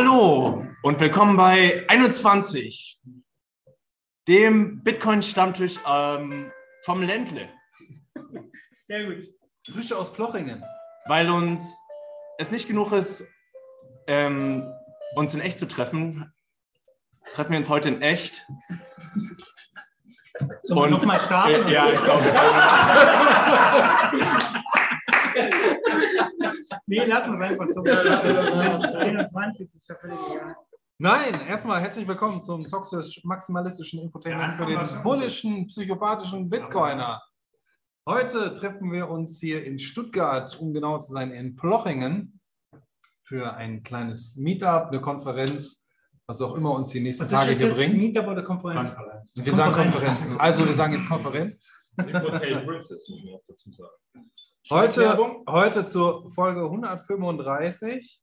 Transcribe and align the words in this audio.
Hallo 0.00 0.64
und 0.82 1.00
willkommen 1.00 1.36
bei 1.36 1.84
21, 1.88 3.00
dem 4.28 4.84
Bitcoin-Stammtisch 4.84 5.80
ähm, 5.84 6.52
vom 6.84 7.02
Ländle. 7.02 7.48
Sehr 8.70 9.06
gut. 9.06 9.24
Frische 9.68 9.98
aus 9.98 10.12
Plochingen. 10.12 10.62
Weil 11.06 11.28
uns 11.28 11.76
es 12.38 12.52
nicht 12.52 12.68
genug 12.68 12.92
ist, 12.92 13.26
ähm, 14.06 14.72
uns 15.16 15.34
in 15.34 15.40
echt 15.40 15.58
zu 15.58 15.66
treffen, 15.66 16.32
treffen 17.34 17.50
wir 17.50 17.58
uns 17.58 17.68
heute 17.68 17.88
in 17.88 18.00
echt. 18.00 18.46
Sollen 20.62 20.92
wir 20.92 20.96
nochmal 20.96 21.18
starten? 21.18 21.66
Äh, 21.66 21.72
ja, 21.72 21.90
ich 21.90 22.04
glaube. 22.04 22.22
nee, 26.88 27.04
lassen 27.04 27.38
wir 27.38 27.44
es 27.44 27.50
einfach 27.50 27.68
so. 27.68 27.82
21 28.98 29.74
ist 29.74 29.88
ja 29.88 29.94
völlig 29.96 30.18
egal. 30.32 30.56
Nein, 30.98 31.34
erstmal 31.48 31.80
herzlich 31.80 32.08
willkommen 32.08 32.42
zum 32.42 32.68
toxisch-maximalistischen 32.68 34.00
Infotainment 34.00 34.58
Ja, 34.58 34.64
für 34.64 34.66
den 34.66 35.02
bullischen, 35.02 35.66
psychopathischen 35.66 36.50
Bitcoiner. 36.50 37.22
Heute 38.08 38.52
treffen 38.54 38.90
wir 38.90 39.08
uns 39.08 39.38
hier 39.38 39.64
in 39.64 39.78
Stuttgart, 39.78 40.58
um 40.60 40.72
genau 40.72 40.98
zu 40.98 41.12
sein, 41.12 41.30
in 41.30 41.54
Plochingen 41.54 42.40
für 43.22 43.52
ein 43.54 43.82
kleines 43.82 44.36
Meetup, 44.36 44.88
eine 44.88 45.00
Konferenz, 45.00 45.86
was 46.26 46.40
auch 46.40 46.56
immer 46.56 46.72
uns 46.72 46.88
die 46.88 47.00
nächsten 47.00 47.24
Was 47.24 47.30
Tage 47.30 47.52
hier 47.52 47.68
jetzt? 47.68 47.76
bringt. 47.76 47.96
Meetup 47.96 48.26
oder 48.26 48.42
Konferenz? 48.42 48.96
Wir 49.34 49.52
sagen 49.52 49.72
Konferenz. 49.74 50.22
Konferenz. 50.22 50.40
Also 50.40 50.66
wir 50.66 50.72
sagen 50.72 50.94
jetzt 50.94 51.06
Konferenz. 51.08 51.62
Im 51.98 52.22
Hotel 52.22 52.64
Princess, 52.64 53.08
muss 53.08 53.22
man 53.24 53.34
auch 53.34 53.42
dazu 53.46 53.70
sagen. 53.70 54.30
Heute, 54.70 55.16
heute 55.48 55.86
zur 55.86 56.28
Folge 56.28 56.64
135. 56.64 58.20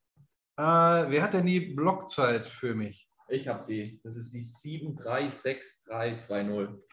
Äh, 0.58 0.62
wer 0.62 1.24
hat 1.24 1.34
denn 1.34 1.48
die 1.48 1.60
Blockzeit 1.60 2.46
für 2.46 2.76
mich? 2.76 3.10
Ich 3.30 3.48
habe 3.48 3.64
die. 3.68 4.00
Das 4.04 4.16
ist 4.16 4.32
die 4.32 4.44
736320. 4.44 6.84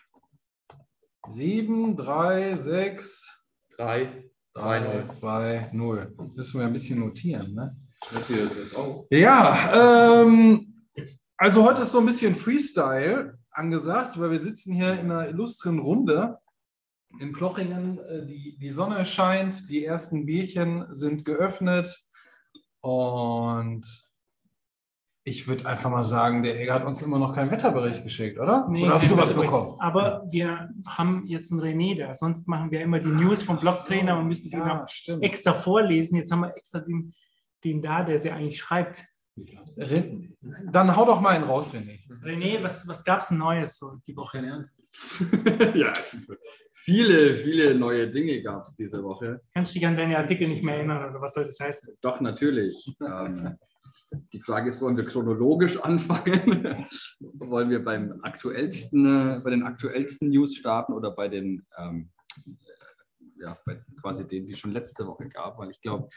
7, 1.29 1.97
3, 1.99 2.57
6, 2.57 3.47
3, 3.77 4.25
2, 4.57 4.81
0. 4.81 5.11
2, 5.13 5.69
0. 5.75 6.17
Müssen 6.35 6.59
wir 6.59 6.67
ein 6.67 6.73
bisschen 6.73 7.01
notieren, 7.01 7.55
ne? 7.55 7.77
Das 8.11 8.29
hier 8.29 8.45
ist 8.45 8.59
das 8.59 8.75
auch. 8.75 9.07
Ja, 9.11 10.23
ähm, 10.23 10.87
also 11.37 11.63
heute 11.63 11.83
ist 11.83 11.93
so 11.93 11.99
ein 11.99 12.07
bisschen 12.07 12.35
Freestyle 12.35 13.39
angesagt, 13.51 14.19
weil 14.19 14.31
wir 14.31 14.39
sitzen 14.39 14.73
hier 14.73 14.99
in 14.99 15.11
einer 15.11 15.29
illustren 15.29 15.79
Runde 15.79 16.39
in 17.21 17.33
Plochingen. 17.33 17.99
Äh, 17.99 18.27
Die, 18.27 18.57
die 18.59 18.71
Sonne 18.71 19.05
scheint, 19.05 19.69
die 19.69 19.85
ersten 19.85 20.27
Bierchen 20.27 20.87
sind 20.91 21.25
geöffnet 21.25 22.07
und 22.81 23.87
ich 25.25 25.47
würde 25.47 25.67
einfach 25.69 25.89
mal 25.89 26.03
sagen, 26.03 26.43
der 26.43 26.59
Eger 26.61 26.75
hat 26.75 26.85
uns 26.85 27.01
immer 27.01 27.19
noch 27.21 27.33
keinen 27.33 27.53
Wetterbericht 27.53 28.03
geschickt, 28.03 28.41
oder? 28.41 28.67
Nee, 28.69 28.83
oder 28.85 28.95
hast 28.95 29.09
du 29.09 29.17
was 29.17 29.35
bekommen? 29.35 29.77
Aber 29.79 30.27
wir 30.31 30.69
haben 30.85 31.25
jetzt 31.27 31.53
einen 31.53 31.61
René 31.61 31.97
da. 31.97 32.13
Sonst 32.13 32.49
machen 32.49 32.73
wir 32.73 32.81
immer 32.81 32.99
die 32.99 33.09
News 33.09 33.45
vom 33.45 33.57
Blogtrainer 33.57 34.19
und 34.19 34.27
müssen 34.27 34.51
die 34.51 34.57
Ja, 34.57 34.85
stimmt. 34.89 35.23
extra 35.23 35.55
vorlesen. 35.55 36.17
Jetzt 36.17 36.33
haben 36.33 36.41
wir 36.41 36.57
extra 36.57 36.81
den, 36.81 37.15
den 37.63 37.81
da, 37.83 38.03
der 38.03 38.19
sie 38.19 38.33
eigentlich 38.33 38.59
schreibt. 38.59 39.05
Dann 40.71 40.95
hau 40.95 41.07
doch 41.07 41.21
mal 41.21 41.31
einen 41.31 41.45
raus, 41.45 41.73
René. 41.73 42.01
René, 42.23 42.63
was, 42.63 42.87
was 42.87 43.03
gab 43.05 43.23
es 43.23 43.31
Neues 43.31 43.79
so 43.79 43.97
die 44.07 44.15
Woche? 44.15 44.39
ja, 45.75 45.93
viele, 46.75 47.37
viele 47.37 47.75
neue 47.75 48.11
Dinge 48.11 48.43
gab 48.43 48.65
es 48.65 48.75
diese 48.75 49.03
Woche. 49.03 49.41
Kannst 49.55 49.75
du 49.75 49.79
dich 49.79 49.87
an 49.87 49.97
deine 49.97 50.19
Artikel 50.19 50.49
nicht 50.49 50.65
mehr 50.65 50.77
erinnern 50.77 51.11
oder 51.11 51.21
was 51.21 51.35
soll 51.35 51.45
das 51.45 51.59
heißen? 51.59 51.97
Doch, 52.03 52.21
natürlich. 52.21 52.95
ähm, 53.01 53.57
die 54.33 54.41
Frage 54.41 54.69
ist, 54.69 54.83
wollen 54.83 54.97
wir 54.97 55.07
chronologisch 55.07 55.81
anfangen? 55.81 56.87
wollen 57.21 57.71
wir 57.71 57.83
beim 57.83 58.21
aktuellsten, 58.23 59.07
äh, 59.07 59.41
bei 59.43 59.51
den 59.51 59.63
aktuellsten 59.63 60.29
News 60.29 60.55
starten 60.57 60.93
oder 60.93 61.11
bei 61.13 61.29
den, 61.29 61.65
ähm, 61.79 62.11
äh, 62.47 63.43
ja, 63.43 63.59
bei 63.65 63.83
quasi 64.03 64.29
denen, 64.29 64.47
die 64.47 64.57
schon 64.57 64.73
letzte 64.73 65.07
Woche 65.07 65.29
gab? 65.31 65.59
Weil 65.59 65.71
ich 65.71 65.81
glaube, 65.81 66.11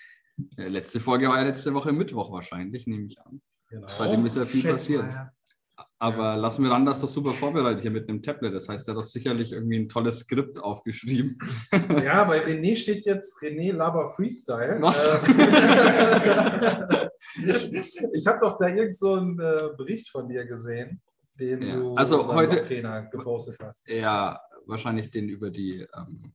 letzte 0.58 1.00
Folge 1.00 1.30
war 1.30 1.38
ja 1.38 1.44
letzte 1.46 1.74
Woche 1.74 1.94
Mittwoch 1.94 2.32
wahrscheinlich, 2.32 2.88
nehme 2.88 3.08
ich 3.08 3.20
an. 3.22 3.42
Seitdem 3.88 4.26
ist 4.26 4.38
ja 4.38 4.46
viel 4.46 4.62
Schätz 4.62 4.72
passiert. 4.74 5.04
mal, 5.04 5.12
ja. 5.12 5.32
Aber 6.00 6.38
lassen 6.38 6.64
wir 6.64 6.70
dann 6.70 6.86
das 6.86 7.02
doch 7.02 7.10
super 7.10 7.32
vorbereitet 7.32 7.82
hier 7.82 7.92
mit 7.92 8.08
einem 8.08 8.22
Tablet. 8.22 8.54
Das 8.54 8.70
heißt, 8.70 8.88
er 8.88 8.94
hat 8.94 9.00
doch 9.02 9.06
sicherlich 9.06 9.52
irgendwie 9.52 9.80
ein 9.80 9.90
tolles 9.90 10.20
Skript 10.20 10.58
aufgeschrieben. 10.60 11.38
Ja, 12.04 12.24
bei 12.26 12.40
René 12.42 12.76
steht 12.76 13.06
jetzt 13.06 13.42
René 13.42 13.74
Laber 13.74 14.10
Freestyle. 14.10 14.78
Was? 14.82 15.10
Äh, 15.10 15.18
ich 18.14 18.28
habe 18.28 18.40
doch 18.40 18.58
da 18.58 18.68
irgend 18.70 18.96
so 18.96 19.14
einen 19.14 19.40
äh, 19.40 19.70
Bericht 19.78 20.10
von 20.10 20.28
dir 20.30 20.46
gesehen, 20.46 21.02
den 21.40 21.62
Ja, 21.62 21.76
du 21.78 21.96
also 21.96 22.34
heute- 22.34 22.62
Trainer 22.62 23.04
gepostet 23.04 23.58
hast. 23.62 23.88
Ja, 23.90 24.40
wahrscheinlich 24.66 25.12
den 25.12 25.30
über 25.30 25.50
die. 25.50 25.86
Ähm, 25.96 26.34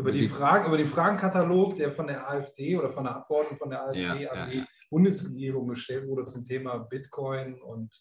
Über, 0.00 0.12
die 0.12 0.28
Fragen, 0.28 0.66
über 0.66 0.76
den 0.76 0.86
Fragenkatalog, 0.86 1.76
der 1.76 1.92
von 1.92 2.06
der 2.06 2.28
AfD 2.28 2.76
oder 2.76 2.90
von 2.90 3.04
der 3.04 3.16
Abgeordneten 3.16 3.58
von 3.58 3.70
der 3.70 3.84
AfD 3.84 4.02
Ja, 4.02 4.12
an 4.12 4.38
ja, 4.38 4.46
die 4.46 4.58
ja. 4.58 4.66
Bundesregierung 4.90 5.68
gestellt 5.68 6.08
wurde 6.08 6.24
zum 6.24 6.44
Thema 6.44 6.78
Bitcoin 6.78 7.60
und 7.60 7.94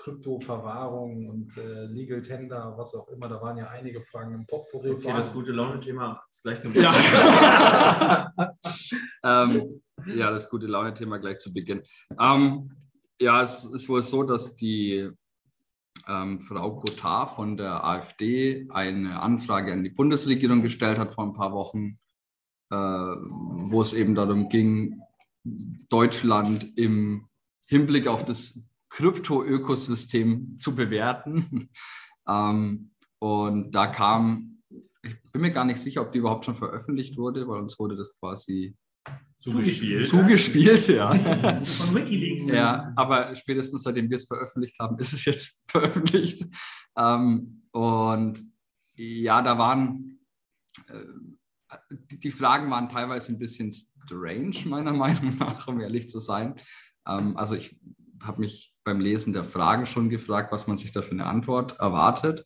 Kryptoverwahrung 0.00 1.28
und 1.28 1.56
äh, 1.58 1.84
Legal 1.84 2.22
Tender, 2.22 2.74
was 2.76 2.94
auch 2.94 3.08
immer. 3.08 3.28
Da 3.28 3.40
waren 3.42 3.58
ja 3.58 3.68
einige 3.68 4.00
Fragen 4.00 4.34
im 4.34 4.46
Potpourri. 4.46 4.90
Okay, 4.90 5.12
das 5.12 5.32
gute 5.32 5.52
Laune-Thema 5.52 6.22
ist 6.28 6.42
gleich 6.42 6.60
zum 6.60 6.74
Ja. 6.74 8.32
ähm, 9.24 9.82
ja, 10.06 10.30
das 10.30 10.48
gute 10.48 10.66
Laune-Thema 10.66 11.18
gleich 11.18 11.38
zu 11.38 11.52
Beginn. 11.52 11.82
Ähm, 12.18 12.70
ja, 13.20 13.42
es 13.42 13.64
ist 13.64 13.88
wohl 13.90 14.02
so, 14.02 14.22
dass 14.22 14.56
die 14.56 15.10
ähm, 16.08 16.40
Frau 16.40 16.76
Cotard 16.76 17.36
von 17.36 17.56
der 17.56 17.84
AfD 17.84 18.68
eine 18.70 19.20
Anfrage 19.20 19.72
an 19.72 19.84
die 19.84 19.90
Bundesregierung 19.90 20.62
gestellt 20.62 20.98
hat 20.98 21.12
vor 21.12 21.24
ein 21.24 21.34
paar 21.34 21.52
Wochen, 21.52 21.98
äh, 22.70 22.76
wo 22.76 23.82
es 23.82 23.92
eben 23.92 24.14
darum 24.14 24.48
ging, 24.48 25.00
Deutschland 25.88 26.76
im 26.76 27.26
Hinblick 27.66 28.06
auf 28.06 28.24
das 28.24 28.68
Krypto-Ökosystem 28.90 30.58
zu 30.58 30.74
bewerten. 30.74 31.70
ähm, 32.28 32.90
und 33.18 33.72
da 33.72 33.86
kam, 33.86 34.62
ich 35.02 35.16
bin 35.32 35.42
mir 35.42 35.52
gar 35.52 35.64
nicht 35.64 35.78
sicher, 35.78 36.02
ob 36.02 36.12
die 36.12 36.18
überhaupt 36.18 36.44
schon 36.44 36.56
veröffentlicht 36.56 37.16
wurde, 37.16 37.46
weil 37.48 37.60
uns 37.60 37.78
wurde 37.78 37.96
das 37.96 38.18
quasi 38.18 38.76
Zugespielt. 39.36 40.08
zugespielt, 40.08 40.88
ja. 40.88 41.14
Von 41.64 41.94
Wikileaks. 41.94 42.48
Ja, 42.48 42.92
aber 42.94 43.34
spätestens 43.34 43.84
seitdem 43.84 44.10
wir 44.10 44.18
es 44.18 44.26
veröffentlicht 44.26 44.78
haben, 44.78 44.98
ist 44.98 45.14
es 45.14 45.24
jetzt 45.24 45.64
veröffentlicht. 45.70 46.44
Ähm, 46.96 47.62
und 47.70 48.38
ja, 48.96 49.40
da 49.40 49.56
waren 49.56 50.20
äh, 50.88 51.76
die, 52.10 52.18
die 52.18 52.30
Fragen 52.30 52.70
waren 52.70 52.88
teilweise 52.88 53.32
ein 53.32 53.38
bisschen 53.38 53.72
strange, 53.72 54.56
meiner 54.66 54.92
Meinung 55.04 55.36
nach, 55.38 55.66
um 55.68 55.80
ehrlich 55.80 56.10
zu 56.10 56.20
sein. 56.20 56.56
Ähm, 57.06 57.36
also 57.36 57.54
ich 57.54 57.80
habe 58.22 58.40
mich 58.40 58.74
beim 58.84 59.00
Lesen 59.00 59.32
der 59.32 59.44
Fragen 59.44 59.86
schon 59.86 60.10
gefragt, 60.10 60.52
was 60.52 60.66
man 60.66 60.76
sich 60.76 60.92
da 60.92 61.02
für 61.02 61.12
eine 61.12 61.26
Antwort 61.26 61.78
erwartet. 61.78 62.44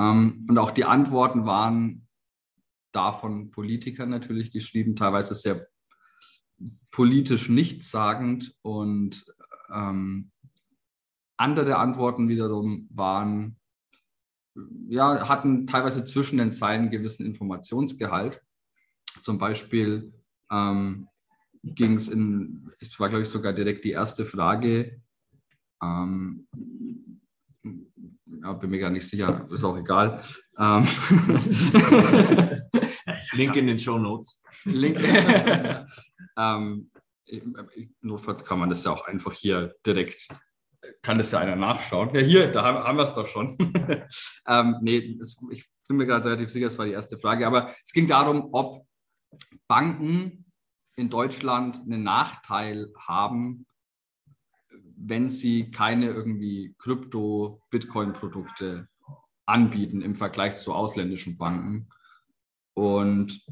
Ähm, 0.00 0.46
und 0.48 0.56
auch 0.58 0.70
die 0.70 0.84
Antworten 0.84 1.44
waren 1.44 2.08
da 2.92 3.12
von 3.12 3.50
Politikern 3.50 4.08
natürlich 4.08 4.52
geschrieben, 4.52 4.96
teilweise 4.96 5.34
sehr 5.34 5.66
politisch 6.90 7.48
nichtssagend 7.48 8.54
und 8.62 9.24
ähm, 9.72 10.30
andere 11.36 11.76
Antworten 11.76 12.28
wiederum 12.28 12.88
waren, 12.90 13.56
ja, 14.88 15.28
hatten 15.28 15.66
teilweise 15.66 16.04
zwischen 16.04 16.38
den 16.38 16.52
Zeilen 16.52 16.90
gewissen 16.90 17.26
Informationsgehalt. 17.26 18.40
Zum 19.22 19.38
Beispiel 19.38 20.12
ähm, 20.50 21.08
ging 21.62 21.94
es 21.94 22.08
in, 22.08 22.70
es 22.78 22.98
war 23.00 23.08
glaube 23.08 23.22
ich 23.22 23.28
sogar 23.28 23.52
direkt 23.52 23.84
die 23.84 23.90
erste 23.90 24.24
Frage, 24.24 25.00
ähm, 25.82 26.46
ja, 28.42 28.52
bin 28.52 28.70
mir 28.70 28.78
gar 28.78 28.90
nicht 28.90 29.08
sicher, 29.08 29.48
ist 29.50 29.64
auch 29.64 29.76
egal. 29.76 30.22
Ähm, 30.58 30.84
Link 33.32 33.56
in 33.56 33.66
den 33.66 33.78
Show 33.78 33.98
Notes. 33.98 34.40
Link, 34.64 34.98
Ähm, 36.36 36.90
notfalls 38.00 38.44
kann 38.44 38.58
man 38.58 38.68
das 38.68 38.84
ja 38.84 38.92
auch 38.92 39.06
einfach 39.06 39.32
hier 39.32 39.74
direkt, 39.86 40.28
kann 41.02 41.18
das 41.18 41.30
ja 41.30 41.38
einer 41.38 41.56
nachschauen. 41.56 42.14
Ja, 42.14 42.20
hier, 42.20 42.52
da 42.52 42.62
haben, 42.62 42.78
haben 42.78 42.96
wir 42.96 43.04
es 43.04 43.14
doch 43.14 43.26
schon. 43.26 43.56
ähm, 44.46 44.76
nee, 44.82 45.16
das, 45.18 45.36
ich 45.50 45.68
bin 45.88 45.96
mir 45.96 46.06
gerade 46.06 46.26
relativ 46.26 46.50
sicher, 46.50 46.66
das 46.66 46.78
war 46.78 46.86
die 46.86 46.92
erste 46.92 47.18
Frage, 47.18 47.46
aber 47.46 47.74
es 47.82 47.92
ging 47.92 48.06
darum, 48.06 48.48
ob 48.52 48.86
Banken 49.66 50.44
in 50.96 51.10
Deutschland 51.10 51.76
einen 51.76 52.02
Nachteil 52.02 52.92
haben, 52.98 53.66
wenn 54.96 55.30
sie 55.30 55.70
keine 55.70 56.06
irgendwie 56.06 56.74
Krypto-Bitcoin-Produkte 56.78 58.88
anbieten 59.46 60.02
im 60.02 60.14
Vergleich 60.14 60.56
zu 60.56 60.72
ausländischen 60.72 61.36
Banken. 61.36 61.88
Und 62.74 63.44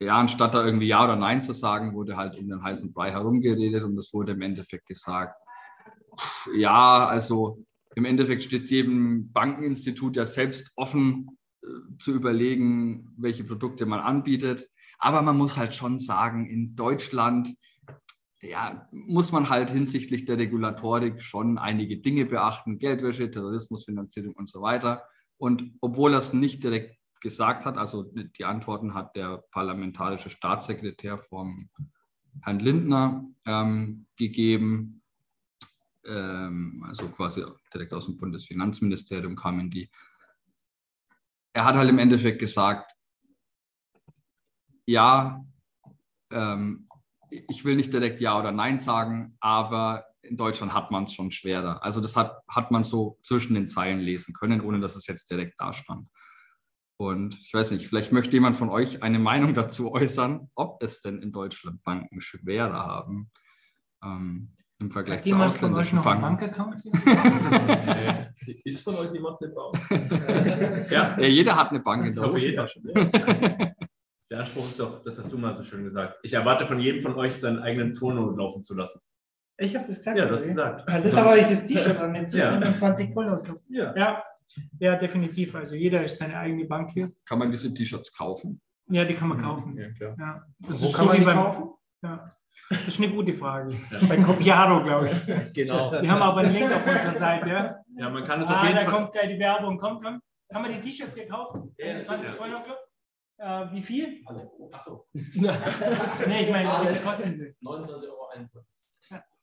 ja, 0.00 0.16
anstatt 0.18 0.54
da 0.54 0.64
irgendwie 0.64 0.86
Ja 0.86 1.04
oder 1.04 1.16
Nein 1.16 1.42
zu 1.42 1.52
sagen, 1.52 1.94
wurde 1.94 2.16
halt 2.16 2.38
um 2.38 2.48
den 2.48 2.62
heißen 2.62 2.92
Brei 2.92 3.10
herumgeredet 3.10 3.82
und 3.82 3.98
es 3.98 4.12
wurde 4.12 4.32
im 4.32 4.42
Endeffekt 4.42 4.86
gesagt, 4.86 5.34
ja, 6.54 7.06
also 7.06 7.64
im 7.94 8.04
Endeffekt 8.04 8.44
steht 8.44 8.70
jedem 8.70 9.32
Bankeninstitut 9.32 10.16
ja 10.16 10.26
selbst 10.26 10.72
offen 10.76 11.38
äh, 11.62 11.66
zu 11.98 12.12
überlegen, 12.14 13.12
welche 13.16 13.44
Produkte 13.44 13.86
man 13.86 14.00
anbietet. 14.00 14.68
Aber 14.98 15.22
man 15.22 15.36
muss 15.36 15.56
halt 15.56 15.74
schon 15.74 15.98
sagen, 15.98 16.46
in 16.46 16.76
Deutschland 16.76 17.54
ja, 18.40 18.88
muss 18.92 19.32
man 19.32 19.48
halt 19.48 19.70
hinsichtlich 19.70 20.24
der 20.24 20.38
Regulatorik 20.38 21.20
schon 21.20 21.58
einige 21.58 21.98
Dinge 21.98 22.24
beachten, 22.24 22.78
Geldwäsche, 22.78 23.30
Terrorismusfinanzierung 23.30 24.34
und 24.34 24.48
so 24.48 24.62
weiter. 24.62 25.02
Und 25.38 25.72
obwohl 25.80 26.14
es 26.14 26.32
nicht 26.32 26.62
direkt 26.62 26.96
gesagt 27.20 27.64
hat, 27.64 27.76
also 27.76 28.04
die 28.04 28.44
Antworten 28.44 28.94
hat 28.94 29.16
der 29.16 29.44
parlamentarische 29.50 30.30
Staatssekretär 30.30 31.18
vom 31.18 31.70
Herrn 32.42 32.60
Lindner 32.60 33.24
ähm, 33.46 34.06
gegeben, 34.16 35.02
ähm, 36.06 36.84
also 36.86 37.08
quasi 37.08 37.44
direkt 37.72 37.92
aus 37.92 38.06
dem 38.06 38.16
Bundesfinanzministerium 38.16 39.36
kamen 39.36 39.70
die. 39.70 39.90
Er 41.52 41.64
hat 41.64 41.76
halt 41.76 41.90
im 41.90 41.98
Endeffekt 41.98 42.38
gesagt, 42.38 42.92
ja, 44.86 45.44
ähm, 46.30 46.88
ich 47.30 47.64
will 47.64 47.76
nicht 47.76 47.92
direkt 47.92 48.20
Ja 48.20 48.38
oder 48.38 48.52
Nein 48.52 48.78
sagen, 48.78 49.36
aber 49.40 50.06
in 50.22 50.36
Deutschland 50.36 50.74
hat 50.74 50.90
man 50.90 51.04
es 51.04 51.12
schon 51.12 51.30
schwerer. 51.30 51.82
Also 51.82 52.00
das 52.00 52.16
hat, 52.16 52.38
hat 52.48 52.70
man 52.70 52.84
so 52.84 53.18
zwischen 53.22 53.54
den 53.54 53.68
Zeilen 53.68 54.00
lesen 54.00 54.34
können, 54.34 54.60
ohne 54.60 54.80
dass 54.80 54.96
es 54.96 55.06
jetzt 55.06 55.30
direkt 55.30 55.54
da 55.58 55.72
stand. 55.72 56.08
Und 57.00 57.38
ich 57.46 57.54
weiß 57.54 57.70
nicht, 57.70 57.86
vielleicht 57.86 58.10
möchte 58.12 58.32
jemand 58.32 58.56
von 58.56 58.68
euch 58.70 59.02
eine 59.04 59.20
Meinung 59.20 59.54
dazu 59.54 59.92
äußern, 59.92 60.50
ob 60.56 60.82
es 60.82 61.00
denn 61.00 61.22
in 61.22 61.30
Deutschland 61.30 61.82
Banken 61.84 62.20
schwerer 62.20 62.84
haben 62.86 63.30
ähm, 64.02 64.50
im 64.80 64.90
Vergleich 64.90 65.18
Hat 65.18 65.22
zu 65.22 65.28
jemand 65.30 65.54
von 65.54 65.74
euch 65.74 65.92
ausländischen 65.92 65.96
noch 65.96 66.04
Banken. 66.04 66.22
Bankaccount? 66.22 66.82
Ist 68.64 68.82
von 68.82 68.96
euch 68.96 69.12
jemand 69.12 69.38
eine 69.42 69.52
Bank? 69.52 70.90
ja, 70.90 71.16
Ja, 71.18 71.26
jeder 71.26 71.56
hat 71.56 71.70
eine 71.70 71.80
Bank 71.80 72.06
in 72.06 72.14
ich 72.14 72.18
hoffe, 72.20 72.38
jeder. 72.38 72.62
Deutschland. 72.62 73.74
Der 74.30 74.40
Anspruch 74.40 74.68
ist 74.68 74.78
doch, 74.80 75.02
das 75.04 75.18
hast 75.18 75.32
du 75.32 75.38
mal 75.38 75.56
so 75.56 75.62
schön 75.62 75.84
gesagt. 75.84 76.18
Ich 76.22 76.32
erwarte 76.34 76.66
von 76.66 76.78
jedem 76.80 77.00
von 77.02 77.14
euch, 77.14 77.38
seinen 77.38 77.60
eigenen 77.60 77.94
Turno 77.94 78.30
laufen 78.30 78.62
zu 78.62 78.74
lassen. 78.76 79.00
Ich 79.56 79.74
habe 79.74 79.86
das 79.86 79.98
gesagt. 79.98 80.18
Ja, 80.18 80.26
das 80.26 80.46
gesagt. 80.46 80.88
Ja, 80.90 81.00
Deshalb 81.00 81.26
habe 81.26 81.38
ich 81.38 81.46
das 81.46 81.66
T-Shirt 81.66 81.98
an, 81.98 82.14
jetzt 82.14 82.34
Ja. 82.34 82.52
25 82.52 83.12
Pullover. 83.14 83.42
Ja. 83.68 83.94
Ja, 83.96 84.22
ja, 84.78 84.96
definitiv. 84.96 85.54
Also 85.54 85.74
jeder 85.74 86.04
ist 86.04 86.16
seine 86.18 86.36
eigene 86.38 86.64
Bank 86.64 86.90
hier. 86.92 87.12
Kann 87.24 87.38
man 87.38 87.50
diese 87.50 87.72
T-Shirts 87.72 88.12
kaufen? 88.12 88.60
Ja, 88.90 89.04
die 89.04 89.14
kann 89.14 89.28
man 89.28 89.38
kaufen. 89.40 89.76
Ja, 89.76 89.90
klar. 89.92 90.16
Ja. 90.18 90.42
Das 90.60 90.80
Wo 90.82 90.86
ist 90.86 90.94
kann 90.94 91.04
so 91.04 91.10
man 91.12 91.20
die 91.20 91.24
beim, 91.26 91.36
kaufen? 91.36 91.70
Ja. 92.02 92.34
Das 92.70 92.88
ist 92.88 93.00
eine 93.00 93.10
gute 93.12 93.34
Frage. 93.34 93.74
Bei 94.08 94.16
Copiaro, 94.16 94.82
glaube 94.82 95.06
ich. 95.10 95.52
Genau. 95.54 95.92
Wir 95.92 96.10
haben 96.10 96.22
aber 96.22 96.40
einen 96.40 96.54
Link 96.54 96.72
auf 96.72 96.86
unserer 96.86 97.14
Seite. 97.14 97.50
Ja? 97.50 97.84
Ja, 97.96 98.10
man 98.10 98.24
kann 98.24 98.40
es 98.42 98.48
auf 98.48 98.56
Ah, 98.56 98.64
jeden 98.64 98.76
da 98.76 98.82
Fall. 98.82 98.92
kommt 98.92 99.12
gleich 99.12 99.28
die 99.28 99.38
Werbung. 99.38 99.78
Komm, 99.78 100.00
komm. 100.02 100.20
Kann 100.50 100.62
man 100.62 100.72
die 100.72 100.80
T-Shirts 100.80 101.14
hier 101.16 101.28
kaufen? 101.28 101.74
Ja, 101.78 102.02
20 102.02 102.34
ja. 102.34 102.40
Euro 102.40 102.62
Club? 102.62 102.78
Äh, 103.36 103.72
wie 103.74 103.82
viel? 103.82 104.24
Achso. 104.72 105.06
Nee, 105.14 106.42
ich 106.42 106.50
meine, 106.50 106.68
wie 106.82 106.94
viel 106.94 107.02
kosten 107.02 107.36
sie? 107.36 107.54
29 107.60 108.10
Euro 108.10 108.28
Einsatz. 108.34 108.64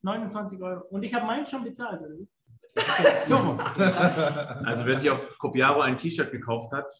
29 0.01 0.61
Euro. 0.61 0.85
Und 0.89 1.03
ich 1.03 1.13
habe 1.13 1.25
meinen 1.25 1.45
schon 1.45 1.63
bezahlt, 1.63 2.01
oder 2.01 2.09
wie? 2.17 2.27
So. 3.23 3.57
Also 3.77 4.85
wer 4.85 4.97
sich 4.97 5.09
auf 5.09 5.37
Copiaro 5.37 5.81
ein 5.81 5.97
T-Shirt 5.97 6.31
gekauft 6.31 6.73
hat, 6.73 6.91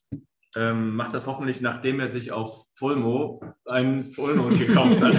ähm, 0.56 0.96
macht 0.96 1.14
das 1.14 1.28
hoffentlich, 1.28 1.60
nachdem 1.62 2.00
er 2.00 2.08
sich 2.10 2.32
auf 2.32 2.66
Fulmo 2.76 3.42
ein 3.66 4.06
Fulmo 4.06 4.48
gekauft 4.58 5.02
hat. 5.02 5.16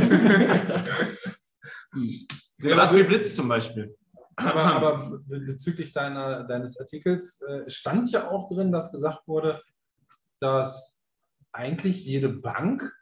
Was 2.59 2.95
wie 2.95 3.03
Blitz 3.03 3.35
zum 3.37 3.49
Beispiel. 3.49 3.95
Aber, 4.37 4.63
aber 4.65 5.19
be- 5.27 5.41
bezüglich 5.41 5.93
deiner, 5.93 6.45
deines 6.45 6.79
Artikels 6.79 7.41
äh, 7.43 7.69
stand 7.71 8.11
ja 8.11 8.31
auch 8.31 8.49
drin, 8.49 8.73
dass 8.73 8.93
gesagt 8.93 9.27
wurde, 9.27 9.61
dass 10.41 11.03
eigentlich 11.53 12.05
jede 12.05 12.29
Bank 12.29 12.93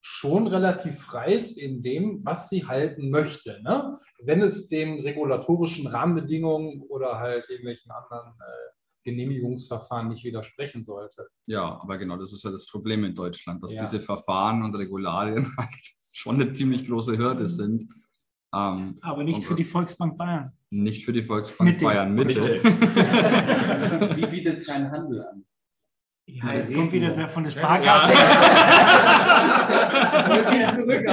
schon 0.00 0.46
relativ 0.46 0.98
frei 1.00 1.34
ist 1.34 1.58
in 1.58 1.82
dem, 1.82 2.24
was 2.24 2.48
sie 2.48 2.66
halten 2.66 3.10
möchte. 3.10 3.60
Ne? 3.62 3.98
Wenn 4.22 4.42
es 4.42 4.68
den 4.68 5.00
regulatorischen 5.00 5.86
Rahmenbedingungen 5.86 6.82
oder 6.88 7.18
halt 7.18 7.48
irgendwelchen 7.48 7.90
anderen 7.90 8.32
äh, 8.40 8.70
Genehmigungsverfahren 9.04 10.08
nicht 10.08 10.24
widersprechen 10.24 10.82
sollte. 10.82 11.26
Ja, 11.46 11.80
aber 11.82 11.96
genau, 11.98 12.16
das 12.18 12.32
ist 12.32 12.44
ja 12.44 12.50
das 12.50 12.66
Problem 12.66 13.02
in 13.04 13.14
Deutschland, 13.14 13.62
dass 13.64 13.72
Ja. 13.72 13.82
diese 13.82 14.00
Verfahren 14.00 14.62
und 14.62 14.74
Regularien 14.74 15.46
schon 16.14 16.34
eine 16.40 16.52
ziemlich 16.52 16.86
große 16.86 17.16
Hürde 17.16 17.48
sind. 17.48 17.90
Ähm, 18.54 18.98
Aber 19.00 19.22
nicht 19.24 19.44
für 19.44 19.54
die 19.54 19.64
Volksbank 19.64 20.18
Bayern. 20.18 20.52
nicht 20.70 21.04
für 21.04 21.12
die 21.12 21.22
Volksbank 21.22 21.70
Mitte. 21.70 21.84
Bayern 21.84 22.14
Mitte. 22.14 22.60
Die 24.16 24.26
bietet 24.30 24.66
keinen 24.66 24.90
Handel 24.90 25.22
an. 25.24 25.44
Ja, 26.34 26.52
jetzt 26.54 26.74
kommt 26.74 26.92
wieder 26.92 27.10
der 27.10 27.28
von 27.28 27.44
der 27.44 27.52
Ja, 27.52 27.58
Sparkasse. 27.60 28.12
Das 30.12 30.28
muss 30.28 30.50
wieder 30.52 30.68
zurück, 30.70 31.04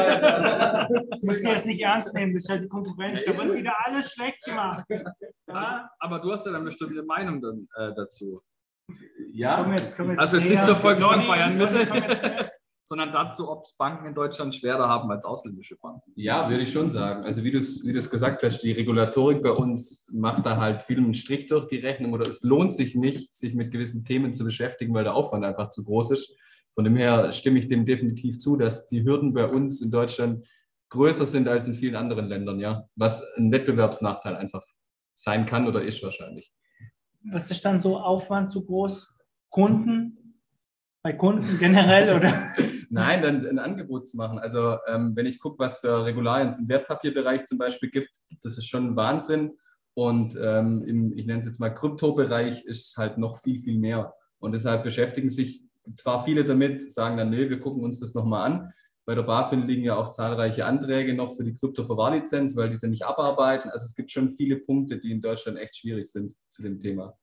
Das 1.10 1.22
müsst 1.24 1.44
ihr 1.46 1.54
jetzt 1.54 1.66
nicht 1.66 1.82
ernst 1.82 2.14
nehmen, 2.14 2.34
das 2.34 2.44
ist 2.44 2.50
halt 2.50 2.64
die 2.64 2.68
Konkurrenz. 2.68 3.20
Da 3.26 3.38
wird 3.38 3.56
wieder 3.56 3.74
alles 3.86 4.12
schlecht 4.14 4.44
gemacht. 4.44 4.84
Ja, 5.48 5.90
Aber 6.00 6.20
du 6.20 6.32
hast 6.32 6.46
ja 6.46 6.52
dann 6.52 6.64
bestimmt 6.66 6.92
eine 6.92 7.04
Meinung 7.04 7.42
dann, 7.42 7.68
äh, 7.78 7.94
dazu. 7.96 8.42
komm 8.88 8.98
Ja, 9.34 9.70
jetzt, 9.72 9.98
komm 9.98 10.10
jetzt. 10.10 10.20
Also 10.20 10.38
jetzt 10.38 10.50
nicht 10.50 10.58
näher. 10.58 10.66
zur 10.66 10.76
Volksbank 10.76 11.28
Bayern 11.28 11.56
Mitte. 11.56 12.52
Sondern 12.90 13.12
dazu, 13.12 13.50
ob 13.50 13.66
es 13.66 13.76
Banken 13.76 14.06
in 14.06 14.14
Deutschland 14.14 14.56
schwerer 14.56 14.88
haben 14.88 15.12
als 15.12 15.26
ausländische 15.26 15.76
Banken. 15.76 16.10
ja, 16.16 16.50
würde 16.50 16.64
ich 16.64 16.72
schon 16.72 16.88
sagen. 16.88 17.26
Also 17.26 17.44
wie 17.44 17.52
du 17.52 17.60
es 17.60 17.86
wie 17.86 17.92
du 17.92 18.00
es 18.00 18.10
gesagt 18.10 18.44
hast, 18.44 18.62
die 18.62 18.72
Regulatorik 18.72 19.44
bei 19.44 19.52
uns 19.52 20.08
macht 20.10 20.46
da 20.46 20.56
halt 20.56 20.84
viel 20.84 20.98
einen 20.98 21.14
Strich 21.14 21.48
durch 21.48 21.68
die 21.68 21.80
Rechnung 21.80 22.14
oder 22.14 22.26
es 22.30 22.44
lohnt 22.44 22.72
sich 22.72 22.96
nicht, 22.96 23.36
sich 23.36 23.54
mit 23.56 23.72
gewissen 23.72 24.06
Themen 24.06 24.34
zu 24.34 24.46
beschäftigen, 24.46 24.94
weil 24.94 25.04
der 25.04 25.16
Aufwand 25.16 25.44
einfach 25.44 25.70
zu 25.70 25.84
groß 25.84 26.12
ist. 26.12 26.34
Von 26.74 26.86
dem 26.86 26.96
her 26.96 27.34
stimme 27.34 27.60
ich 27.60 27.68
dem 27.68 27.86
definitiv 27.86 28.38
zu, 28.40 28.56
dass 28.56 28.88
die 28.88 29.04
Hürden 29.04 29.34
bei 29.34 29.48
uns 29.48 29.82
in 29.82 29.92
Deutschland 29.92 30.48
größer 30.90 31.26
sind 31.26 31.50
als 31.50 31.68
in 31.68 31.74
vielen 31.74 31.96
anderen 31.96 32.28
Ländern, 32.28 32.60
ja. 32.60 32.88
Was 32.96 33.22
ein 33.36 33.52
Wettbewerbsnachteil 33.52 34.36
einfach 34.36 34.64
sein 35.16 35.46
kann 35.46 35.68
oder 35.68 35.82
ist 35.82 36.02
wahrscheinlich. 36.04 36.54
Was 37.32 37.52
ist 37.52 37.66
dann 37.66 37.80
so 37.80 37.98
Aufwand 37.98 38.50
zu 38.50 38.66
groß? 38.66 39.18
Kunden? 39.50 40.42
Bei 41.04 41.14
Kunden 41.14 41.58
generell 41.58 42.16
oder? 42.16 42.54
Nein, 42.90 43.22
dann 43.22 43.46
ein 43.46 43.60
Angebot 43.60 44.08
zu 44.08 44.18
machen. 44.18 44.40
Also 44.40 44.78
ähm, 44.88 45.16
wenn 45.16 45.26
ich 45.26 45.40
gucke, 45.40 45.60
was 45.60 45.80
für 45.80 46.06
Regularien 46.06 46.50
es 46.50 46.60
im 46.60 46.70
Wertpapierbereich 46.70 47.46
zum 47.46 47.58
Beispiel 47.58 47.90
gibt, 47.90 48.10
das 48.44 48.58
ist 48.58 48.68
schon 48.68 48.96
Wahnsinn. 48.96 49.58
Und 49.94 50.38
ähm, 50.42 50.84
im, 50.84 51.18
ich 51.18 51.26
nenne 51.26 51.40
es 51.40 51.46
jetzt 51.46 51.60
mal 51.60 51.74
Kryptobereich, 51.74 52.64
ist 52.66 52.98
halt 52.98 53.18
noch 53.18 53.40
viel, 53.40 53.60
viel 53.60 53.80
mehr. 53.80 54.14
Und 54.40 54.52
deshalb 54.52 54.84
beschäftigen 54.84 55.30
sich 55.30 55.64
zwar 55.96 56.24
viele 56.24 56.46
damit, 56.46 56.92
sagen 56.92 57.18
dann, 57.18 57.30
nee, 57.30 57.50
wir 57.50 57.60
gucken 57.60 57.84
uns 57.84 58.00
das 58.00 58.14
nochmal 58.14 58.52
an. 58.52 58.74
Bei 59.06 59.16
der 59.16 59.24
BaFin 59.24 59.66
liegen 59.66 59.84
ja 59.84 59.96
auch 59.96 60.12
zahlreiche 60.12 60.66
Anträge 60.66 61.14
noch 61.14 61.36
für 61.36 61.44
die 61.44 61.56
Kryptoverwahrlizenz, 61.56 62.56
weil 62.56 62.70
die 62.70 62.78
sie 62.78 62.90
nicht 62.90 63.06
abarbeiten. 63.06 63.70
Also 63.70 63.86
es 63.86 63.96
gibt 63.96 64.12
schon 64.12 64.32
viele 64.32 64.58
Punkte, 64.58 65.00
die 65.00 65.12
in 65.12 65.22
Deutschland 65.22 65.58
echt 65.58 65.78
schwierig 65.78 66.12
sind 66.12 66.36
zu 66.50 66.62
dem 66.62 66.80
Thema. 66.80 67.18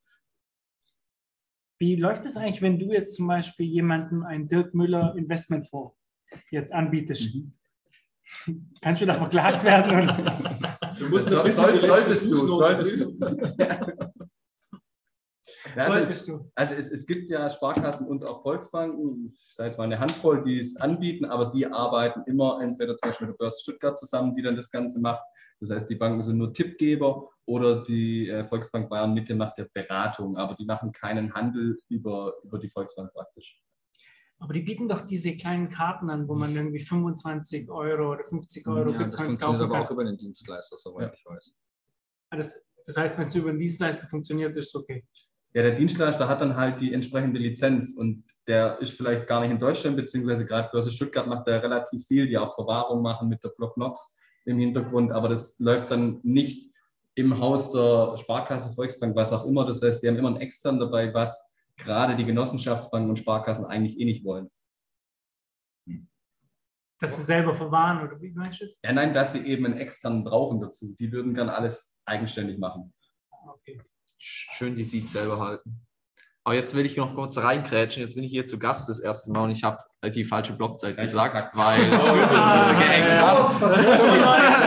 Wie 1.84 1.96
läuft 1.96 2.24
es 2.24 2.38
eigentlich, 2.38 2.62
wenn 2.62 2.78
du 2.78 2.94
jetzt 2.94 3.14
zum 3.14 3.26
Beispiel 3.26 3.66
jemandem 3.66 4.24
einen 4.24 4.48
Dirk 4.48 4.72
Müller 4.72 5.14
Investmentfonds 5.18 5.94
jetzt 6.50 6.72
anbietest? 6.72 7.36
Kannst 8.80 9.02
du 9.02 9.06
da 9.06 9.12
verklagt 9.12 9.62
werden? 9.64 9.90
Oder? 9.90 10.94
Du 10.98 11.10
musst 11.10 11.26
So, 11.28 11.42
ein 11.42 11.50
soll, 11.50 11.78
solltest 11.78 12.30
du, 12.30 12.36
solltest 12.36 13.00
du. 13.04 13.18
Ja, 15.76 15.86
also 15.88 16.10
es. 16.10 16.30
Also 16.54 16.74
es, 16.74 16.88
es 16.88 17.04
gibt 17.04 17.28
ja 17.28 17.50
Sparkassen 17.50 18.08
und 18.08 18.24
auch 18.24 18.40
Volksbanken, 18.42 19.30
sei 19.30 19.66
es 19.66 19.76
mal 19.76 19.84
eine 19.84 19.98
Handvoll, 19.98 20.42
die 20.42 20.60
es 20.60 20.76
anbieten, 20.76 21.26
aber 21.26 21.52
die 21.52 21.66
arbeiten 21.66 22.22
immer 22.26 22.60
entweder 22.62 22.96
zum 22.96 23.10
Beispiel 23.10 23.26
mit 23.26 23.34
der 23.34 23.44
Börse 23.44 23.58
Stuttgart 23.60 23.98
zusammen, 23.98 24.34
die 24.34 24.40
dann 24.40 24.56
das 24.56 24.70
Ganze 24.70 25.00
macht. 25.00 25.22
Das 25.60 25.68
heißt, 25.68 25.90
die 25.90 25.96
Banken 25.96 26.22
sind 26.22 26.38
nur 26.38 26.50
Tippgeber 26.50 27.28
oder 27.46 27.82
die 27.82 28.28
äh, 28.28 28.44
Volksbank 28.44 28.88
Bayern 28.88 29.14
Mitte 29.14 29.34
macht 29.34 29.58
ja 29.58 29.66
Beratung, 29.72 30.36
aber 30.36 30.54
die 30.54 30.64
machen 30.64 30.92
keinen 30.92 31.34
Handel 31.34 31.80
über, 31.88 32.34
über 32.42 32.58
die 32.58 32.68
Volksbank 32.68 33.12
praktisch. 33.12 33.60
Aber 34.38 34.52
die 34.52 34.62
bieten 34.62 34.88
doch 34.88 35.02
diese 35.02 35.36
kleinen 35.36 35.68
Karten 35.68 36.10
an, 36.10 36.28
wo 36.28 36.34
man 36.34 36.54
irgendwie 36.54 36.80
25 36.80 37.70
Euro 37.70 38.12
oder 38.12 38.24
50 38.24 38.66
Euro 38.66 38.78
Ja, 38.78 38.84
das 38.84 38.92
Bitcoins 38.98 39.16
funktioniert 39.16 39.40
kaufen 39.40 39.62
aber 39.62 39.74
kann. 39.74 39.82
auch 39.86 39.90
über 39.90 40.04
den 40.04 40.16
Dienstleister, 40.16 40.76
soweit 40.76 41.14
ich 41.14 41.24
weiß. 41.24 41.54
Ah, 42.30 42.36
Das, 42.36 42.66
das 42.84 42.96
heißt, 42.96 43.18
wenn 43.18 43.24
es 43.24 43.34
über 43.34 43.52
den 43.52 43.58
Dienstleister 43.58 44.06
funktioniert, 44.08 44.56
ist 44.56 44.68
es 44.68 44.74
okay. 44.74 45.04
Ja, 45.54 45.62
der 45.62 45.76
Dienstleister 45.76 46.26
hat 46.28 46.40
dann 46.40 46.56
halt 46.56 46.80
die 46.80 46.92
entsprechende 46.92 47.38
Lizenz 47.38 47.94
und 47.96 48.24
der 48.48 48.78
ist 48.80 48.94
vielleicht 48.94 49.28
gar 49.28 49.40
nicht 49.40 49.52
in 49.52 49.58
Deutschland, 49.58 49.96
beziehungsweise 49.96 50.44
gerade 50.44 50.68
Börse 50.72 50.90
Stuttgart 50.90 51.28
macht 51.28 51.46
da 51.46 51.58
relativ 51.58 52.04
viel, 52.04 52.26
die 52.26 52.36
auch 52.36 52.54
Verwahrung 52.54 53.02
machen 53.02 53.28
mit 53.28 53.42
der 53.44 53.50
Blocknox 53.50 54.16
im 54.46 54.58
Hintergrund, 54.58 55.12
aber 55.12 55.28
das 55.28 55.58
läuft 55.60 55.92
dann 55.92 56.18
nicht 56.24 56.73
im 57.14 57.38
Haus 57.38 57.70
der 57.70 58.16
Sparkasse, 58.18 58.72
Volksbank, 58.72 59.14
was 59.14 59.32
auch 59.32 59.44
immer. 59.44 59.64
Das 59.64 59.80
heißt, 59.82 60.02
die 60.02 60.08
haben 60.08 60.16
immer 60.16 60.28
einen 60.28 60.38
extern 60.38 60.78
dabei, 60.78 61.12
was 61.14 61.54
gerade 61.76 62.16
die 62.16 62.24
Genossenschaftsbanken 62.24 63.10
und 63.10 63.16
Sparkassen 63.16 63.64
eigentlich 63.66 63.98
eh 63.98 64.04
nicht 64.04 64.24
wollen. 64.24 64.50
Dass 67.00 67.16
sie 67.16 67.22
selber 67.22 67.54
verwahren 67.54 68.06
oder 68.06 68.20
wie 68.20 68.30
meinst 68.30 68.60
du 68.60 68.64
das? 68.64 68.78
Ja, 68.84 68.92
nein, 68.92 69.12
dass 69.12 69.32
sie 69.32 69.44
eben 69.46 69.66
einen 69.66 69.76
externen 69.76 70.24
brauchen 70.24 70.60
dazu. 70.60 70.94
Die 70.98 71.12
würden 71.12 71.34
gern 71.34 71.48
alles 71.48 71.96
eigenständig 72.04 72.58
machen. 72.58 72.94
Okay. 73.46 73.80
Schön 74.16 74.74
die 74.74 74.84
Seed 74.84 75.08
selber 75.08 75.38
halten. 75.38 75.86
Aber 76.46 76.54
jetzt 76.54 76.74
will 76.74 76.84
ich 76.84 76.98
noch 76.98 77.14
kurz 77.14 77.38
reingrätschen. 77.38 78.02
Jetzt 78.02 78.16
bin 78.16 78.24
ich 78.24 78.30
hier 78.30 78.46
zu 78.46 78.58
Gast 78.58 78.86
das 78.90 79.00
erste 79.00 79.32
Mal 79.32 79.44
und 79.44 79.50
ich 79.52 79.64
habe 79.64 79.78
die 80.10 80.24
falsche 80.26 80.52
Blockzeit 80.52 80.98
Recht 80.98 81.10
gesagt, 81.10 81.30
verkackt. 81.32 81.56
weil 81.56 81.80
Scribble. 82.00 82.36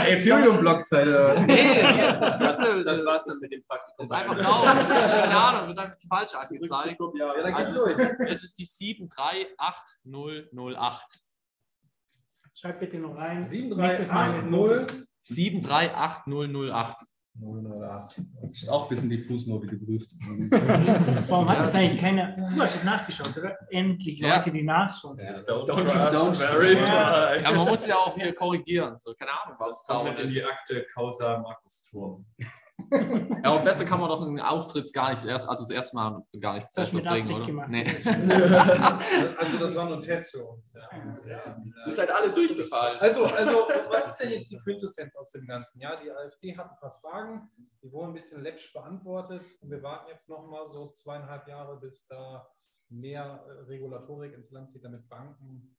Ethereum-Blockzeit. 0.08 1.08
Nee, 1.48 1.76
hier, 1.76 2.20
Scribble, 2.32 2.84
Das 2.84 3.06
war's 3.06 3.26
dann 3.26 3.38
mit 3.42 3.52
dem 3.52 3.64
Praktikum. 3.68 4.04
ist 4.04 4.12
einfach 4.12 4.38
drauf. 4.40 4.66
Keine 4.66 5.38
Ahnung, 5.38 5.68
wird 5.68 5.78
einfach 5.78 5.98
falsch 6.10 6.32
Zurück 6.32 6.72
angezeigt. 6.72 7.00
Jahr. 7.16 7.36
Also, 7.56 7.86
es 8.28 8.44
ist 8.44 8.58
die 8.58 8.66
738008. 8.66 11.06
Schreib 12.56 12.80
bitte 12.80 12.98
noch 12.98 13.16
rein. 13.16 13.44
7380. 13.44 15.06
738008. 15.22 16.98
Das 17.40 18.18
ist 18.52 18.70
auch 18.70 18.84
ein 18.84 18.90
bisschen 18.90 19.10
diffus 19.10 19.46
nur 19.46 19.62
wie 19.62 19.68
geprüft. 19.68 20.10
Warum 21.30 21.48
hat 21.48 21.56
Ja. 21.58 21.62
das 21.62 21.76
eigentlich 21.76 22.02
keiner? 22.02 22.36
Du 22.36 22.62
hast 22.62 22.76
es 22.76 22.84
nachgeschaut, 22.84 23.38
oder? 23.38 23.56
Endlich 23.70 24.20
Ja. 24.20 24.38
Leute, 24.38 24.52
die 24.52 24.64
nachschauen. 24.64 25.18
Don't, 25.20 25.46
Don't 25.68 25.86
trust, 25.86 26.38
trust. 26.40 26.42
very 26.56 26.78
Ja. 26.78 27.36
Ja, 27.36 27.52
man 27.52 27.68
muss 27.68 27.86
ja 27.86 27.96
auch 27.96 28.16
hier 28.16 28.34
korrigieren. 28.34 28.98
So, 29.00 29.14
keine 29.14 29.32
Ahnung, 29.44 29.56
was 29.60 29.86
da 29.86 29.94
Kommt 30.00 30.20
in 30.20 30.28
die 30.28 30.38
ist. 30.38 30.50
Akte 30.50 30.86
Causa 30.94 31.38
Markus 31.40 31.84
Turm. 31.84 32.26
Ja, 33.44 33.54
aber 33.54 33.64
besser 33.64 33.86
kann 33.86 34.00
man 34.00 34.10
doch 34.10 34.22
einen 34.22 34.40
Auftritt 34.40 34.92
gar 34.94 35.12
nicht 35.12 35.24
erst, 35.26 35.48
also 35.48 35.64
das 35.64 35.72
erste 35.72 35.96
Mal 35.96 36.22
gar 36.40 36.56
nicht 36.56 36.68
Das 36.76 36.92
besser 36.92 36.98
bringen, 36.98 37.08
Absicht 37.08 37.38
oder? 37.38 37.46
gemacht. 37.46 37.70
Nee. 37.70 37.84
Also 39.38 39.58
das 39.60 39.76
war 39.76 39.86
nur 39.86 39.98
ein 39.98 40.02
Test 40.02 40.32
für 40.32 40.44
uns. 40.44 40.74
Ja. 40.74 40.90
Ihr 41.86 41.92
seid 41.92 42.12
alle 42.12 42.32
durchgefallen. 42.32 42.98
Also, 43.00 43.26
also, 43.26 43.68
was 43.90 44.08
ist 44.08 44.18
denn 44.22 44.32
jetzt 44.32 44.52
die 44.52 44.58
Quintessenz 44.58 45.16
aus 45.16 45.32
dem 45.32 45.46
Ganzen? 45.46 45.80
Ja, 45.80 45.96
die 46.02 46.12
AfD 46.12 46.58
hat 46.58 46.72
ein 46.72 46.78
paar 46.80 46.98
Fragen, 47.00 47.50
die 47.84 47.92
wurden 47.92 48.10
ein 48.10 48.14
bisschen 48.14 48.42
läppisch 48.44 48.74
beantwortet. 48.74 49.44
Und 49.62 49.70
wir 49.70 49.82
warten 49.84 50.10
jetzt 50.10 50.30
noch 50.30 50.48
mal 50.48 50.66
so 50.66 50.92
zweieinhalb 50.92 51.48
Jahre, 51.48 51.80
bis 51.80 52.06
da 52.08 52.48
mehr 52.90 53.44
äh, 53.48 53.52
Regulatorik 53.68 54.34
ins 54.34 54.52
Land 54.52 54.70
zieht, 54.70 54.84
damit 54.84 55.08
Banken 55.10 55.77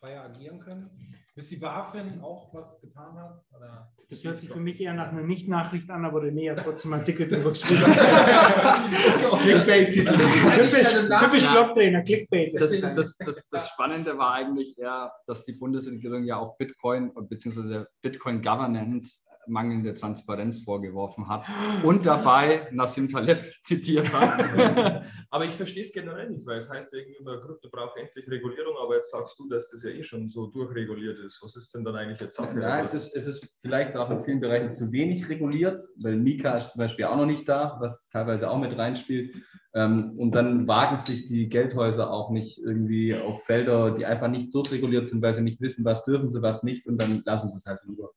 freier 0.00 0.24
agieren 0.24 0.60
können. 0.60 0.90
Bis 1.34 1.50
die 1.50 1.56
BaFin 1.56 2.20
auch 2.22 2.52
was 2.54 2.80
getan 2.80 3.14
hat? 3.16 3.44
Oder? 3.56 3.92
Das 4.08 4.24
hört 4.24 4.40
sich 4.40 4.50
für 4.50 4.58
mich 4.58 4.80
eher 4.80 4.94
nach 4.94 5.12
einer 5.12 5.22
Nicht-Nachricht 5.22 5.88
an, 5.90 6.04
aber 6.04 6.22
René 6.22 6.50
hat 6.50 6.64
trotzdem 6.64 6.92
einen 6.92 7.02
Artikel 7.02 7.28
drüber 7.28 7.50
geschrieben. 7.50 7.82
Clickbait-Titel. 9.40 10.12
typisch 10.12 11.20
typisch 11.20 11.46
Blocktrainer, 11.46 12.02
Clickbait. 12.02 12.60
Das, 12.60 12.80
das, 12.80 13.16
das, 13.18 13.48
das 13.48 13.68
Spannende 13.68 14.18
war 14.18 14.34
eigentlich 14.34 14.76
eher, 14.78 15.12
dass 15.26 15.44
die 15.44 15.52
Bundesregierung 15.52 16.24
ja 16.24 16.38
auch 16.38 16.56
Bitcoin 16.56 17.10
und 17.10 17.28
beziehungsweise 17.28 17.68
der 17.68 17.88
Bitcoin 18.02 18.42
Governance 18.42 19.22
mangelnde 19.46 19.94
Transparenz 19.94 20.62
vorgeworfen 20.62 21.28
hat 21.28 21.44
und 21.82 22.06
dabei 22.06 22.68
Nassim 22.72 23.08
Taleb 23.08 23.40
zitiert 23.62 24.12
hat. 24.12 24.99
Aber 25.32 25.44
ich 25.44 25.52
verstehe 25.52 25.82
es 25.84 25.92
generell 25.92 26.28
nicht, 26.28 26.44
weil 26.44 26.58
es 26.58 26.68
heißt 26.68 26.92
ja 26.92 26.98
irgendwie 26.98 27.40
Krypto 27.40 27.68
braucht 27.70 27.96
endlich 27.96 28.28
Regulierung, 28.28 28.76
aber 28.82 28.96
jetzt 28.96 29.12
sagst 29.12 29.38
du, 29.38 29.48
dass 29.48 29.70
das 29.70 29.84
ja 29.84 29.90
eh 29.90 30.02
schon 30.02 30.28
so 30.28 30.48
durchreguliert 30.48 31.20
ist. 31.20 31.40
Was 31.42 31.54
ist 31.54 31.72
denn 31.72 31.84
dann 31.84 31.94
eigentlich 31.94 32.20
jetzt 32.20 32.34
Sache? 32.34 32.58
Ja, 32.60 32.80
es 32.80 32.92
Also, 32.92 32.96
ist, 32.96 33.14
es 33.14 33.26
ist 33.28 33.48
vielleicht 33.60 33.96
auch 33.96 34.10
in 34.10 34.18
vielen 34.20 34.40
Bereichen 34.40 34.72
zu 34.72 34.90
wenig 34.90 35.28
reguliert, 35.28 35.82
weil 36.02 36.16
Mika 36.16 36.56
ist 36.56 36.72
zum 36.72 36.80
Beispiel 36.80 37.04
auch 37.04 37.16
noch 37.16 37.26
nicht 37.26 37.48
da, 37.48 37.76
was 37.80 38.08
teilweise 38.08 38.50
auch 38.50 38.58
mit 38.58 38.76
reinspielt. 38.76 39.36
Ähm, 39.72 40.14
Und 40.18 40.34
dann 40.34 40.66
wagen 40.66 40.98
sich 40.98 41.28
die 41.28 41.48
Geldhäuser 41.48 42.10
auch 42.12 42.30
nicht 42.30 42.58
irgendwie 42.58 43.14
auf 43.14 43.44
Felder, 43.44 43.92
die 43.92 44.06
einfach 44.06 44.26
nicht 44.28 44.52
durchreguliert 44.52 45.08
sind, 45.08 45.22
weil 45.22 45.32
sie 45.34 45.42
nicht 45.42 45.60
wissen, 45.60 45.84
was 45.84 46.04
dürfen 46.04 46.28
sie, 46.28 46.42
was 46.42 46.64
nicht 46.64 46.88
und 46.88 47.00
dann 47.00 47.22
lassen 47.24 47.48
sie 47.48 47.56
es 47.56 47.66
halt 47.66 47.78
lieber. 47.86 48.10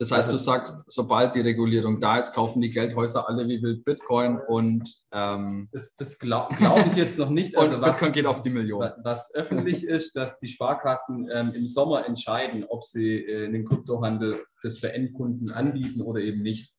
Das 0.00 0.10
heißt, 0.10 0.32
du 0.32 0.38
sagst, 0.38 0.82
sobald 0.86 1.34
die 1.34 1.40
Regulierung 1.42 2.00
da 2.00 2.16
ist, 2.18 2.32
kaufen 2.32 2.62
die 2.62 2.70
Geldhäuser 2.70 3.28
alle 3.28 3.46
wie 3.46 3.62
wild 3.62 3.84
Bitcoin 3.84 4.38
und, 4.48 4.90
ähm, 5.12 5.68
Das, 5.72 5.94
das 5.94 6.18
glaube 6.18 6.54
glaub 6.56 6.86
ich 6.86 6.94
jetzt 6.96 7.18
noch 7.18 7.28
nicht. 7.28 7.54
Also 7.58 7.74
und 7.76 7.82
was, 7.82 7.98
Bitcoin 7.98 8.12
geht 8.14 8.24
auf 8.26 8.40
die 8.40 8.48
Million. 8.48 8.80
Wa- 8.80 8.96
Was 9.04 9.34
öffentlich 9.34 9.84
ist, 9.86 10.16
dass 10.16 10.40
die 10.40 10.48
Sparkassen 10.48 11.28
ähm, 11.30 11.52
im 11.54 11.66
Sommer 11.66 12.06
entscheiden, 12.06 12.64
ob 12.66 12.82
sie 12.84 13.18
äh, 13.26 13.50
den 13.52 13.66
Kryptohandel 13.66 14.42
das 14.62 14.78
für 14.78 14.90
Endkunden 14.92 15.52
anbieten 15.52 16.00
oder 16.00 16.20
eben 16.20 16.40
nicht. 16.40 16.74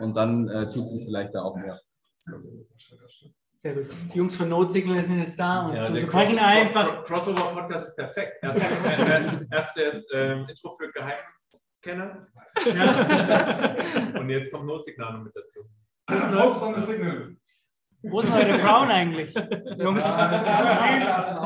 Und 0.00 0.14
dann 0.14 0.48
äh, 0.48 0.64
tut 0.70 0.90
sie 0.90 1.04
vielleicht 1.06 1.34
da 1.34 1.42
auch 1.44 1.56
mehr. 1.56 1.80
Sehr 3.56 3.74
gut. 3.74 3.86
Die 4.12 4.18
Jungs 4.18 4.36
von 4.36 4.48
Notsignal 4.48 5.02
sind 5.02 5.20
jetzt 5.20 5.38
da 5.38 5.68
und 5.68 5.76
ja, 5.76 5.86
wir 5.94 6.00
der 6.00 6.08
sprechen 6.08 6.38
einfach. 6.38 7.04
Crossover 7.04 7.54
Podcast 7.54 7.88
ist 7.88 7.96
perfekt. 7.96 8.32
Erst, 8.42 8.60
äh, 8.60 9.46
erst 9.50 9.76
das 9.78 10.06
ähm, 10.12 10.46
Intro 10.48 10.70
für 10.70 10.90
Geheimkenner 11.82 12.28
Ja. 12.64 13.76
und 14.20 14.30
jetzt 14.30 14.52
kommt 14.52 14.66
Notsignal 14.66 15.14
noch 15.14 15.24
mit 15.24 15.34
dazu. 15.34 15.60
Focus 16.08 16.62
on 16.62 16.74
the 16.74 16.80
signal. 16.80 17.36
Wo 18.02 18.20
sind 18.20 18.34
eure 18.34 18.58
Frauen 18.58 18.90
eigentlich? 18.90 19.32
Jungs. 19.78 20.04
Lassen. 20.04 21.44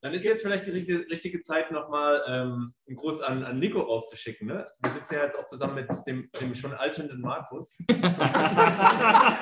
Dann 0.00 0.12
ist 0.12 0.24
jetzt 0.24 0.42
vielleicht 0.42 0.66
die 0.66 0.70
richtige, 0.70 1.10
richtige 1.10 1.40
Zeit, 1.40 1.72
nochmal 1.72 2.22
ähm, 2.28 2.74
einen 2.86 2.96
Gruß 2.96 3.22
an, 3.22 3.42
an 3.42 3.58
Nico 3.58 3.80
rauszuschicken. 3.80 4.46
Ne? 4.46 4.68
Wir 4.80 4.92
sitzen 4.92 5.14
ja 5.14 5.24
jetzt 5.24 5.36
auch 5.36 5.46
zusammen 5.46 5.74
mit 5.74 5.88
dem, 6.06 6.30
dem 6.40 6.54
schon 6.54 6.72
alternden 6.72 7.20
Markus. 7.20 7.78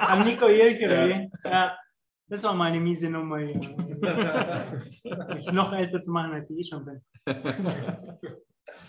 Am 0.01 0.23
Nico 0.23 0.49
Jelke. 0.49 1.29
Ja. 1.45 1.77
Das 2.29 2.43
war 2.45 2.55
meine 2.55 2.81
miese 2.81 3.11
Nummer 3.11 3.39
hier. 3.39 3.57
Mich 5.35 5.53
noch 5.53 5.73
älter 5.73 6.01
zu 6.01 6.11
machen, 6.11 6.33
als 6.33 6.51
ich 6.51 6.59
eh 6.59 6.65
schon 6.65 6.85
bin. 6.85 7.03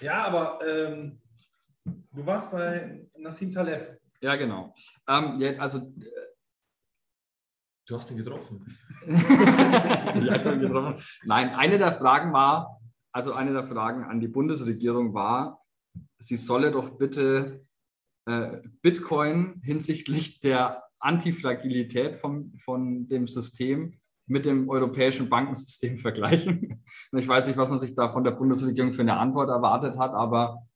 Ja, 0.01 0.25
aber 0.25 0.60
ähm, 0.67 1.19
du 1.86 2.25
warst 2.25 2.51
bei 2.51 3.07
Nassim 3.17 3.51
Taleb. 3.51 4.00
Ja, 4.22 4.36
genau. 4.36 4.74
Ähm, 5.07 5.39
ja, 5.39 5.51
also 5.60 5.93
Du 7.88 7.96
hast 7.96 8.12
ihn 8.12 8.17
getroffen. 8.17 8.65
Ja, 9.07 10.39
schon 10.39 10.60
getroffen. 10.60 11.01
Nein, 11.24 11.50
eine 11.55 11.77
der 11.77 11.93
Fragen 11.93 12.34
war, 12.34 12.81
also 13.13 13.34
eine 13.34 13.53
der 13.53 13.65
Fragen 13.65 14.03
an 14.03 14.19
die 14.19 14.27
Bundesregierung 14.27 15.13
war, 15.13 15.63
sie 16.19 16.36
solle 16.36 16.72
doch 16.72 16.98
bitte 16.98 17.65
äh, 18.25 18.57
Bitcoin 18.81 19.62
hinsichtlich 19.63 20.41
der 20.41 20.84
Antifragilität 21.00 22.19
vom, 22.19 22.57
von 22.57 23.07
dem 23.07 23.27
System 23.27 24.00
mit 24.27 24.46
dem 24.46 24.69
europäischen 24.69 25.29
Bankensystem 25.29 25.98
vergleichen. 25.98 26.84
Und 27.12 27.19
ich 27.19 27.27
weiß 27.27 27.48
nicht, 27.48 27.57
was 27.57 27.69
man 27.69 27.79
sich 27.79 27.96
da 27.96 28.10
von 28.10 28.24
der 28.24 28.31
Bundesregierung 28.31 28.93
für 28.93 29.01
eine 29.01 29.17
Antwort 29.17 29.50
erwartet 29.50 29.98
hat, 29.98 30.13
aber 30.13 30.67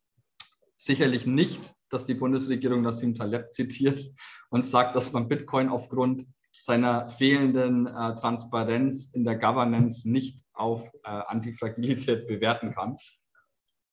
sicherlich 0.78 1.28
nicht, 1.28 1.74
dass 1.90 2.06
die 2.06 2.16
Bundesregierung 2.16 2.82
Nassim 2.82 3.14
Taleb 3.14 3.54
zitiert 3.54 4.02
und 4.50 4.66
sagt, 4.66 4.96
dass 4.96 5.12
man 5.12 5.28
Bitcoin 5.28 5.70
aufgrund 5.70 6.26
seiner 6.52 7.10
fehlenden 7.10 7.88
äh, 7.88 8.16
Transparenz 8.16 9.12
in 9.14 9.24
der 9.24 9.38
Governance 9.38 10.10
nicht 10.10 10.42
auf 10.54 10.92
äh, 11.04 11.10
Antifragilität 11.10 12.28
bewerten 12.28 12.72
kann. 12.72 12.98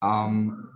Ähm, 0.03 0.69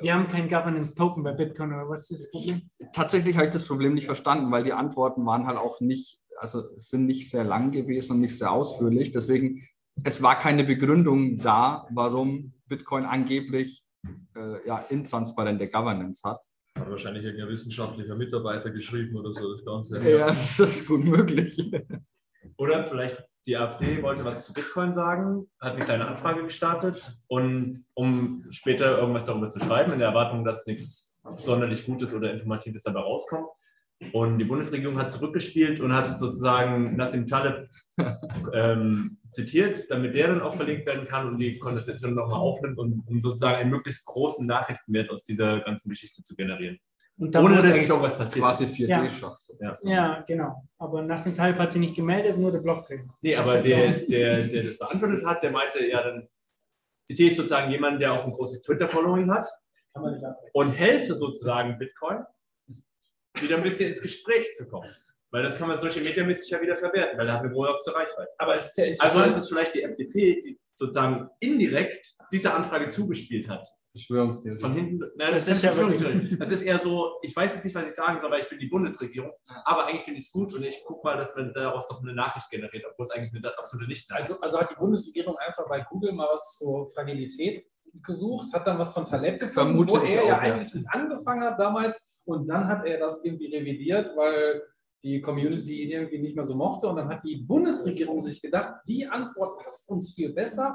Wir 0.00 0.14
haben 0.14 0.28
kein 0.28 0.48
Governance 0.48 0.94
Token 0.94 1.22
bei 1.24 1.32
Bitcoin, 1.32 1.72
oder 1.72 1.88
was 1.88 2.10
ist 2.10 2.24
das 2.24 2.30
Problem? 2.30 2.62
tatsächlich 2.92 3.36
habe 3.36 3.46
ich 3.46 3.52
das 3.52 3.66
Problem 3.66 3.94
nicht 3.94 4.06
verstanden, 4.06 4.50
weil 4.50 4.64
die 4.64 4.72
Antworten 4.72 5.24
waren 5.24 5.46
halt 5.46 5.58
auch 5.58 5.80
nicht, 5.80 6.20
also 6.38 6.76
sind 6.76 7.06
nicht 7.06 7.30
sehr 7.30 7.44
lang 7.44 7.70
gewesen 7.70 8.12
und 8.12 8.20
nicht 8.20 8.38
sehr 8.38 8.52
ausführlich. 8.52 9.12
Deswegen, 9.12 9.66
es 10.02 10.22
war 10.22 10.38
keine 10.38 10.64
Begründung 10.64 11.38
da, 11.38 11.86
warum 11.90 12.54
Bitcoin 12.66 13.04
angeblich 13.04 13.84
äh, 14.36 14.66
ja, 14.66 14.78
intransparente 14.88 15.68
Governance 15.68 16.22
hat. 16.28 16.38
Hat 16.78 16.90
wahrscheinlich 16.90 17.24
irgendein 17.24 17.50
wissenschaftlicher 17.50 18.16
Mitarbeiter 18.16 18.70
geschrieben 18.70 19.16
oder 19.16 19.32
so 19.32 19.52
das 19.52 19.64
Ganze. 19.64 19.98
Ja, 20.08 20.26
das 20.28 20.58
ist 20.58 20.88
gut 20.88 21.04
möglich. 21.04 21.70
Oder 22.56 22.84
vielleicht 22.84 23.24
die 23.46 23.56
AfD 23.56 24.02
wollte 24.02 24.24
was 24.24 24.46
zu 24.46 24.52
Bitcoin 24.52 24.94
sagen, 24.94 25.46
hat 25.60 25.74
eine 25.74 25.84
kleine 25.84 26.08
Anfrage 26.08 26.42
gestartet 26.42 27.18
und 27.26 27.84
um 27.94 28.42
später 28.50 28.98
irgendwas 28.98 29.26
darüber 29.26 29.50
zu 29.50 29.60
schreiben, 29.60 29.92
in 29.92 29.98
der 29.98 30.08
Erwartung, 30.08 30.44
dass 30.44 30.66
nichts 30.66 31.14
sonderlich 31.28 31.84
Gutes 31.84 32.14
oder 32.14 32.32
Informatives 32.32 32.82
dabei 32.82 33.00
rauskommt, 33.00 33.48
Und 34.12 34.38
die 34.38 34.44
Bundesregierung 34.44 34.98
hat 34.98 35.10
zurückgespielt 35.10 35.80
und 35.80 35.92
hat 35.92 36.18
sozusagen 36.18 36.96
Nassim 36.96 37.26
Taleb 37.26 37.68
ähm, 38.52 39.18
zitiert, 39.30 39.90
damit 39.90 40.14
der 40.14 40.28
dann 40.28 40.42
auch 40.42 40.54
verlinkt 40.54 40.86
werden 40.86 41.06
kann 41.06 41.28
und 41.28 41.38
die 41.38 41.58
Konversation 41.58 42.14
nochmal 42.14 42.38
aufnimmt, 42.38 42.78
um, 42.78 43.04
um 43.06 43.20
sozusagen 43.20 43.56
einen 43.56 43.70
möglichst 43.70 44.04
großen 44.06 44.46
Nachrichtenwert 44.46 45.10
aus 45.10 45.24
dieser 45.24 45.60
ganzen 45.60 45.90
Geschichte 45.90 46.22
zu 46.22 46.34
generieren. 46.34 46.78
Und 47.16 47.32
dann 47.34 47.44
Ohne 47.44 47.56
dass 47.56 47.66
eigentlich 47.66 47.84
es, 47.84 47.90
auch 47.90 48.02
was 48.02 48.18
passiert. 48.18 48.44
Quasi 48.44 48.64
ist. 48.64 48.74
4D-Schach. 48.74 49.38
So. 49.38 49.54
Ja. 49.60 49.74
ja, 49.84 50.24
genau. 50.26 50.64
Aber 50.78 51.02
Nassim 51.02 51.36
Taleb 51.36 51.58
hat 51.58 51.70
sich 51.70 51.80
nicht 51.80 51.94
gemeldet, 51.94 52.36
nur 52.38 52.50
der 52.50 52.58
Blogtrainer. 52.58 53.04
Nee, 53.22 53.36
aber 53.36 53.58
der, 53.62 53.92
der, 53.92 54.46
der 54.48 54.62
das 54.64 54.78
beantwortet 54.78 55.24
hat, 55.24 55.42
der 55.42 55.52
meinte, 55.52 55.84
ja, 55.84 56.02
dann 56.02 56.26
zitiere 57.02 57.28
ich 57.28 57.36
sozusagen 57.36 57.70
jemanden, 57.70 58.00
der 58.00 58.12
auch 58.12 58.24
ein 58.24 58.32
großes 58.32 58.62
Twitter-Following 58.62 59.30
hat 59.30 59.48
Kann 59.92 60.02
man 60.02 60.14
nicht 60.14 60.24
abbrechen. 60.24 60.50
und 60.54 60.70
helfe 60.70 61.14
sozusagen 61.14 61.78
Bitcoin, 61.78 62.24
wieder 63.40 63.56
ein 63.56 63.62
bisschen 63.62 63.90
ins 63.90 64.00
Gespräch 64.00 64.52
zu 64.54 64.68
kommen. 64.68 64.88
Weil 65.30 65.42
das 65.42 65.58
kann 65.58 65.66
man 65.68 65.78
social 65.78 66.02
media 66.02 66.24
mäßig 66.24 66.50
ja 66.50 66.60
wieder 66.60 66.76
verwerten, 66.76 67.18
weil 67.18 67.26
er 67.26 67.34
hat 67.34 67.40
eine 67.40 67.50
große 67.50 67.92
Reichweite. 67.94 68.30
Aber 68.38 68.54
es 68.54 68.66
ist 68.66 68.76
ja 68.76 68.84
Also 68.84 69.18
interessant. 69.18 69.30
ist 69.32 69.36
es 69.42 69.48
vielleicht 69.48 69.74
die 69.74 69.82
FDP, 69.82 70.40
die 70.40 70.60
sozusagen 70.76 71.28
indirekt 71.40 72.16
diese 72.30 72.52
Anfrage 72.54 72.88
zugespielt 72.90 73.48
hat. 73.48 73.66
Verschwörungstheorie. 73.90 74.58
Von 74.58 74.74
hinten, 74.74 74.98
nein, 75.16 75.32
das, 75.32 75.46
Das 75.46 75.48
ist 75.48 75.56
ist 75.56 75.62
ja 75.62 75.70
Verschwörungstheorie. 75.72 76.36
Das 76.38 76.50
ist 76.50 76.62
eher 76.62 76.78
so, 76.80 77.18
ich 77.22 77.34
weiß 77.34 77.52
jetzt 77.54 77.64
nicht, 77.64 77.74
was 77.74 77.86
ich 77.88 77.94
sagen 77.94 78.20
soll, 78.20 78.30
weil 78.30 78.42
ich 78.42 78.48
bin 78.48 78.58
die 78.58 78.66
Bundesregierung, 78.66 79.32
aber 79.64 79.86
eigentlich 79.86 80.02
finde 80.02 80.18
ich 80.18 80.26
es 80.26 80.32
gut 80.32 80.52
und 80.54 80.64
ich 80.64 80.82
gucke 80.84 81.06
mal, 81.06 81.16
dass 81.16 81.34
man 81.36 81.52
daraus 81.54 81.86
doch 81.88 82.02
eine 82.02 82.12
Nachricht 82.12 82.50
generiert, 82.50 82.84
obwohl 82.90 83.06
es 83.06 83.10
eigentlich 83.12 83.32
eine 83.34 83.56
absolute 83.56 83.88
nicht 83.88 84.10
Also, 84.12 84.40
also 84.40 84.60
hat 84.60 84.70
die 84.70 84.74
Bundesregierung 84.76 85.36
einfach 85.46 85.68
bei 85.68 85.84
Google 85.90 86.12
mal 86.12 86.28
was 86.32 86.58
zur 86.58 86.90
Fragilität 86.92 87.66
gesucht, 88.02 88.52
hat 88.52 88.66
dann 88.66 88.78
was 88.78 88.92
von 88.92 89.06
Taleb 89.06 89.40
gefunden, 89.40 89.76
Vermute 89.76 89.92
wo 89.92 89.96
er 89.96 90.22
auch, 90.22 90.26
ja 90.26 90.28
ja. 90.28 90.38
eigentlich 90.38 90.74
mit 90.74 90.86
angefangen 90.88 91.42
hat 91.42 91.58
damals 91.58 92.16
und 92.24 92.46
dann 92.48 92.66
hat 92.66 92.84
er 92.86 92.98
das 92.98 93.24
irgendwie 93.24 93.54
revidiert, 93.54 94.16
weil 94.16 94.62
die 95.02 95.20
Community 95.20 95.82
ihn 95.82 95.90
irgendwie 95.90 96.18
nicht 96.18 96.34
mehr 96.34 96.44
so 96.44 96.56
mochte 96.56 96.88
und 96.88 96.96
dann 96.96 97.08
hat 97.08 97.22
die 97.22 97.36
Bundesregierung 97.36 98.22
sich 98.22 98.40
gedacht, 98.40 98.74
die 98.88 99.06
Antwort 99.06 99.58
passt 99.62 99.88
uns 99.90 100.14
viel 100.14 100.32
besser, 100.32 100.74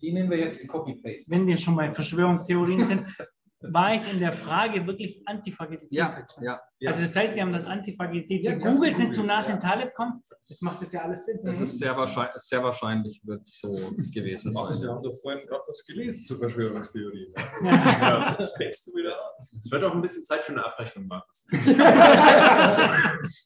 die 0.00 0.12
nehmen 0.12 0.30
wir 0.30 0.38
jetzt 0.38 0.60
in 0.60 0.68
Copy-Paste. 0.68 1.30
Wenn 1.30 1.46
wir 1.46 1.56
schon 1.58 1.76
bei 1.76 1.92
Verschwörungstheorien 1.92 2.84
sind, 2.84 3.06
war 3.60 3.94
ich 3.94 4.12
in 4.12 4.20
der 4.20 4.32
Frage 4.32 4.86
wirklich 4.86 5.22
Antifragilität. 5.26 5.92
Ja, 5.92 6.26
ja. 6.40 6.60
Also 6.86 7.02
das 7.02 7.14
heißt, 7.14 7.34
Sie 7.34 7.42
haben 7.42 7.52
das 7.52 7.66
Antifragilität 7.66 8.42
Ja, 8.42 8.54
gegoogelt, 8.54 8.96
sind 8.96 9.14
zu 9.14 9.22
Nassim 9.22 9.56
ja. 9.56 9.60
Taleb 9.60 9.90
gekommen. 9.90 10.22
Das 10.48 10.60
macht 10.62 10.80
das 10.80 10.92
ja 10.92 11.02
alles 11.02 11.26
Sinn. 11.26 11.40
Es 11.44 11.60
ist 11.60 11.78
sehr 11.78 11.96
wahrscheinlich, 11.96 12.42
sehr 12.42 12.62
wahrscheinlich 12.62 13.20
wird 13.24 13.46
so 13.46 13.72
gewesen 14.14 14.52
sein. 14.52 14.80
Wir 14.80 14.90
haben 14.90 15.02
doch 15.02 15.14
vorhin 15.20 15.46
gerade 15.46 15.62
was 15.66 15.84
gelesen 15.86 16.24
zur 16.24 16.38
Verschwörungstheorie. 16.38 17.34
Ja. 17.64 17.98
Ja, 18.00 18.36
jetzt 18.38 18.56
fängst 18.56 18.86
du 18.86 18.92
wieder 18.92 19.12
an. 19.12 19.32
Es 19.38 19.70
wird 19.70 19.84
auch 19.84 19.92
ein 19.92 20.00
bisschen 20.00 20.24
Zeit 20.24 20.42
für 20.42 20.52
eine 20.52 20.64
Abrechnung, 20.64 21.06
Markus. 21.06 21.46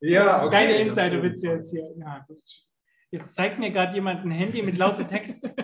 Ja, 0.00 0.46
Geile 0.48 0.78
Insider-Witze 0.78 1.48
jetzt 1.48 1.70
hier. 1.70 1.92
Ja, 1.98 2.24
gut. 2.26 2.40
Jetzt 3.10 3.34
zeigt 3.34 3.58
mir 3.58 3.70
gerade 3.70 3.94
jemand 3.94 4.24
ein 4.24 4.30
Handy 4.30 4.62
mit 4.62 4.76
lauter 4.76 5.06
Text. 5.06 5.44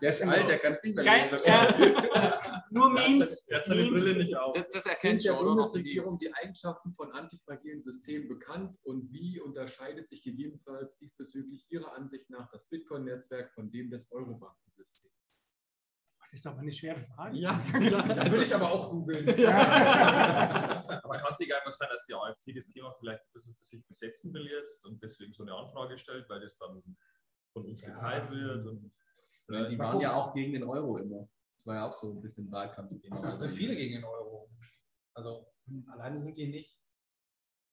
Der 0.00 0.10
ist 0.10 0.22
alt, 0.22 0.48
der 0.48 0.58
kann 0.58 0.72
es 0.72 0.82
nicht 0.82 0.96
mehr 0.96 1.04
Geil, 1.04 1.22
lesen. 1.22 1.38
ja. 1.44 2.40
Nur 2.70 2.88
Memes. 2.90 3.46
Er 3.48 3.58
hat 3.58 3.66
seine. 3.66 3.90
Brille 3.90 4.16
nicht 4.16 4.34
auf. 4.34 4.54
Das, 4.54 4.66
das 4.72 4.82
Sind 4.84 4.92
erkennt 4.92 5.24
der 5.24 5.28
schon, 5.30 5.38
oder? 5.40 5.48
Bundesregierung 5.48 6.18
die 6.18 6.32
Eigenschaften 6.32 6.92
von 6.92 7.12
antifragilen 7.12 7.82
Systemen 7.82 8.28
bekannt 8.28 8.78
und 8.82 9.12
wie 9.12 9.40
unterscheidet 9.40 10.08
sich 10.08 10.22
gegebenenfalls 10.22 10.96
diesbezüglich 10.96 11.66
Ihrer 11.68 11.94
Ansicht 11.94 12.30
nach 12.30 12.48
das 12.50 12.68
Bitcoin-Netzwerk 12.68 13.52
von 13.52 13.70
dem 13.70 13.90
des 13.90 14.10
Eurobankensystems? 14.10 15.19
Das 16.30 16.40
ist 16.40 16.46
aber 16.46 16.60
eine 16.60 16.72
schwere 16.72 17.00
Frage. 17.00 17.38
Ja, 17.38 17.50
Das 17.58 17.72
will 18.30 18.42
ich 18.42 18.54
aber 18.54 18.70
auch 18.70 18.90
googeln. 18.90 19.28
Aber 21.02 21.18
kann 21.18 21.32
es 21.32 21.38
nicht 21.40 21.52
einfach 21.52 21.72
sein, 21.72 21.88
dass 21.90 22.04
die 22.04 22.14
AfD 22.14 22.52
das 22.52 22.66
Thema 22.68 22.92
vielleicht 22.98 23.20
ein 23.20 23.32
bisschen 23.32 23.54
für 23.54 23.64
sich 23.64 23.84
besetzen 23.84 24.32
will 24.32 24.46
jetzt 24.46 24.84
und 24.86 25.02
deswegen 25.02 25.32
so 25.32 25.42
eine 25.42 25.54
Anfrage 25.54 25.98
stellt, 25.98 26.28
weil 26.28 26.40
das 26.40 26.56
dann 26.56 26.82
von 27.52 27.66
uns 27.66 27.80
geteilt 27.82 28.30
wird? 28.30 28.64
Und 28.66 28.92
Ja, 29.48 29.68
die 29.68 29.78
waren 29.78 30.00
ja 30.00 30.14
auch 30.14 30.32
gegen 30.32 30.52
den 30.52 30.62
Euro 30.62 30.98
immer. 30.98 31.28
Das 31.56 31.66
war 31.66 31.74
ja 31.74 31.88
auch 31.88 31.92
so 31.92 32.12
ein 32.12 32.20
bisschen 32.22 32.50
Wahlkampfthema. 32.50 33.28
Es 33.30 33.40
sind 33.40 33.52
viele 33.52 33.74
gegen 33.74 33.94
den 33.94 34.04
Euro. 34.04 34.50
Also 35.14 35.46
alleine 35.88 36.18
sind 36.20 36.36
die 36.36 36.46
nicht. 36.46 36.78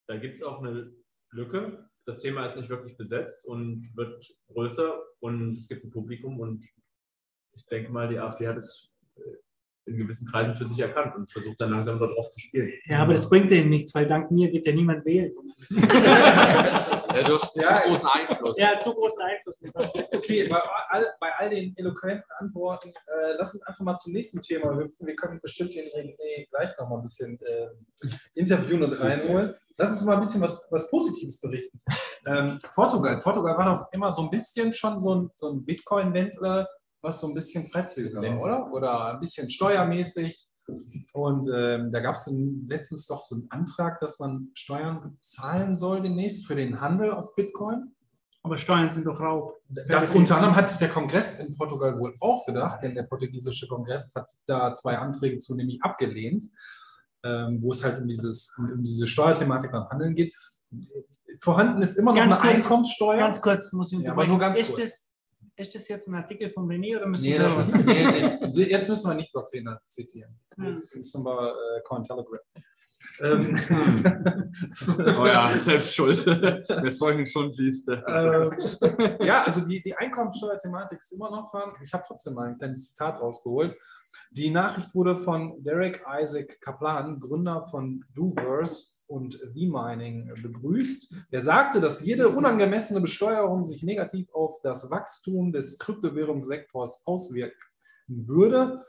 Da 0.08 0.18
gibt 0.18 0.36
es 0.36 0.44
auch 0.44 0.60
eine 0.60 0.94
Lücke. 1.32 1.90
Das 2.06 2.20
Thema 2.20 2.46
ist 2.46 2.56
nicht 2.56 2.70
wirklich 2.70 2.98
besetzt 2.98 3.46
und 3.46 3.92
wird 3.96 4.26
größer 4.48 5.00
und 5.20 5.54
es 5.54 5.68
gibt 5.68 5.84
ein 5.84 5.92
Publikum 5.92 6.40
und 6.40 6.66
ich 7.58 7.66
denke 7.66 7.92
mal, 7.92 8.08
die 8.08 8.20
AfD 8.20 8.48
hat 8.48 8.58
es 8.58 8.94
äh, 9.18 9.22
in 9.86 9.96
gewissen 9.96 10.28
Kreisen 10.30 10.54
für 10.54 10.68
sich 10.68 10.80
erkannt 10.80 11.16
und 11.16 11.32
versucht 11.32 11.60
dann 11.60 11.72
langsam 11.72 12.00
darauf 12.00 12.30
zu 12.30 12.40
spielen. 12.40 12.72
Ja, 12.86 13.00
aber 13.00 13.14
das 13.14 13.30
bringt 13.30 13.52
denen 13.52 13.70
nichts, 13.70 13.96
weil 13.96 14.08
dank 14.08 14.32
mir 14.32 14.50
geht 14.50 14.66
ja 14.66 14.74
niemand 14.74 15.06
wählen. 15.06 15.34
Ja, 17.18 17.24
du 17.24 17.34
hast 17.34 17.56
Ja, 17.56 17.82
zu 17.82 17.90
großen 17.90 18.10
Einfluss. 18.10 18.58
Ja, 18.58 18.80
zu 18.80 18.94
großen 18.94 19.22
Einfluss. 19.22 19.64
Okay, 20.14 20.48
bei 20.48 20.62
all, 20.90 21.06
bei 21.20 21.32
all 21.38 21.50
den 21.50 21.76
eloquenten 21.78 22.30
Antworten, 22.38 22.90
äh, 22.90 23.34
lass 23.38 23.54
uns 23.54 23.64
einfach 23.64 23.84
mal 23.84 23.96
zum 23.96 24.14
nächsten 24.14 24.42
Thema 24.42 24.76
hüpfen. 24.76 25.08
Wir 25.08 25.16
können 25.16 25.40
bestimmt 25.42 25.74
den 25.74 25.86
René 25.86 26.48
gleich 26.50 26.78
noch 26.78 26.90
mal 26.90 26.98
ein 26.98 27.04
bisschen 27.04 27.40
äh, 27.42 27.70
interviewen 28.36 28.84
und 28.84 28.94
reinholen. 29.00 29.54
Lass 29.78 29.92
uns 29.92 30.04
mal 30.04 30.16
ein 30.16 30.22
bisschen 30.22 30.42
was, 30.42 30.68
was 30.70 30.90
Positives 30.90 31.40
berichten. 31.40 31.82
Ähm, 32.26 32.60
Portugal. 32.76 33.20
Portugal 33.20 33.58
war 33.58 33.76
doch 33.76 33.88
immer 33.92 34.12
so 34.12 34.24
ein 34.24 34.30
bisschen 34.30 34.74
schon 34.74 35.00
so 35.00 35.16
ein, 35.16 35.32
so 35.36 35.52
ein 35.52 35.66
Bitcoin-Wendler, 35.66 36.68
was 37.08 37.20
so 37.20 37.28
ein 37.28 37.34
bisschen 37.34 37.68
freizügiger 37.68 38.22
war, 38.22 38.42
oder? 38.42 38.72
Oder 38.74 39.14
ein 39.14 39.20
bisschen 39.20 39.50
steuermäßig. 39.50 40.48
Und 41.14 41.50
ähm, 41.54 41.92
da 41.92 42.02
gab 42.02 42.16
es 42.16 42.30
letztens 42.68 43.08
doch 43.08 43.24
so 43.24 43.36
einen 43.36 43.50
Antrag, 43.50 44.00
dass 44.02 44.20
man 44.20 44.50
Steuern 44.54 45.18
zahlen 45.22 45.78
soll 45.78 46.02
demnächst 46.02 46.46
für 46.46 46.56
den 46.56 46.82
Handel 46.82 47.12
auf 47.12 47.36
Bitcoin. 47.36 47.94
Aber 48.44 48.58
Steuern 48.58 48.90
sind 48.90 49.06
doch 49.06 49.20
Raub. 49.20 49.56
Das 49.68 50.12
unter 50.12 50.36
anderem 50.36 50.56
hat 50.56 50.70
sich 50.70 50.78
der 50.78 50.90
Kongress 50.90 51.40
in 51.40 51.56
Portugal 51.56 51.98
wohl 52.00 52.16
auch 52.20 52.46
gedacht, 52.46 52.82
denn 52.82 52.96
der 52.96 53.04
portugiesische 53.04 53.68
Kongress 53.68 54.14
hat 54.16 54.30
da 54.46 54.74
zwei 54.74 54.98
Anträge 54.98 55.38
zu 55.38 55.56
nämlich 55.56 55.82
abgelehnt, 55.82 56.46
ähm, 57.24 57.62
wo 57.62 57.72
es 57.72 57.84
halt 57.84 58.02
um, 58.02 58.08
dieses, 58.08 58.56
um 58.58 58.84
diese 58.84 59.08
Steuerthematik 59.08 59.72
beim 59.72 59.90
Handeln 59.90 60.16
geht. 60.16 60.36
Vorhanden 61.40 61.82
ist 61.82 61.98
immer 61.98 62.12
noch 62.12 62.20
Ganz 62.20 62.38
eine 62.38 62.52
kurz, 62.52 62.64
Einkommenssteuer. 62.64 63.20
Ganz 63.20 63.42
kurz 63.42 63.74
muss 63.74 63.92
ich 63.92 64.00
Ja, 64.00 64.12
aber 64.12 64.28
nur 64.28 64.40
ganz 64.40 64.60
ist 64.60 64.68
kurz. 64.68 64.80
Das, 64.80 65.07
ist 65.58 65.74
das 65.76 65.88
jetzt 65.88 66.08
ein 66.08 66.16
Artikel 66.16 66.50
von 66.52 66.68
René 66.68 66.98
oder 66.98 67.08
müssen 67.08 67.24
Nee, 67.24 67.34
wir 67.34 67.40
das 67.40 67.58
ist, 67.58 67.86
nee, 67.86 68.38
nee. 68.48 68.64
Jetzt 68.64 68.88
müssen 68.88 69.10
wir 69.10 69.16
nicht 69.16 69.32
Blocktrainer 69.34 69.82
zitieren. 69.88 70.40
Hm. 70.56 70.66
Jetzt 70.66 70.96
müssen 70.96 71.26
wir 71.26 71.52
äh, 71.52 71.82
Cointelegraph. 71.84 72.42
Ähm, 73.20 73.60
Oh 75.20 75.26
ja, 75.26 75.50
selbst 75.60 75.96
schuld. 75.96 76.26
Mit 76.84 76.94
solchen 76.94 77.28
Schundliste. 77.28 78.04
Ähm, 78.08 79.18
ja, 79.26 79.44
also 79.44 79.62
die, 79.62 79.82
die 79.82 79.96
Einkommensteuerthematik 79.96 81.00
ist 81.00 81.12
immer 81.14 81.30
noch 81.30 81.50
vorhanden. 81.50 81.84
Ich 81.84 81.94
habe 81.94 82.04
trotzdem 82.08 82.34
mal 82.34 82.50
ein 82.50 82.58
kleines 82.58 82.92
Zitat 82.92 83.20
rausgeholt. 83.22 83.76
Die 84.32 84.50
Nachricht 84.50 84.94
wurde 84.94 85.18
von 85.18 85.64
Derek 85.64 86.04
Isaac 86.22 86.60
Kaplan, 86.62 87.20
Gründer 87.20 87.64
von 87.64 88.04
Doverse 88.14 88.97
und 89.08 89.36
V-Mining, 89.36 90.34
begrüßt. 90.42 91.14
Er 91.32 91.42
sagte, 91.42 91.82
dass 91.82 92.02
jede 92.06 92.30
unangemessene 92.30 93.02
Besteuerung 93.02 93.64
sich 93.64 93.84
negativ 93.84 94.30
auf 94.34 94.62
das 94.62 94.90
Wachstum 94.92 95.52
des 95.52 95.80
Kryptowährungssektors 95.80 97.04
auswirken 97.06 97.58
würde. 98.08 98.80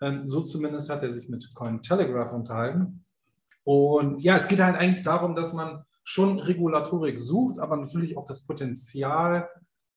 Ähm, 0.00 0.26
So 0.26 0.42
zumindest 0.42 0.90
hat 0.90 1.02
er 1.02 1.10
sich 1.10 1.28
mit 1.28 1.54
Cointelegraph 1.54 2.32
unterhalten. 2.32 3.04
Und 3.64 4.22
ja, 4.22 4.36
es 4.36 4.48
geht 4.48 4.60
halt 4.60 4.76
eigentlich 4.76 5.04
darum, 5.04 5.34
dass 5.34 5.52
man 5.52 5.84
schon 6.04 6.38
Regulatorik 6.38 7.18
sucht, 7.18 7.58
aber 7.58 7.76
natürlich 7.76 8.16
auch 8.16 8.24
das 8.24 8.44
Potenzial 8.44 9.48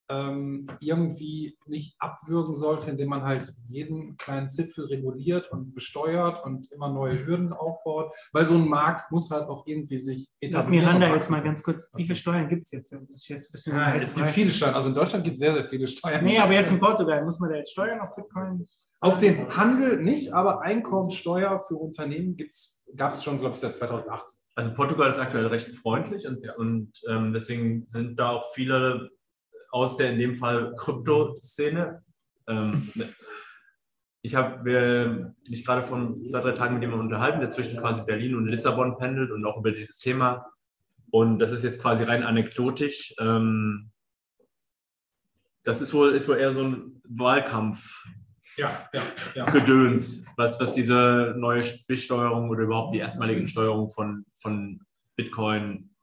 ähm, 0.10 0.68
irgendwie 0.80 1.58
nicht 1.66 1.96
abwürgen 2.00 2.56
sollte, 2.56 2.92
indem 2.92 3.10
man 3.10 3.24
halt 3.24 3.52
jeden 3.68 4.18
kleinen 4.18 4.50
Zipfel 4.50 4.86
reguliert 4.86 5.52
und 5.52 5.74
besteuert 5.74 6.44
und 6.46 6.72
immer 6.72 6.90
neue 6.90 7.26
Hürden 7.26 7.54
aufbaut, 7.54 8.14
weil 8.34 8.46
so 8.46 8.56
ein 8.56 8.68
Markt 8.68 9.12
muss 9.12 9.32
halt 9.32 9.48
auch 9.48 9.66
irgendwie 9.66 10.00
sich 10.00 10.30
Lass 10.42 10.68
etablieren. 10.68 10.86
Miranda 10.86 11.08
und 11.08 11.16
jetzt 11.16 11.30
mal 11.30 11.42
ganz 11.44 11.64
kurz. 11.64 11.92
Wie 11.96 12.04
viele 12.04 12.16
Steuern 12.16 12.48
gibt 12.48 12.64
es 12.64 12.72
jetzt? 12.72 12.92
Das 12.92 13.02
ist 13.10 13.28
jetzt 13.28 13.50
ein 13.50 13.52
bisschen 13.52 13.76
Ja, 13.76 13.96
es 13.96 14.16
gibt 14.16 14.28
viele 14.30 14.52
Steuern. 14.52 14.76
Also 14.76 14.90
in 14.90 14.96
Deutschland 14.96 15.24
gibt 15.24 15.36
es 15.36 15.40
sehr, 15.40 15.54
sehr 15.54 15.68
viele 15.68 15.88
Steuern. 15.88 16.24
Nee, 16.24 16.40
aber 16.40 16.54
jetzt 16.54 16.72
in 16.72 16.80
Portugal 16.80 17.24
muss 17.24 17.40
man 17.40 17.50
da 17.50 17.58
jetzt 17.58 17.72
Steuern 17.72 18.00
auf 18.00 18.16
Bitcoin? 18.16 18.66
Auf 19.02 19.18
den 19.18 19.50
Handel 19.56 20.02
nicht, 20.02 20.34
aber 20.34 20.62
Einkommenssteuer 20.62 21.60
für 21.60 21.76
Unternehmen 21.76 22.38
gab 22.96 23.12
es 23.12 23.24
schon, 23.24 23.40
glaube 23.40 23.54
ich, 23.54 23.60
seit 23.60 23.76
2018. 23.76 24.40
Also 24.56 24.74
Portugal 24.74 25.10
ist 25.10 25.20
aktuell 25.20 25.48
recht 25.48 25.68
freundlich 25.76 26.26
und, 26.26 26.48
und 26.58 26.92
ähm, 27.10 27.34
deswegen 27.34 27.86
sind 27.90 28.18
da 28.18 28.30
auch 28.30 28.54
viele 28.54 29.12
aus 29.76 29.98
der 29.98 30.10
in 30.10 30.20
dem 30.20 30.36
Fall 30.36 30.74
Krypto-Szene. 30.78 32.02
Ähm, 32.48 32.90
ich 34.22 34.34
habe 34.34 34.64
mich 35.50 35.66
gerade 35.66 35.84
vor 35.84 36.16
zwei, 36.24 36.40
drei 36.40 36.54
Tagen 36.54 36.76
mit 36.76 36.84
jemandem 36.84 37.08
unterhalten, 37.08 37.42
der 37.42 37.50
zwischen 37.50 37.78
quasi 37.78 38.06
Berlin 38.06 38.36
und 38.36 38.48
Lissabon 38.48 38.98
pendelt 38.98 39.32
und 39.32 39.46
auch 39.46 39.58
über 39.58 39.74
dieses 39.74 39.98
Thema. 39.98 40.46
Und 41.12 41.40
das 41.40 41.52
ist 41.52 41.66
jetzt 41.66 41.82
quasi 41.82 42.06
rein 42.06 42.24
anekdotisch. 42.24 43.14
Ähm, 43.20 43.92
das 45.66 45.82
ist 45.82 45.94
wohl, 45.94 46.14
ist 46.14 46.30
wohl 46.30 46.38
eher 46.38 46.54
so 46.54 46.64
ein 46.64 47.02
Wahlkampf. 47.10 48.06
Ja, 48.56 48.72
ja, 48.94 49.02
ja. 49.34 49.50
Gedöns, 49.50 50.26
was, 50.38 50.58
was 50.58 50.74
diese 50.74 51.36
neue 51.38 51.64
Besteuerung 51.86 52.50
oder 52.50 52.64
überhaupt 52.64 52.96
die 52.96 53.00
erstmalige 53.00 53.46
Steuerung 53.46 53.90
von, 53.90 54.26
von 54.38 54.80
Bitcoin 55.18 55.95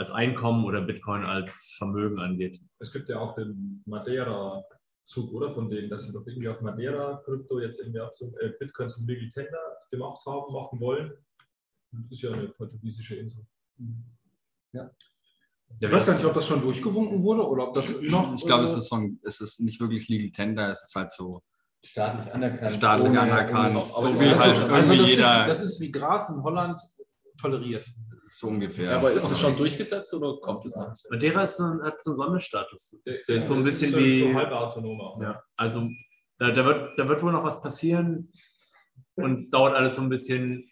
als 0.00 0.10
Einkommen 0.10 0.64
oder 0.64 0.80
Bitcoin 0.80 1.24
als 1.24 1.74
Vermögen 1.76 2.18
angeht. 2.18 2.58
Es 2.78 2.90
gibt 2.90 3.08
ja 3.10 3.20
auch 3.20 3.34
den 3.34 3.82
Madeira-Zug, 3.86 5.32
oder? 5.32 5.50
Von 5.50 5.68
denen, 5.68 5.90
dass 5.90 6.04
sie 6.06 6.12
doch 6.12 6.26
irgendwie 6.26 6.48
auf 6.48 6.62
Madeira 6.62 7.20
Krypto 7.24 7.60
jetzt 7.60 7.80
irgendwie 7.80 8.00
auch 8.00 8.10
zum, 8.10 8.34
äh, 8.40 8.48
Bitcoin 8.58 8.88
zum 8.88 9.06
Legal 9.06 9.28
Tender 9.28 9.58
gemacht 9.90 10.24
haben, 10.26 10.52
machen 10.52 10.80
wollen. 10.80 11.12
Das 11.92 12.10
ist 12.12 12.22
ja 12.22 12.32
eine 12.32 12.48
portugiesische 12.48 13.16
Insel. 13.16 13.44
Ja, 14.72 14.90
Ich 15.80 15.90
weiß 15.92 16.06
gar 16.06 16.14
nicht, 16.14 16.24
ob 16.24 16.32
das 16.32 16.46
schon 16.46 16.60
durchgewunken 16.62 17.22
wurde 17.22 17.46
oder 17.46 17.68
ob 17.68 17.74
das 17.74 18.00
noch. 18.00 18.34
Ich 18.34 18.44
glaube, 18.46 18.64
es 18.64 18.76
ist, 18.76 18.88
so 18.88 18.96
ein, 18.96 19.20
es 19.22 19.40
ist 19.40 19.60
nicht 19.60 19.80
wirklich 19.80 20.08
Legal 20.08 20.30
Tender, 20.32 20.72
es 20.72 20.82
ist 20.82 20.94
halt 20.94 21.12
so 21.12 21.42
Staatlich 21.84 22.32
anerkannt. 22.32 22.74
staatlich 22.74 23.18
anerkannt. 23.18 23.76
ohne- 23.76 24.16
so 24.16 24.22
wie 24.24 24.34
halt 24.34 24.56
irgendwie 24.56 24.74
also 24.74 24.94
das, 24.96 25.08
jeder 25.08 25.40
ist, 25.42 25.48
das 25.48 25.62
ist 25.62 25.80
wie 25.80 25.90
Gras 25.92 26.30
in 26.30 26.42
Holland 26.42 26.80
toleriert. 27.40 27.86
so 28.28 28.48
ungefähr. 28.48 28.92
Ja, 28.92 28.96
aber 28.98 29.12
ist 29.12 29.28
das 29.30 29.40
schon 29.40 29.56
durchgesetzt 29.56 30.12
oder 30.14 30.38
kommt 30.40 30.64
es 30.64 30.76
noch? 30.76 30.94
Madeira 31.10 31.44
ist 31.44 31.56
so 31.56 31.64
ein, 31.64 31.82
hat 31.82 32.02
so 32.02 32.10
einen 32.10 32.16
Sonderstatus. 32.16 32.96
Der 33.06 33.36
ist 33.36 33.48
so 33.48 33.54
ein 33.54 33.64
bisschen 33.64 33.96
wie. 33.96 34.20
So 34.20 34.34
halb 34.34 34.52
autonom 34.52 35.00
auch. 35.00 35.20
Ja, 35.20 35.42
also 35.56 35.88
da, 36.38 36.50
da, 36.52 36.64
wird, 36.64 36.98
da 36.98 37.08
wird 37.08 37.22
wohl 37.22 37.32
noch 37.32 37.44
was 37.44 37.60
passieren 37.60 38.32
und 39.14 39.40
es 39.40 39.50
dauert 39.50 39.74
alles 39.74 39.96
so 39.96 40.02
ein 40.02 40.08
bisschen. 40.08 40.70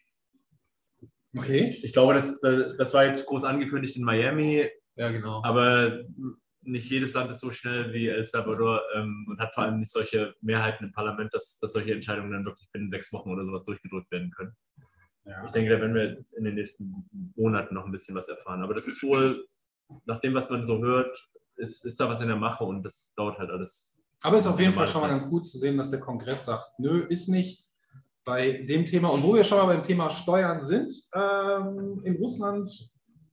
Okay. 1.36 1.74
Ich 1.82 1.92
glaube, 1.92 2.14
das, 2.14 2.40
das 2.78 2.94
war 2.94 3.04
jetzt 3.04 3.26
groß 3.26 3.44
angekündigt 3.44 3.96
in 3.96 4.02
Miami, 4.04 4.68
Ja, 4.96 5.10
genau. 5.10 5.42
aber 5.44 6.04
nicht 6.62 6.90
jedes 6.90 7.12
Land 7.12 7.30
ist 7.30 7.40
so 7.40 7.50
schnell 7.50 7.92
wie 7.92 8.08
El 8.08 8.24
Salvador 8.24 8.82
ähm, 8.94 9.26
und 9.28 9.38
hat 9.38 9.52
vor 9.54 9.64
allem 9.64 9.78
nicht 9.78 9.92
solche 9.92 10.34
Mehrheiten 10.40 10.84
im 10.84 10.92
Parlament, 10.92 11.32
dass, 11.34 11.58
dass 11.60 11.72
solche 11.72 11.92
Entscheidungen 11.92 12.32
dann 12.32 12.44
wirklich 12.44 12.68
binnen 12.72 12.88
sechs 12.88 13.12
Wochen 13.12 13.30
oder 13.30 13.44
sowas 13.44 13.64
durchgedrückt 13.64 14.10
werden 14.10 14.30
können. 14.30 14.56
Ich 15.46 15.52
denke, 15.52 15.70
da 15.70 15.80
werden 15.80 15.94
wir 15.94 16.24
in 16.36 16.44
den 16.44 16.54
nächsten 16.54 17.08
Monaten 17.36 17.74
noch 17.74 17.84
ein 17.84 17.92
bisschen 17.92 18.14
was 18.14 18.28
erfahren. 18.28 18.62
Aber 18.62 18.74
das 18.74 18.86
ist 18.86 19.02
wohl, 19.02 19.46
nach 20.06 20.20
dem, 20.20 20.34
was 20.34 20.48
man 20.48 20.66
so 20.66 20.78
hört, 20.78 21.28
ist, 21.56 21.84
ist 21.84 22.00
da 22.00 22.08
was 22.08 22.20
in 22.20 22.28
der 22.28 22.36
Mache 22.36 22.64
und 22.64 22.82
das 22.82 23.12
dauert 23.16 23.38
halt 23.38 23.50
alles. 23.50 23.94
Aber 24.22 24.36
es 24.36 24.44
ist 24.44 24.50
auf 24.50 24.60
jeden 24.60 24.72
Fall 24.72 24.88
schon 24.88 25.00
mal 25.00 25.08
ganz 25.08 25.28
gut 25.28 25.46
zu 25.46 25.58
sehen, 25.58 25.76
dass 25.76 25.90
der 25.90 26.00
Kongress 26.00 26.44
sagt, 26.44 26.78
nö, 26.78 27.06
ist 27.08 27.28
nicht 27.28 27.64
bei 28.24 28.64
dem 28.68 28.84
Thema. 28.84 29.08
Und 29.10 29.22
wo 29.22 29.34
wir 29.34 29.44
schon 29.44 29.58
mal 29.58 29.66
beim 29.66 29.82
Thema 29.82 30.10
Steuern 30.10 30.64
sind, 30.64 30.92
ähm, 31.14 32.00
in 32.04 32.16
Russland 32.16 32.90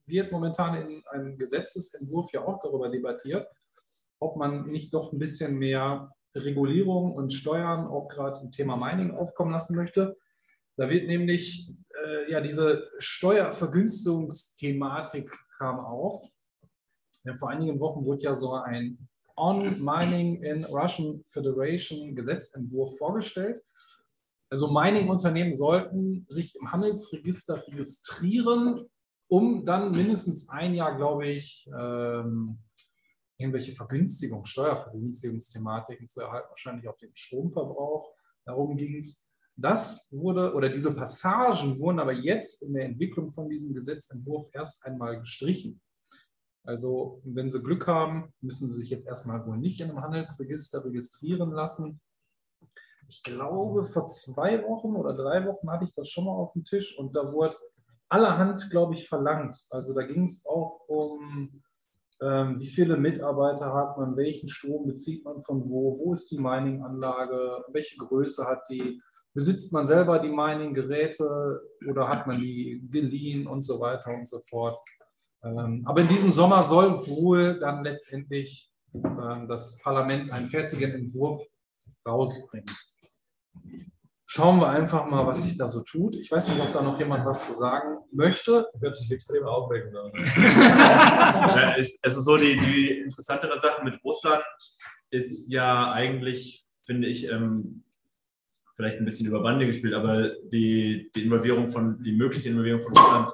wird 0.08 0.31
momentan 0.31 0.88
in 0.88 1.03
einem 1.08 1.38
Gesetzesentwurf 1.38 2.31
ja 2.31 2.45
auch 2.45 2.60
darüber 2.62 2.89
debattiert, 2.89 3.47
ob 4.19 4.38
man 4.38 4.67
nicht 4.67 4.93
doch 4.93 5.12
ein 5.12 5.19
bisschen 5.19 5.58
mehr 5.58 6.12
Regulierung 6.36 7.13
und 7.13 7.34
Steuern 7.34 7.88
auch 7.88 8.08
gerade 8.08 8.41
im 8.41 8.51
Thema 8.51 8.75
Mining 8.75 9.12
aufkommen 9.12 9.51
lassen 9.51 9.75
möchte. 9.75 10.17
Da 10.77 10.89
wird 10.89 11.08
nämlich 11.08 11.71
äh, 12.05 12.31
ja 12.31 12.41
diese 12.41 12.87
Steuervergünstigungsthematik 12.99 15.31
kam 15.57 15.79
auf. 15.79 16.21
Ja, 17.23 17.33
vor 17.35 17.49
einigen 17.49 17.79
Wochen 17.79 18.05
wurde 18.05 18.21
ja 18.21 18.35
so 18.35 18.53
ein 18.53 19.07
On 19.35 19.83
Mining 19.83 20.43
in 20.43 20.65
Russian 20.65 21.23
Federation 21.27 22.15
Gesetzentwurf 22.15 22.95
vorgestellt. 22.97 23.63
Also 24.49 24.71
Mining-Unternehmen 24.71 25.55
sollten 25.55 26.25
sich 26.27 26.55
im 26.55 26.71
Handelsregister 26.71 27.65
registrieren, 27.67 28.87
um 29.27 29.65
dann 29.65 29.91
mindestens 29.91 30.49
ein 30.49 30.75
Jahr, 30.75 30.95
glaube 30.95 31.27
ich, 31.27 31.69
ähm, 31.77 32.59
irgendwelche 33.37 33.73
Vergünstigung, 33.73 34.45
Steuervergünstigungsthematiken 34.45 36.07
zu 36.07 36.21
erhalten, 36.21 36.49
wahrscheinlich 36.49 36.87
auf 36.87 36.97
den 36.97 37.13
Stromverbrauch. 37.15 38.13
Darum 38.45 38.77
ging 38.77 38.97
es. 38.97 39.24
Das 39.57 40.09
wurde, 40.11 40.53
oder 40.53 40.69
diese 40.69 40.93
Passagen 40.93 41.79
wurden 41.79 41.99
aber 41.99 42.11
jetzt 42.11 42.61
in 42.63 42.73
der 42.73 42.85
Entwicklung 42.85 43.31
von 43.31 43.49
diesem 43.49 43.73
Gesetzentwurf 43.73 44.49
erst 44.53 44.85
einmal 44.85 45.19
gestrichen. 45.19 45.81
Also, 46.65 47.21
wenn 47.23 47.49
Sie 47.49 47.61
Glück 47.61 47.87
haben, 47.87 48.33
müssen 48.41 48.67
Sie 48.67 48.81
sich 48.81 48.89
jetzt 48.89 49.07
erstmal 49.07 49.45
wohl 49.45 49.57
nicht 49.57 49.79
in 49.81 49.89
einem 49.89 50.01
Handelsregister 50.01 50.83
registrieren 50.83 51.51
lassen. 51.51 52.01
Ich 53.07 53.21
glaube, 53.21 53.85
vor 53.85 54.07
zwei 54.07 54.63
Wochen 54.63 54.95
oder 54.95 55.13
drei 55.13 55.45
Wochen 55.45 55.69
hatte 55.69 55.85
ich 55.85 55.93
das 55.93 56.09
schon 56.09 56.25
mal 56.25 56.31
auf 56.31 56.53
dem 56.53 56.63
Tisch 56.65 56.97
und 56.97 57.15
da 57.15 57.31
wurde 57.31 57.55
allerhand, 58.09 58.69
glaube 58.71 58.95
ich, 58.95 59.07
verlangt. 59.07 59.55
Also 59.69 59.93
da 59.93 60.01
ging 60.01 60.23
es 60.23 60.45
auch 60.45 60.81
um, 60.87 61.61
ähm, 62.21 62.59
wie 62.59 62.67
viele 62.67 62.97
Mitarbeiter 62.97 63.73
hat 63.73 63.97
man, 63.97 64.17
welchen 64.17 64.47
Strom 64.47 64.87
bezieht 64.87 65.23
man 65.23 65.41
von 65.41 65.69
wo, 65.69 65.99
wo 65.99 66.13
ist 66.13 66.31
die 66.31 66.39
Mining-Anlage, 66.39 67.63
welche 67.71 67.97
Größe 67.97 68.45
hat 68.45 68.67
die, 68.69 69.01
besitzt 69.35 69.71
man 69.73 69.85
selber 69.85 70.17
die 70.19 70.29
Mining-Geräte 70.29 71.61
oder 71.87 72.07
hat 72.07 72.25
man 72.25 72.39
die 72.39 72.81
geliehen 72.89 73.45
und 73.45 73.61
so 73.61 73.79
weiter 73.79 74.11
und 74.11 74.27
so 74.27 74.39
fort. 74.49 74.79
Ähm, 75.43 75.83
aber 75.85 76.01
in 76.01 76.07
diesem 76.07 76.31
Sommer 76.31 76.63
soll 76.63 77.05
wohl 77.07 77.59
dann 77.59 77.83
letztendlich 77.83 78.71
ähm, 78.95 79.47
das 79.47 79.77
Parlament 79.83 80.31
einen 80.31 80.47
fertigen 80.47 80.91
Entwurf 80.93 81.41
rausbringen. 82.07 82.73
Schauen 84.27 84.59
wir 84.59 84.69
einfach 84.69 85.05
mal, 85.05 85.25
was 85.27 85.43
sich 85.43 85.55
da 85.57 85.67
so 85.67 85.81
tut. 85.81 86.15
Ich 86.15 86.31
weiß 86.31 86.49
nicht, 86.49 86.59
ob 86.59 86.73
da 86.73 86.81
noch 86.81 86.97
jemand 86.97 87.25
was 87.25 87.45
zu 87.45 87.53
sagen 87.53 87.97
möchte. 88.11 88.67
Hört 88.79 88.95
sich 88.95 89.11
extrem 89.11 89.45
aufregend 89.45 89.95
an. 89.95 90.11
Ja, 91.55 91.77
ich- 91.77 91.99
also 92.01 92.21
so 92.21 92.35
die, 92.37 92.57
die 92.57 92.99
interessantere 92.99 93.59
Sache 93.59 93.83
mit 93.83 94.03
Russland 94.03 94.43
ist 95.11 95.51
ja 95.51 95.91
eigentlich, 95.91 96.65
finde 96.85 97.07
ich, 97.07 97.25
ähm, 97.29 97.83
vielleicht 98.75 98.99
ein 98.99 99.05
bisschen 99.05 99.27
über 99.27 99.41
Bande 99.41 99.65
gespielt, 99.65 99.93
aber 99.93 100.29
die, 100.51 101.09
die 101.15 101.23
Involvierung 101.23 101.69
von, 101.69 102.01
die 102.03 102.11
mögliche 102.11 102.49
Involvierung 102.49 102.81
von 102.81 102.93
Russland 102.93 103.29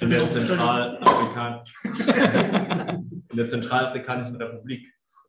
in 0.00 0.10
der, 0.10 0.18
Zentralafrikan 0.20 1.62
in 3.30 3.36
der 3.36 3.48
Zentralafrikanischen 3.48 4.36
Republik. 4.36 4.86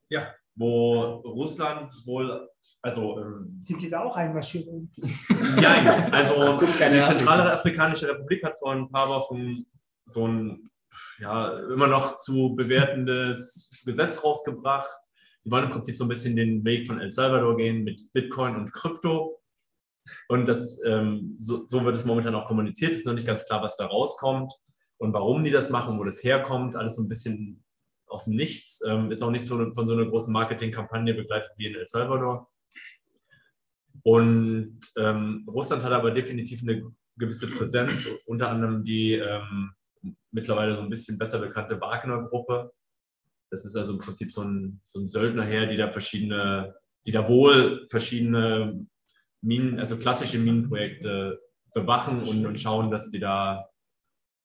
Ja. 0.09 0.33
Wo 0.55 1.01
Russland 1.25 1.91
wohl, 2.05 2.47
also 2.81 3.19
ähm, 3.19 3.59
Sind 3.61 3.81
die 3.81 3.89
da 3.89 4.03
auch 4.03 4.15
einmarschiert? 4.15 4.67
ja, 5.61 6.07
also 6.11 6.59
die. 6.59 7.03
Zentralafrikanische 7.03 8.09
Republik 8.09 8.43
hat 8.43 8.57
vor 8.59 8.73
ein 8.73 8.89
paar 8.89 9.09
Wochen 9.09 9.65
so 10.05 10.27
ein 10.27 10.69
ja, 11.19 11.59
immer 11.71 11.87
noch 11.87 12.17
zu 12.17 12.55
bewertendes 12.55 13.81
Gesetz 13.85 14.23
rausgebracht. 14.23 14.89
Die 15.45 15.51
wollen 15.51 15.65
im 15.65 15.69
Prinzip 15.69 15.97
so 15.97 16.05
ein 16.05 16.09
bisschen 16.09 16.35
den 16.35 16.63
Weg 16.63 16.87
von 16.87 16.99
El 16.99 17.11
Salvador 17.11 17.57
gehen 17.57 17.83
mit 17.83 18.11
Bitcoin 18.13 18.55
und 18.55 18.71
Krypto. 18.71 19.41
Und 20.27 20.47
das, 20.47 20.79
ähm, 20.85 21.31
so, 21.35 21.65
so 21.67 21.83
wird 21.85 21.95
es 21.95 22.05
momentan 22.05 22.35
auch 22.35 22.45
kommuniziert. 22.45 22.91
Es 22.91 22.99
ist 22.99 23.05
noch 23.05 23.13
nicht 23.13 23.27
ganz 23.27 23.45
klar, 23.45 23.61
was 23.61 23.77
da 23.77 23.85
rauskommt 23.85 24.53
und 24.97 25.13
warum 25.13 25.43
die 25.43 25.51
das 25.51 25.69
machen, 25.69 25.97
wo 25.99 26.03
das 26.03 26.23
herkommt. 26.23 26.75
Alles 26.75 26.95
so 26.95 27.03
ein 27.03 27.09
bisschen 27.09 27.63
aus 28.07 28.25
dem 28.25 28.35
Nichts. 28.35 28.81
Ähm, 28.87 29.11
ist 29.11 29.21
auch 29.21 29.31
nicht 29.31 29.45
so 29.45 29.57
von 29.73 29.87
so 29.87 29.93
einer 29.93 30.05
großen 30.05 30.31
Marketingkampagne 30.31 31.13
begleitet 31.13 31.51
wie 31.57 31.67
in 31.67 31.75
El 31.75 31.87
Salvador. 31.87 32.49
Und 34.03 34.79
ähm, 34.97 35.47
Russland 35.47 35.83
hat 35.83 35.91
aber 35.91 36.11
definitiv 36.11 36.61
eine 36.63 36.91
gewisse 37.17 37.47
Präsenz, 37.47 38.07
unter 38.25 38.49
anderem 38.49 38.83
die 38.83 39.13
ähm, 39.13 39.71
mittlerweile 40.31 40.75
so 40.75 40.81
ein 40.81 40.89
bisschen 40.89 41.17
besser 41.17 41.39
bekannte 41.39 41.79
Wagner-Gruppe. 41.79 42.73
Das 43.53 43.65
ist 43.65 43.75
also 43.75 43.93
im 43.93 43.99
Prinzip 43.99 44.31
so 44.31 44.41
ein, 44.41 44.81
so 44.83 44.99
ein 44.99 45.07
Söldnerheer, 45.07 45.67
die 45.67 45.77
da 45.77 45.91
verschiedene, 45.91 46.73
die 47.05 47.11
da 47.11 47.27
wohl 47.27 47.85
verschiedene 47.87 48.87
Minen, 49.41 49.79
also 49.79 49.95
klassische 49.97 50.39
Minenprojekte 50.39 51.39
bewachen 51.75 52.23
und, 52.23 52.47
und 52.47 52.59
schauen, 52.59 52.89
dass 52.89 53.11
die 53.11 53.19
da 53.19 53.69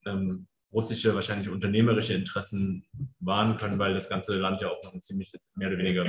ähm, 0.05 0.45
russische, 0.71 1.15
wahrscheinlich 1.15 1.49
unternehmerische 1.49 2.13
Interessen 2.13 2.85
wahren 3.19 3.57
können, 3.57 3.79
weil 3.79 3.95
das 3.95 4.09
ganze 4.09 4.37
Land 4.37 4.61
ja 4.61 4.69
auch 4.69 4.83
noch 4.83 4.93
ein 4.93 5.01
ziemlich 5.01 5.31
mehr 5.55 5.69
oder 5.69 5.79
weniger, 5.79 6.05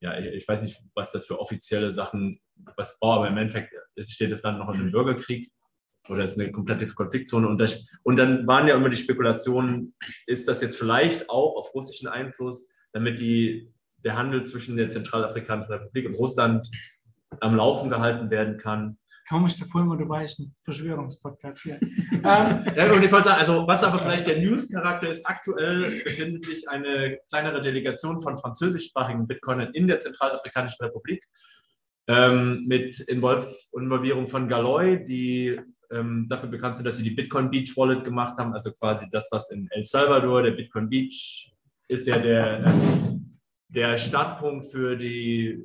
ja, 0.00 0.18
ich, 0.18 0.28
ich 0.28 0.48
weiß 0.48 0.62
nicht, 0.62 0.80
was 0.94 1.12
das 1.12 1.26
für 1.26 1.38
offizielle 1.38 1.92
Sachen 1.92 2.40
was 2.78 2.98
braucht, 2.98 3.18
aber 3.18 3.28
im 3.28 3.36
Endeffekt 3.36 3.74
steht 4.00 4.32
das 4.32 4.42
Land 4.42 4.60
noch 4.60 4.72
in 4.72 4.80
einem 4.80 4.92
Bürgerkrieg 4.92 5.52
oder 6.08 6.24
ist 6.24 6.38
eine 6.38 6.50
komplette 6.50 6.86
Konfliktzone. 6.86 7.48
Und, 7.48 7.58
das, 7.58 7.86
und 8.02 8.16
dann 8.16 8.46
waren 8.46 8.66
ja 8.68 8.76
immer 8.76 8.88
die 8.88 8.96
Spekulationen, 8.96 9.94
ist 10.26 10.48
das 10.48 10.60
jetzt 10.60 10.78
vielleicht 10.78 11.28
auch 11.28 11.56
auf 11.56 11.74
russischen 11.74 12.08
Einfluss, 12.08 12.68
damit 12.92 13.18
die, 13.18 13.72
der 14.04 14.16
Handel 14.16 14.44
zwischen 14.44 14.76
der 14.76 14.88
Zentralafrikanischen 14.88 15.72
Republik 15.72 16.06
und 16.06 16.14
Russland 16.14 16.68
am 17.40 17.56
Laufen 17.56 17.90
gehalten 17.90 18.30
werden 18.30 18.56
kann. 18.56 18.98
Kaum 19.28 19.44
ist 19.44 19.60
der 19.60 19.66
Fulmer 19.66 19.98
dabei, 19.98 20.24
ist 20.24 20.38
ein 20.38 20.54
Verschwörungspodcast 20.64 21.60
hier. 21.60 21.78
ähm, 22.12 22.22
Ja, 22.22 22.92
und 22.92 23.04
ich 23.04 23.12
wollte 23.12 23.28
sagen, 23.28 23.40
also 23.40 23.66
was 23.66 23.84
aber 23.84 23.98
vielleicht 23.98 24.26
der 24.26 24.40
News-Charakter 24.40 25.10
ist, 25.10 25.26
aktuell 25.26 26.02
befindet 26.02 26.46
sich 26.46 26.66
eine 26.66 27.18
kleinere 27.28 27.60
Delegation 27.60 28.22
von 28.22 28.38
französischsprachigen 28.38 29.26
Bitcoinern 29.26 29.74
in 29.74 29.86
der 29.86 30.00
Zentralafrikanischen 30.00 30.82
Republik 30.82 31.22
ähm, 32.06 32.64
mit 32.66 33.00
Involv 33.00 33.46
Involvierung 33.78 34.28
von 34.28 34.48
Galoy, 34.48 35.04
die 35.04 35.60
ähm, 35.90 36.26
dafür 36.28 36.48
bekannt 36.48 36.76
sind, 36.76 36.84
dass 36.84 36.96
sie 36.96 37.02
die 37.02 37.10
Bitcoin 37.14 37.50
Beach 37.50 37.76
Wallet 37.76 38.04
gemacht 38.04 38.36
haben, 38.38 38.52
also 38.52 38.72
quasi 38.72 39.08
das, 39.10 39.28
was 39.30 39.50
in 39.50 39.68
El 39.70 39.84
Salvador, 39.84 40.42
der 40.42 40.52
Bitcoin 40.52 40.88
Beach 40.88 41.52
ist 41.88 42.06
ja 42.06 42.18
der, 42.18 42.72
der 43.68 43.96
Startpunkt 43.96 44.66
für 44.66 44.96
die 44.96 45.62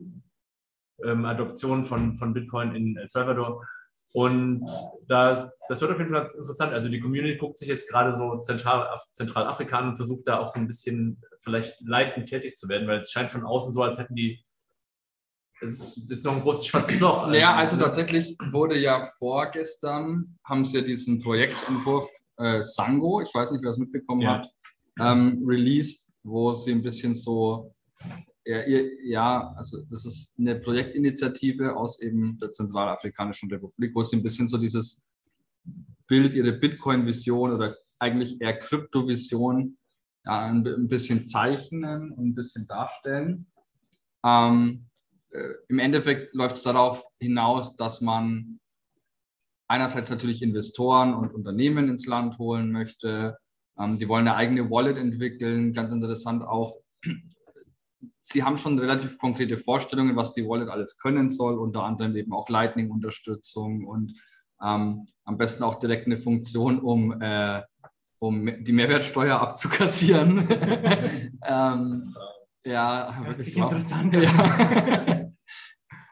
ähm, 1.03 1.25
Adoption 1.25 1.83
von, 1.83 2.15
von 2.15 2.33
Bitcoin 2.33 2.75
in 2.75 2.97
El 2.97 3.09
Salvador. 3.09 3.65
Und 4.13 4.65
da, 5.07 5.51
das 5.67 5.81
wird 5.81 5.91
auf 5.91 5.97
jeden 5.97 6.11
Fall 6.11 6.27
interessant. 6.37 6.71
Also 6.71 6.87
die 6.87 6.99
Community 6.99 7.35
guckt 7.35 7.57
sich 7.57 7.67
jetzt 7.67 7.89
gerade 7.89 8.15
so 8.15 8.39
Zentral, 8.41 8.87
Zentralafrika 9.13 9.79
an 9.79 9.89
und 9.89 9.95
versucht 9.95 10.27
da 10.27 10.37
auch 10.39 10.51
so 10.51 10.59
ein 10.59 10.67
bisschen 10.67 11.19
vielleicht 11.41 11.81
leitend 11.81 12.29
tätig 12.29 12.55
zu 12.57 12.69
werden, 12.69 12.87
weil 12.87 13.01
es 13.01 13.11
scheint 13.11 13.31
von 13.31 13.43
außen 13.43 13.73
so, 13.73 13.81
als 13.81 13.97
hätten 13.97 14.15
die, 14.15 14.43
es 15.63 15.97
ist 15.97 16.25
noch 16.25 16.35
ein 16.35 16.41
großes 16.41 16.67
schwarzes 16.67 16.99
Loch. 16.99 17.27
Naja, 17.27 17.55
also 17.55 17.77
tatsächlich 17.77 18.37
wurde 18.51 18.79
ja 18.79 19.09
vorgestern, 19.17 20.37
haben 20.43 20.65
sie 20.65 20.77
ja 20.77 20.83
diesen 20.83 21.21
Projektentwurf 21.21 22.07
äh, 22.37 22.61
Sango, 22.63 23.21
ich 23.21 23.33
weiß 23.33 23.51
nicht, 23.51 23.63
wer 23.63 23.71
es 23.71 23.77
mitbekommen 23.77 24.21
Ja. 24.21 24.39
hat, 24.39 24.49
ähm, 24.99 25.43
released, 25.45 26.11
wo 26.23 26.53
sie 26.53 26.71
ein 26.71 26.81
bisschen 26.81 27.15
so, 27.15 27.73
ja, 28.45 28.61
ja, 29.03 29.53
also 29.55 29.81
das 29.89 30.05
ist 30.05 30.33
eine 30.37 30.55
Projektinitiative 30.55 31.75
aus 31.75 32.01
eben 32.01 32.37
der 32.39 32.51
Zentralafrikanischen 32.51 33.49
Republik, 33.49 33.95
wo 33.95 34.03
sie 34.03 34.17
ein 34.17 34.23
bisschen 34.23 34.49
so 34.49 34.57
dieses 34.57 35.01
Bild, 36.07 36.33
ihre 36.33 36.51
Bitcoin-Vision 36.51 37.53
oder 37.53 37.75
eigentlich 37.99 38.41
eher 38.41 38.59
Krypto-Vision 38.59 39.77
ja, 40.25 40.45
ein, 40.45 40.65
ein 40.67 40.87
bisschen 40.87 41.25
zeichnen 41.25 42.11
und 42.11 42.29
ein 42.29 42.35
bisschen 42.35 42.67
darstellen. 42.67 43.45
Ähm, 44.25 44.85
äh, 45.33 45.53
Im 45.67 45.79
Endeffekt 45.79 46.33
läuft 46.35 46.57
es 46.57 46.63
darauf 46.63 47.03
hinaus, 47.19 47.75
dass 47.75 48.01
man 48.01 48.59
einerseits 49.67 50.09
natürlich 50.09 50.41
Investoren 50.43 51.13
und 51.13 51.33
Unternehmen 51.33 51.89
ins 51.89 52.05
Land 52.05 52.37
holen 52.37 52.71
möchte. 52.71 53.37
Ähm, 53.79 53.97
die 53.97 54.07
wollen 54.07 54.27
eine 54.27 54.37
eigene 54.37 54.69
Wallet 54.69 54.97
entwickeln. 54.97 55.73
Ganz 55.73 55.91
interessant 55.91 56.43
auch, 56.43 56.77
sie 58.19 58.43
haben 58.43 58.57
schon 58.57 58.77
relativ 58.77 59.17
konkrete 59.17 59.57
Vorstellungen, 59.57 60.15
was 60.15 60.33
die 60.33 60.47
Wallet 60.47 60.69
alles 60.69 60.97
können 60.97 61.29
soll, 61.29 61.57
unter 61.57 61.83
anderem 61.83 62.15
eben 62.15 62.33
auch 62.33 62.49
Lightning-Unterstützung 62.49 63.85
und 63.85 64.13
ähm, 64.61 65.07
am 65.25 65.37
besten 65.37 65.63
auch 65.63 65.75
direkt 65.75 66.05
eine 66.05 66.17
Funktion, 66.17 66.79
um, 66.79 67.19
äh, 67.21 67.61
um 68.19 68.63
die 68.63 68.71
Mehrwertsteuer 68.71 69.39
abzukassieren. 69.39 70.47
ähm, 71.45 72.15
ja, 72.65 73.13
Hört 73.25 73.43
sich 73.43 73.57
interessant 73.57 74.15
an. 74.15 74.23
Ja. 74.23 75.19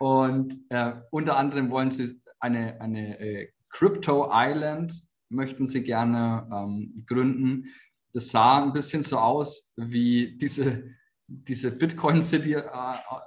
Und 0.01 0.59
äh, 0.69 0.93
unter 1.11 1.37
anderem 1.37 1.69
wollen 1.69 1.91
sie 1.91 2.19
eine, 2.39 2.81
eine 2.81 3.19
äh, 3.19 3.49
Crypto 3.69 4.31
Island, 4.33 4.99
möchten 5.29 5.67
sie 5.67 5.83
gerne 5.83 6.49
ähm, 6.51 7.03
gründen. 7.05 7.65
Das 8.11 8.29
sah 8.31 8.63
ein 8.63 8.73
bisschen 8.73 9.03
so 9.03 9.19
aus 9.19 9.71
wie 9.77 10.39
diese, 10.39 10.85
diese 11.27 11.69
Bitcoin 11.69 12.23
City 12.23 12.53
äh, 12.53 12.63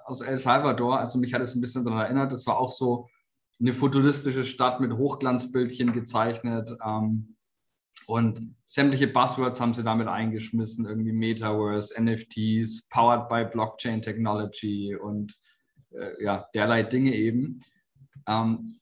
aus 0.04 0.20
El 0.20 0.36
Salvador. 0.36 0.98
Also 0.98 1.16
mich 1.16 1.32
hat 1.32 1.42
es 1.42 1.54
ein 1.54 1.60
bisschen 1.60 1.84
daran 1.84 2.06
erinnert. 2.06 2.32
Das 2.32 2.44
war 2.48 2.58
auch 2.58 2.70
so 2.70 3.08
eine 3.60 3.72
futuristische 3.72 4.44
Stadt 4.44 4.80
mit 4.80 4.94
Hochglanzbildchen 4.94 5.92
gezeichnet. 5.92 6.68
Ähm, 6.84 7.36
und 8.08 8.52
sämtliche 8.64 9.06
Buzzwords 9.06 9.60
haben 9.60 9.74
sie 9.74 9.84
damit 9.84 10.08
eingeschmissen, 10.08 10.86
irgendwie 10.86 11.12
Metaverse, 11.12 11.94
NFTs, 12.02 12.88
powered 12.88 13.28
by 13.28 13.44
Blockchain 13.44 14.02
Technology 14.02 14.96
und 14.96 15.38
ja, 16.22 16.48
derlei 16.54 16.82
Dinge 16.82 17.14
eben. 17.14 17.60
Ähm, 18.26 18.80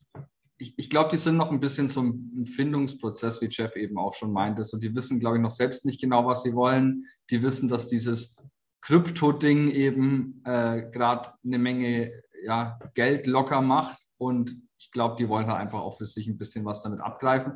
ich 0.59 0.75
ich 0.79 0.91
glaube, 0.91 1.11
die 1.11 1.17
sind 1.17 1.37
noch 1.37 1.51
ein 1.51 1.61
bisschen 1.61 1.89
so 1.89 2.01
im 2.01 2.47
Findungsprozess, 2.47 3.41
wie 3.41 3.49
Jeff 3.51 3.77
eben 3.77 3.99
auch 3.99 4.15
schon 4.15 4.33
meinte. 4.33 4.65
So, 4.65 4.79
die 4.79 4.95
wissen, 4.95 5.21
glaube 5.21 5.37
ich, 5.37 5.43
noch 5.43 5.51
selbst 5.51 5.85
nicht 5.85 6.01
genau, 6.01 6.27
was 6.27 6.43
sie 6.43 6.55
wollen. 6.55 7.07
Die 7.31 7.43
wissen, 7.43 7.69
dass 7.69 7.89
dieses 7.89 8.37
Krypto-Ding 8.83 9.69
eben 9.69 10.43
äh, 10.45 10.91
gerade 10.91 11.33
eine 11.45 11.59
Menge 11.59 12.23
ja, 12.45 12.79
Geld 12.95 13.27
locker 13.27 13.61
macht. 13.61 14.09
Und 14.19 14.57
ich 14.79 14.91
glaube, 14.91 15.17
die 15.17 15.29
wollen 15.29 15.47
halt 15.47 15.61
einfach 15.61 15.81
auch 15.81 15.99
für 15.99 16.07
sich 16.07 16.27
ein 16.29 16.39
bisschen 16.39 16.65
was 16.65 16.83
damit 16.83 17.01
abgreifen. 17.01 17.55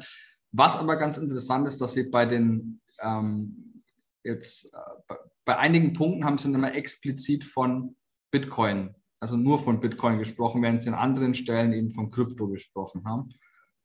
Was 0.53 0.77
aber 0.77 0.97
ganz 0.97 1.19
interessant 1.19 1.66
ist, 1.66 1.81
dass 1.81 1.95
sie 1.95 2.09
bei 2.09 2.25
den 2.25 2.81
ähm, 3.01 3.83
jetzt 4.23 4.73
äh, 4.73 5.14
bei, 5.45 5.59
einigen 5.59 5.92
Punkten 5.92 6.25
haben 6.25 6.38
sie 6.38 6.53
immer 6.53 6.75
explizit 6.75 7.45
von 7.45 7.97
Bitcoin, 8.31 8.95
also 9.27 9.37
nur 9.37 9.59
von 9.59 9.81
Bitcoin 9.81 10.19
gesprochen, 10.19 10.62
während 10.62 10.85
sie 10.85 10.89
an 10.89 10.95
anderen 10.95 11.35
Stellen 11.35 11.73
eben 11.73 11.91
von 11.91 12.11
Krypto 12.11 12.47
gesprochen 12.47 13.05
haben. 13.05 13.31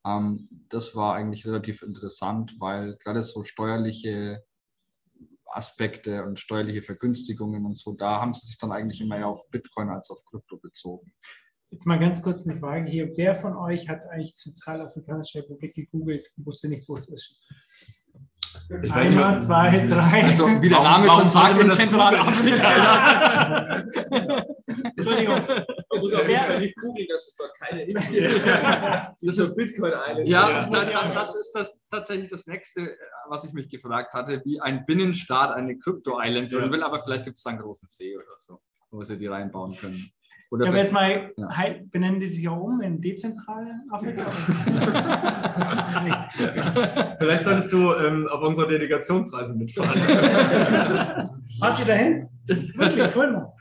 Ähm, 0.06 0.48
das 0.70 0.96
war 0.96 1.16
eigentlich 1.16 1.48
relativ 1.48 1.82
interessant, 1.82 2.56
weil 2.60 2.96
gerade 2.98 3.24
so 3.24 3.42
steuerliche 3.42 4.44
Aspekte 5.48 6.24
und 6.26 6.40
steuerliche 6.40 6.84
Vergünstigungen 6.84 7.66
und 7.66 7.78
so, 7.78 7.96
da 7.98 8.22
haben 8.22 8.36
sie 8.36 8.46
sich 8.46 8.58
dann 8.60 8.72
eigentlich 8.72 9.02
immer 9.02 9.18
eher 9.18 9.28
auf 9.28 9.50
Bitcoin 9.50 9.90
als 9.90 10.12
auf 10.12 10.24
Krypto 10.26 10.58
bezogen. 10.58 11.12
Jetzt 11.72 11.88
mal 11.88 12.00
ganz 12.00 12.22
kurz 12.22 12.48
eine 12.48 12.60
Frage 12.60 12.92
hier. 12.92 13.12
Wer 13.18 13.34
von 13.34 13.56
euch 13.56 13.90
hat 13.90 14.06
eigentlich 14.10 14.36
Zentralafrikanische 14.36 15.40
Republik 15.40 15.74
gegoogelt 15.74 16.30
und 16.38 16.46
wusste 16.46 16.70
nicht, 16.70 16.88
wo 16.88 16.96
es 16.96 17.10
ist? 17.10 17.40
Ich 18.84 18.90
weiß 18.94 19.08
Einmal, 19.10 19.36
nicht. 19.36 19.44
zwei, 19.46 19.88
drei. 19.88 20.24
Also 20.26 20.48
wie 20.62 20.70
der 20.70 20.82
Name 20.82 21.10
schon 21.10 21.28
sagt, 21.28 21.60
in 21.62 21.68
das 21.68 21.78
Zentralafrika. 21.78 23.82
Entschuldigung. 24.96 25.36
Man 25.90 26.00
muss 26.00 26.14
auf 26.14 26.28
jeden 26.28 26.44
Fall 26.44 26.60
nicht 26.60 26.76
googeln, 26.78 27.08
dass 27.10 27.28
es 27.28 27.36
dort 27.36 27.52
keine 27.60 27.84
Info 27.84 28.12
gibt. 28.12 28.46
Das 29.22 29.38
ist 29.38 29.56
Bitcoin 29.56 29.92
Island. 29.94 30.28
Ja, 30.28 30.50
Ja. 30.50 31.14
das, 31.14 31.36
ist 31.36 31.52
das, 31.54 31.74
tatsächlich 31.90 32.30
das 32.30 32.48
nächste, 32.48 32.96
was 33.28 33.44
ich 33.44 33.54
mich 33.54 33.70
gefragt 33.70 34.14
hatte, 34.14 34.42
wie 34.46 34.60
ein 34.62 34.86
Binnenstaat 34.86 35.52
eine 35.52 35.78
Crypto-Island 35.78 36.52
werden 36.52 36.66
Ja. 36.66 36.72
will, 36.72 36.84
aber 36.84 37.04
vielleicht 37.04 37.26
gibt 37.26 37.38
es 37.38 37.44
da 37.44 37.52
einen 37.52 37.60
großen 37.60 37.88
See 37.90 38.16
oder 38.16 38.26
so, 38.38 38.60
wo 38.90 39.04
sie 39.04 39.18
die 39.18 39.28
reinbauen 39.28 39.76
können. 39.76 40.12
Oder 40.52 40.66
Ja, 40.66 40.72
aber 40.72 40.80
jetzt 40.80 40.92
mal, 40.92 41.32
Ja. 41.38 41.48
benennen 41.92 42.20
die 42.20 42.28
sich 42.28 42.48
auch 42.50 42.60
um 42.60 42.82
in 42.82 43.00
dezentrale 43.00 43.74
Afrika? 43.90 44.22
Vielleicht 47.18 47.44
solltest 47.46 47.72
du 47.72 47.94
ähm, 47.96 48.28
auf 48.28 48.42
unserer 48.42 48.68
Delegationsreise 48.68 49.58
mitfahren. 49.58 50.02
Fahrt 51.60 51.80
ihr 51.80 51.86
dahin? 51.86 52.28
Wirklich, 52.46 53.08
voll 53.12 53.32
mal. 53.32 53.54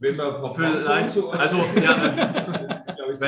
Wenn 0.00 0.16
man 0.16 0.42
Fahrzeuge 0.54 1.08
so 1.08 1.30
also, 1.30 1.56
ja, 1.80 1.94
glaube 1.94 3.12
ich. 3.12 3.18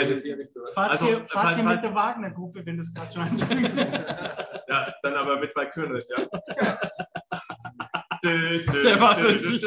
Fahrt 0.74 0.90
Also, 0.90 1.08
ihr, 1.08 1.24
fahrt 1.28 1.56
ihr 1.56 1.64
mit 1.64 1.82
der 1.82 1.94
Wagner-Gruppe, 1.94 2.66
wenn 2.66 2.76
du 2.76 2.82
es 2.82 2.92
gerade 2.92 3.10
schon 3.12 3.22
ansprichst? 3.22 3.74
ja, 3.76 4.92
dann 5.02 5.14
aber 5.14 5.40
mit 5.40 5.56
Walkürenritt, 5.56 6.04
ja. 6.10 6.18
Der 8.22 9.00
war 9.00 9.18
wirklich 9.18 9.64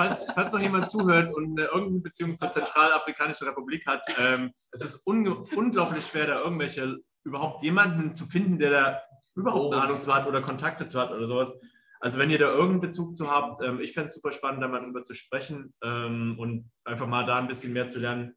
falls, 0.00 0.26
falls 0.32 0.52
noch 0.52 0.60
jemand 0.60 0.88
zuhört 0.88 1.34
und 1.34 1.58
äh, 1.58 1.64
irgendeine 1.64 2.00
Beziehung 2.00 2.36
zur 2.36 2.50
Zentralafrikanischen 2.50 3.48
Republik 3.48 3.86
hat, 3.86 4.02
ähm, 4.18 4.52
es 4.70 4.82
ist 4.82 5.02
unglaublich 5.04 6.04
schwer, 6.06 6.26
da 6.26 6.40
irgendwelche, 6.40 6.98
überhaupt 7.24 7.62
jemanden 7.62 8.14
zu 8.14 8.26
finden, 8.26 8.58
der 8.58 8.70
da 8.70 9.02
überhaupt 9.34 9.74
eine 9.74 9.82
Ahnung 9.84 10.00
zu 10.00 10.14
hat 10.14 10.26
oder 10.26 10.40
Kontakte 10.40 10.86
zu 10.86 10.98
hat 11.00 11.10
oder 11.10 11.26
sowas. 11.26 11.52
Also 12.00 12.18
wenn 12.18 12.30
ihr 12.30 12.38
da 12.38 12.48
irgendeinen 12.48 12.80
Bezug 12.80 13.14
zu 13.14 13.30
habt, 13.30 13.62
ähm, 13.62 13.80
ich 13.80 13.92
fände 13.92 14.06
es 14.06 14.14
super 14.14 14.32
spannend, 14.32 14.62
da 14.62 14.68
mal 14.68 14.80
drüber 14.80 15.02
zu 15.02 15.14
sprechen 15.14 15.74
ähm, 15.82 16.36
und 16.38 16.70
einfach 16.84 17.06
mal 17.06 17.26
da 17.26 17.36
ein 17.38 17.48
bisschen 17.48 17.72
mehr 17.72 17.88
zu 17.88 17.98
lernen. 17.98 18.34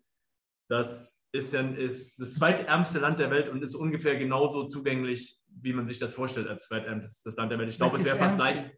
Das 0.69 1.23
ist 1.31 1.53
ja 1.53 1.62
ist 1.62 2.19
das 2.19 2.36
zweitärmste 2.36 2.99
Land 2.99 3.19
der 3.19 3.31
Welt 3.31 3.49
und 3.49 3.63
ist 3.63 3.75
ungefähr 3.75 4.17
genauso 4.17 4.65
zugänglich, 4.65 5.39
wie 5.61 5.73
man 5.73 5.85
sich 5.87 5.99
das 5.99 6.13
vorstellt 6.13 6.47
als 6.47 6.67
zweitärmstes 6.67 7.35
Land 7.35 7.51
der 7.51 7.59
Welt. 7.59 7.69
Ich 7.69 7.77
glaube, 7.77 7.97
es 7.97 8.05
wäre 8.05 8.17
fast 8.17 8.37
leicht. 8.39 8.71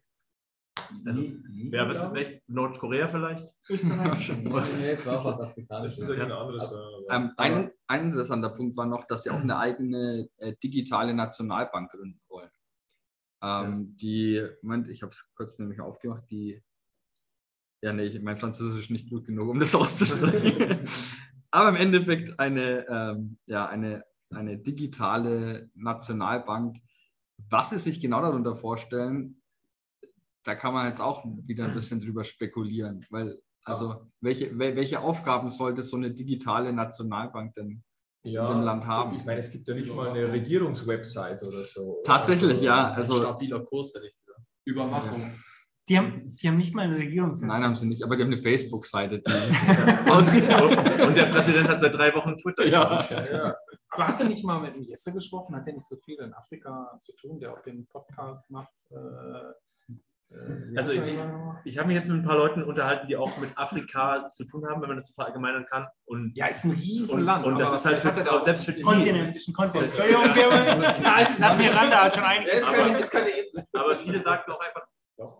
Also, 1.04 1.22
wer 1.70 1.88
was 1.88 2.02
ist 2.04 2.12
nicht? 2.12 2.42
Nordkorea 2.48 3.08
vielleicht? 3.08 3.52
Österreich. 3.68 4.32
Nee, 4.78 4.94
das 4.94 5.06
war 5.06 5.14
was 5.16 5.24
Das 5.24 5.40
Afrikanisches. 5.40 5.98
ist 5.98 6.08
ja 6.10 6.24
ein 6.24 6.32
anderes. 6.32 6.70
äh, 6.72 7.14
ähm, 7.14 7.32
ein, 7.36 7.70
ein 7.88 8.04
interessanter 8.04 8.50
Punkt 8.50 8.76
war 8.76 8.86
noch, 8.86 9.04
dass 9.06 9.24
sie 9.24 9.30
auch 9.30 9.40
eine 9.40 9.56
eigene 9.58 10.28
äh, 10.36 10.54
digitale 10.62 11.12
Nationalbank 11.14 11.90
gründen 11.90 12.20
wollen. 12.28 12.50
Ähm, 13.42 13.96
Die, 13.96 14.46
Moment, 14.62 14.88
ich 14.88 15.02
habe 15.02 15.12
es 15.12 15.28
kurz 15.34 15.58
nämlich 15.58 15.80
aufgemacht, 15.80 16.22
die, 16.30 16.62
ja, 17.82 17.92
nee, 17.92 18.04
ich- 18.04 18.22
mein 18.22 18.36
Französisch 18.38 18.84
ist 18.84 18.90
nicht 18.90 19.10
gut 19.10 19.26
genug, 19.26 19.48
um 19.48 19.58
das 19.58 19.74
auszusprechen. 19.74 20.80
Aber 21.50 21.68
im 21.70 21.76
Endeffekt 21.76 22.38
eine, 22.38 22.86
ähm, 22.88 23.38
ja, 23.46 23.66
eine, 23.66 24.04
eine 24.34 24.58
digitale 24.58 25.70
Nationalbank. 25.74 26.76
Was 27.50 27.70
sie 27.70 27.78
sich 27.78 28.00
genau 28.00 28.22
darunter 28.22 28.56
vorstellen, 28.56 29.42
da 30.44 30.54
kann 30.54 30.72
man 30.74 30.88
jetzt 30.88 31.00
auch 31.00 31.24
wieder 31.44 31.64
ein 31.64 31.74
bisschen 31.74 32.00
drüber 32.00 32.24
spekulieren, 32.24 33.04
weil 33.10 33.40
also 33.64 34.06
welche, 34.20 34.50
wel- 34.52 34.76
welche 34.76 35.00
Aufgaben 35.00 35.50
sollte 35.50 35.82
so 35.82 35.96
eine 35.96 36.12
digitale 36.12 36.72
Nationalbank 36.72 37.52
denn 37.54 37.82
ja, 38.24 38.48
in 38.50 38.58
dem 38.58 38.64
Land 38.64 38.86
haben? 38.86 39.16
Ich 39.18 39.24
meine, 39.24 39.40
es 39.40 39.50
gibt 39.50 39.66
ja 39.66 39.74
nicht 39.74 39.92
mal 39.92 40.10
eine 40.10 40.32
Regierungswebsite 40.32 41.44
oder 41.46 41.64
so. 41.64 42.00
Tatsächlich, 42.04 42.62
ja. 42.62 42.90
Ein 42.90 42.94
Also 42.94 43.16
stabiler 43.20 43.64
Kurs, 43.64 43.92
hätte 43.94 44.06
ich 44.06 44.14
gesagt. 44.14 44.40
Überwachung. 44.64 45.32
Die 45.88 45.98
haben, 45.98 46.34
die 46.34 46.48
haben 46.48 46.56
nicht 46.56 46.74
mal 46.74 46.82
eine 46.86 46.96
Regierungssitz. 46.96 47.46
nein, 47.46 47.62
haben 47.62 47.76
sie 47.76 47.86
nicht, 47.86 48.02
aber 48.04 48.16
die 48.16 48.22
haben 48.22 48.32
eine 48.32 48.40
Facebook-Seite. 48.40 49.16
Und 49.26 51.16
der 51.16 51.26
Präsident 51.26 51.68
hat 51.68 51.80
seit 51.80 51.94
drei 51.94 52.14
Wochen 52.14 52.36
Twitter. 52.38 52.66
Ja. 52.66 53.00
Ja, 53.10 53.56
Aber 53.90 54.08
hast 54.08 54.20
du 54.20 54.24
nicht 54.26 54.44
mal 54.44 54.60
mit 54.60 54.74
dem 54.74 54.82
Jesse 54.82 55.12
gesprochen? 55.12 55.54
Hat 55.56 55.66
der 55.66 55.74
nicht 55.74 55.86
so 55.86 55.96
viel 55.96 56.18
in 56.18 56.34
Afrika 56.34 56.96
zu 57.00 57.12
tun, 57.14 57.38
der 57.40 57.52
auch 57.52 57.62
den 57.62 57.86
Podcast 57.86 58.50
macht? 58.50 58.72
Äh, 58.90 58.96
Also 60.76 60.90
ich, 60.90 61.02
ich 61.64 61.78
habe 61.78 61.86
mich 61.86 61.96
jetzt 61.96 62.08
mit 62.08 62.18
ein 62.18 62.24
paar 62.24 62.36
Leuten 62.36 62.64
unterhalten, 62.64 63.06
die 63.06 63.16
auch 63.16 63.38
mit 63.38 63.56
Afrika 63.56 64.28
zu 64.32 64.44
tun 64.44 64.66
haben, 64.68 64.82
wenn 64.82 64.88
man 64.88 64.96
das 64.98 65.06
so 65.06 65.14
verallgemeinern 65.14 65.66
kann. 65.66 65.86
Und 66.04 66.32
Ja, 66.36 66.46
ist 66.46 66.64
ein 66.64 66.72
Riesenland. 66.72 67.46
Und, 67.46 67.52
und 67.54 67.58
das 67.60 67.72
ist 67.72 67.86
halt 67.86 67.98
für, 68.00 68.32
auch 68.32 68.42
selbst 68.42 68.64
für 68.64 68.72
die. 68.72 68.82
Kontinent, 68.82 69.36
ist 69.36 69.46
ein 69.48 69.54
Kontinent. 69.54 69.86
Entschuldigung, 69.96 70.24
Ja, 71.04 71.18
ist- 71.20 71.40
das 71.40 71.56
Miranda 71.56 72.04
hat 72.04 72.14
schon 72.16 72.24
einiges. 72.24 72.60
ist 72.60 72.66
keine, 72.72 72.98
ist 72.98 73.10
keine 73.12 73.28
Insel. 73.30 73.64
Aber 73.72 73.98
viele 73.98 74.20
sagten 74.20 74.50
auch 74.50 74.60
einfach, 74.60 74.86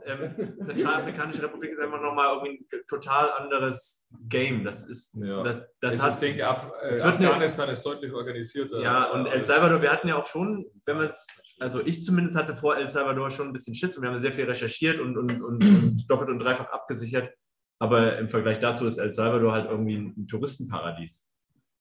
ähm, 0.07 0.55
Zentralafrikanische 0.63 1.43
Republik 1.43 1.73
ist 1.73 1.81
einfach 1.81 2.01
nochmal 2.01 2.35
irgendwie 2.35 2.67
ein 2.73 2.87
total 2.89 3.31
anderes 3.33 4.07
Game. 4.29 4.65
Das 4.65 4.87
ist, 4.87 5.15
Ja. 5.23 5.43
das, 5.43 5.63
das 5.81 5.93
also 5.93 6.03
hat, 6.05 6.13
ich 6.15 6.19
denke, 6.21 6.49
Af 6.49 6.71
äh, 6.81 6.93
wird 6.95 7.05
eine- 7.05 7.27
Afghanistan 7.29 7.69
ist 7.69 7.83
deutlich 7.83 8.13
organisierter. 8.13 8.81
ja, 8.81 9.11
und 9.13 9.27
El 9.27 9.45
Salvador, 9.45 9.83
wir 9.83 9.93
hatten 9.93 10.09
ja 10.09 10.17
auch 10.17 10.27
schon, 10.27 10.65
wenn 10.87 10.97
man, 10.97 11.13
also 11.59 11.81
ich 11.85 12.03
zumindest 12.03 12.37
hatte 12.37 12.55
vor 12.57 12.77
El 12.77 12.89
Salvador 12.89 13.31
schon 13.31 13.49
ein 13.49 13.53
bisschen 13.53 13.75
Schiss 13.75 13.97
und 13.97 14.03
wir 14.03 14.11
haben 14.11 14.21
sehr 14.21 14.33
viel 14.33 14.45
recherchiert 14.47 14.99
und, 14.99 15.17
und, 15.19 15.43
und, 15.43 15.63
und 15.65 16.11
doppelt 16.11 16.31
und 16.31 16.39
dreifach 16.39 16.71
abgesichert. 16.71 17.33
Aber 17.79 18.19
im 18.19 18.31
Vergleich 18.31 18.59
dazu 18.59 18.87
ist 18.87 18.97
El 18.97 19.13
Salvador 19.13 19.53
halt 19.53 19.69
irgendwie 19.71 19.97
ein, 19.97 20.15
ein 20.17 20.27
Touristenparadies. 20.27 21.31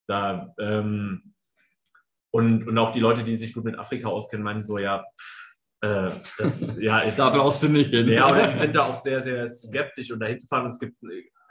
Da, 0.08 0.54
ähm, 0.60 1.34
und, 2.32 2.68
und 2.68 2.78
auch 2.78 2.92
die 2.92 3.00
Leute, 3.00 3.24
die 3.24 3.38
sich 3.38 3.54
gut 3.54 3.64
mit 3.64 3.80
Afrika 3.80 4.10
auskennen, 4.10 4.44
meinen 4.44 4.66
so, 4.66 4.78
ja, 4.78 5.06
pff, 5.18 5.45
äh, 5.86 6.12
das, 6.38 6.76
ja, 6.80 7.08
ich, 7.08 7.16
Da 7.16 7.30
brauchst 7.30 7.64
du 7.64 7.70
nicht 7.70 7.90
hin. 7.90 8.08
Ja, 8.08 8.32
oder 8.32 8.48
die 8.48 8.58
sind 8.58 8.76
da 8.76 8.86
auch 8.86 8.98
sehr, 8.98 9.22
sehr 9.22 9.48
skeptisch 9.48 10.12
und 10.12 10.20
dahin 10.20 10.40
zu 10.40 10.48
fahren. 10.48 10.70
Es 10.70 10.80
gibt, 10.80 10.98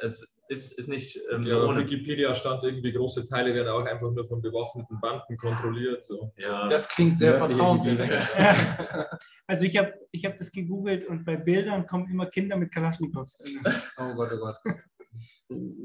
es 0.00 0.34
ist, 0.48 0.72
ist 0.78 0.88
nicht 0.88 1.20
ähm, 1.30 1.42
Ja, 1.42 1.60
so 1.60 1.68
ohne. 1.68 1.80
Wikipedia 1.80 2.34
stand 2.34 2.62
irgendwie, 2.64 2.92
große 2.92 3.24
Teile 3.24 3.54
werden 3.54 3.68
auch 3.68 3.84
einfach 3.84 4.10
nur 4.10 4.24
von 4.24 4.42
bewaffneten 4.42 5.00
Banden 5.00 5.36
kontrolliert. 5.36 6.04
So. 6.04 6.32
Ja, 6.36 6.68
Das 6.68 6.88
klingt 6.88 7.16
sehr 7.16 7.36
vertrauenserweckend. 7.36 8.28
Also 9.46 9.66
ich 9.66 9.76
habe 9.76 9.92
ich 10.10 10.24
hab 10.24 10.38
das 10.38 10.50
gegoogelt 10.50 11.04
und 11.04 11.26
bei 11.26 11.36
Bildern 11.36 11.86
kommen 11.86 12.10
immer 12.10 12.24
Kinder 12.26 12.56
mit 12.56 12.72
Kalaschnikows. 12.72 13.36
Oh 13.98 14.14
Gott, 14.14 14.30
oh 14.32 14.38
Gott. 14.38 14.56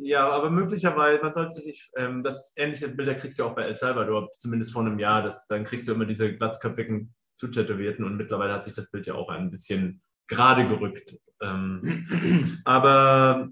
ja, 0.02 0.30
aber 0.30 0.50
möglicherweise, 0.50 1.22
man 1.22 1.34
sollte 1.34 1.52
sich 1.52 1.66
nicht, 1.66 1.92
ähm, 1.98 2.24
das 2.24 2.54
ähnliche 2.56 2.88
Bilder 2.88 3.16
kriegst 3.16 3.38
du 3.38 3.44
auch 3.44 3.54
bei 3.54 3.64
El 3.64 3.76
Salvador, 3.76 4.30
zumindest 4.38 4.72
vor 4.72 4.82
einem 4.82 4.98
Jahr. 4.98 5.24
Das, 5.24 5.46
dann 5.48 5.66
kriegst 5.66 5.90
du 5.90 5.92
immer 5.92 6.06
diese 6.06 6.34
glatzköpfigen 6.34 7.14
Zutätowierten 7.40 8.06
und 8.06 8.18
mittlerweile 8.18 8.54
hat 8.54 8.66
sich 8.66 8.74
das 8.74 8.92
Bild 8.92 9.08
ja 9.08 9.16
auch 9.16 9.30
ein 9.30 9.50
bisschen 9.50 10.02
gerade 10.28 10.68
gerückt. 10.68 11.16
Ähm, 11.42 12.62
aber 12.66 13.50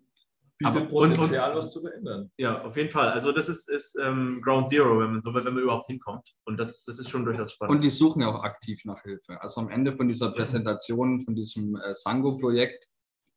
Bietet 0.60 0.90
Potenzial, 0.90 1.56
was 1.56 1.72
zu 1.72 1.82
verändern. 1.82 2.32
ja, 2.36 2.64
auf 2.64 2.76
jeden 2.76 2.90
Fall. 2.90 3.10
Also 3.10 3.32
das 3.32 3.48
ist, 3.48 3.70
ist 3.70 3.96
ähm, 4.02 4.42
Ground 4.44 4.68
Zero, 4.68 5.00
wenn 5.00 5.12
man 5.12 5.22
so 5.22 5.32
wenn 5.34 5.44
man 5.44 5.60
überhaupt 5.60 5.86
hinkommt. 5.86 6.34
Und 6.46 6.60
das, 6.60 6.84
das 6.84 6.98
ist 6.98 7.10
schon 7.10 7.26
durchaus 7.26 7.52
spannend. 7.52 7.76
Und 7.76 7.84
die 7.84 7.92
suchen 7.92 8.24
ja 8.24 8.30
auch 8.30 8.44
aktiv 8.44 8.84
nach 8.84 9.04
Hilfe. 9.04 9.40
Also 9.40 9.62
am 9.62 9.70
Ende 9.70 9.94
von 9.94 10.08
dieser 10.08 10.32
Präsentation, 10.32 11.22
von 11.22 11.36
diesem 11.36 11.76
äh, 11.76 11.94
Sango-Projekt, 11.94 12.88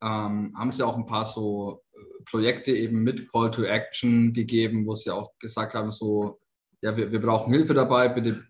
ähm, 0.01 0.55
haben 0.57 0.71
sie 0.71 0.83
auch 0.83 0.97
ein 0.97 1.05
paar 1.05 1.25
so 1.25 1.83
äh, 1.93 1.99
Projekte 2.25 2.71
eben 2.71 3.03
mit 3.03 3.31
Call 3.31 3.51
to 3.51 3.63
Action 3.63 4.33
gegeben, 4.33 4.87
wo 4.87 4.95
sie 4.95 5.11
auch 5.11 5.37
gesagt 5.37 5.75
haben, 5.75 5.91
so, 5.91 6.40
ja, 6.81 6.97
wir, 6.97 7.11
wir 7.11 7.21
brauchen 7.21 7.53
Hilfe 7.53 7.73
dabei, 7.75 8.09
bitte, 8.09 8.43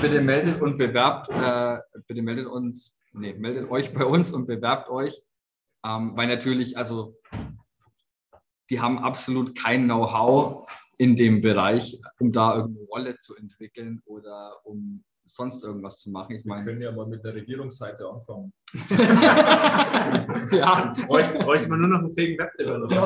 bitte 0.00 0.20
meldet 0.20 0.62
und 0.62 0.78
bewerbt, 0.78 1.28
äh, 1.30 1.78
bitte 2.06 2.22
meldet 2.22 2.46
uns, 2.46 2.96
nee, 3.12 3.34
meldet 3.34 3.70
euch 3.70 3.92
bei 3.92 4.04
uns 4.04 4.32
und 4.32 4.46
bewerbt 4.46 4.88
euch. 4.88 5.20
Ähm, 5.84 6.12
weil 6.16 6.28
natürlich, 6.28 6.78
also 6.78 7.16
die 8.70 8.80
haben 8.80 8.98
absolut 8.98 9.58
kein 9.58 9.84
Know-how 9.84 10.66
in 10.96 11.16
dem 11.16 11.42
Bereich, 11.42 12.00
um 12.18 12.32
da 12.32 12.54
irgendeine 12.56 12.86
Rolle 12.86 13.18
zu 13.18 13.34
entwickeln 13.36 14.00
oder 14.06 14.54
um 14.64 15.04
sonst 15.26 15.64
irgendwas 15.64 15.98
zu 15.98 16.10
machen. 16.10 16.36
Ich 16.36 16.44
Wir 16.44 16.50
meine, 16.50 16.64
können 16.64 16.82
ja 16.82 16.92
mal 16.92 17.06
mit 17.06 17.24
der 17.24 17.34
Regierungsseite 17.34 18.08
anfangen. 18.08 18.52
ja, 20.52 20.94
bräuchte, 21.06 21.38
bräuchte 21.38 21.68
man 21.68 21.80
nur 21.80 21.88
noch 21.88 21.98
einen 22.00 22.12
fähigen 22.12 22.38
Webdeveloper. 22.38 23.04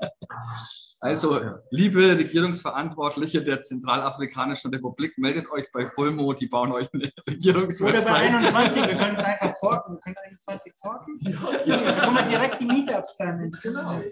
also 1.04 1.40
liebe 1.70 2.16
Regierungsverantwortliche 2.18 3.44
der 3.44 3.62
Zentralafrikanischen 3.62 4.72
Republik, 4.72 5.18
meldet 5.18 5.50
euch 5.50 5.70
bei 5.70 5.86
Fulmo, 5.88 6.32
die 6.32 6.46
bauen 6.46 6.72
euch 6.72 6.88
eine 6.94 7.04
Oder 7.04 7.12
bei 7.26 7.32
Regierungswebsite. 7.32 8.14
21, 8.14 8.86
wir 8.86 8.96
können 8.96 9.16
es 9.16 9.24
einfach 9.24 9.56
forken. 9.58 9.94
Wir 9.96 10.00
können 10.00 10.16
21 10.30 10.72
forken. 10.80 11.18
Da 11.66 12.04
kommen 12.04 12.16
wir 12.16 12.22
direkt 12.22 12.60
die 12.60 12.64
Meetups 12.64 13.18
dann. 13.18 13.52
Zimmer. 13.52 14.02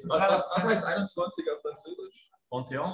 Was 0.54 0.64
heißt 0.64 0.84
21 0.84 1.44
auf 1.50 1.62
Französisch? 1.62 2.30
Panthéon? 2.50 2.92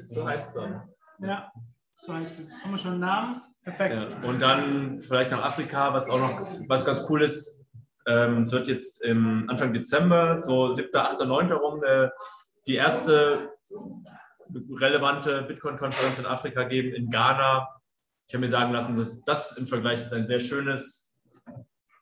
So 0.00 0.26
heißt 0.26 0.48
es 0.48 0.54
dann. 0.54 0.88
Ja, 1.20 1.52
so 1.96 2.12
heißt 2.12 2.40
es. 2.40 2.62
Haben 2.64 2.70
wir 2.72 2.78
schon 2.78 2.92
einen 2.92 3.00
Namen? 3.00 3.42
Perfekt. 3.62 3.94
Ja. 3.94 4.28
Und 4.28 4.40
dann 4.40 5.00
vielleicht 5.00 5.30
nach 5.30 5.44
Afrika, 5.44 5.94
was 5.94 6.10
auch 6.10 6.18
noch, 6.18 6.48
was 6.66 6.84
ganz 6.84 7.06
cool 7.08 7.22
ist. 7.22 7.64
Ähm, 8.08 8.42
es 8.42 8.50
wird 8.50 8.66
jetzt 8.66 9.04
im 9.04 9.48
Anfang 9.48 9.72
Dezember, 9.72 10.42
so 10.42 10.74
7., 10.74 10.88
8., 10.92 11.20
9. 11.24 11.52
rum, 11.52 11.84
äh, 11.84 12.08
die 12.66 12.76
erste 12.76 13.50
relevante 14.70 15.42
Bitcoin-Konferenz 15.42 16.18
in 16.18 16.26
Afrika 16.26 16.64
geben, 16.64 16.94
in 16.94 17.10
Ghana. 17.10 17.68
Ich 18.28 18.34
habe 18.34 18.44
mir 18.44 18.50
sagen 18.50 18.72
lassen, 18.72 18.96
dass 18.96 19.24
das 19.24 19.56
im 19.56 19.66
Vergleich 19.66 20.00
ist 20.00 20.12
ein 20.12 20.26
sehr 20.26 20.40
schönes 20.40 21.12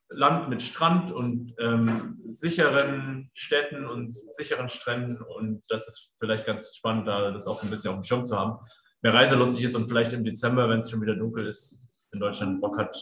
Land 0.08 0.48
mit 0.48 0.62
Strand 0.62 1.12
und 1.12 1.54
ähm, 1.58 2.20
sicheren 2.30 3.30
Städten 3.32 3.86
und 3.86 4.12
sicheren 4.12 4.68
Stränden. 4.68 5.22
Und 5.22 5.62
das 5.68 5.86
ist 5.86 6.14
vielleicht 6.18 6.46
ganz 6.46 6.74
spannend, 6.74 7.06
da 7.06 7.30
das 7.30 7.46
auch 7.46 7.62
ein 7.62 7.70
bisschen 7.70 7.90
auf 7.90 7.98
dem 7.98 8.02
Schirm 8.02 8.24
zu 8.24 8.36
haben. 8.36 8.58
Wer 9.02 9.14
reiselustig 9.14 9.64
ist 9.64 9.76
und 9.76 9.88
vielleicht 9.88 10.12
im 10.12 10.24
Dezember, 10.24 10.68
wenn 10.68 10.80
es 10.80 10.90
schon 10.90 11.00
wieder 11.00 11.14
dunkel 11.14 11.46
ist, 11.46 11.80
in 12.12 12.18
Deutschland 12.18 12.60
Bock 12.60 12.76
hat, 12.76 12.96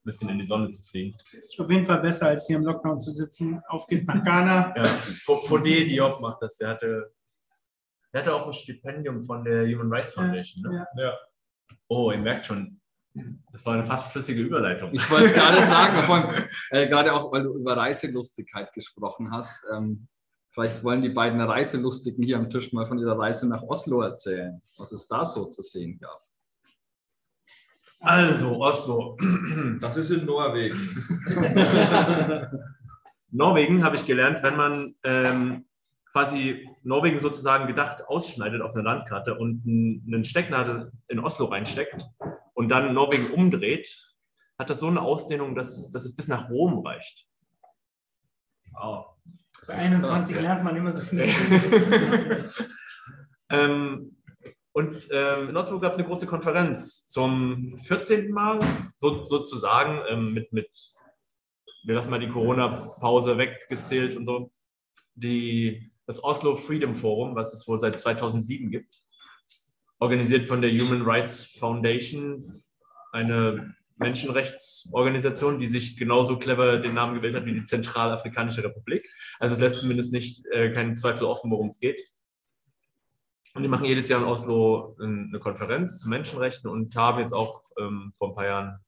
ein 0.00 0.04
bisschen 0.04 0.30
in 0.30 0.38
die 0.38 0.44
Sonne 0.44 0.70
zu 0.70 0.82
fliegen. 0.82 1.16
Ist 1.32 1.60
auf 1.60 1.70
jeden 1.70 1.84
Fall 1.84 2.00
besser, 2.00 2.28
als 2.28 2.46
hier 2.46 2.56
im 2.56 2.64
Lockdown 2.64 3.00
zu 3.00 3.10
sitzen. 3.10 3.60
Auf 3.68 3.86
geht's 3.86 4.06
nach 4.06 4.22
Ghana. 4.24 4.74
Ja, 4.76 4.86
Fode 4.86 5.84
Diop 5.86 6.20
macht 6.20 6.42
das. 6.42 6.56
Der 6.56 6.68
hatte, 6.68 7.12
der 8.12 8.22
hatte 8.22 8.34
auch 8.34 8.46
ein 8.46 8.52
Stipendium 8.52 9.22
von 9.22 9.44
der 9.44 9.66
Human 9.66 9.92
Rights 9.92 10.14
Foundation. 10.14 10.62
Ne? 10.62 10.86
Ja. 10.96 11.02
Ja. 11.02 11.18
Oh, 11.88 12.10
ihr 12.10 12.18
merkt 12.18 12.46
schon, 12.46 12.80
das 13.52 13.66
war 13.66 13.74
eine 13.74 13.84
fast 13.84 14.12
flüssige 14.12 14.40
Überleitung. 14.40 14.90
Ich 14.92 15.10
wollte 15.10 15.26
es 15.26 15.32
gerade 15.34 15.64
sagen, 15.66 16.02
vor 16.04 16.16
allem, 16.16 16.44
äh, 16.70 16.88
gerade 16.88 17.12
auch, 17.12 17.32
weil 17.32 17.42
du 17.42 17.54
über 17.54 17.76
Reiselustigkeit 17.76 18.72
gesprochen 18.72 19.30
hast. 19.32 19.66
Ähm, 19.74 20.08
vielleicht 20.50 20.82
wollen 20.82 21.02
die 21.02 21.10
beiden 21.10 21.40
Reiselustigen 21.40 22.24
hier 22.24 22.38
am 22.38 22.48
Tisch 22.48 22.72
mal 22.72 22.86
von 22.86 22.98
ihrer 22.98 23.18
Reise 23.18 23.48
nach 23.48 23.62
Oslo 23.62 24.00
erzählen, 24.02 24.62
was 24.78 24.92
es 24.92 25.06
da 25.06 25.24
so 25.24 25.46
zu 25.46 25.62
sehen 25.62 25.98
gab. 25.98 26.20
Also, 28.00 28.60
Oslo. 28.60 29.18
Das 29.80 29.96
ist 29.96 30.10
in 30.10 30.26
Norwegen. 30.26 30.78
Norwegen 33.30 33.84
habe 33.84 33.96
ich 33.96 34.04
gelernt, 34.04 34.42
wenn 34.42 34.56
man 34.56 34.94
ähm, 35.04 35.64
quasi 36.12 36.68
Norwegen 36.82 37.20
sozusagen 37.20 37.66
gedacht 37.66 38.06
ausschneidet 38.08 38.60
auf 38.62 38.74
einer 38.74 38.84
Landkarte 38.84 39.38
und 39.38 39.62
einen 39.64 40.24
Stecknadel 40.24 40.92
in 41.08 41.20
Oslo 41.20 41.46
reinsteckt 41.46 42.04
und 42.54 42.68
dann 42.68 42.92
Norwegen 42.92 43.30
umdreht, 43.30 44.14
hat 44.58 44.68
das 44.68 44.80
so 44.80 44.88
eine 44.88 45.00
Ausdehnung, 45.00 45.54
dass, 45.54 45.90
dass 45.90 46.04
es 46.04 46.16
bis 46.16 46.28
nach 46.28 46.50
Rom 46.50 46.84
reicht. 46.84 47.26
Wow. 48.72 49.06
Bei 49.66 49.74
21 49.74 50.40
lernt 50.40 50.64
man 50.64 50.76
immer 50.76 50.90
so 50.90 51.00
viel. 51.00 51.32
Ähm, 53.50 54.16
und 54.72 55.08
ähm, 55.10 55.48
in 55.48 55.56
Oslo 55.56 55.80
gab 55.80 55.92
es 55.92 55.98
eine 55.98 56.06
große 56.06 56.26
Konferenz 56.26 57.06
zum 57.08 57.76
14. 57.78 58.30
Mal, 58.30 58.58
so, 58.96 59.24
sozusagen, 59.24 60.00
ähm, 60.08 60.32
mit, 60.32 60.52
mit, 60.52 60.70
wir 61.84 61.96
lassen 61.96 62.10
mal 62.10 62.20
die 62.20 62.28
Corona-Pause 62.28 63.36
weggezählt 63.36 64.16
und 64.16 64.26
so, 64.26 64.52
die, 65.14 65.90
das 66.06 66.22
Oslo 66.22 66.54
Freedom 66.54 66.94
Forum, 66.94 67.34
was 67.34 67.52
es 67.52 67.66
wohl 67.66 67.80
seit 67.80 67.98
2007 67.98 68.70
gibt, 68.70 68.94
organisiert 69.98 70.46
von 70.46 70.62
der 70.62 70.70
Human 70.70 71.02
Rights 71.02 71.56
Foundation, 71.58 72.62
eine 73.12 73.74
Menschenrechtsorganisation, 73.98 75.58
die 75.58 75.66
sich 75.66 75.96
genauso 75.96 76.38
clever 76.38 76.78
den 76.78 76.94
Namen 76.94 77.16
gewählt 77.16 77.34
hat 77.34 77.44
wie 77.44 77.52
die 77.52 77.64
Zentralafrikanische 77.64 78.64
Republik. 78.64 79.06
Also 79.38 79.56
es 79.56 79.60
lässt 79.60 79.80
zumindest 79.80 80.12
nicht 80.12 80.46
äh, 80.52 80.70
keinen 80.70 80.94
Zweifel 80.94 81.24
offen, 81.24 81.50
worum 81.50 81.68
es 81.68 81.80
geht. 81.80 82.00
Und 83.54 83.62
die 83.62 83.68
machen 83.68 83.84
jedes 83.84 84.08
Jahr 84.08 84.20
in 84.20 84.28
Oslo 84.28 84.96
eine 85.00 85.38
Konferenz 85.40 85.98
zu 85.98 86.08
Menschenrechten 86.08 86.70
und 86.70 86.94
haben 86.94 87.20
jetzt 87.20 87.32
auch 87.32 87.60
ähm, 87.78 88.12
vor 88.16 88.28
ein 88.28 88.34
paar 88.34 88.46
Jahren 88.46 88.78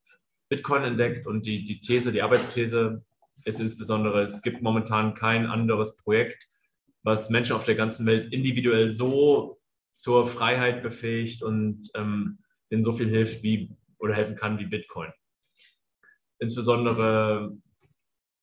Bitcoin 0.48 0.84
entdeckt. 0.84 1.26
Und 1.26 1.46
die, 1.46 1.64
die 1.64 1.80
These, 1.80 2.12
die 2.12 2.22
Arbeitsthese 2.22 3.04
ist 3.44 3.60
insbesondere, 3.60 4.22
es 4.22 4.42
gibt 4.42 4.62
momentan 4.62 5.14
kein 5.14 5.46
anderes 5.46 5.96
Projekt, 5.96 6.46
was 7.02 7.30
Menschen 7.30 7.56
auf 7.56 7.64
der 7.64 7.74
ganzen 7.74 8.06
Welt 8.06 8.32
individuell 8.32 8.92
so 8.92 9.60
zur 9.92 10.26
Freiheit 10.26 10.82
befähigt 10.82 11.42
und 11.42 11.90
ähm, 11.94 12.38
denen 12.70 12.84
so 12.84 12.92
viel 12.92 13.08
hilft 13.08 13.42
wie 13.42 13.76
oder 13.98 14.14
helfen 14.14 14.36
kann 14.36 14.58
wie 14.58 14.66
Bitcoin. 14.66 15.12
Insbesondere 16.38 17.56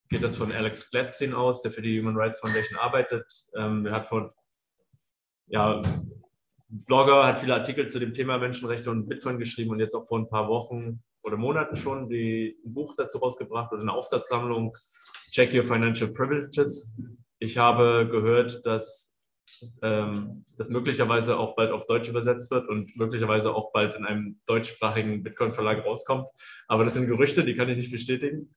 geht 0.10 0.24
das 0.24 0.36
von 0.36 0.52
Alex 0.52 0.90
Gladstein 0.90 1.34
aus, 1.34 1.62
der 1.62 1.72
für 1.72 1.82
die 1.82 2.00
Human 2.00 2.16
Rights 2.16 2.40
Foundation 2.40 2.80
arbeitet. 2.80 3.26
Ähm, 3.56 3.86
er 3.86 3.94
hat 3.94 4.08
von 4.08 4.32
ja, 5.50 5.82
Blogger, 6.68 7.26
hat 7.26 7.40
viele 7.40 7.56
Artikel 7.56 7.88
zu 7.88 8.00
dem 8.00 8.14
Thema 8.14 8.38
Menschenrechte 8.38 8.92
und 8.92 9.08
Bitcoin 9.08 9.40
geschrieben 9.40 9.72
und 9.72 9.80
jetzt 9.80 9.96
auch 9.96 10.08
vor 10.08 10.20
ein 10.20 10.30
paar 10.30 10.48
Wochen 10.48 11.02
oder 11.24 11.36
Monaten 11.36 11.76
schon 11.76 12.10
die, 12.10 12.58
ein 12.66 12.74
Buch 12.74 12.96
dazu 12.96 13.18
rausgebracht 13.18 13.72
oder 13.72 13.82
eine 13.82 13.94
Aufsatzsammlung 13.94 14.76
Check 15.32 15.54
Your 15.54 15.64
Financial 15.64 16.12
Privileges. 16.12 16.92
Ich 17.40 17.58
habe 17.58 18.08
gehört, 18.10 18.66
dass 18.66 19.16
ähm, 19.82 20.46
das 20.58 20.70
möglicherweise 20.70 21.38
auch 21.38 21.56
bald 21.56 21.72
auf 21.72 21.88
Deutsch 21.88 22.10
übersetzt 22.10 22.52
wird 22.52 22.68
und 22.68 22.96
möglicherweise 22.98 23.54
auch 23.54 23.72
bald 23.72 23.96
in 23.96 24.06
einem 24.06 24.40
deutschsprachigen 24.46 25.24
Bitcoin-Verlag 25.24 25.86
rauskommt. 25.86 26.28
Aber 26.68 26.86
das 26.86 26.94
sind 26.94 27.08
Gerüchte, 27.08 27.44
die 27.44 27.56
kann 27.56 27.70
ich 27.70 27.78
nicht 27.78 27.92
bestätigen. 27.92 28.54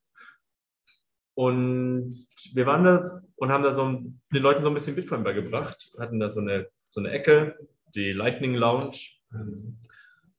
Und 1.34 2.26
wir 2.52 2.66
waren 2.66 2.84
da 2.84 3.22
und 3.36 3.50
haben 3.50 3.64
da 3.64 3.72
so 3.72 3.86
den 3.88 4.42
Leuten 4.42 4.62
so 4.62 4.68
ein 4.68 4.74
bisschen 4.74 4.94
Bitcoin 4.94 5.24
beigebracht, 5.24 5.90
hatten 5.98 6.20
da 6.20 6.28
so 6.28 6.40
eine, 6.40 6.68
so 6.92 7.00
eine 7.00 7.10
Ecke, 7.10 7.56
die 7.94 8.12
Lightning 8.12 8.54
Lounge, 8.54 8.98
ähm, 9.32 9.76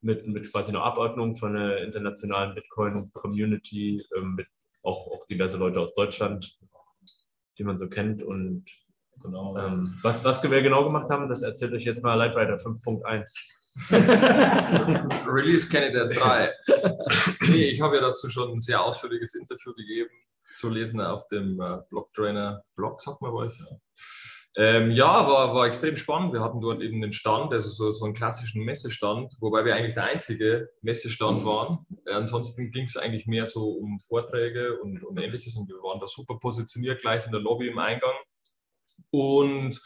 mit, 0.02 0.28
mit 0.28 0.52
quasi 0.52 0.72
einer 0.72 0.84
Abordnung 0.84 1.36
von 1.36 1.56
einer 1.56 1.78
internationalen 1.78 2.54
Bitcoin-Community, 2.54 4.06
ähm, 4.18 4.36
mit 4.36 4.48
auch, 4.84 5.08
auch 5.08 5.26
diverse 5.28 5.58
Leute 5.58 5.80
aus 5.80 5.94
Deutschland, 5.96 6.58
die 7.58 7.64
man 7.64 7.78
so 7.78 7.90
kennt. 7.90 8.22
Und 8.22 8.66
Genau. 9.22 9.58
ähm, 9.58 9.94
was, 10.02 10.24
was 10.24 10.42
wir 10.44 10.62
genau 10.62 10.84
gemacht 10.84 11.10
haben, 11.10 11.30
das 11.30 11.44
erzählt 11.44 11.74
euch 11.74 11.84
jetzt 11.84 12.04
mal 12.04 12.16
Lightrider 12.16 12.56
5.1. 12.56 13.32
Release 15.28 15.70
Candidate 15.70 16.14
3. 16.14 16.52
nee, 17.50 17.70
ich 17.70 17.82
habe 17.82 17.96
ja 17.98 18.02
dazu 18.02 18.30
schon 18.30 18.52
ein 18.54 18.60
sehr 18.60 18.82
ausführliches 18.82 19.36
Interview 19.36 19.74
gegeben, 19.74 20.10
zu 20.56 20.70
lesen 20.70 21.00
auf 21.02 21.28
dem 21.28 21.60
äh, 21.60 21.78
Blocktrainer 21.90 22.64
Blog, 22.76 23.02
sagt 23.02 23.22
man 23.22 23.32
bei 23.32 23.38
euch. 23.38 23.60
Ja. 23.60 23.78
Ähm, 24.56 24.92
ja, 24.92 25.28
war, 25.28 25.56
war 25.56 25.66
extrem 25.66 25.96
spannend. 25.96 26.34
Wir 26.34 26.42
hatten 26.42 26.62
dort 26.62 26.82
eben 26.82 27.02
einen 27.02 27.12
Stand, 27.12 27.52
also 27.52 27.70
so, 27.70 27.92
so 27.92 28.06
einen 28.06 28.14
klassischen 28.14 28.64
Messestand, 28.64 29.34
wobei 29.40 29.66
wir 29.66 29.76
eigentlich 29.76 29.96
der 29.96 30.04
einzige 30.04 30.70
Messestand 30.84 31.44
waren. 31.44 31.86
Äh, 32.06 32.14
ansonsten 32.14 32.70
ging 32.72 32.84
es 32.84 32.96
eigentlich 32.96 33.26
mehr 33.26 33.48
so 33.48 33.72
um 33.72 34.00
Vorträge 34.00 34.80
und, 34.80 35.04
und 35.04 35.18
ähnliches 35.20 35.56
und 35.56 35.68
wir 35.68 35.78
waren 35.78 36.00
da 36.00 36.08
super 36.08 36.38
positioniert, 36.40 37.02
gleich 37.02 37.26
in 37.26 37.32
der 37.32 37.42
Lobby 37.42 37.68
im 37.68 37.80
Eingang. 37.80 38.14
Und 39.10 39.82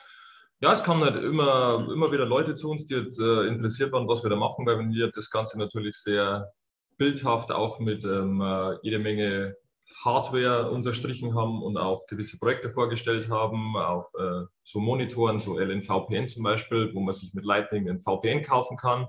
ja, 0.59 0.74
es 0.74 0.84
kamen 0.84 1.03
halt 1.03 1.24
immer, 1.24 1.88
immer 1.89 2.11
wieder 2.11 2.26
Leute 2.26 2.55
zu 2.55 2.70
uns, 2.70 2.86
die 2.86 2.95
halt, 2.95 3.18
äh, 3.20 3.47
interessiert 3.47 3.93
waren, 3.93 4.07
was 4.07 4.24
wir 4.24 4.30
da 4.30 4.36
machen, 4.36 4.65
weil 4.65 4.80
wir 4.89 5.11
das 5.11 5.30
Ganze 5.30 5.57
natürlich 5.57 5.95
sehr 5.95 6.51
bildhaft 6.97 7.51
auch 7.51 7.80
mit 7.80 8.03
ähm, 8.03 8.41
äh, 8.41 8.78
jede 8.82 8.99
Menge 8.99 9.55
Hardware 10.04 10.70
unterstrichen 10.72 11.34
haben 11.36 11.64
und 11.64 11.78
auch 11.78 12.06
gewisse 12.08 12.38
Projekte 12.38 12.70
vorgestellt 12.70 13.30
haben, 13.30 13.76
auf 13.76 14.14
äh, 14.20 14.44
so 14.64 14.80
Monitoren, 14.80 15.40
so 15.40 15.58
LNVPN 15.58 16.28
zum 16.28 16.44
Beispiel, 16.44 16.92
wo 16.94 17.00
man 17.00 17.14
sich 17.14 17.34
mit 17.34 17.44
Lightning 17.46 17.90
ein 17.90 18.00
VPN 18.00 18.42
kaufen 18.44 18.78
kann. 18.78 19.08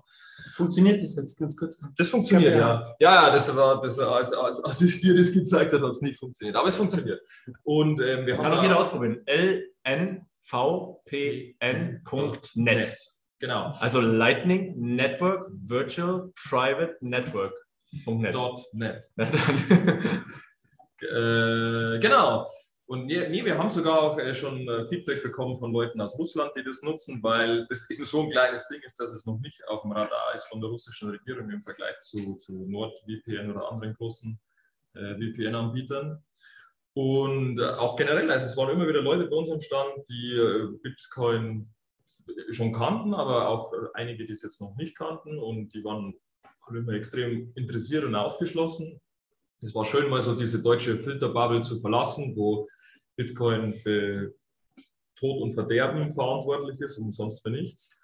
Funktioniert 0.55 1.01
das 1.01 1.17
jetzt 1.17 1.39
ganz 1.39 1.57
kurz? 1.57 1.83
Das 1.97 2.09
funktioniert, 2.09 2.55
Ja. 2.55 2.95
ja. 3.01 3.25
Ja, 3.25 3.31
das 3.31 3.55
war, 3.55 3.81
das, 3.81 3.99
als, 3.99 4.33
als, 4.33 4.63
als 4.65 4.81
ich 4.81 5.01
dir 5.01 5.17
das 5.17 5.33
gezeigt 5.33 5.73
habe, 5.73 5.85
hat 5.85 5.93
es 5.93 6.01
nicht 6.01 6.19
funktioniert. 6.19 6.57
Aber 6.57 6.69
es 6.69 6.77
funktioniert. 6.77 7.21
Und 7.65 8.01
ähm, 8.01 8.27
wir 8.27 8.37
Kann 8.37 8.47
haben 8.47 8.55
auch 8.55 8.63
jeder 8.63 8.79
ausprobieren. 8.79 9.23
lnvpn.net. 11.67 12.97
Genau. 13.41 13.73
Also 13.81 14.01
Lightning 14.01 14.75
Network 14.77 15.49
Virtual 15.53 16.33
Private 16.49 16.97
Network. 17.01 17.53
.net. 18.07 18.35
Dot 18.35 18.61
net. 18.73 19.11
Äh, 21.03 21.99
genau. 22.01 22.47
Und 22.87 23.05
nee, 23.05 23.45
wir 23.45 23.59
haben 23.59 23.69
sogar 23.69 24.01
auch 24.01 24.19
äh, 24.19 24.35
schon 24.35 24.67
äh, 24.67 24.89
Feedback 24.89 25.23
bekommen 25.23 25.57
von 25.57 25.73
Leuten 25.73 26.01
aus 26.01 26.19
Russland, 26.19 26.53
die 26.57 26.65
das 26.65 26.83
nutzen, 26.83 27.23
weil 27.23 27.67
das 27.67 27.89
eben 27.91 28.05
so 28.05 28.23
ein 28.23 28.31
kleines 28.31 28.67
Ding 28.69 28.81
ist, 28.81 28.99
dass 28.99 29.13
es 29.13 29.27
noch 29.27 29.39
nicht 29.41 29.67
auf 29.69 29.83
dem 29.83 29.93
Radar 29.93 30.35
ist 30.35 30.47
von 30.47 30.59
der 30.61 30.71
russischen 30.71 31.11
Regierung 31.11 31.51
im 31.51 31.63
Vergleich 31.63 32.01
zu, 32.01 32.37
zu 32.37 32.67
NordVPN 32.67 33.51
oder 33.51 33.71
anderen 33.71 33.93
großen 33.95 34.41
äh, 34.95 35.15
VPN-Anbietern. 35.17 36.25
Und 36.95 37.61
auch 37.61 37.95
generell, 37.95 38.31
also 38.31 38.47
es 38.47 38.57
waren 38.57 38.71
immer 38.71 38.89
wieder 38.89 39.03
Leute 39.03 39.27
bei 39.27 39.37
uns 39.37 39.51
am 39.51 39.61
Stand, 39.61 40.09
die 40.09 40.35
Bitcoin 40.83 41.71
schon 42.49 42.73
kannten, 42.73 43.15
aber 43.15 43.49
auch 43.49 43.73
einige, 43.95 44.27
die 44.27 44.33
es 44.33 44.43
jetzt 44.43 44.61
noch 44.61 44.75
nicht 44.77 44.97
kannten 44.97 45.39
und 45.39 45.75
die 45.75 45.85
waren 45.85 46.15
immer 46.71 46.93
extrem 46.95 47.53
interessiert 47.55 48.05
und 48.05 48.15
aufgeschlossen. 48.15 49.01
Es 49.61 49.75
war 49.75 49.85
schön, 49.85 50.09
mal 50.09 50.23
so 50.23 50.37
diese 50.37 50.63
deutsche 50.63 50.97
Filterbubble 50.99 51.63
zu 51.63 51.81
verlassen, 51.81 52.35
wo 52.37 52.69
Bitcoin 53.17 53.75
für 53.75 54.33
Tod 55.19 55.43
und 55.43 55.53
Verderben 55.53 56.13
verantwortlich 56.13 56.81
ist 56.81 56.99
und 56.99 57.11
sonst 57.11 57.41
für 57.41 57.51
nichts. 57.51 57.99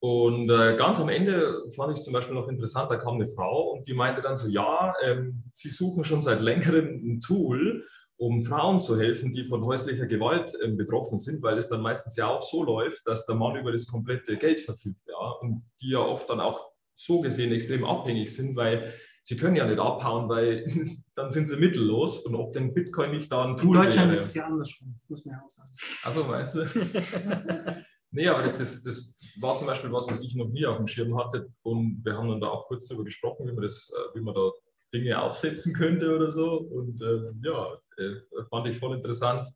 Und 0.00 0.50
äh, 0.50 0.76
ganz 0.76 0.98
am 0.98 1.10
Ende 1.10 1.64
fand 1.74 1.98
ich 1.98 2.04
zum 2.04 2.14
Beispiel 2.14 2.34
noch 2.34 2.48
interessant, 2.48 2.90
da 2.90 2.96
kam 2.96 3.16
eine 3.16 3.28
Frau 3.28 3.72
und 3.72 3.86
die 3.86 3.92
meinte 3.92 4.22
dann 4.22 4.36
so, 4.36 4.48
ja, 4.48 4.94
ähm, 5.02 5.42
sie 5.52 5.68
suchen 5.68 6.04
schon 6.04 6.22
seit 6.22 6.40
längerem 6.40 7.02
ein 7.04 7.20
Tool, 7.20 7.84
um 8.16 8.44
Frauen 8.44 8.80
zu 8.80 8.98
helfen, 8.98 9.32
die 9.32 9.44
von 9.44 9.64
häuslicher 9.64 10.06
Gewalt 10.06 10.56
ähm, 10.62 10.78
betroffen 10.78 11.18
sind, 11.18 11.42
weil 11.42 11.58
es 11.58 11.68
dann 11.68 11.82
meistens 11.82 12.16
ja 12.16 12.28
auch 12.28 12.42
so 12.42 12.62
läuft, 12.62 13.06
dass 13.06 13.26
der 13.26 13.34
Mann 13.34 13.56
über 13.56 13.72
das 13.72 13.86
komplette 13.86 14.36
Geld 14.38 14.60
verfügt, 14.60 15.00
ja, 15.06 15.30
und 15.40 15.62
die 15.82 15.90
ja 15.90 15.98
oft 15.98 16.30
dann 16.30 16.40
auch 16.40 16.70
so 16.94 17.20
gesehen 17.20 17.52
extrem 17.52 17.84
abhängig 17.84 18.34
sind, 18.34 18.56
weil 18.56 18.94
sie 19.26 19.36
können 19.36 19.56
ja 19.56 19.66
nicht 19.66 19.80
abhauen, 19.80 20.28
weil 20.28 20.64
dann 21.16 21.30
sind 21.30 21.48
sie 21.48 21.56
mittellos 21.56 22.20
und 22.20 22.36
ob 22.36 22.52
denn 22.52 22.72
Bitcoin 22.72 23.10
nicht 23.10 23.30
da 23.32 23.44
ein 23.44 23.50
In 23.50 23.56
Tool 23.56 23.76
Deutschland 23.76 24.10
wäre. 24.10 24.14
ist 24.14 24.26
es 24.26 24.34
ja 24.34 24.46
andersrum, 24.46 25.00
muss 25.08 25.24
man 25.26 25.34
ja 25.34 25.42
auch 25.44 25.48
sagen. 25.48 25.70
Achso, 26.04 26.24
meinst 26.24 26.54
du? 26.54 26.64
nee, 28.12 28.28
aber 28.28 28.44
das, 28.44 28.56
das, 28.56 28.84
das 28.84 29.34
war 29.40 29.56
zum 29.56 29.66
Beispiel 29.66 29.90
was, 29.90 30.06
was 30.06 30.22
ich 30.22 30.36
noch 30.36 30.48
nie 30.48 30.64
auf 30.64 30.76
dem 30.76 30.86
Schirm 30.86 31.18
hatte. 31.18 31.48
Und 31.62 32.04
wir 32.04 32.16
haben 32.16 32.28
dann 32.28 32.40
da 32.40 32.46
auch 32.46 32.68
kurz 32.68 32.86
darüber 32.86 33.02
gesprochen, 33.02 33.48
wie 33.48 33.52
man, 33.52 33.64
das, 33.64 33.90
äh, 33.92 34.16
wie 34.16 34.22
man 34.22 34.32
da 34.32 34.52
Dinge 34.94 35.20
aufsetzen 35.20 35.74
könnte 35.74 36.14
oder 36.14 36.30
so. 36.30 36.58
Und 36.58 37.02
ähm, 37.02 37.42
ja, 37.44 37.74
äh, 37.96 38.44
fand 38.48 38.68
ich 38.68 38.78
voll 38.78 38.96
interessant, 38.96 39.48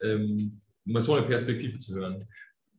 ähm, 0.00 0.60
mal 0.84 1.02
so 1.02 1.14
eine 1.14 1.26
Perspektive 1.26 1.76
zu 1.78 1.96
hören. 1.96 2.28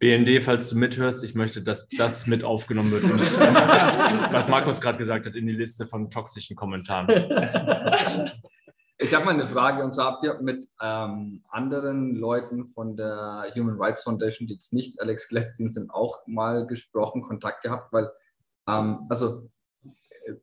BND, 0.04 0.44
falls 0.44 0.68
du 0.68 0.76
mithörst, 0.76 1.24
ich 1.24 1.34
möchte, 1.34 1.64
dass 1.64 1.88
das 1.88 2.28
mit 2.28 2.44
aufgenommen 2.44 2.92
wird. 2.92 3.06
Und, 3.06 3.22
was 4.34 4.50
Markus 4.50 4.82
gerade 4.82 4.98
gesagt 4.98 5.26
hat, 5.26 5.34
in 5.34 5.48
die 5.48 5.54
Liste 5.54 5.88
von 5.88 6.10
toxischen 6.10 6.58
Kommentaren. 6.58 7.08
Ich 8.98 9.14
habe 9.14 9.24
mal 9.24 9.32
eine 9.32 9.48
Frage 9.48 9.82
und 9.82 9.96
zwar 9.96 10.08
habt 10.08 10.26
ihr 10.26 10.42
mit 10.42 10.68
ähm, 10.82 11.42
anderen 11.50 12.16
Leuten 12.16 12.68
von 12.68 12.98
der 12.98 13.46
Human 13.56 13.78
Rights 13.80 14.04
Foundation, 14.04 14.46
die 14.46 14.56
jetzt 14.56 14.74
nicht 14.74 15.00
Alex 15.00 15.30
Gladstein 15.30 15.72
sind, 15.72 15.90
auch 15.90 16.28
mal 16.28 16.68
gesprochen, 16.68 17.22
Kontakt 17.22 17.64
gehabt, 17.64 17.94
weil 17.94 18.12
ähm, 18.68 19.08
also 19.10 19.48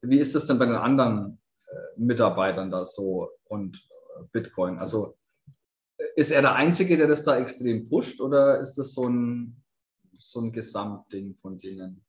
wie 0.01 0.21
ist 0.21 0.35
das 0.35 0.47
denn 0.47 0.59
bei 0.59 0.65
den 0.65 0.77
anderen 0.77 1.39
äh, 1.69 2.01
Mitarbeitern 2.01 2.71
da 2.71 2.87
so 2.87 3.29
und 3.45 3.77
äh, 3.77 4.25
Bitcoin? 4.33 4.79
Also 4.79 5.19
ist 6.17 6.31
er 6.31 6.43
der 6.43 6.55
Einzige, 6.55 6.97
der 6.97 7.07
das 7.07 7.25
da 7.25 7.39
extrem 7.39 7.89
pusht 7.89 8.21
oder 8.21 8.61
ist 8.61 8.75
das 8.75 8.95
so 8.95 9.09
ein, 9.09 9.63
so 10.13 10.41
ein 10.41 10.53
Gesamtding 10.53 11.37
von 11.41 11.59
denen? 11.59 12.05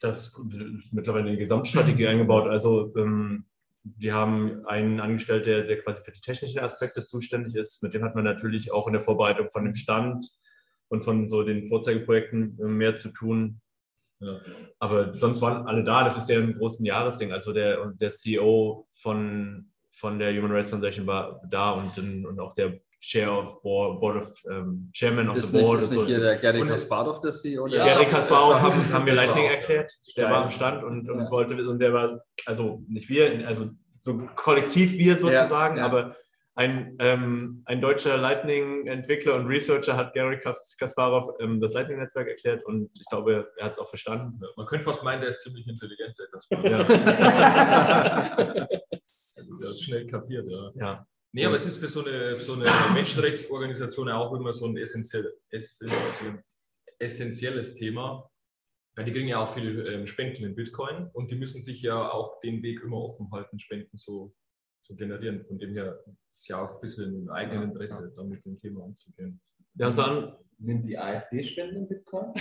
Das 0.00 0.28
ist 0.28 0.92
mittlerweile 0.92 1.26
in 1.26 1.34
die 1.34 1.40
Gesamtstrategie 1.40 2.06
eingebaut. 2.06 2.48
Also 2.48 2.94
ähm, 2.96 3.44
wir 3.82 4.14
haben 4.14 4.66
einen 4.66 5.00
Angestellten, 5.00 5.46
der, 5.46 5.64
der 5.64 5.82
quasi 5.82 6.02
für 6.02 6.12
die 6.12 6.20
technischen 6.20 6.60
Aspekte 6.60 7.04
zuständig 7.04 7.54
ist. 7.54 7.82
Mit 7.82 7.94
dem 7.94 8.04
hat 8.04 8.14
man 8.14 8.24
natürlich 8.24 8.72
auch 8.72 8.86
in 8.86 8.94
der 8.94 9.02
Vorbereitung 9.02 9.50
von 9.50 9.64
dem 9.64 9.74
Stand 9.74 10.26
und 10.88 11.02
von 11.02 11.28
so 11.28 11.42
den 11.42 11.66
Vorzeigeprojekten 11.66 12.58
äh, 12.60 12.64
mehr 12.64 12.96
zu 12.96 13.10
tun. 13.10 13.60
Ja. 14.20 14.40
Aber 14.78 15.14
sonst 15.14 15.40
waren 15.40 15.66
alle 15.66 15.82
da. 15.82 16.04
Das 16.04 16.16
ist 16.16 16.28
ja 16.28 16.38
ein 16.38 16.54
großen 16.54 16.84
Jahresding. 16.84 17.32
Also 17.32 17.52
der, 17.52 17.92
der 17.92 18.10
CEO 18.10 18.86
von, 18.92 19.69
von 19.90 20.18
der 20.18 20.32
Human 20.36 20.50
Rights 20.52 20.68
Foundation 20.70 21.06
war 21.06 21.40
da 21.50 21.70
und, 21.72 21.96
dann- 21.96 22.24
und 22.26 22.38
auch 22.40 22.52
der 22.54 22.78
Chair 23.00 23.32
of 23.32 23.62
Board, 23.62 23.98
Board 24.00 24.16
of 24.22 24.42
ähm, 24.50 24.90
Chairman 24.92 25.28
of 25.30 25.36
Ist 25.38 25.50
the 25.52 25.56
nicht, 25.56 25.66
Board. 25.66 25.80
ist 25.82 25.88
und 25.88 25.94
so. 25.94 26.00
nicht 26.02 26.10
hier 26.10 26.20
der 26.20 26.36
Gary 26.36 26.60
Und- 26.60 26.68
Kasparov 26.68 27.20
der 27.22 27.32
CEO? 27.32 27.66
ja, 27.66 27.82
Gary 27.84 28.04
Kasparov 28.06 28.60
haben, 28.60 28.92
haben 28.92 29.06
wir 29.06 29.14
Das 29.14 29.24
Lightning 29.26 29.46
auch 29.46 29.50
erklärt. 29.52 29.90
Der 30.16 30.30
war 30.30 30.42
am 30.44 30.50
Stand 30.50 30.84
und, 30.84 31.08
und 31.10 31.20
Ja. 31.20 31.30
wollte, 31.30 31.54
und 31.68 31.78
der 31.78 31.92
war, 31.94 32.20
also 32.46 32.82
nicht 32.88 33.08
wir, 33.08 33.46
also 33.48 33.70
so 33.90 34.16
kollektiv 34.36 34.92
wir 34.98 35.16
sozusagen, 35.16 35.76
Ja, 35.78 35.82
ja. 35.84 35.88
aber 35.88 36.14
ein, 36.56 36.96
ähm, 36.98 37.62
ein 37.64 37.80
deutscher 37.80 38.18
Lightning-Entwickler 38.18 39.34
und 39.36 39.46
Researcher 39.46 39.96
hat 39.96 40.12
Gary 40.12 40.38
Kas- 40.38 40.76
Kasparov 40.78 41.36
ähm, 41.40 41.58
das 41.60 41.72
Lightning-Netzwerk 41.72 42.28
erklärt 42.28 42.64
und 42.66 42.90
ich 42.94 43.04
glaube, 43.08 43.48
er 43.56 43.64
hat 43.64 43.72
es 43.72 43.78
auch 43.78 43.88
verstanden. 43.88 44.38
Man 44.56 44.66
könnte 44.66 44.84
fast 44.84 45.02
meinen, 45.02 45.20
der 45.22 45.30
ist 45.30 45.40
ziemlich 45.42 45.66
intelligent, 45.66 46.14
der 46.18 46.26
Kaspar. 46.26 46.66
Ja. 46.66 46.84
Ist 49.58 49.84
schnell 49.84 50.06
kapiert, 50.06 50.50
ja. 50.50 50.70
ja. 50.74 51.06
Nee, 51.32 51.44
aber 51.44 51.56
es 51.56 51.66
ist 51.66 51.76
für 51.76 51.88
so 51.88 52.04
eine, 52.04 52.36
so 52.36 52.54
eine 52.54 52.64
Menschenrechtsorganisation 52.92 54.08
auch 54.10 54.34
immer 54.34 54.52
so 54.52 54.66
ein 54.66 54.76
essentiell, 54.76 55.32
essentiell, 55.50 56.42
essentielles 56.98 57.74
Thema. 57.74 58.28
Weil 58.96 59.04
die 59.04 59.12
kriegen 59.12 59.28
ja 59.28 59.38
auch 59.38 59.54
viele 59.54 59.82
ähm, 59.92 60.06
Spenden 60.06 60.44
in 60.44 60.56
Bitcoin 60.56 61.08
und 61.12 61.30
die 61.30 61.36
müssen 61.36 61.60
sich 61.60 61.80
ja 61.82 62.10
auch 62.10 62.40
den 62.40 62.62
Weg 62.62 62.80
immer 62.82 62.96
offen 62.96 63.30
halten, 63.30 63.58
Spenden 63.60 63.96
zu, 63.96 64.34
zu 64.82 64.96
generieren. 64.96 65.44
Von 65.46 65.58
dem 65.58 65.72
her 65.74 66.02
ist 66.36 66.48
ja 66.48 66.64
auch 66.64 66.74
ein 66.74 66.80
bisschen 66.80 67.14
im 67.14 67.30
eigenen 67.30 67.70
Interesse, 67.70 68.12
da 68.16 68.24
mit 68.24 68.44
dem 68.44 68.58
Thema 68.60 68.82
umzugehen. 68.82 69.40
Ja, 69.74 69.86
und 69.86 69.98
an, 70.00 70.36
Nimmt 70.58 70.84
die 70.84 70.98
AfD 70.98 71.42
Spenden 71.42 71.76
in 71.76 71.88
Bitcoin? 71.88 72.34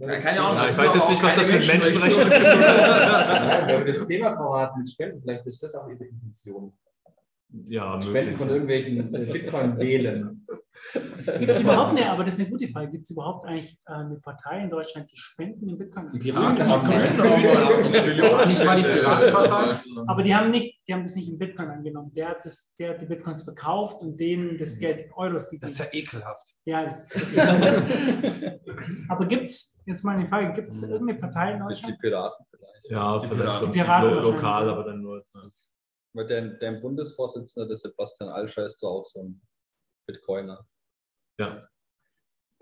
Keine 0.00 0.40
Ahnung, 0.40 0.56
Ja, 0.62 0.68
ich 0.68 0.78
weiß 0.78 0.94
jetzt 0.94 1.10
nicht, 1.10 1.22
was 1.22 1.34
das 1.34 1.46
mit 1.50 1.66
Menschenrechten 1.66 2.00
Menschenrechte- 2.00 2.24
zu 2.24 2.50
tun 2.50 2.60
Nein, 2.60 3.66
wenn 3.68 3.78
wir 3.78 3.84
das 3.92 4.06
Thema 4.06 4.36
vorhaben 4.36 4.78
mit 4.78 4.90
Spenden, 4.90 5.20
vielleicht 5.22 5.46
ist 5.46 5.62
das 5.62 5.74
auch 5.74 5.88
ihre 5.88 6.04
Intention. 6.04 6.72
Ja, 7.50 7.98
Spenden 8.00 8.12
möglich. 8.12 8.38
von 8.38 8.48
irgendwelchen 8.50 9.14
äh, 9.14 9.24
Bitcoin-Wählen. 9.24 10.46
Gibt 11.38 11.50
es 11.50 11.60
überhaupt, 11.60 11.94
ne, 11.94 12.08
aber 12.08 12.22
das 12.22 12.34
ist 12.34 12.40
eine 12.40 12.50
gute 12.50 12.68
Frage, 12.68 12.92
gibt 12.92 13.02
es 13.02 13.10
überhaupt 13.10 13.44
eigentlich 13.46 13.76
äh, 13.86 13.92
eine 13.94 14.16
Partei 14.20 14.62
in 14.62 14.70
Deutschland, 14.70 15.10
die 15.10 15.16
Spenden 15.16 15.68
in 15.68 15.76
Bitcoin? 15.76 16.12
Die 16.12 16.18
Piraten 16.20 16.68
haben 16.68 16.88
nicht 16.88 17.18
mal 18.64 18.76
die 18.76 18.82
Piratenpartei? 18.84 19.74
Aber 20.06 20.22
die 20.22 20.32
haben 20.34 20.50
nicht, 20.52 20.78
die 20.86 20.94
haben 20.94 21.02
das 21.02 21.16
nicht 21.16 21.28
in 21.28 21.36
Bitcoin 21.38 21.68
angenommen. 21.68 22.12
Der 22.14 22.28
hat, 22.28 22.44
das, 22.44 22.74
der 22.78 22.90
hat 22.90 23.00
die 23.00 23.06
Bitcoins 23.06 23.42
verkauft 23.42 24.00
und 24.02 24.16
denen 24.18 24.56
das 24.56 24.78
Geld 24.78 25.00
in 25.00 25.12
Euros 25.14 25.46
gegeben. 25.46 25.62
Das 25.62 25.72
ist 25.72 25.78
ja 25.80 25.86
ekelhaft. 25.92 26.54
Ja, 26.64 26.84
das 26.84 27.08
Aber 29.08 29.26
gibt 29.26 29.44
es, 29.44 29.80
jetzt 29.86 30.04
mal 30.04 30.16
eine 30.16 30.28
Frage, 30.28 30.52
gibt 30.52 30.70
es 30.70 30.82
irgendeine 30.82 31.18
Partei 31.18 31.52
in 31.52 31.58
Die 31.58 31.62
Deutschland? 31.64 31.98
Piraten 31.98 32.46
vielleicht. 32.50 32.90
Ja, 32.90 33.18
Die 33.18 33.26
vielleicht 33.26 33.42
Piraten. 33.42 33.60
so 33.60 33.66
ein 33.66 33.72
Die 33.72 33.78
Piraten 33.80 34.22
lokal, 34.22 34.68
aber 34.68 34.84
dann 34.84 35.00
nur. 35.02 35.22
Weil 36.14 36.26
der, 36.26 36.42
der 36.58 36.72
Bundesvorsitzende, 36.80 37.68
der 37.68 37.76
Sebastian 37.76 38.30
Alscher, 38.30 38.66
ist 38.66 38.80
so 38.80 38.88
auch 38.88 39.04
so 39.04 39.22
ein 39.22 39.40
Bitcoiner. 40.06 40.66
Ja. 41.38 41.68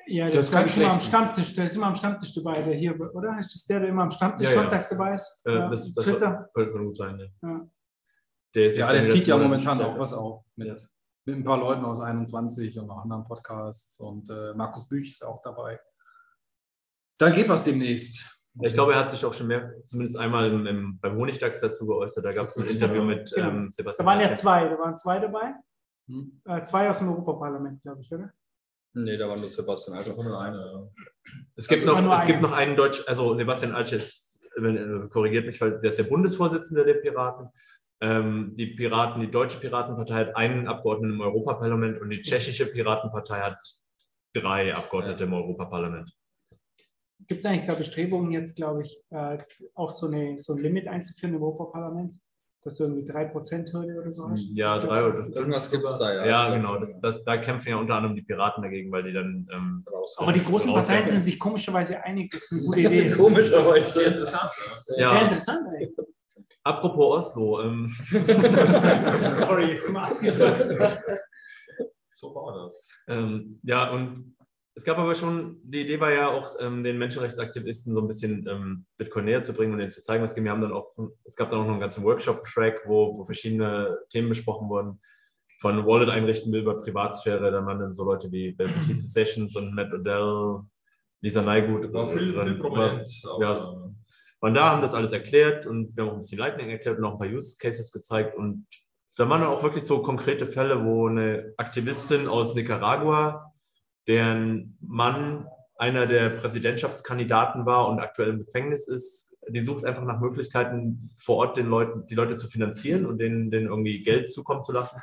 Ja, 0.09 0.31
Das 0.31 0.33
der 0.33 0.41
ist 0.41 0.47
ist 0.47 0.53
kein 0.53 0.83
immer 0.85 0.93
am 0.93 1.01
schlechter. 1.01 1.01
Stammtisch, 1.19 1.55
der 1.57 1.65
ist 1.65 1.77
immer 1.77 1.87
am 1.87 1.95
Stammtisch 1.97 2.33
dabei, 2.35 2.63
der 2.63 2.75
hier, 2.75 2.95
oder? 3.15 3.39
Ist 3.39 3.55
das 3.55 3.65
der, 3.65 3.81
der 3.81 3.89
immer 3.89 4.03
am 4.03 4.11
Stammtisch 4.11 4.49
Ja, 4.49 4.55
ja. 4.55 4.61
sonntags 4.63 4.89
dabei 4.89 5.15
ist? 5.15 5.41
Äh, 5.45 5.55
ja, 5.55 5.69
das, 5.69 5.93
das 5.95 6.05
Twitter. 6.05 6.51
könnte 6.55 6.79
gut 6.79 6.97
sein. 6.97 7.19
Ja. 7.19 7.49
Ja. 7.49 7.71
Der 8.55 8.67
ist 8.69 8.77
Ja, 8.77 8.93
der 8.93 9.07
zieht 9.09 9.27
ja 9.27 9.37
momentan 9.37 9.81
auch 9.83 9.99
was 9.99 10.13
auf. 10.13 10.45
Mit, 10.55 10.69
Ja. 10.69 10.77
mit 11.25 11.37
ein 11.37 11.45
paar 11.45 11.59
Leuten 11.59 11.85
aus 11.85 12.01
21 12.01 12.79
und 12.79 12.87
noch 12.87 13.03
anderen 13.03 13.25
Podcasts. 13.25 13.99
Und 13.99 14.31
äh, 14.31 14.55
Markus 14.55 14.87
Büch 14.89 15.09
ist 15.11 15.25
auch 15.25 15.43
dabei. 15.43 15.81
Da 17.19 17.31
geht 17.31 17.49
was 17.49 17.65
demnächst. 17.65 18.36
Ich 18.63 18.75
glaube, 18.75 18.93
er 18.95 19.01
hat 19.01 19.11
sich 19.11 19.25
auch 19.25 19.35
schon 19.35 19.49
mehr, 19.49 19.75
zumindest 19.85 20.17
einmal 20.19 20.51
im, 20.51 20.67
im, 20.67 20.99
beim 21.01 21.17
Honigdachs 21.17 21.61
dazu 21.61 21.87
geäußert. 21.87 22.25
Da 22.25 22.33
gab 22.33 22.49
es 22.49 22.57
ein 22.57 22.67
Interview 22.67 23.03
mit 23.03 23.31
Genau. 23.35 23.49
ähm, 23.49 23.65
Da 23.67 23.71
Sebastian. 23.73 24.07
waren 24.07 24.21
ja 24.21 24.33
zwei, 24.33 24.69
da 24.69 24.79
waren 24.79 24.97
zwei 24.97 25.19
dabei. 25.19 25.55
Hm? 26.09 26.41
Äh, 26.45 26.63
zwei 26.63 26.89
aus 26.89 26.99
dem 27.01 27.09
Europaparlament, 27.09 27.83
glaube 27.83 28.01
ich, 28.01 28.13
oder? 28.13 28.33
Nee, 28.95 29.17
da 29.19 29.29
war 29.29 29.37
nur 29.37 29.49
Sebastian 29.51 29.97
Alscher. 29.99 30.15
Nur 30.15 30.41
eine, 30.41 30.57
ja. 30.57 30.89
Es 31.55 31.69
gibt, 31.69 31.83
Also 31.87 31.95
noch, 31.97 32.03
nur 32.03 32.15
es 32.15 32.25
gibt 32.25 32.39
einen. 32.39 32.43
noch 32.43 32.53
einen 32.53 32.77
Deutsch, 32.77 33.03
also 33.07 33.35
Sebastian 33.35 33.73
Altsche 33.75 33.97
ist, 33.97 34.41
wenn, 34.57 34.77
äh, 35.05 35.09
korrigiert 35.09 35.45
mich, 35.47 35.61
weil 35.61 35.79
der 35.81 35.91
ist 35.91 35.99
der 35.99 36.05
Bundesvorsitzende 36.05 36.85
der 36.85 36.95
Piraten. 36.95 37.49
Ähm, 38.01 38.55
die 38.57 38.69
Piraten, 38.69 39.21
die 39.21 39.31
deutsche 39.31 39.59
Piratenpartei 39.59 40.15
hat 40.15 40.37
einen 40.37 40.67
Abgeordneten 40.67 41.15
im 41.15 41.21
Europaparlament 41.21 42.01
und 42.01 42.09
die 42.11 42.23
tschechische 42.23 42.67
Piratenpartei 42.67 43.41
hat 43.41 43.59
drei 44.35 44.75
Abgeordnete 44.75 45.25
im 45.25 45.33
Europaparlament. 45.35 46.11
Gibt 47.29 47.41
es 47.41 47.47
eigentlich 47.47 47.69
da 47.69 47.75
Bestrebungen 47.75 48.31
jetzt, 48.31 48.57
glaube 48.57 48.83
ich, 48.83 49.03
äh, 49.11 49.39
auch 49.75 49.91
so, 49.91 50.07
eine, 50.07 50.39
so 50.39 50.53
ein 50.55 50.59
Limit 50.63 50.87
einzuführen 50.89 51.35
im 51.35 51.43
Europaparlament? 51.43 52.15
Dass 52.63 52.77
du 52.79 52.85
irgendwie 52.85 53.05
3%-Hürde 53.11 54.01
oder 54.01 54.11
so 54.11 54.29
hast? 54.29 54.45
Ja, 54.53 54.79
drei 54.79 55.01
oder 55.05 55.11
das- 55.11 55.33
Irgendwas 55.35 55.71
gibt 55.71 55.85
es 55.89 55.99
da, 55.99 56.13
ja. 56.13 56.27
Ja, 56.27 56.55
genau. 56.57 56.79
Das, 56.79 56.99
das, 57.01 57.23
da 57.25 57.37
kämpfen 57.39 57.69
ja 57.71 57.77
unter 57.77 57.95
anderem 57.95 58.17
die 58.17 58.23
Piraten 58.23 58.63
dagegen, 58.63 58.91
weil 58.91 59.05
die 59.05 59.13
dann 59.13 59.49
ähm, 59.53 59.85
Aber 60.17 60.33
die 60.33 60.43
großen 60.45 60.71
raus- 60.71 60.87
Parteien 60.89 61.07
sind 61.07 61.23
sich 61.23 61.39
komischerweise 61.39 62.03
einig, 62.03 62.31
dass 62.33 62.43
es 62.43 62.53
eine 62.53 62.63
gute 62.63 62.81
Idee 62.81 63.07
ist. 63.07 63.17
Komischerweise. 63.19 63.93
Sehr 63.93 64.07
interessant. 64.09 64.51
Ja. 64.97 65.11
Sehr 65.11 65.23
interessant 65.23 65.69
eigentlich. 65.69 65.91
apropos 66.65 67.29
Oslo, 67.29 67.63
ähm, 67.63 67.89
Sorry, 69.15 69.71
jetzt 69.71 69.91
mal 69.93 70.11
abgeschlossen. 70.11 70.79
So 72.19 72.35
war 72.35 72.65
das. 72.65 72.89
Ähm, 73.09 73.61
ja, 73.63 73.91
und 73.91 74.36
es 74.77 74.85
gab 74.85 74.99
aber 74.99 75.15
schon, 75.15 75.59
die 75.63 75.81
Idee 75.81 75.99
war 76.01 76.13
ja 76.13 76.29
auch, 76.29 76.55
ähm, 76.61 76.85
den 76.85 76.99
Menschenrechtsaktivisten 76.99 77.95
so 77.95 78.01
ein 78.03 78.07
bisschen 78.07 78.47
ähm, 78.47 78.85
Bitcoin 78.99 79.25
näher 79.25 79.43
zu 79.43 79.55
bringen 79.55 79.73
und 79.73 79.79
denen 79.79 79.91
zu 79.91 80.03
zeigen, 80.03 80.23
was 80.23 80.35
geht. 80.35 80.45
Wir 80.45 80.51
haben 80.51 80.61
dann 80.61 80.75
auch, 80.75 80.95
es 81.25 81.35
gab 81.35 81.49
dann 81.49 81.61
auch 81.61 81.65
noch 81.65 81.73
einen 81.73 81.81
ganzen 81.81 82.05
Workshop-Track, 82.05 82.83
wo, 82.85 83.17
wo 83.17 83.25
verschiedene 83.25 83.99
Themen 84.11 84.29
besprochen 84.29 84.69
wurden. 84.69 85.01
Von 85.61 85.87
Wallet 85.87 86.11
einrichten 86.11 86.53
über 86.53 86.79
Privatsphäre, 86.79 87.51
da 87.51 87.65
waren 87.65 87.79
dann 87.79 87.95
so 87.95 88.05
Leute 88.05 88.31
wie 88.31 88.53
Batista 88.53 89.09
Sessions 89.09 89.57
und 89.57 89.75
Matt 89.75 89.95
Odell, 89.95 90.61
Lisa 91.23 91.41
Nygut. 91.41 91.91
War 91.95 92.07
viel, 92.07 92.39
viel 92.39 92.55
prominent. 92.57 93.09
Ja. 93.41 93.75
Von 94.39 94.53
da 94.53 94.73
haben 94.73 94.83
das 94.83 94.93
alles 94.93 95.13
erklärt 95.13 95.65
und 95.65 95.97
wir 95.97 96.05
haben 96.05 96.11
auch 96.11 96.15
ein 96.17 96.21
bisschen 96.21 96.39
Lightning 96.39 96.69
erklärt 96.69 96.99
und 96.99 97.05
auch 97.07 97.13
ein 97.13 97.19
paar 97.19 97.29
Use 97.29 97.57
Cases 97.59 97.91
gezeigt. 97.91 98.37
Und 98.37 98.67
da 99.17 99.27
waren 99.27 99.41
dann 99.41 99.49
auch 99.49 99.63
wirklich 99.63 99.85
so 99.85 100.03
konkrete 100.03 100.47
Fälle, 100.47 100.85
wo 100.85 101.09
eine 101.09 101.55
Aktivistin 101.57 102.29
aus 102.29 102.55
Nicaragua, 102.55 103.55
deren 104.07 104.77
Mann 104.81 105.47
einer 105.77 106.07
der 106.07 106.31
Präsidentschaftskandidaten 106.31 107.67
war 107.67 107.89
und 107.89 108.01
aktuell 108.01 108.31
im 108.31 108.39
Gefängnis 108.39 108.89
ist, 108.89 109.37
die 109.49 109.61
sucht 109.61 109.85
einfach 109.85 110.05
nach 110.05 110.21
Möglichkeiten, 110.21 111.11
vor 111.17 111.37
Ort 111.37 111.57
den 111.57 111.67
Leuten, 111.67 112.07
die 112.07 112.15
Leute 112.15 112.37
zu 112.37 112.49
finanzieren 112.49 113.07
und 113.07 113.19
denen, 113.19 113.51
denen 113.51 113.67
irgendwie 113.67 114.03
Geld 114.03 114.31
zukommen 114.31 114.63
zu 114.63 114.73
lassen. 114.73 115.01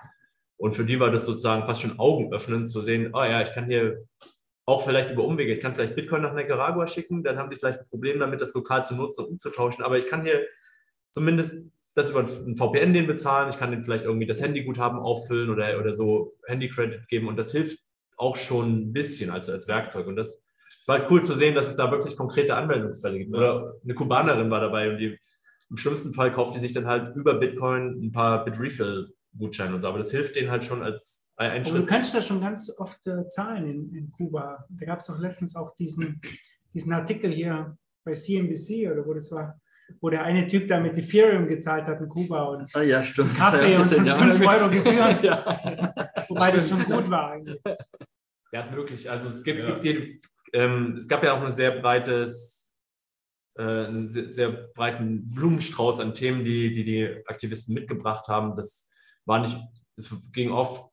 Und 0.57 0.73
für 0.73 0.85
die 0.85 0.99
war 0.99 1.11
das 1.11 1.25
sozusagen 1.25 1.65
fast 1.65 1.81
schon 1.81 1.99
augenöffnend 1.99 2.69
zu 2.69 2.81
sehen, 2.81 3.11
oh 3.13 3.23
ja, 3.23 3.41
ich 3.41 3.53
kann 3.53 3.65
hier 3.65 4.05
auch 4.65 4.83
vielleicht 4.83 5.11
über 5.11 5.25
Umwege, 5.25 5.53
ich 5.53 5.61
kann 5.61 5.75
vielleicht 5.75 5.95
Bitcoin 5.95 6.21
nach 6.21 6.33
Nicaragua 6.33 6.87
schicken, 6.87 7.23
dann 7.23 7.37
haben 7.37 7.49
die 7.49 7.57
vielleicht 7.57 7.79
ein 7.79 7.85
Problem 7.85 8.19
damit, 8.19 8.41
das 8.41 8.53
lokal 8.53 8.85
zu 8.85 8.95
nutzen 8.95 9.25
und 9.25 9.31
umzutauschen, 9.31 9.83
aber 9.83 9.97
ich 9.97 10.07
kann 10.07 10.23
hier 10.23 10.45
zumindest 11.11 11.65
das 11.95 12.09
über 12.09 12.21
ein 12.21 12.57
VPN 12.57 12.93
den 12.93 13.07
bezahlen, 13.07 13.49
ich 13.49 13.57
kann 13.57 13.71
denen 13.71 13.83
vielleicht 13.83 14.05
irgendwie 14.05 14.25
das 14.25 14.41
Handyguthaben 14.41 14.99
auffüllen 14.99 15.49
oder, 15.49 15.79
oder 15.79 15.93
so 15.93 16.33
Handy-Credit 16.47 17.07
geben 17.07 17.27
und 17.27 17.37
das 17.37 17.51
hilft 17.51 17.79
auch 18.23 18.37
schon 18.37 18.89
ein 18.89 18.93
bisschen 18.93 19.29
als, 19.29 19.49
als 19.49 19.67
Werkzeug 19.67 20.07
und 20.07 20.15
das, 20.15 20.41
es 20.79 20.87
war 20.87 20.97
halt 20.99 21.09
cool 21.11 21.23
zu 21.23 21.35
sehen, 21.35 21.55
dass 21.55 21.67
es 21.67 21.75
da 21.75 21.91
wirklich 21.91 22.17
konkrete 22.17 22.55
Anwendungsfälle 22.55 23.17
gibt. 23.19 23.35
Oder 23.35 23.73
eine 23.83 23.93
Kubanerin 23.95 24.49
war 24.51 24.59
dabei 24.61 24.89
und 24.89 24.97
die 24.97 25.17
im 25.69 25.77
schlimmsten 25.77 26.13
Fall 26.13 26.31
kauft 26.33 26.53
die 26.55 26.59
sich 26.59 26.73
dann 26.73 26.85
halt 26.87 27.15
über 27.15 27.35
Bitcoin 27.35 27.99
ein 28.03 28.11
paar 28.11 28.43
Bitrefill-Gutscheine 28.45 29.73
und 29.75 29.81
so, 29.81 29.87
aber 29.87 29.97
das 29.99 30.11
hilft 30.11 30.35
denen 30.35 30.51
halt 30.51 30.65
schon 30.65 30.83
als 30.83 31.29
ein, 31.37 31.49
ein 31.51 31.61
Aber 31.61 31.69
du 31.71 31.77
Schritt. 31.77 31.87
kannst 31.87 32.13
da 32.15 32.21
schon 32.21 32.41
ganz 32.41 32.71
oft 32.77 33.05
äh, 33.07 33.27
zahlen 33.27 33.65
in, 33.67 33.95
in 33.95 34.11
Kuba. 34.11 34.65
Da 34.69 34.85
gab 34.85 34.99
es 34.99 35.07
doch 35.07 35.17
letztens 35.19 35.55
auch 35.55 35.73
diesen, 35.75 36.21
diesen 36.73 36.93
Artikel 36.93 37.31
hier 37.31 37.75
bei 38.03 38.13
CNBC 38.13 38.91
oder 38.91 39.05
wo 39.05 39.13
das 39.15 39.31
war, 39.31 39.59
wo 40.01 40.09
der 40.11 40.23
eine 40.23 40.45
Typ 40.47 40.67
da 40.67 40.79
mit 40.79 40.95
Ethereum 40.97 41.47
gezahlt 41.47 41.87
hat 41.87 41.99
in 42.01 42.09
Kuba 42.09 42.43
und 42.43 42.69
Ah, 42.75 42.81
ja, 42.83 43.01
stimmt. 43.01 43.35
Kaffee 43.35 43.71
Ja, 43.71 43.79
und, 43.81 43.91
das 43.91 43.97
und 43.97 44.05
sind 44.05 44.15
5 44.17 44.39
ja- 44.41 44.51
Euro 44.51 44.69
Gebühren. 44.69 45.17
Ja. 45.23 46.09
Wobei 46.29 46.51
das 46.51 46.69
schon 46.69 46.83
gut 46.83 47.09
war 47.09 47.31
eigentlich. 47.31 47.59
Ja, 48.53 48.61
ist 48.61 48.71
möglich. 48.71 49.09
Also 49.09 49.29
es 49.29 49.43
gibt, 49.43 49.59
Ja. 49.59 49.71
gibt 49.79 49.83
jede, 49.83 50.19
ähm, 50.53 50.95
es 50.97 51.07
gab 51.07 51.23
ja 51.23 51.35
auch 51.35 51.41
ein 51.41 51.51
sehr 51.51 51.71
breites, 51.71 52.71
äh, 53.55 53.63
einen 53.63 54.07
sehr, 54.07 54.31
sehr 54.31 54.49
breiten 54.49 55.29
Blumenstrauß 55.31 55.99
an 55.99 56.13
Themen, 56.13 56.45
die, 56.45 56.71
die 56.71 56.83
die 56.83 57.27
Aktivisten 57.27 57.73
mitgebracht 57.73 58.27
haben. 58.27 58.55
Das 58.55 58.91
war 59.25 59.39
nicht, 59.39 59.57
es 59.95 60.15
ging 60.31 60.51
oft 60.51 60.91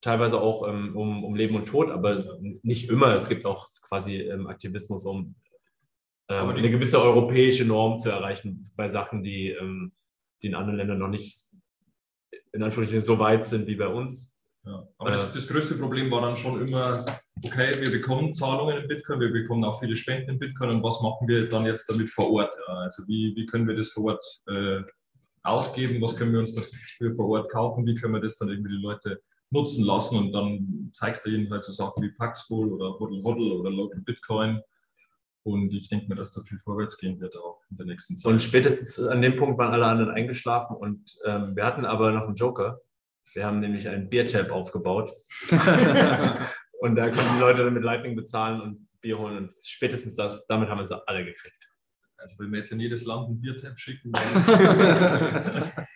teilweise 0.00 0.40
auch 0.40 0.68
ähm, 0.68 0.96
um, 0.96 1.24
um 1.24 1.36
Leben 1.36 1.54
und 1.54 1.66
Tod, 1.66 1.88
aber 1.90 2.20
nicht 2.62 2.90
immer. 2.90 3.14
Es 3.14 3.28
gibt 3.28 3.46
auch 3.46 3.68
quasi 3.82 4.22
ähm, 4.22 4.48
Aktivismus, 4.48 5.06
um 5.06 5.36
ähm, 6.28 6.48
eine 6.48 6.70
gewisse 6.70 7.00
europäische 7.00 7.64
Norm 7.64 8.00
zu 8.00 8.10
erreichen 8.10 8.72
bei 8.74 8.88
Sachen, 8.88 9.22
die, 9.22 9.50
ähm, 9.50 9.92
die 10.42 10.48
in 10.48 10.56
anderen 10.56 10.78
Ländern 10.78 10.98
noch 10.98 11.08
nicht 11.08 11.46
in 12.52 12.62
Anführungsstrichen 12.62 13.04
so 13.04 13.18
weit 13.20 13.46
sind 13.46 13.68
wie 13.68 13.76
bei 13.76 13.88
uns. 13.88 14.35
Ja. 14.66 14.86
Aber 14.98 15.10
Äh. 15.10 15.16
das, 15.16 15.32
das 15.32 15.46
größte 15.46 15.76
Problem 15.76 16.10
war 16.10 16.22
dann 16.22 16.36
schon 16.36 16.66
immer, 16.66 17.04
okay, 17.44 17.72
wir 17.80 17.90
bekommen 17.90 18.34
Zahlungen 18.34 18.82
in 18.82 18.88
Bitcoin, 18.88 19.20
wir 19.20 19.32
bekommen 19.32 19.64
auch 19.64 19.78
viele 19.78 19.96
Spenden 19.96 20.30
in 20.30 20.38
Bitcoin 20.38 20.70
und 20.70 20.82
was 20.82 21.00
machen 21.00 21.28
wir 21.28 21.48
dann 21.48 21.64
jetzt 21.64 21.88
damit 21.88 22.10
vor 22.10 22.30
Ort? 22.30 22.54
Also 22.66 23.06
wie, 23.06 23.34
wie 23.36 23.46
können 23.46 23.68
wir 23.68 23.76
das 23.76 23.90
vor 23.90 24.04
Ort 24.12 24.24
äh, 24.48 24.82
ausgeben, 25.44 26.02
was 26.02 26.16
können 26.16 26.32
wir 26.32 26.40
uns 26.40 26.54
dafür 26.54 27.14
vor 27.14 27.28
Ort 27.28 27.50
kaufen, 27.50 27.86
wie 27.86 27.94
können 27.94 28.14
wir 28.14 28.20
das 28.20 28.36
dann 28.36 28.48
irgendwie 28.48 28.72
die 28.72 28.82
Leute 28.82 29.22
nutzen 29.50 29.84
lassen 29.84 30.18
und 30.18 30.32
dann 30.32 30.90
zeigst 30.92 31.24
du 31.24 31.30
ihnen 31.30 31.48
halt 31.50 31.62
so 31.62 31.72
Sachen 31.72 32.02
wie 32.02 32.10
Paxful 32.10 32.72
oder 32.72 32.98
Hodl 32.98 33.22
Hodl 33.22 33.52
oder 33.52 33.70
Local 33.70 34.00
Bitcoin 34.00 34.60
und 35.44 35.72
ich 35.72 35.88
denke 35.88 36.08
mir, 36.08 36.16
dass 36.16 36.32
da 36.32 36.42
viel 36.42 36.58
vorwärts 36.58 36.98
gehen 36.98 37.20
wird 37.20 37.36
auch 37.36 37.60
in 37.70 37.76
der 37.76 37.86
nächsten 37.86 38.16
Zeit. 38.16 38.32
Und 38.32 38.42
spätestens 38.42 38.98
an 38.98 39.22
dem 39.22 39.36
Punkt 39.36 39.56
waren 39.58 39.72
alle 39.72 39.86
anderen 39.86 40.10
eingeschlafen 40.10 40.76
und 40.76 41.16
ähm, 41.24 41.54
wir 41.54 41.64
hatten 41.64 41.84
aber 41.84 42.10
noch 42.10 42.24
einen 42.24 42.34
Joker. 42.34 42.80
Wir 43.36 43.44
haben 43.44 43.60
nämlich 43.60 43.86
einen 43.86 44.08
Biertab 44.08 44.50
aufgebaut. 44.50 45.12
und 46.80 46.96
da 46.96 47.10
können 47.10 47.34
die 47.34 47.40
Leute 47.40 47.64
dann 47.64 47.74
mit 47.74 47.84
Lightning 47.84 48.16
bezahlen 48.16 48.62
und 48.62 48.88
Bier 49.02 49.18
holen. 49.18 49.36
Und 49.36 49.52
spätestens 49.62 50.16
das, 50.16 50.46
damit 50.46 50.70
haben 50.70 50.78
wir 50.78 50.86
sie 50.86 51.06
alle 51.06 51.22
gekriegt. 51.22 51.62
Also 52.16 52.42
wenn 52.42 52.50
wir 52.50 52.60
jetzt 52.60 52.72
in 52.72 52.80
jedes 52.80 53.04
Land 53.04 53.28
ein 53.28 53.38
Biertab 53.38 53.78
schicken, 53.78 54.10
dann 54.10 55.70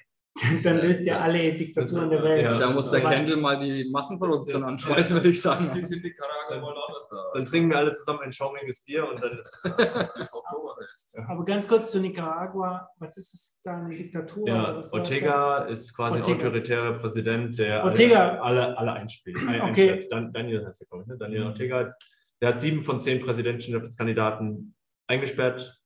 Dann 0.62 0.80
löst 0.80 1.06
ihr 1.06 1.20
alle 1.20 1.52
Diktaturen 1.54 2.10
der 2.10 2.22
Welt. 2.22 2.44
Ja. 2.44 2.58
Da 2.58 2.70
muss 2.70 2.90
der 2.90 3.00
Kendall 3.00 3.36
mal 3.36 3.58
die 3.58 3.88
Massenproduktion 3.90 4.62
anschmeißen, 4.62 5.16
würde 5.16 5.28
ich 5.30 5.40
sagen. 5.40 5.66
sieht 5.66 5.84
es 5.84 5.92
in 5.92 6.02
Nicaragua 6.02 6.39
mal 6.58 6.74
anders 6.88 7.08
da. 7.10 7.30
Dann 7.34 7.44
trinken 7.44 7.70
wir 7.70 7.76
alle 7.78 7.92
zusammen 7.92 8.20
ein 8.20 8.32
schaumiges 8.32 8.82
Bier 8.84 9.08
und 9.08 9.22
dann 9.22 9.38
ist 9.38 9.60
Das 10.16 10.34
Oktoberfest. 10.34 11.18
Aber 11.28 11.44
ganz 11.44 11.68
kurz 11.68 11.90
zu 11.90 12.00
Nicaragua. 12.00 12.88
Was 12.98 13.16
ist 13.16 13.34
es 13.34 13.60
da, 13.62 13.76
eine 13.76 13.94
Diktatur? 13.96 14.42
oder 14.42 14.52
ja, 14.52 14.80
Ortega 14.92 15.58
ist 15.64 15.94
quasi 15.94 16.18
ein 16.18 16.22
Ortega. 16.24 16.38
autoritärer 16.46 16.92
Präsident, 16.98 17.58
der 17.58 17.84
Ortega. 17.84 18.38
alle, 18.40 18.66
alle, 18.66 18.78
alle 18.78 18.92
einspielt. 18.94 19.36
Ein, 19.46 19.60
Okay. 19.60 19.90
einsperrt. 19.92 20.06
Dan, 20.12 20.32
Daniel 20.32 20.66
heißt 20.66 20.80
er, 20.82 20.86
glaube 20.88 21.02
ich, 21.04 21.08
ne? 21.08 21.18
Daniel 21.18 21.44
Ortega 21.44 21.94
Der 22.40 22.48
hat 22.48 22.58
sieben 22.60 22.82
von 22.82 23.00
zehn 23.00 23.20
Präsidentschaftskandidaten 23.20 24.74
eingesperrt. 25.06 25.79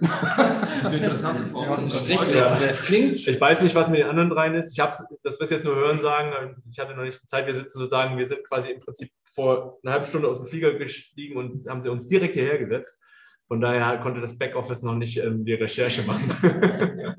Das 0.00 0.78
ist 0.80 0.86
eine 0.86 0.96
interessante 0.96 1.46
Form. 1.46 1.90
Strichliste. 1.90 2.74
Klingt 2.84 3.26
Ich 3.26 3.40
weiß 3.40 3.62
nicht, 3.62 3.74
was 3.74 3.88
mit 3.88 4.00
den 4.00 4.08
anderen 4.08 4.30
dreien 4.30 4.54
ist. 4.54 4.72
Ich 4.72 4.80
hab's, 4.80 5.04
das 5.22 5.40
wirst 5.40 5.50
du 5.50 5.54
jetzt 5.56 5.64
nur 5.64 5.76
hören 5.76 6.00
sagen. 6.00 6.62
Ich 6.70 6.78
hatte 6.78 6.94
noch 6.94 7.04
nicht 7.04 7.22
die 7.22 7.26
Zeit. 7.26 7.46
Wir 7.46 7.54
sitzen 7.54 7.78
sozusagen, 7.78 8.16
wir 8.16 8.26
sind 8.26 8.44
quasi 8.44 8.70
im 8.70 8.80
Prinzip 8.80 9.10
vor 9.34 9.78
einer 9.82 9.92
halben 9.92 10.06
Stunde 10.06 10.28
aus 10.28 10.40
dem 10.40 10.46
Flieger 10.46 10.74
gestiegen 10.74 11.36
und 11.36 11.66
haben 11.68 11.82
sie 11.82 11.90
uns 11.90 12.08
direkt 12.08 12.34
hierher 12.34 12.58
gesetzt. 12.58 13.00
Von 13.46 13.60
daher 13.60 13.98
konnte 13.98 14.20
das 14.20 14.38
Backoffice 14.38 14.82
noch 14.82 14.94
nicht 14.94 15.16
ähm, 15.18 15.44
die 15.44 15.54
Recherche 15.54 16.02
machen. 16.02 16.30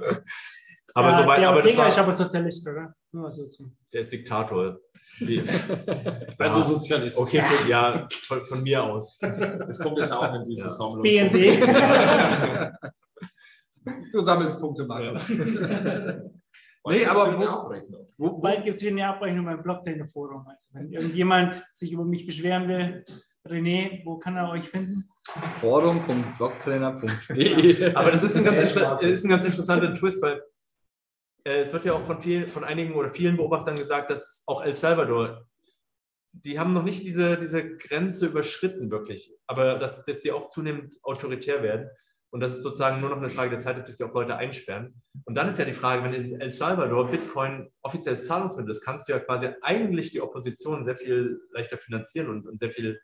aber 0.93 1.09
ja, 1.09 1.17
soweit, 1.17 1.39
der 1.39 1.49
aber 1.49 1.57
das 1.57 1.65
Ortega 1.65 1.82
war, 1.82 1.88
ist 1.88 1.99
aber 1.99 2.11
Sozialist, 2.11 2.67
oder? 2.67 2.93
Nur 3.12 3.24
mal 3.24 3.32
so 3.32 3.47
zum. 3.47 3.76
der 3.93 4.01
ist 4.01 4.12
Diktator. 4.12 4.78
Also 6.38 6.60
Ja. 6.60 6.66
Sozialist. 6.66 7.18
okay, 7.18 7.41
von, 7.41 7.68
ja, 7.68 8.07
von, 8.22 8.39
von 8.41 8.62
mir 8.64 8.84
aus. 8.84 9.18
Das 9.20 9.80
kommt 9.80 9.97
jetzt 9.97 10.12
auch 10.14 10.32
in 10.36 10.45
diese 10.45 10.66
Ja. 10.66 10.70
Sammlung. 10.70 11.01
BND. 11.01 11.60
Du 14.12 14.20
sammelst 14.20 14.60
Punkte, 14.60 14.86
Marco. 14.86 15.18
Und 16.84 16.89
Nee, 16.93 17.05
aber 17.05 17.38
wo- 17.39 17.43
Abrechnung. 17.45 18.05
Wo, 18.18 18.39
Bald 18.39 18.64
gibt 18.64 18.76
es 18.78 18.84
wieder 18.84 18.91
eine 18.91 19.07
Abrechnung 19.07 19.45
beim 19.45 19.64
Blocktrainer-Forum. 19.64 20.45
Also 20.47 20.68
wenn 20.74 20.91
irgendjemand 20.91 21.64
sich 21.74 21.91
über 21.93 22.05
mich 22.05 22.26
beschweren 22.28 22.68
will, 22.68 23.03
René, 23.47 24.01
wo 24.05 24.18
kann 24.18 24.36
er 24.38 24.49
euch 24.51 24.66
finden? 24.70 25.05
Forum.blocktrainer.de. 25.62 27.95
Aber 27.95 28.12
das 28.12 28.22
ist 28.24 28.36
ein 28.38 28.43
ganz, 28.43 28.76
ist 29.01 29.24
ein 29.24 29.30
ganz 29.30 29.45
interessanter 29.45 29.93
Twist, 29.95 30.22
weil 30.22 30.41
es 31.43 31.73
wird 31.73 31.85
ja 31.85 31.93
auch 31.93 32.05
von, 32.05 32.21
viel, 32.21 32.47
von 32.47 32.63
einigen 32.63 32.93
oder 32.93 33.09
vielen 33.09 33.37
Beobachtern 33.37 33.75
gesagt, 33.75 34.09
dass 34.09 34.43
auch 34.45 34.63
El 34.63 34.75
Salvador, 34.75 35.45
die 36.31 36.59
haben 36.59 36.73
noch 36.73 36.83
nicht 36.83 37.03
diese, 37.03 37.37
diese 37.37 37.75
Grenze 37.77 38.27
überschritten, 38.27 38.91
wirklich. 38.91 39.33
Aber 39.47 39.79
dass, 39.79 40.03
dass 40.03 40.21
die 40.21 40.31
auch 40.31 40.47
zunehmend 40.47 40.95
autoritär 41.03 41.63
werden 41.63 41.89
und 42.29 42.39
dass 42.41 42.53
es 42.53 42.61
sozusagen 42.61 43.01
nur 43.01 43.09
noch 43.09 43.17
eine 43.17 43.29
Frage 43.29 43.51
der 43.51 43.59
Zeit 43.59 43.77
ist, 43.77 43.85
bis 43.85 43.97
die 43.97 44.03
auch 44.03 44.13
Leute 44.13 44.35
einsperren. 44.35 45.01
Und 45.25 45.35
dann 45.35 45.49
ist 45.49 45.57
ja 45.57 45.65
die 45.65 45.73
Frage, 45.73 46.03
wenn 46.03 46.13
in 46.13 46.39
El 46.39 46.51
Salvador 46.51 47.09
Bitcoin 47.09 47.71
offizielles 47.81 48.27
Zahlungsmittel 48.27 48.71
ist, 48.71 48.83
kannst 48.83 49.07
du 49.07 49.13
ja 49.13 49.19
quasi 49.19 49.49
eigentlich 49.61 50.11
die 50.11 50.21
Opposition 50.21 50.83
sehr 50.83 50.95
viel 50.95 51.41
leichter 51.51 51.77
finanzieren 51.77 52.29
und, 52.29 52.47
und 52.47 52.59
sehr 52.59 52.71
viel 52.71 52.99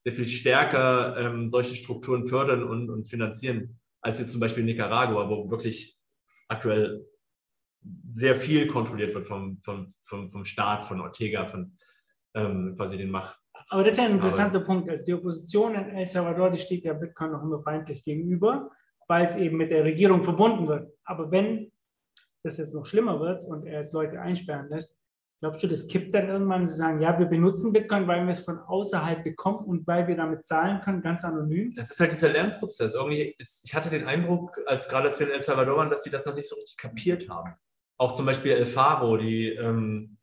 sehr 0.00 0.14
viel 0.14 0.28
stärker 0.28 1.16
ähm, 1.18 1.48
solche 1.48 1.74
Strukturen 1.74 2.26
fördern 2.26 2.64
und, 2.64 2.90
und 2.90 3.04
finanzieren, 3.04 3.78
als 4.00 4.18
jetzt 4.18 4.32
zum 4.32 4.40
Beispiel 4.40 4.64
Nicaragua, 4.64 5.28
wo 5.28 5.50
wirklich 5.50 5.98
aktuell 6.48 7.06
sehr 8.10 8.36
viel 8.36 8.66
kontrolliert 8.66 9.14
wird 9.14 9.26
vom, 9.26 9.58
vom, 9.62 9.88
vom, 10.02 10.30
vom 10.30 10.44
Staat, 10.44 10.84
von 10.84 11.00
Ortega, 11.00 11.46
von 11.46 11.76
ähm, 12.34 12.74
quasi 12.76 12.96
den 12.96 13.10
Macht. 13.10 13.38
Aber 13.68 13.84
das 13.84 13.94
ist 13.94 13.98
ja 13.98 14.06
ein 14.06 14.12
interessanter 14.12 14.60
Punkt. 14.60 14.88
Also 14.88 15.04
die 15.04 15.14
Opposition 15.14 15.74
in 15.74 15.90
El 15.90 16.06
Salvador, 16.06 16.50
die 16.50 16.58
steht 16.58 16.84
ja 16.84 16.92
Bitcoin 16.92 17.32
noch 17.32 17.42
immer 17.42 17.60
feindlich 17.60 18.02
gegenüber, 18.02 18.70
weil 19.06 19.24
es 19.24 19.36
eben 19.36 19.56
mit 19.56 19.70
der 19.70 19.84
Regierung 19.84 20.24
verbunden 20.24 20.66
wird. 20.66 20.92
Aber 21.04 21.30
wenn 21.30 21.70
das 22.42 22.58
jetzt 22.58 22.74
noch 22.74 22.86
schlimmer 22.86 23.20
wird 23.20 23.44
und 23.44 23.66
er 23.66 23.78
jetzt 23.78 23.92
Leute 23.92 24.20
einsperren 24.20 24.68
lässt, 24.68 25.00
glaubst 25.40 25.62
du, 25.62 25.68
das 25.68 25.86
kippt 25.86 26.14
dann 26.14 26.28
irgendwann, 26.28 26.66
sie 26.66 26.76
sagen, 26.76 27.00
ja, 27.00 27.18
wir 27.18 27.26
benutzen 27.26 27.72
Bitcoin, 27.72 28.06
weil 28.06 28.24
wir 28.24 28.30
es 28.30 28.40
von 28.40 28.58
außerhalb 28.58 29.22
bekommen 29.22 29.64
und 29.66 29.86
weil 29.86 30.06
wir 30.08 30.16
damit 30.16 30.44
zahlen 30.44 30.80
können, 30.80 31.02
ganz 31.02 31.24
anonym? 31.24 31.72
Das 31.74 31.90
ist 31.90 32.00
halt 32.00 32.12
dieser 32.12 32.30
Lernprozess. 32.30 32.94
Irgendwie 32.94 33.34
ist, 33.38 33.64
ich 33.64 33.74
hatte 33.74 33.90
den 33.90 34.06
Eindruck, 34.06 34.58
als 34.66 34.88
gerade 34.88 35.08
als 35.08 35.20
wir 35.20 35.28
in 35.28 35.34
El 35.34 35.42
Salvador 35.42 35.76
waren, 35.76 35.90
dass 35.90 36.02
die 36.02 36.10
das 36.10 36.26
noch 36.26 36.34
nicht 36.34 36.48
so 36.48 36.56
richtig 36.56 36.76
kapiert 36.76 37.28
haben. 37.28 37.54
Auch 38.00 38.14
zum 38.14 38.24
Beispiel 38.24 38.52
El 38.52 38.64
Faro, 38.64 39.18
die 39.18 39.50
ähm, 39.50 40.16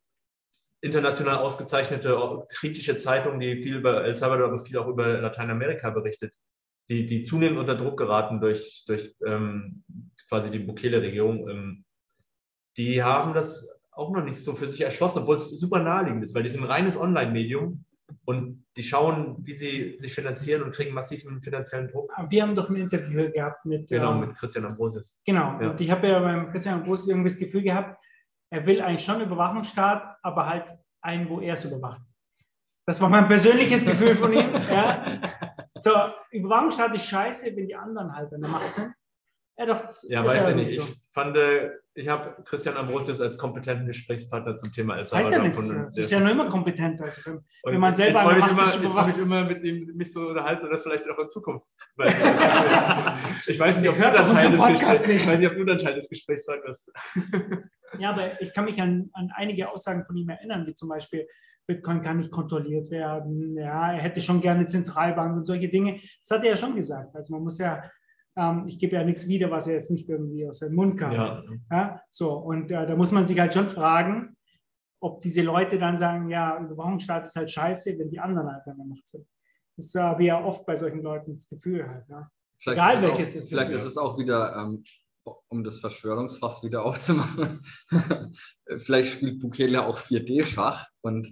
international 0.80 1.36
ausgezeichnete 1.36 2.44
kritische 2.48 2.96
Zeitung, 2.96 3.38
die 3.38 3.62
viel 3.62 3.76
über 3.76 4.04
El 4.04 4.16
Salvador, 4.16 4.48
aber 4.48 4.58
viel 4.58 4.78
auch 4.78 4.88
über 4.88 5.20
Lateinamerika 5.20 5.90
berichtet, 5.90 6.34
die, 6.90 7.06
die 7.06 7.22
zunehmend 7.22 7.60
unter 7.60 7.76
Druck 7.76 7.96
geraten 7.96 8.40
durch, 8.40 8.84
durch 8.84 9.14
ähm, 9.24 9.84
quasi 10.28 10.50
die 10.50 10.58
Bukele-Regierung. 10.58 11.48
Ähm, 11.48 11.84
die 12.76 13.00
haben 13.00 13.32
das 13.32 13.68
auch 13.92 14.10
noch 14.10 14.24
nicht 14.24 14.42
so 14.42 14.54
für 14.54 14.66
sich 14.66 14.80
erschlossen, 14.80 15.20
obwohl 15.20 15.36
es 15.36 15.48
super 15.48 15.78
naheliegend 15.78 16.24
ist, 16.24 16.34
weil 16.34 16.42
die 16.42 16.48
sind 16.48 16.64
ein 16.64 16.70
reines 16.70 16.98
Online-Medium 16.98 17.84
und 18.24 18.64
die 18.76 18.82
schauen, 18.82 19.36
wie 19.40 19.52
sie 19.54 19.96
sich 19.98 20.14
finanzieren 20.14 20.62
und 20.62 20.72
kriegen 20.74 20.94
massiven 20.94 21.40
finanziellen 21.40 21.88
Druck. 21.88 22.10
Wir 22.30 22.42
haben 22.42 22.54
doch 22.54 22.68
ein 22.70 22.76
Interview 22.76 23.30
gehabt 23.30 23.64
mit, 23.64 23.88
Genau, 23.88 24.12
ähm, 24.12 24.20
mit 24.20 24.36
Christian 24.36 24.64
Ambrosius. 24.66 25.20
Genau, 25.24 25.60
Ja. 25.60 25.70
und 25.70 25.80
ich 25.80 25.90
habe 25.90 26.08
ja 26.08 26.18
beim 26.20 26.50
Christian 26.50 26.82
Groß 26.84 27.08
irgendwie 27.08 27.28
das 27.28 27.38
Gefühl 27.38 27.62
gehabt, 27.62 28.02
er 28.50 28.64
will 28.66 28.80
eigentlich 28.80 29.04
schon 29.04 29.20
Überwachungsstaat, 29.20 30.16
aber 30.22 30.46
halt 30.46 30.64
einen, 31.02 31.28
wo 31.28 31.40
er 31.40 31.52
es 31.54 31.64
überwacht. 31.64 32.00
Das 32.86 33.00
war 33.00 33.10
mein 33.10 33.28
persönliches 33.28 33.84
Gefühl 33.84 34.14
von 34.14 34.32
ihm. 34.32 34.50
Ja. 34.70 35.20
So, 35.80 35.90
Überwachungsstaat 36.32 36.94
ist 36.94 37.04
scheiße, 37.06 37.54
wenn 37.54 37.66
die 37.68 37.74
anderen 37.76 38.14
halt 38.14 38.32
an 38.32 38.40
der 38.40 38.50
Macht 38.50 38.72
sind. 38.72 38.92
Ja, 39.56 39.66
doch, 39.66 39.82
Ja, 40.08 40.24
weiß 40.24 40.48
ich 40.48 40.54
nicht. 40.56 40.80
so. 40.80 40.82
Ich 40.86 40.96
fand, 41.12 41.36
äh, 41.36 41.70
ich 41.98 42.08
habe 42.08 42.42
Christian 42.44 42.76
Ambrosius 42.76 43.20
als 43.20 43.36
kompetenten 43.36 43.86
Gesprächspartner 43.86 44.54
zum 44.54 44.72
Thema 44.72 44.96
Das 44.96 45.12
heißt 45.12 45.32
ja 45.32 45.42
nichts. 45.42 45.68
Das 45.68 45.98
ist 45.98 46.10
ja 46.10 46.20
nur 46.20 46.30
immer 46.30 46.48
kompetent. 46.48 47.00
Also, 47.00 47.20
wenn, 47.24 47.44
wenn 47.64 47.80
man 47.80 47.94
selber 47.94 48.20
ich 48.30 48.38
Macht 48.38 48.50
immer, 48.52 48.62
ist, 48.62 49.08
ich 49.08 49.16
mich 49.16 49.18
immer 49.18 49.44
mit 49.44 49.64
ihm 49.64 49.96
mich 49.96 50.12
so 50.12 50.28
unterhalten 50.28 50.64
und 50.64 50.70
das 50.70 50.82
vielleicht 50.82 51.04
auch 51.10 51.18
in 51.18 51.28
Zukunft. 51.28 51.66
Ich 53.46 53.58
weiß 53.58 53.80
nicht, 53.80 53.88
ob 53.88 53.96
du 53.96 54.02
Hört 54.02 54.16
Teil 54.16 54.50
des 54.50 54.64
Gesprächs, 54.64 55.06
nicht. 55.06 55.22
ich 55.22 55.26
weiß 55.26 55.40
nicht, 55.40 55.50
ob 55.50 55.56
du 55.56 55.64
dann 55.64 55.78
Teil 55.78 55.94
des 55.94 56.08
Gesprächs 56.08 56.44
sein 56.44 56.60
wirst. 56.64 56.92
Ja, 57.98 58.10
aber 58.10 58.38
ich 58.42 58.52
kann 58.52 58.66
mich 58.66 58.82
an, 58.82 59.08
an 59.14 59.30
einige 59.34 59.70
Aussagen 59.70 60.04
von 60.04 60.14
ihm 60.14 60.28
erinnern, 60.28 60.66
wie 60.66 60.74
zum 60.74 60.90
Beispiel, 60.90 61.26
Bitcoin 61.66 62.02
kann 62.02 62.18
nicht 62.18 62.30
kontrolliert 62.30 62.90
werden. 62.90 63.56
Ja, 63.56 63.92
er 63.92 63.98
hätte 63.98 64.20
schon 64.20 64.42
gerne 64.42 64.66
Zentralbank 64.66 65.36
und 65.36 65.44
solche 65.44 65.68
Dinge. 65.68 65.98
Das 66.20 66.36
hat 66.36 66.44
er 66.44 66.50
ja 66.50 66.56
schon 66.56 66.74
gesagt. 66.74 67.16
Also 67.16 67.32
man 67.32 67.42
muss 67.42 67.56
ja, 67.56 67.82
ähm, 68.38 68.64
ich 68.68 68.78
gebe 68.78 68.94
ja 68.94 69.04
nichts 69.04 69.26
wieder, 69.26 69.50
was 69.50 69.66
er 69.66 69.74
jetzt 69.74 69.90
nicht 69.90 70.08
irgendwie 70.08 70.46
aus 70.46 70.58
seinem 70.58 70.76
Mund 70.76 70.98
kam. 70.98 71.12
Ja. 71.12 71.42
Ja, 71.70 72.00
so, 72.08 72.32
und 72.32 72.70
äh, 72.70 72.86
da 72.86 72.94
muss 72.94 73.10
man 73.10 73.26
sich 73.26 73.38
halt 73.38 73.52
schon 73.52 73.68
fragen, 73.68 74.36
ob 75.00 75.20
diese 75.20 75.42
Leute 75.42 75.78
dann 75.78 75.98
sagen, 75.98 76.28
ja, 76.28 76.58
Überwachungsstaat 76.58 77.26
ist 77.26 77.36
halt 77.36 77.50
scheiße, 77.50 77.98
wenn 77.98 78.10
die 78.10 78.20
anderen 78.20 78.50
halt 78.50 78.66
an 78.66 78.76
der 78.76 78.86
Macht 78.86 79.08
sind. 79.08 79.26
Das 79.76 79.94
habe 79.94 80.22
ich 80.22 80.28
ja 80.28 80.44
oft 80.44 80.64
bei 80.66 80.76
solchen 80.76 81.02
Leuten 81.02 81.32
das 81.32 81.48
Gefühl 81.48 81.88
halt. 81.88 82.08
Ja. 82.08 82.30
Vielleicht 82.60 82.78
Egal 82.78 82.96
ist 82.96 83.02
es 83.02 83.08
welches 83.08 83.18
auch, 83.18 83.20
es 83.20 83.34
ist. 83.36 83.48
Vielleicht 83.50 83.70
ist 83.70 83.84
es 83.84 83.96
auch 83.96 84.18
wieder, 84.18 84.56
ähm, 84.56 84.84
um 85.48 85.64
das 85.64 85.78
Verschwörungsfass 85.80 86.62
wieder 86.62 86.84
aufzumachen, 86.86 87.60
vielleicht 88.78 89.14
spielt 89.14 89.40
Bukele 89.40 89.84
auch 89.84 89.98
4D-Schach 89.98 90.88
und 91.02 91.28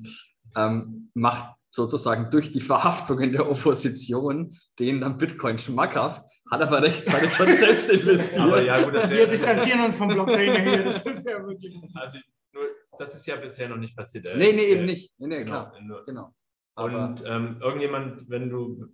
ähm, 0.57 1.11
macht 1.15 1.56
sozusagen 1.77 2.31
durch 2.31 2.51
die 2.51 2.61
Verhaftungen 2.61 3.33
der 3.33 3.49
Opposition 3.51 4.57
denen 4.79 5.01
dann 5.03 5.19
Bitcoin 5.19 5.59
schmackhaft, 5.59 6.23
hat 6.51 6.61
aber 6.63 6.83
rechtzeitig 6.83 7.33
schon 7.33 7.47
selbst 7.57 7.89
investiert. 7.91 8.41
Aber 8.41 8.63
ja, 8.63 8.83
gut, 8.83 8.95
das 8.95 9.11
Wir 9.11 9.27
distanzieren 9.29 9.81
uns 9.83 9.97
vom 9.97 10.09
Blockchain 10.09 10.67
hier. 10.69 10.85
Das 10.85 11.03
ist 11.05 11.25
ja 11.29 11.47
wirklich. 11.47 11.77
Also, 11.95 12.19
nur, 12.53 12.63
das 12.99 13.15
ist 13.15 13.27
ja 13.27 13.37
bisher 13.37 13.69
noch 13.69 13.77
nicht 13.77 13.97
passiert. 13.97 14.27
nee, 14.37 14.53
nee, 14.53 14.65
eben 14.67 14.87
nicht. 14.87 15.13
Nee, 15.19 15.27
nee, 15.29 15.39
Genau. 15.45 15.51
klar. 15.71 15.73
Nur- 15.83 16.05
Genau. 16.07 16.35
Aber 16.75 17.09
Und 17.09 17.23
ähm, 17.27 17.57
irgendjemand, 17.63 18.29
wenn 18.29 18.51
du 18.51 18.87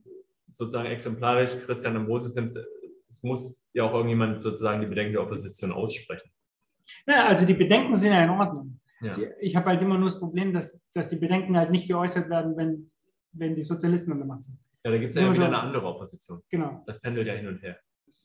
sozusagen 0.48 0.86
exemplarisch 0.90 1.52
Christian 1.64 1.96
Ambrosius 1.96 2.34
nimmst, 2.34 2.56
es 3.08 3.22
muss 3.22 3.64
ja 3.72 3.84
auch 3.84 3.92
irgendjemand 3.94 4.40
sozusagen 4.42 4.80
die 4.80 4.86
Bedenken 4.86 5.14
der 5.14 5.22
Opposition 5.22 5.72
aussprechen. 5.72 6.30
Ja, 7.06 7.26
also 7.26 7.44
die 7.46 7.54
Bedenken 7.54 7.96
sind 7.96 8.12
ja 8.12 8.22
in 8.24 8.30
Ordnung. 8.30 8.80
Ja. 9.02 9.12
Die, 9.12 9.28
ich 9.40 9.56
habe 9.56 9.66
halt 9.70 9.82
immer 9.82 9.98
nur 9.98 10.08
das 10.08 10.18
Problem, 10.18 10.52
dass, 10.52 10.82
dass 10.94 11.08
die 11.08 11.16
Bedenken 11.16 11.56
halt 11.56 11.70
nicht 11.70 11.88
geäußert 11.88 12.28
werden, 12.30 12.56
wenn, 12.56 12.90
wenn 13.32 13.54
die 13.54 13.62
Sozialisten 13.62 14.12
an 14.12 14.18
der 14.18 14.26
Macht 14.26 14.44
sind. 14.44 14.58
Ja, 14.84 14.90
da 14.90 14.98
gibt 14.98 15.10
es 15.10 15.16
ja 15.16 15.22
Nur 15.22 15.32
wieder 15.34 15.44
so- 15.44 15.48
eine 15.48 15.60
andere 15.60 15.86
Opposition. 15.86 16.42
Genau. 16.48 16.82
Das 16.86 17.00
pendelt 17.00 17.26
ja 17.26 17.34
hin 17.34 17.46
und 17.48 17.62
her. 17.62 17.78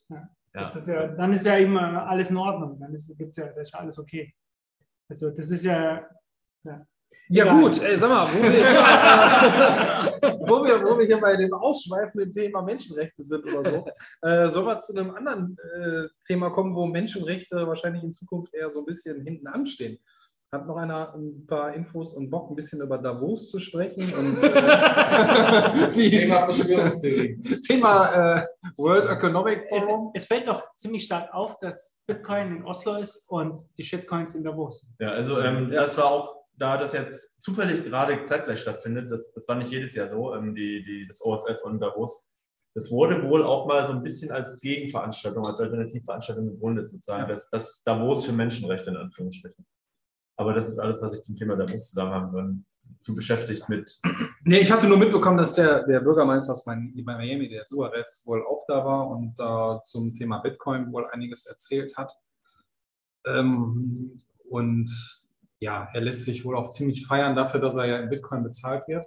Ja. 0.09 0.15
Ja. 0.15 0.29
Das 0.63 0.75
ist 0.75 0.87
ja, 0.87 1.07
dann 1.07 1.33
ist 1.33 1.45
ja 1.45 1.55
immer 1.57 2.07
alles 2.07 2.29
in 2.31 2.37
Ordnung. 2.37 2.79
Dann 2.79 2.93
ist, 2.93 3.15
gibt's 3.17 3.37
ja, 3.37 3.47
das 3.47 3.67
ist 3.67 3.73
ja 3.73 3.79
alles 3.79 3.99
okay. 3.99 4.33
Also 5.09 5.29
das 5.31 5.51
ist 5.51 5.65
ja. 5.65 6.07
ja. 6.63 6.85
Ja 7.29 7.53
gut, 7.59 7.81
ey, 7.81 7.97
sag 7.97 8.09
mal, 8.09 8.25
wo 8.25 8.41
wir, 8.41 8.49
wo, 10.47 10.65
wir, 10.65 10.81
wo 10.83 10.97
wir 10.97 11.05
hier 11.05 11.19
bei 11.19 11.35
dem 11.35 11.53
ausschweifenden 11.53 12.31
Thema 12.31 12.61
Menschenrechte 12.61 13.21
sind 13.23 13.45
oder 13.53 13.69
so, 13.69 13.85
äh, 14.21 14.49
sollen 14.49 14.65
wir 14.65 14.79
zu 14.79 14.95
einem 14.95 15.11
anderen 15.11 15.57
äh, 15.75 16.07
Thema 16.25 16.49
kommen, 16.51 16.73
wo 16.73 16.85
Menschenrechte 16.85 17.67
wahrscheinlich 17.67 18.03
in 18.03 18.13
Zukunft 18.13 18.53
eher 18.53 18.69
so 18.69 18.79
ein 18.79 18.85
bisschen 18.85 19.21
hinten 19.23 19.47
anstehen. 19.47 19.99
Hat 20.49 20.65
noch 20.65 20.77
einer 20.77 21.13
ein 21.13 21.45
paar 21.45 21.73
Infos 21.73 22.13
und 22.13 22.29
Bock, 22.29 22.49
ein 22.49 22.55
bisschen 22.55 22.79
über 22.79 22.97
Davos 22.97 23.51
zu 23.51 23.59
sprechen? 23.59 24.13
Und, 24.17 24.41
äh, 24.41 25.91
die, 25.95 26.09
Thema 26.09 26.45
Verschwörungstheorie. 26.45 27.41
Thema 27.67 28.35
äh, 28.35 28.45
World 28.77 29.09
Economic 29.09 29.65
Es, 29.69 29.83
Forum. 29.83 30.11
es 30.13 30.23
fällt 30.23 30.47
doch 30.47 30.63
ziemlich 30.75 31.03
stark 31.03 31.33
auf, 31.33 31.59
dass 31.59 31.99
Bitcoin 32.07 32.57
in 32.57 32.63
Oslo 32.63 32.95
ist 32.95 33.25
und 33.27 33.61
die 33.77 33.83
Shitcoins 33.83 34.35
in 34.35 34.43
Davos. 34.45 34.87
Ja, 34.99 35.09
also 35.09 35.41
ähm, 35.41 35.69
das 35.69 35.97
war 35.97 36.05
auch, 36.05 36.37
da 36.55 36.77
das 36.77 36.93
jetzt 36.93 37.41
zufällig 37.41 37.83
gerade 37.83 38.23
zeitgleich 38.23 38.61
stattfindet, 38.61 39.11
das, 39.11 39.33
das 39.33 39.45
war 39.49 39.55
nicht 39.55 39.71
jedes 39.71 39.95
Jahr 39.95 40.07
so, 40.07 40.33
ähm, 40.33 40.55
die, 40.55 40.81
die, 40.81 41.05
das 41.09 41.21
OFF 41.21 41.61
und 41.65 41.81
Davos, 41.81 42.31
das 42.73 42.89
wurde 42.89 43.27
wohl 43.27 43.43
auch 43.43 43.67
mal 43.67 43.85
so 43.85 43.91
ein 43.91 44.01
bisschen 44.01 44.31
als 44.31 44.61
Gegenveranstaltung, 44.61 45.45
als 45.45 45.59
Alternativveranstaltung 45.59 46.47
gegründet, 46.47 46.87
sozusagen, 46.87 47.27
das, 47.27 47.49
das 47.49 47.83
Davos 47.83 48.25
für 48.25 48.31
Menschenrechte 48.31 48.91
in 48.91 48.95
Anführungsstrichen. 48.95 49.65
Aber 50.37 50.53
das 50.53 50.69
ist 50.69 50.79
alles, 50.79 51.01
was 51.01 51.15
ich 51.15 51.23
zum 51.23 51.35
Thema 51.35 51.55
Davos 51.55 51.89
zu 51.89 51.95
sagen 51.95 52.11
haben 52.11 52.31
kann. 52.31 52.65
zu 52.99 53.15
beschäftigt 53.15 53.67
mit. 53.69 53.97
Nee, 54.43 54.59
ich 54.59 54.71
hatte 54.71 54.87
nur 54.87 54.97
mitbekommen, 54.97 55.37
dass 55.37 55.55
der, 55.55 55.85
der 55.85 55.99
Bürgermeister 55.99 56.53
aus 56.53 56.65
Miami, 56.65 57.49
der 57.49 57.65
Suarez, 57.65 58.23
wohl 58.25 58.45
auch 58.45 58.63
da 58.65 58.85
war 58.85 59.09
und 59.09 59.37
äh, 59.37 59.83
zum 59.83 60.15
Thema 60.15 60.37
Bitcoin 60.39 60.93
wohl 60.93 61.05
einiges 61.11 61.47
erzählt 61.47 61.97
hat. 61.97 62.13
Ähm, 63.25 64.21
und 64.49 64.89
ja, 65.59 65.89
er 65.93 66.01
lässt 66.01 66.23
sich 66.23 66.45
wohl 66.45 66.55
auch 66.55 66.69
ziemlich 66.69 67.05
feiern 67.05 67.35
dafür, 67.35 67.59
dass 67.59 67.75
er 67.75 67.85
ja 67.87 67.97
in 67.97 68.09
Bitcoin 68.09 68.43
bezahlt 68.43 68.87
wird. 68.87 69.05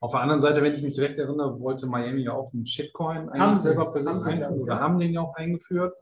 Auf 0.00 0.12
der 0.12 0.20
anderen 0.20 0.40
Seite, 0.40 0.62
wenn 0.62 0.74
ich 0.74 0.82
mich 0.82 1.00
recht 1.00 1.18
erinnere, 1.18 1.58
wollte 1.58 1.86
Miami 1.86 2.22
ja 2.22 2.32
auch 2.32 2.52
einen 2.52 2.66
Shitcoin 2.66 3.28
eigentlich 3.30 3.40
Haben 3.40 3.54
selber 3.54 3.90
für 3.90 4.00
sich 4.00 4.08
einführen 4.12 4.60
oder 4.60 4.78
haben 4.78 5.00
den 5.00 5.12
ja 5.12 5.22
auch 5.22 5.34
eingeführt. 5.34 5.96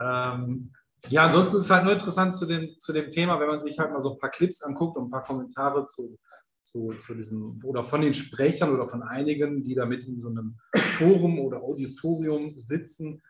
Ähm, 0.00 0.72
ja, 1.08 1.24
ansonsten 1.24 1.58
ist 1.58 1.64
es 1.64 1.70
halt 1.70 1.84
nur 1.84 1.94
interessant 1.94 2.34
zu 2.34 2.46
dem, 2.46 2.76
zu 2.78 2.92
dem 2.92 3.10
Thema, 3.10 3.40
wenn 3.40 3.48
man 3.48 3.60
sich 3.60 3.78
halt 3.78 3.92
mal 3.92 4.00
so 4.00 4.12
ein 4.12 4.18
paar 4.18 4.30
Clips 4.30 4.62
anguckt 4.62 4.96
und 4.96 5.06
ein 5.06 5.10
paar 5.10 5.24
Kommentare 5.24 5.86
zu, 5.86 6.18
zu, 6.62 6.92
zu 6.94 7.14
diesem 7.14 7.60
oder 7.64 7.82
von 7.82 8.00
den 8.00 8.14
Sprechern 8.14 8.72
oder 8.72 8.86
von 8.86 9.02
einigen, 9.02 9.62
die 9.62 9.74
da 9.74 9.84
mit 9.84 10.04
in 10.06 10.20
so 10.20 10.28
einem 10.28 10.58
Forum 10.98 11.40
oder 11.40 11.62
Auditorium 11.62 12.54
sitzen, 12.58 13.22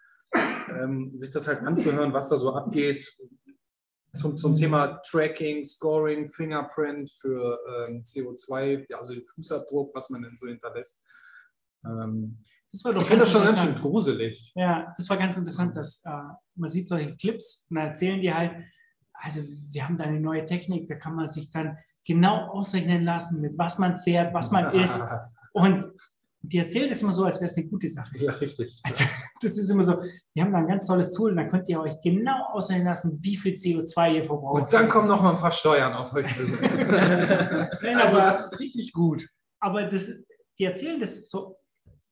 ähm, 0.68 1.12
sich 1.18 1.30
das 1.30 1.48
halt 1.48 1.60
anzuhören, 1.60 2.12
was 2.12 2.28
da 2.28 2.36
so 2.36 2.54
abgeht. 2.54 3.10
Zum, 4.14 4.36
zum 4.36 4.54
Thema 4.54 5.00
Tracking, 5.10 5.64
Scoring, 5.64 6.28
Fingerprint 6.28 7.10
für 7.10 7.58
ähm, 7.88 8.02
CO2, 8.02 8.84
ja, 8.90 8.98
also 8.98 9.14
den 9.14 9.24
Fußabdruck, 9.24 9.94
was 9.94 10.10
man 10.10 10.22
denn 10.22 10.36
so 10.36 10.46
hinterlässt. 10.46 11.06
Ähm, 11.86 12.38
Das 12.72 12.84
war 12.84 12.92
doch 12.92 13.02
ich 13.02 13.08
finde 13.08 13.24
das 13.24 13.32
schon 13.32 13.44
ganz 13.44 13.60
schön 13.60 13.74
gruselig. 13.74 14.52
Ja, 14.54 14.92
das 14.96 15.08
war 15.10 15.18
ganz 15.18 15.36
interessant, 15.36 15.76
dass 15.76 16.02
äh, 16.04 16.10
man 16.54 16.70
sieht 16.70 16.88
solche 16.88 17.14
Clips 17.16 17.66
und 17.68 17.76
dann 17.76 17.88
erzählen 17.88 18.20
die 18.20 18.32
halt, 18.32 18.52
also 19.12 19.42
wir 19.70 19.84
haben 19.86 19.98
da 19.98 20.04
eine 20.04 20.20
neue 20.20 20.44
Technik, 20.46 20.86
da 20.88 20.94
kann 20.94 21.14
man 21.14 21.28
sich 21.28 21.50
dann 21.50 21.76
genau 22.04 22.48
ausrechnen 22.48 23.04
lassen, 23.04 23.40
mit 23.40 23.56
was 23.58 23.78
man 23.78 23.98
fährt, 24.00 24.32
was 24.34 24.50
man 24.50 24.74
isst. 24.74 25.02
Und 25.52 25.84
die 26.40 26.58
erzählen 26.58 26.88
das 26.88 27.02
immer 27.02 27.12
so, 27.12 27.24
als 27.24 27.36
wäre 27.36 27.44
es 27.44 27.56
eine 27.56 27.66
gute 27.66 27.86
Sache. 27.88 28.16
Ja, 28.18 28.32
richtig. 28.32 28.80
Also, 28.82 29.04
das 29.42 29.56
ist 29.58 29.70
immer 29.70 29.84
so, 29.84 30.02
wir 30.34 30.42
haben 30.42 30.50
da 30.50 30.58
ein 30.58 30.66
ganz 30.66 30.86
tolles 30.86 31.12
Tool 31.12 31.30
und 31.30 31.36
dann 31.36 31.48
könnt 31.48 31.68
ihr 31.68 31.78
euch 31.78 32.00
genau 32.02 32.46
ausrechnen 32.52 32.86
lassen, 32.86 33.18
wie 33.20 33.36
viel 33.36 33.54
CO2 33.54 34.14
ihr 34.16 34.24
verbraucht. 34.24 34.62
Und 34.62 34.72
dann 34.72 34.88
kommen 34.88 35.06
noch 35.06 35.22
mal 35.22 35.34
ein 35.34 35.38
paar 35.38 35.52
Steuern 35.52 35.92
auf 35.92 36.12
euch 36.14 36.26
zu. 36.34 36.42
Also 37.82 38.18
aber- 38.18 38.30
das 38.30 38.52
ist 38.52 38.58
richtig 38.60 38.92
gut. 38.92 39.28
aber 39.60 39.84
das, 39.84 40.10
die 40.58 40.64
erzählen 40.64 40.98
das 40.98 41.28
so, 41.28 41.56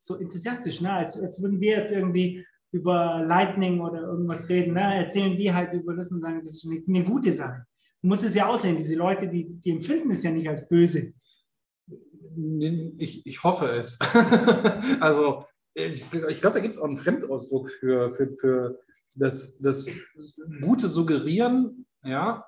so 0.01 0.17
enthusiastisch, 0.17 0.81
ne? 0.81 0.93
als, 0.93 1.21
als 1.21 1.43
würden 1.43 1.61
wir 1.61 1.77
jetzt 1.77 1.93
irgendwie 1.93 2.45
über 2.73 3.23
Lightning 3.27 3.81
oder 3.81 4.03
irgendwas 4.03 4.49
reden. 4.49 4.75
Ne? 4.75 4.97
Erzählen 4.97 5.37
die 5.37 5.53
halt 5.53 5.73
über 5.75 5.95
das 5.95 6.11
und 6.11 6.21
sagen, 6.21 6.41
das 6.43 6.57
ist 6.57 6.67
eine, 6.67 6.83
eine 6.87 7.05
gute 7.05 7.33
Sache. 7.33 7.67
Du 8.01 8.09
musst 8.09 8.25
es 8.25 8.35
ja 8.35 8.47
aussehen, 8.47 8.77
diese 8.77 8.95
Leute, 8.95 9.29
die, 9.29 9.45
die 9.45 9.71
empfinden 9.71 10.11
es 10.11 10.23
ja 10.23 10.31
nicht 10.31 10.49
als 10.49 10.67
böse. 10.67 11.13
Ich, 12.97 13.27
ich 13.27 13.45
hoffe 13.45 13.67
es. 13.67 13.99
also, 15.01 15.45
ich, 15.75 16.05
ich 16.29 16.41
glaube, 16.41 16.55
da 16.55 16.61
gibt 16.61 16.75
es 16.75 16.81
auch 16.81 16.87
einen 16.87 16.97
Fremdausdruck 16.97 17.71
für, 17.71 18.15
für, 18.15 18.33
für 18.37 18.81
das, 19.15 19.59
das 19.59 19.99
gute 20.63 20.89
Suggerieren, 20.89 21.87
ja, 22.03 22.47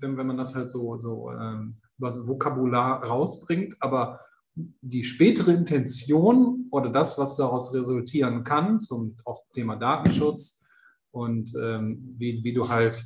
wenn, 0.00 0.16
wenn 0.16 0.26
man 0.26 0.36
das 0.36 0.54
halt 0.54 0.68
so, 0.68 0.96
so 0.96 1.30
ähm, 1.30 1.74
was 1.98 2.26
Vokabular 2.26 3.02
rausbringt, 3.04 3.76
aber 3.80 4.20
die 4.54 5.04
spätere 5.04 5.52
Intention 5.52 6.66
oder 6.70 6.90
das, 6.90 7.18
was 7.18 7.36
daraus 7.36 7.72
resultieren 7.72 8.44
kann, 8.44 8.80
zum 8.80 9.16
auch 9.24 9.42
Thema 9.52 9.76
Datenschutz 9.76 10.66
und 11.10 11.54
ähm, 11.60 12.14
wie, 12.18 12.44
wie 12.44 12.52
du 12.52 12.68
halt 12.68 13.02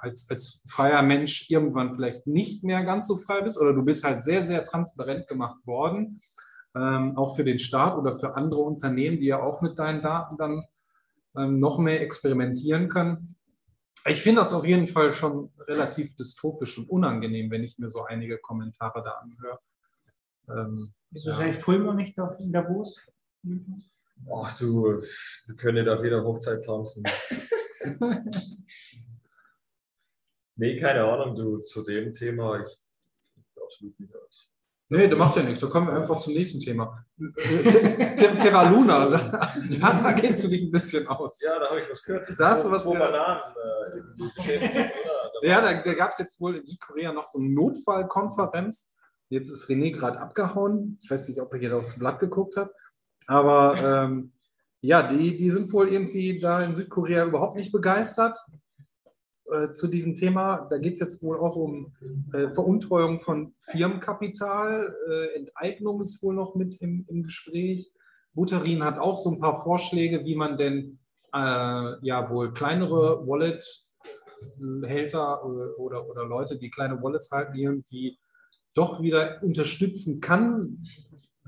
als, 0.00 0.28
als 0.30 0.64
freier 0.68 1.02
Mensch 1.02 1.50
irgendwann 1.50 1.94
vielleicht 1.94 2.26
nicht 2.26 2.64
mehr 2.64 2.84
ganz 2.84 3.06
so 3.06 3.16
frei 3.16 3.40
bist 3.42 3.58
oder 3.58 3.72
du 3.72 3.84
bist 3.84 4.04
halt 4.04 4.22
sehr, 4.22 4.42
sehr 4.42 4.64
transparent 4.64 5.28
gemacht 5.28 5.64
worden, 5.66 6.20
ähm, 6.74 7.16
auch 7.16 7.36
für 7.36 7.44
den 7.44 7.58
Staat 7.58 7.96
oder 7.96 8.14
für 8.14 8.34
andere 8.34 8.60
Unternehmen, 8.60 9.20
die 9.20 9.26
ja 9.26 9.40
auch 9.40 9.62
mit 9.62 9.78
deinen 9.78 10.02
Daten 10.02 10.36
dann 10.36 10.64
ähm, 11.36 11.58
noch 11.58 11.78
mehr 11.78 12.00
experimentieren 12.00 12.88
können. 12.88 13.36
Ich 14.08 14.22
finde 14.22 14.40
das 14.40 14.54
auf 14.54 14.64
jeden 14.64 14.86
Fall 14.86 15.12
schon 15.12 15.50
relativ 15.66 16.14
dystopisch 16.16 16.78
und 16.78 16.88
unangenehm, 16.88 17.50
wenn 17.50 17.64
ich 17.64 17.78
mir 17.78 17.88
so 17.88 18.04
einige 18.04 18.38
Kommentare 18.38 19.02
da 19.02 19.12
anhöre. 19.22 19.58
Ähm, 20.48 20.92
Ist 21.10 21.24
ja. 21.26 21.32
wahrscheinlich 21.32 21.58
Fulmer 21.58 21.94
nicht 21.94 22.18
auf, 22.20 22.38
in 22.38 22.52
Davos? 22.52 23.00
Ach 24.34 24.58
du, 24.58 25.00
wir 25.46 25.56
können 25.56 25.88
auf 25.88 26.02
jeder 26.02 26.22
Hochzeit 26.24 26.64
tanzen. 26.64 27.02
nee, 30.56 30.76
keine 30.78 31.04
Ahnung, 31.04 31.34
du, 31.34 31.58
zu 31.58 31.82
dem 31.82 32.12
Thema, 32.12 32.60
ich 32.62 32.68
absolut 33.62 33.98
nicht 34.00 34.14
aus. 34.16 34.52
Nee, 34.88 35.08
das 35.08 35.18
macht 35.18 35.36
ja 35.36 35.42
nichts. 35.42 35.58
So 35.60 35.68
kommen 35.68 35.88
wir 35.88 35.94
einfach 35.94 36.20
zum 36.20 36.32
nächsten 36.32 36.60
Thema. 36.60 37.04
Ter- 37.34 38.14
Ter- 38.14 38.38
Terra 38.38 38.68
Luna, 38.70 39.08
da, 39.08 39.52
da 40.00 40.12
kennst 40.12 40.44
du 40.44 40.48
dich 40.48 40.62
ein 40.62 40.70
bisschen 40.70 41.06
aus. 41.08 41.40
Ja, 41.40 41.58
da 41.58 41.70
habe 41.70 41.80
ich 41.80 41.90
was 41.90 42.02
gehört. 42.04 42.28
Da 42.38 42.50
hast 42.50 42.64
du 42.64 42.70
was 42.70 42.84
gehört. 42.84 43.00
Bananen 43.12 43.42
äh? 44.44 44.90
Da 45.42 45.48
Ja, 45.48 45.60
da, 45.60 45.74
da 45.82 45.94
gab 45.94 46.12
es 46.12 46.18
jetzt 46.18 46.40
wohl 46.40 46.56
in 46.56 46.64
Südkorea 46.64 47.12
noch 47.12 47.28
so 47.28 47.40
eine 47.40 47.48
Notfallkonferenz. 47.50 48.92
Jetzt 49.28 49.50
ist 49.50 49.68
René 49.68 49.92
gerade 49.92 50.20
abgehauen. 50.20 50.98
Ich 51.02 51.10
weiß 51.10 51.28
nicht, 51.28 51.40
ob 51.40 51.52
er 51.52 51.58
hier 51.58 51.76
aufs 51.76 51.98
Blatt 51.98 52.20
geguckt 52.20 52.56
hat. 52.56 52.70
Aber 53.26 53.74
ähm, 53.82 54.32
ja, 54.80 55.02
die, 55.02 55.36
die 55.36 55.50
sind 55.50 55.72
wohl 55.72 55.88
irgendwie 55.88 56.38
da 56.38 56.62
in 56.62 56.72
Südkorea 56.72 57.24
überhaupt 57.24 57.56
nicht 57.56 57.72
begeistert 57.72 58.36
äh, 59.50 59.72
zu 59.72 59.88
diesem 59.88 60.14
Thema. 60.14 60.68
Da 60.70 60.78
geht 60.78 60.94
es 60.94 61.00
jetzt 61.00 61.20
wohl 61.22 61.38
auch 61.38 61.56
um 61.56 61.92
äh, 62.32 62.50
Veruntreuung 62.50 63.20
von 63.20 63.54
Firmenkapital. 63.58 64.94
Äh, 65.10 65.38
Enteignung 65.38 66.00
ist 66.00 66.22
wohl 66.22 66.34
noch 66.34 66.54
mit 66.54 66.80
im, 66.80 67.04
im 67.08 67.24
Gespräch. 67.24 67.92
Buterin 68.32 68.84
hat 68.84 68.98
auch 68.98 69.16
so 69.16 69.30
ein 69.30 69.40
paar 69.40 69.64
Vorschläge, 69.64 70.24
wie 70.24 70.36
man 70.36 70.56
denn 70.56 71.00
äh, 71.32 71.96
ja 72.02 72.30
wohl 72.30 72.52
kleinere 72.52 73.26
Wallet-Hälter 73.26 75.44
oder, 75.44 75.76
oder, 75.78 76.08
oder 76.08 76.24
Leute, 76.26 76.58
die 76.58 76.70
kleine 76.70 77.02
Wallets 77.02 77.32
halten, 77.32 77.56
irgendwie 77.56 78.16
doch 78.76 79.00
wieder 79.00 79.42
unterstützen 79.42 80.20
kann, 80.20 80.84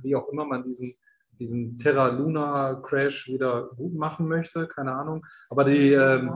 wie 0.02 0.16
auch 0.16 0.28
immer 0.28 0.44
man 0.44 0.64
diesen, 0.64 0.94
diesen 1.38 1.76
Terra 1.76 2.08
Luna 2.08 2.76
Crash 2.76 3.28
wieder 3.28 3.68
gut 3.76 3.94
machen 3.94 4.28
möchte, 4.28 4.66
keine 4.66 4.92
Ahnung. 4.92 5.24
Aber 5.50 5.64
die, 5.64 5.92
ähm, 5.92 6.32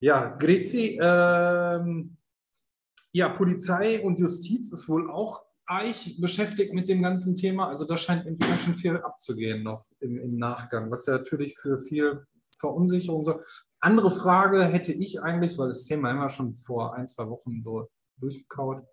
ja, 0.00 0.36
Grezi, 0.36 0.98
ähm, 1.00 2.16
ja, 3.12 3.28
Polizei 3.30 4.02
und 4.02 4.20
Justiz 4.20 4.72
ist 4.72 4.88
wohl 4.88 5.10
auch 5.10 5.44
arg 5.66 5.96
beschäftigt 6.20 6.72
mit 6.74 6.88
dem 6.88 7.02
ganzen 7.02 7.34
Thema. 7.34 7.68
Also 7.68 7.84
da 7.84 7.96
scheint 7.96 8.24
ganz 8.38 8.62
schön 8.62 8.74
viel 8.74 8.98
abzugehen 8.98 9.62
noch 9.62 9.84
im, 10.00 10.18
im 10.18 10.36
Nachgang, 10.36 10.90
was 10.90 11.06
ja 11.06 11.14
natürlich 11.14 11.58
für 11.58 11.78
viel 11.78 12.26
Verunsicherung 12.58 13.24
sorgt. 13.24 13.66
Andere 13.80 14.10
Frage 14.10 14.64
hätte 14.64 14.92
ich 14.92 15.22
eigentlich, 15.22 15.58
weil 15.58 15.68
das 15.68 15.84
Thema 15.84 16.14
wir 16.14 16.28
schon 16.28 16.54
vor 16.54 16.94
ein, 16.94 17.08
zwei 17.08 17.28
Wochen 17.28 17.62
so 17.62 17.88
durchgekaut. 18.18 18.84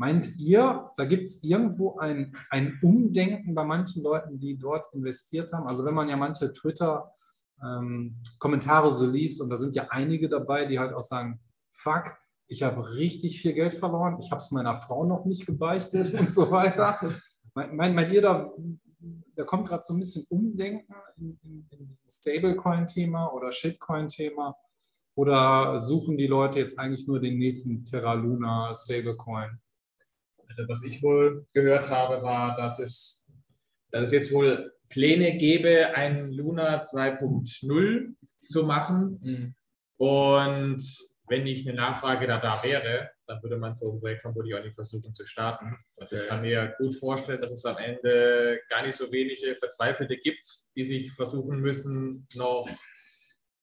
Meint 0.00 0.36
ihr, 0.38 0.90
da 0.96 1.04
gibt 1.04 1.26
es 1.26 1.44
irgendwo 1.44 1.98
ein, 1.98 2.34
ein 2.48 2.78
Umdenken 2.80 3.54
bei 3.54 3.64
manchen 3.64 4.02
Leuten, 4.02 4.40
die 4.40 4.56
dort 4.56 4.94
investiert 4.94 5.52
haben? 5.52 5.66
Also 5.66 5.84
wenn 5.84 5.92
man 5.92 6.08
ja 6.08 6.16
manche 6.16 6.54
Twitter-Kommentare 6.54 8.92
so 8.92 9.06
liest, 9.06 9.42
und 9.42 9.50
da 9.50 9.56
sind 9.56 9.74
ja 9.74 9.88
einige 9.90 10.30
dabei, 10.30 10.64
die 10.64 10.78
halt 10.78 10.94
auch 10.94 11.02
sagen, 11.02 11.38
fuck, 11.70 12.16
ich 12.46 12.62
habe 12.62 12.94
richtig 12.94 13.42
viel 13.42 13.52
Geld 13.52 13.74
verloren, 13.74 14.16
ich 14.18 14.30
habe 14.30 14.40
es 14.40 14.50
meiner 14.52 14.74
Frau 14.74 15.04
noch 15.04 15.26
nicht 15.26 15.44
gebeichtet 15.44 16.14
und 16.18 16.30
so 16.30 16.50
weiter. 16.50 16.98
Meint, 17.52 17.94
meint 17.94 18.10
ihr, 18.10 18.22
da, 18.22 18.50
da 19.36 19.44
kommt 19.44 19.68
gerade 19.68 19.82
so 19.82 19.92
ein 19.92 19.98
bisschen 19.98 20.24
Umdenken 20.30 20.94
in, 21.18 21.38
in, 21.42 21.68
in 21.68 21.88
diesem 21.88 22.08
Stablecoin-Thema 22.08 23.34
oder 23.34 23.52
Shitcoin-Thema? 23.52 24.56
Oder 25.14 25.78
suchen 25.78 26.16
die 26.16 26.26
Leute 26.26 26.58
jetzt 26.58 26.78
eigentlich 26.78 27.06
nur 27.06 27.20
den 27.20 27.36
nächsten 27.36 27.84
Terra 27.84 28.14
Luna 28.14 28.74
Stablecoin? 28.74 29.60
Also 30.50 30.68
was 30.68 30.84
ich 30.84 31.00
wohl 31.00 31.46
gehört 31.54 31.88
habe, 31.88 32.22
war, 32.22 32.56
dass 32.56 32.80
es, 32.80 33.32
dass 33.92 34.02
es 34.02 34.12
jetzt 34.12 34.32
wohl 34.32 34.72
Pläne 34.88 35.38
gäbe, 35.38 35.94
ein 35.94 36.32
Luna 36.32 36.82
2.0 36.82 38.14
zu 38.40 38.64
machen. 38.64 39.54
Und 39.96 40.82
wenn 41.28 41.44
nicht 41.44 41.68
eine 41.68 41.76
Nachfrage 41.76 42.26
da, 42.26 42.40
da 42.40 42.60
wäre, 42.64 43.10
dann 43.26 43.40
würde 43.44 43.58
man 43.58 43.76
so 43.76 43.92
ein 43.92 44.00
Projekt 44.00 44.22
vermutlich 44.22 44.56
auch 44.56 44.64
nicht 44.64 44.74
versuchen 44.74 45.14
zu 45.14 45.24
starten. 45.24 45.76
Also 45.98 46.16
ich 46.16 46.26
kann 46.26 46.42
mir 46.42 46.74
gut 46.78 46.96
vorstellen, 46.96 47.40
dass 47.40 47.52
es 47.52 47.64
am 47.64 47.78
Ende 47.78 48.60
gar 48.68 48.84
nicht 48.84 48.96
so 48.96 49.12
wenige 49.12 49.54
Verzweifelte 49.54 50.16
gibt, 50.16 50.44
die 50.74 50.84
sich 50.84 51.12
versuchen 51.12 51.60
müssen, 51.60 52.26
noch 52.34 52.68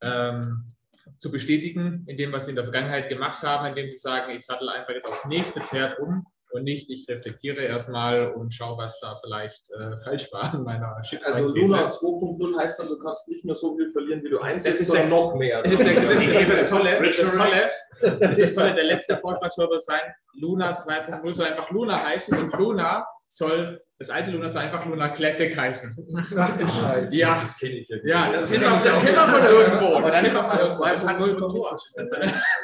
ähm, 0.01 0.69
zu 1.17 1.29
bestätigen 1.29 2.05
in 2.07 2.15
dem, 2.15 2.31
was 2.31 2.45
sie 2.45 2.51
in 2.51 2.55
der 2.55 2.63
Vergangenheit 2.63 3.09
gemacht 3.09 3.43
haben, 3.43 3.65
indem 3.65 3.89
sie 3.89 3.97
sagen, 3.97 4.31
ich 4.31 4.45
sattel 4.45 4.69
einfach 4.69 4.93
jetzt 4.93 5.05
aufs 5.05 5.25
nächste 5.25 5.59
Pferd 5.59 5.99
um 5.99 6.25
und 6.51 6.63
nicht, 6.63 6.89
ich 6.89 7.07
reflektiere 7.09 7.61
erstmal 7.61 8.31
und 8.33 8.53
schaue, 8.53 8.77
was 8.77 8.99
da 8.99 9.19
vielleicht 9.23 9.69
äh, 9.71 9.97
falsch 10.03 10.31
war 10.31 10.53
an 10.53 10.63
meiner 10.63 11.03
shit 11.03 11.23
Also 11.25 11.53
Luna 11.53 11.87
2.0 11.87 12.59
heißt 12.59 12.79
dann, 12.79 12.87
du 12.87 12.97
kannst 12.99 13.27
nicht 13.27 13.43
mehr 13.45 13.55
so 13.55 13.75
viel 13.75 13.91
verlieren, 13.91 14.23
wie 14.23 14.29
du 14.29 14.37
Das 14.37 14.45
einsetzt, 14.45 14.81
ist 14.81 14.87
sondern 14.87 15.09
der- 15.09 15.19
noch 15.19 15.35
mehr. 15.35 15.61
Das 15.63 15.71
ist, 15.73 15.79
der, 15.85 15.93
das, 16.01 16.11
ist 16.11 16.19
der, 16.21 16.45
das 16.45 16.69
Tolle, 16.69 16.99
das 17.01 17.17
Tolle, 17.17 18.19
das 18.19 18.39
ist 18.39 18.55
Tolle. 18.55 18.75
Der 18.75 18.83
letzte 18.85 19.17
Vorschlag 19.17 19.51
soll 19.51 19.67
wohl 19.69 19.81
sein, 19.81 20.01
Luna 20.35 20.75
2.0 20.75 21.33
soll 21.33 21.45
einfach 21.47 21.69
Luna 21.71 22.03
heißen 22.03 22.37
und 22.37 22.53
Luna 22.57 23.05
soll, 23.29 23.81
das 23.99 24.09
alte 24.09 24.31
Luna 24.31 24.47
soll 24.47 24.61
einfach 24.61 24.85
Luna 24.85 25.09
Classic 25.09 25.55
heißen. 25.57 25.97
Ach 26.37 26.57
du 26.57 26.65
Scheiße. 26.65 27.13
Ja, 27.13 27.37
Das 27.41 27.57
kenne 27.59 27.73
ich 27.75 27.89
ja. 27.89 27.97
ja, 28.05 28.31
das 28.31 28.49
kennen 28.49 28.63
wir, 28.63 28.69
das 28.69 28.83
kennen 29.03 29.15
wir 29.15 29.27
von 29.27 29.43
irgendwo. 29.43 30.01
Das 30.01 30.15
kennen 30.15 30.33
wir 30.33 30.43
von 30.45 30.59
irgendwo. 30.59 30.83
Das 30.85 31.07
hat 31.07 31.17
2.0 31.19 31.27
schon 31.27 31.39
Tor. 31.49 31.71
Das 31.71 31.85
ist 31.85 32.13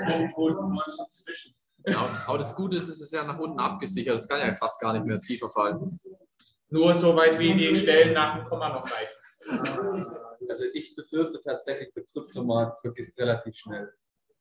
irgendwo 0.09 0.81
zwischen. 1.09 1.53
Ja, 1.86 2.23
aber 2.27 2.38
das 2.38 2.55
Gute 2.55 2.77
ist, 2.77 2.88
es 2.88 3.01
ist 3.01 3.13
ja 3.13 3.25
nach 3.25 3.39
unten 3.39 3.59
abgesichert. 3.59 4.15
Es 4.15 4.27
kann 4.27 4.39
ja 4.39 4.55
fast 4.55 4.79
gar 4.79 4.93
nicht 4.93 5.05
mehr 5.05 5.19
tiefer 5.19 5.49
fallen. 5.49 5.91
Nur 6.69 6.95
so 6.95 7.15
weit, 7.15 7.38
wie 7.39 7.53
die 7.53 7.75
Stellen 7.75 8.13
nach 8.13 8.38
dem 8.38 8.45
Komma 8.45 8.69
noch 8.69 8.89
reichen. 8.89 10.49
Also 10.49 10.63
ich 10.73 10.95
befürchte 10.95 11.41
tatsächlich, 11.41 11.91
der 11.93 12.03
Kryptomarkt 12.03 12.79
vergisst 12.79 13.19
relativ 13.19 13.55
schnell. 13.55 13.93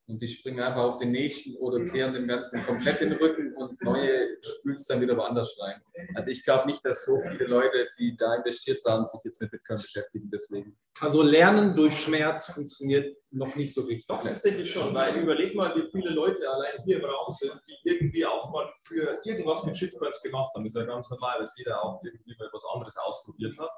Und 0.08 0.20
die 0.20 0.26
springen 0.26 0.60
einfach 0.60 0.82
auf 0.82 0.98
den 0.98 1.12
nächsten 1.12 1.56
oder 1.56 1.84
kehren 1.84 2.12
dem 2.12 2.26
Ganzen 2.26 2.62
komplett 2.64 3.00
den 3.00 3.12
Rücken 3.12 3.54
und 3.54 3.80
neue 3.82 4.36
spült 4.42 4.76
es 4.76 4.86
dann 4.86 5.00
wieder 5.00 5.16
woanders 5.16 5.56
rein. 5.60 5.80
Also 6.16 6.30
ich 6.30 6.42
glaube 6.42 6.66
nicht, 6.66 6.84
dass 6.84 7.04
so 7.04 7.20
viele 7.20 7.46
Leute, 7.46 7.88
die 7.98 8.16
da 8.16 8.34
investiert 8.34 8.80
haben, 8.86 9.06
sich 9.06 9.20
jetzt 9.24 9.40
mit 9.40 9.52
Bitcoin 9.52 9.76
beschäftigen. 9.76 10.28
Deswegen. 10.30 10.76
Also 11.00 11.22
Lernen 11.22 11.76
durch 11.76 11.94
Schmerz 11.94 12.50
funktioniert 12.50 13.16
noch 13.30 13.54
nicht 13.54 13.72
so 13.72 13.82
richtig. 13.82 14.06
Doch, 14.08 14.22
das 14.24 14.42
denke 14.42 14.62
ich 14.62 14.72
schon, 14.72 14.92
weil 14.92 15.16
überleg 15.16 15.54
mal, 15.54 15.74
wie 15.76 15.88
viele 15.90 16.10
Leute 16.10 16.50
allein 16.50 16.82
hier 16.84 16.98
im 16.98 17.04
Raum 17.04 17.32
sind, 17.32 17.60
die 17.68 17.88
irgendwie 17.88 18.26
auch 18.26 18.50
mal 18.50 18.70
für 18.84 19.20
irgendwas 19.24 19.64
mit 19.64 19.78
Shitcoins 19.78 20.20
gemacht 20.20 20.52
haben. 20.54 20.64
Das 20.64 20.74
ist 20.74 20.80
ja 20.80 20.86
ganz 20.86 21.08
normal, 21.10 21.38
dass 21.38 21.56
jeder 21.56 21.82
auch 21.82 22.02
irgendwie 22.02 22.34
mal 22.38 22.50
was 22.52 22.64
anderes 22.74 22.96
ausprobiert 22.96 23.56
hat. 23.58 23.70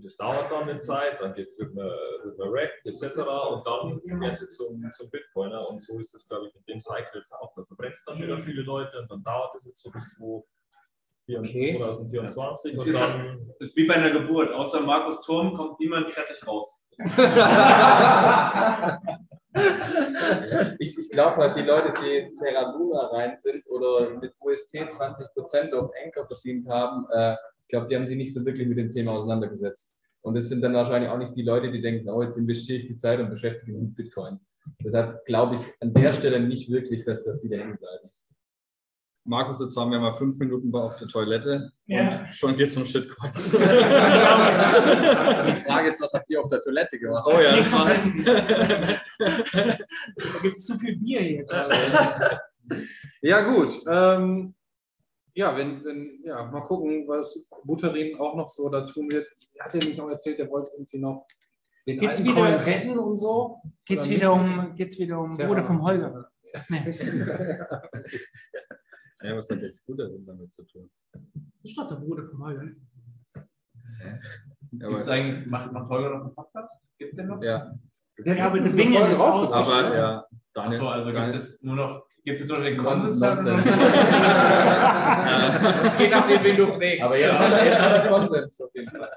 Und 0.00 0.06
das 0.06 0.16
dauert 0.16 0.50
dann 0.50 0.66
eine 0.66 0.78
Zeit, 0.78 1.20
dann 1.20 1.34
geht, 1.34 1.48
wird 1.58 1.74
man, 1.74 1.84
wird 1.84 2.38
man 2.38 2.50
wrecked, 2.50 2.86
etc. 2.86 3.18
Und 3.18 3.66
dann 3.66 4.00
werden 4.18 4.34
sie 4.34 4.48
zum, 4.48 4.82
zum 4.90 5.10
Bitcoiner. 5.10 5.68
Und 5.68 5.82
so 5.82 5.98
ist 5.98 6.14
das, 6.14 6.26
glaube 6.26 6.46
ich, 6.46 6.54
mit 6.54 6.66
dem 6.66 6.80
Cycle 6.80 7.16
jetzt 7.16 7.34
auch. 7.34 7.52
Da 7.54 7.62
verbrennt 7.64 7.96
es 7.96 8.04
dann 8.06 8.18
wieder 8.18 8.38
viele 8.38 8.62
Leute 8.62 8.98
und 8.98 9.10
dann 9.10 9.22
dauert 9.22 9.54
es 9.56 9.66
jetzt 9.66 9.82
so 9.82 9.90
bis 9.90 10.16
2024. 10.16 12.72
Es 12.72 12.80
Und 12.80 12.88
ist, 12.88 12.98
dann 12.98 13.52
es 13.60 13.68
ist 13.68 13.76
wie 13.76 13.84
bei 13.84 13.96
einer 13.96 14.10
Geburt. 14.10 14.54
Außer 14.54 14.80
Markus 14.80 15.20
Turm 15.20 15.54
kommt 15.54 15.78
niemand 15.80 16.10
fertig 16.10 16.46
raus. 16.46 16.82
Ich, 20.78 20.96
ich 20.96 21.10
glaube 21.10 21.38
halt, 21.38 21.56
die 21.56 21.62
Leute, 21.62 21.92
die 22.00 22.18
in 22.18 22.32
Terra 22.34 22.70
Luna 22.70 23.08
rein 23.08 23.36
sind 23.36 23.66
oder 23.68 24.10
mit 24.18 24.32
UST 24.40 24.76
20% 24.76 25.74
auf 25.74 25.90
Anchor 26.02 26.24
verdient 26.26 26.68
haben, 26.68 27.04
äh, 27.12 27.34
ich 27.70 27.72
glaube, 27.72 27.86
die 27.86 27.94
haben 27.94 28.04
sich 28.04 28.16
nicht 28.16 28.34
so 28.34 28.44
wirklich 28.44 28.66
mit 28.66 28.78
dem 28.78 28.90
Thema 28.90 29.12
auseinandergesetzt. 29.12 29.89
Und 30.22 30.36
es 30.36 30.48
sind 30.48 30.60
dann 30.62 30.74
wahrscheinlich 30.74 31.10
auch 31.10 31.18
nicht 31.18 31.34
die 31.36 31.42
Leute, 31.42 31.70
die 31.72 31.80
denken, 31.80 32.08
oh, 32.10 32.22
jetzt 32.22 32.36
investiere 32.36 32.78
ich 32.80 32.86
die 32.88 32.96
Zeit 32.98 33.20
und 33.20 33.30
beschäftige 33.30 33.72
mich 33.72 33.80
mit 33.82 33.94
Bitcoin. 33.96 34.38
Deshalb 34.84 35.24
glaube 35.24 35.54
ich 35.56 35.62
an 35.80 35.94
der 35.94 36.10
Stelle 36.10 36.40
nicht 36.40 36.70
wirklich, 36.70 37.04
dass 37.04 37.24
da 37.24 37.32
viele 37.40 37.56
hängen 37.58 37.78
bleiben. 37.78 38.10
Markus, 39.24 39.60
jetzt 39.60 39.76
waren 39.76 39.90
wir 39.90 39.98
mal 40.00 40.12
fünf 40.14 40.38
Minuten 40.38 40.74
auf 40.74 40.96
der 40.96 41.06
Toilette 41.08 41.72
Ja. 41.86 42.08
und 42.20 42.28
schon 42.34 42.56
geht's 42.56 42.76
um 42.76 42.86
Shitcoin. 42.86 43.30
Die 43.34 43.40
Frage 45.62 45.88
ist, 45.88 46.00
was 46.02 46.12
habt 46.14 46.30
ihr 46.30 46.40
auf 46.40 46.48
der 46.48 46.60
Toilette 46.60 46.98
gemacht? 46.98 47.26
Oh 47.26 47.38
ja, 47.40 47.56
das 47.56 47.70
war 47.72 47.86
vergessen. 47.86 48.24
Da 48.24 49.44
gibt 50.42 50.56
es 50.56 50.64
zu 50.66 50.78
viel 50.78 50.96
Bier 50.98 51.20
hier. 51.20 51.46
Ja, 53.22 53.42
gut. 53.42 53.72
Ähm, 53.88 54.54
ja, 55.40 55.56
wenn, 55.56 55.82
wenn, 55.84 56.20
ja, 56.24 56.44
mal 56.50 56.60
gucken, 56.62 57.06
was 57.08 57.48
Buterin 57.64 58.18
auch 58.20 58.36
noch 58.36 58.48
so 58.48 58.68
da 58.68 58.82
tun 58.86 59.10
wird. 59.10 59.26
Er 59.54 59.64
hat 59.64 59.74
ja 59.74 59.80
nicht 59.80 59.98
noch 59.98 60.08
erzählt, 60.10 60.38
er 60.38 60.48
wollte 60.50 60.70
irgendwie 60.76 60.98
noch 60.98 61.26
den 61.86 61.98
Geht's 61.98 62.18
alten 62.18 62.30
wieder- 62.30 62.42
Coin 62.42 62.54
retten 62.54 62.98
und 62.98 63.16
so. 63.16 63.56
Geht's 63.86 64.06
Oder 64.06 64.14
wieder 64.16 64.36
nicht? 64.36 64.58
um, 64.68 64.74
geht's 64.76 64.98
wieder 64.98 65.18
um 65.18 65.38
Ja. 65.38 65.46
Bruder 65.46 65.62
vom 65.64 65.82
Holger? 65.82 66.30
Nee. 66.68 66.78
Ja, 69.22 69.36
was 69.36 69.50
hat 69.50 69.60
jetzt 69.60 69.84
guter 69.84 70.08
Sinn 70.08 70.24
damit 70.24 70.50
zu 70.50 70.64
tun? 70.64 70.90
Das 71.12 71.22
ist 71.62 71.76
doch 71.76 71.86
der 71.86 71.96
Bruder 71.96 72.24
vom 72.24 72.42
Holger. 72.42 72.68
Gibt's 74.72 75.08
eigentlich, 75.08 75.50
macht, 75.50 75.72
macht 75.72 75.90
Holger 75.90 76.10
noch 76.10 76.24
einen 76.24 76.34
Podcast? 76.34 76.88
Gibt 76.98 77.10
es 77.12 77.16
den 77.18 77.26
noch? 77.26 77.42
Ja, 77.42 77.70
Ja, 78.24 78.46
aber 78.46 78.60
der 78.60 78.70
Folge 78.70 79.10
ist 79.10 79.20
rausgebracht. 79.20 79.84
aber 79.84 79.94
ja, 79.96 80.26
Daniel. 80.54 80.72
Achso, 80.80 80.88
also 80.88 81.10
gibt 81.10 81.18
es 81.20 81.26
Daniel- 81.32 81.40
jetzt 81.40 81.64
nur 81.64 81.76
noch, 81.76 82.06
gibt's 82.24 82.40
jetzt 82.40 82.48
nur 82.48 82.62
den 82.62 82.78
Konsens? 82.78 83.20
Je 83.20 83.26
nachdem, 86.08 86.44
wen 86.44 86.56
du 86.56 86.66
fragst. 86.66 87.02
Aber 87.02 87.18
jetzt, 87.18 87.38
hat 87.38 87.52
er, 87.52 87.66
jetzt 87.66 87.82
hat 87.82 87.92
er 87.92 88.08
Konsens 88.08 88.60
auf 88.60 88.74
jeden 88.74 88.90
Fall. 88.90 89.10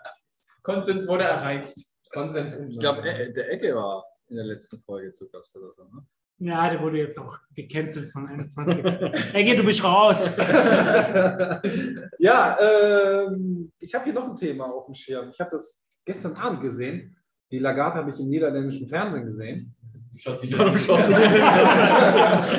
Konsens 0.61 1.07
wurde 1.07 1.23
erreicht. 1.25 1.73
Konsens 2.11 2.55
Ich 2.69 2.79
glaube, 2.79 3.01
der 3.01 3.51
Ecke 3.51 3.75
war 3.75 4.05
in 4.29 4.37
der 4.37 4.45
letzten 4.45 4.79
Folge 4.79 5.11
zu 5.13 5.29
Gast 5.29 5.55
oder 5.57 5.71
so. 5.71 5.83
Ne? 5.83 6.05
Ja, 6.39 6.69
der 6.69 6.81
wurde 6.81 6.97
jetzt 6.97 7.19
auch 7.19 7.37
gecancelt 7.53 8.11
von 8.11 8.27
21. 8.27 8.83
Ey, 9.33 9.55
du 9.55 9.63
bist 9.63 9.83
raus. 9.83 10.31
ja, 12.19 12.57
ähm, 12.59 13.71
ich 13.79 13.93
habe 13.93 14.05
hier 14.05 14.13
noch 14.13 14.29
ein 14.29 14.35
Thema 14.35 14.65
auf 14.65 14.85
dem 14.85 14.95
Schirm. 14.95 15.29
Ich 15.29 15.39
habe 15.39 15.51
das 15.51 15.99
gestern 16.05 16.35
Abend 16.37 16.61
gesehen. 16.61 17.15
Die 17.51 17.59
Lagarde 17.59 17.99
habe 17.99 18.09
ich 18.09 18.19
im 18.19 18.29
niederländischen 18.29 18.87
Fernsehen 18.87 19.25
gesehen. 19.25 19.75
Du 20.13 20.19
schaust 20.19 20.43
nicht 20.43 20.57
Warum 20.57 20.77
schaust 20.79 21.07
du 21.09 21.11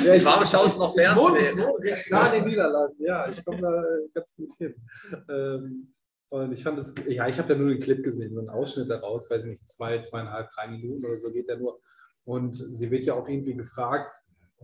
Ja, 0.05 0.13
ich- 0.13 0.25
Warum 0.25 0.45
schaust 0.45 0.75
du 0.75 0.79
noch 0.81 0.93
Fernsehen? 0.93 1.57
ich 1.57 1.63
wohne 1.65 1.77
recht 1.83 2.11
nah 2.11 2.27
in 2.27 2.41
den 2.43 2.49
Niederlanden. 2.49 3.03
Ja, 3.03 3.29
ich 3.29 3.43
komme 3.45 3.61
da 3.61 3.81
äh, 3.83 4.07
ganz 4.13 4.35
gut 4.35 4.49
hin. 4.57 4.75
Ähm, 5.29 5.93
und 6.29 6.51
ich 6.51 6.61
fand 6.63 6.77
es, 6.79 6.93
ja, 7.07 7.27
ich 7.27 7.37
habe 7.37 7.47
da 7.53 7.55
nur 7.59 7.69
den 7.69 7.79
Clip 7.79 8.03
gesehen, 8.03 8.33
nur 8.33 8.41
einen 8.41 8.49
Ausschnitt 8.49 8.89
daraus, 8.89 9.29
weiß 9.31 9.43
ich 9.45 9.51
nicht, 9.51 9.69
zwei, 9.69 10.01
zweieinhalb, 10.01 10.49
drei 10.51 10.67
Minuten 10.67 11.05
oder 11.05 11.15
so 11.17 11.31
geht 11.31 11.47
der 11.47 11.57
nur. 11.57 11.79
Und 12.25 12.53
sie 12.55 12.91
wird 12.91 13.03
ja 13.05 13.13
auch 13.13 13.27
irgendwie 13.29 13.55
gefragt, 13.55 14.11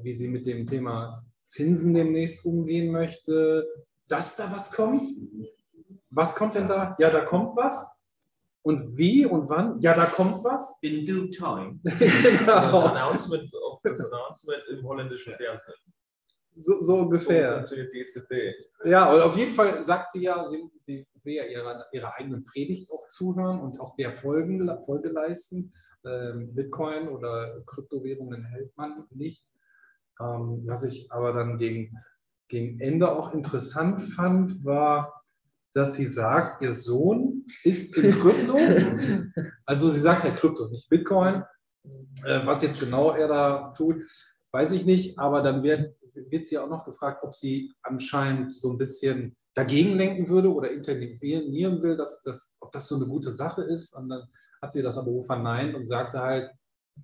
wie 0.02 0.12
sie 0.12 0.28
mit 0.28 0.46
dem 0.46 0.68
Thema 0.68 1.24
Zinsen 1.46 1.94
demnächst 1.94 2.44
umgehen 2.46 2.92
möchte, 2.92 3.66
dass 4.10 4.36
da 4.36 4.52
was 4.54 4.72
kommt. 4.72 5.04
Was 6.10 6.36
kommt 6.36 6.56
denn 6.56 6.68
da? 6.68 6.94
Ja, 6.98 7.10
da 7.10 7.22
kommt 7.22 7.56
was. 7.56 8.01
Und 8.64 8.98
wie 8.98 9.26
und 9.26 9.50
wann? 9.50 9.80
Ja, 9.80 9.96
da 9.96 10.06
kommt 10.06 10.44
was. 10.44 10.78
In 10.82 11.06
due 11.06 11.30
time. 11.30 11.80
genau. 11.84 12.82
Announcement 12.82 13.50
auf 13.56 13.82
das 13.82 14.00
Announcement 14.00 14.64
im 14.70 14.84
holländischen 14.84 15.34
Fernsehen. 15.36 15.76
So, 16.58 16.80
so 16.80 17.00
ungefähr. 17.00 17.66
So 17.66 17.76
die 17.76 18.00
EZB. 18.00 18.54
Ja, 18.86 19.12
und 19.12 19.22
auf 19.22 19.38
jeden 19.38 19.54
Fall 19.54 19.82
sagt 19.82 20.12
sie 20.12 20.24
ja, 20.24 20.44
sie, 20.46 20.70
sie 20.82 21.08
will 21.24 21.36
ja 21.36 21.46
ihrer, 21.46 21.86
ihrer 21.92 22.14
eigenen 22.16 22.44
Predigt 22.44 22.92
auch 22.92 23.08
zuhören 23.08 23.62
und 23.62 23.80
auch 23.80 23.96
der 23.96 24.12
Folgen, 24.12 24.70
Folge 24.86 25.10
leisten. 25.10 25.74
Ähm, 26.04 26.54
Bitcoin 26.54 27.08
oder 27.08 27.62
Kryptowährungen 27.66 28.44
hält 28.46 28.76
man 28.76 29.06
nicht. 29.12 29.46
Ähm, 30.20 30.64
was 30.66 30.84
ich 30.84 31.12
aber 31.12 31.34
dann 31.34 31.58
gegen, 31.58 31.98
gegen 32.48 32.80
Ende 32.80 33.12
auch 33.12 33.34
interessant 33.34 34.02
fand, 34.02 34.64
war, 34.66 35.21
dass 35.74 35.96
sie 35.96 36.08
sagt, 36.08 36.62
ihr 36.62 36.74
Sohn 36.74 37.46
ist 37.64 37.98
in 37.98 38.12
Krypto. 38.20 38.58
also 39.66 39.90
sie 39.90 40.00
sagt 40.00 40.24
ja 40.24 40.32
Krypto, 40.32 40.68
nicht 40.68 40.90
Bitcoin. 40.90 41.44
Äh, 42.26 42.46
was 42.46 42.62
jetzt 42.62 42.80
genau 42.80 43.12
er 43.12 43.28
da 43.28 43.74
tut, 43.76 44.04
weiß 44.52 44.72
ich 44.74 44.86
nicht. 44.86 45.18
Aber 45.18 45.42
dann 45.42 45.64
wird, 45.64 45.96
wird 46.14 46.46
sie 46.46 46.58
auch 46.58 46.70
noch 46.70 46.86
gefragt, 46.86 47.24
ob 47.24 47.34
sie 47.34 47.74
anscheinend 47.82 48.52
so 48.54 48.72
ein 48.72 48.78
bisschen 48.78 49.36
dagegen 49.54 49.96
lenken 49.96 50.30
würde 50.30 50.54
oder 50.54 50.72
intervenieren 50.72 51.82
will, 51.82 51.98
dass, 51.98 52.24
dass, 52.24 52.56
ob 52.60 52.72
das 52.72 52.88
so 52.88 52.96
eine 52.96 53.06
gute 53.06 53.32
Sache 53.32 53.64
ist. 53.64 53.96
Und 53.96 54.10
dann 54.10 54.24
hat 54.62 54.72
sie 54.72 54.82
das 54.82 54.98
aber 54.98 55.24
verneint 55.24 55.76
und 55.76 55.86
sagte 55.86 56.20
halt, 56.20 56.52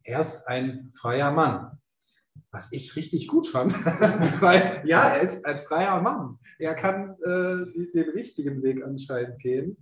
er 0.04 0.22
ist 0.22 0.48
ein 0.48 0.92
freier 1.00 1.32
Mann. 1.32 1.80
Was 2.52 2.72
ich 2.72 2.96
richtig 2.96 3.28
gut 3.28 3.48
fand, 3.48 3.74
weil 4.42 4.82
ja, 4.86 5.10
er 5.10 5.22
ist 5.22 5.46
ein 5.46 5.58
freier 5.58 6.02
Mann. 6.02 6.40
Er 6.60 6.76
kann 6.76 7.16
äh, 7.24 7.88
den 7.94 8.10
richtigen 8.14 8.64
Weg 8.64 8.84
anscheinend 8.84 9.40
gehen 9.40 9.78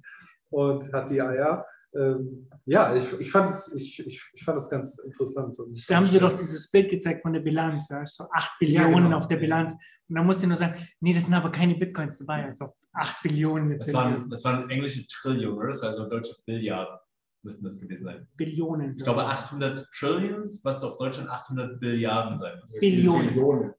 und 0.49 0.91
hat 0.93 1.09
die 1.09 1.21
Eier. 1.21 1.65
Ähm, 1.95 2.49
ja, 2.65 2.93
ich, 2.93 3.19
ich, 3.19 3.31
fand 3.31 3.49
es, 3.49 3.73
ich, 3.73 4.05
ich, 4.05 4.21
ich 4.33 4.43
fand 4.43 4.57
das 4.57 4.69
ganz 4.69 4.97
interessant. 4.99 5.57
Und 5.59 5.89
Da 5.89 5.95
haben 5.95 6.05
sie 6.05 6.19
doch 6.19 6.33
dieses 6.33 6.69
Bild 6.69 6.89
gezeigt 6.89 7.21
von 7.21 7.31
der 7.31 7.39
Bilanz, 7.39 7.87
ja, 7.89 8.05
so 8.05 8.25
8 8.31 8.59
Billionen 8.59 9.05
genau. 9.05 9.17
auf 9.17 9.27
der 9.27 9.37
Bilanz. 9.37 9.73
Und 10.07 10.15
da 10.15 10.23
musste 10.23 10.43
ich 10.43 10.49
nur 10.49 10.57
sagen, 10.57 10.87
nee, 10.99 11.13
das 11.13 11.25
sind 11.25 11.33
aber 11.33 11.51
keine 11.51 11.75
Bitcoins 11.75 12.17
dabei, 12.17 12.45
also 12.45 12.73
8 12.93 13.23
Billionen 13.23 13.71
jetzt. 13.71 13.87
Das 13.87 13.93
waren, 13.93 14.29
das 14.29 14.43
waren 14.43 14.69
englische 14.69 15.07
Trillion, 15.07 15.57
oder? 15.57 15.69
Das 15.69 15.81
war 15.81 15.89
also 15.89 16.09
deutsche 16.09 16.35
Milliarden, 16.45 16.97
müssten 17.45 17.63
das 17.63 17.79
gewesen 17.79 18.03
sein. 18.03 18.27
Billionen. 18.35 18.95
Ich 18.97 19.03
glaube 19.03 19.23
800 19.25 19.87
Trillions, 19.97 20.65
was 20.65 20.83
auf 20.83 20.97
Deutschland 20.97 21.29
800 21.29 21.79
Billiarden 21.79 22.39
sein 22.39 22.59
muss. 22.61 22.73
Billionen. 22.79 23.27
Millionen. 23.27 23.73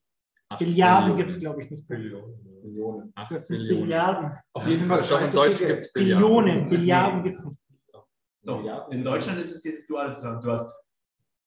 Billiarden 0.59 1.17
gibt 1.17 1.31
es, 1.31 1.41
glaube 1.41 1.63
ich, 1.63 1.71
nicht. 1.71 1.91
Millionen. 1.91 3.13
Acht 3.15 3.31
Das 3.33 3.49
sind 3.49 3.59
Billionen. 3.59 3.83
Billiarden. 3.83 4.31
auf 4.53 4.67
jeden 4.67 4.87
Fall 4.87 4.99
glaube, 4.99 5.13
in 5.13 5.21
scheiße 5.21 5.37
Deutsch 5.37 5.57
viel 5.57 5.67
gibt 5.67 5.81
es 5.81 5.93
Billiarden. 5.93 6.23
Billionen, 6.23 6.71
Billiarden 6.71 7.23
gibt 7.25 7.37
es 7.37 7.45
nicht. 7.45 7.61
Doch, 8.45 8.91
in 8.91 9.03
Deutschland 9.03 9.41
ist 9.41 9.53
es 9.53 9.61
dieses 9.61 9.87
duale 9.89 10.13
System. 10.13 10.41
Du 10.41 10.51
hast 10.53 10.73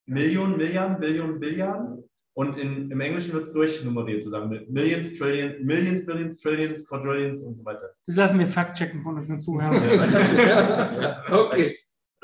Millionen, 0.05 0.57
Milliarden, 0.57 0.99
Billionen, 0.99 1.39
Billiarden 1.39 2.03
Und 2.33 2.57
in, 2.57 2.91
im 2.91 2.99
Englischen 2.99 3.31
wird 3.33 3.45
es 3.45 3.53
durchnummeriert 3.53 4.23
zusammen 4.23 4.49
mit 4.49 4.69
Millions, 4.69 5.17
Trillion, 5.17 5.65
Millions, 5.65 6.05
Billions, 6.05 6.41
Trillions, 6.41 6.85
Quadrillions 6.85 7.41
und 7.41 7.55
so 7.55 7.63
weiter. 7.63 7.89
Das 8.05 8.15
lassen 8.15 8.39
wir 8.39 8.47
fact-checken 8.47 9.01
von 9.01 9.15
unseren 9.15 9.39
Zuhörern. 9.39 9.75
Okay. 11.31 11.78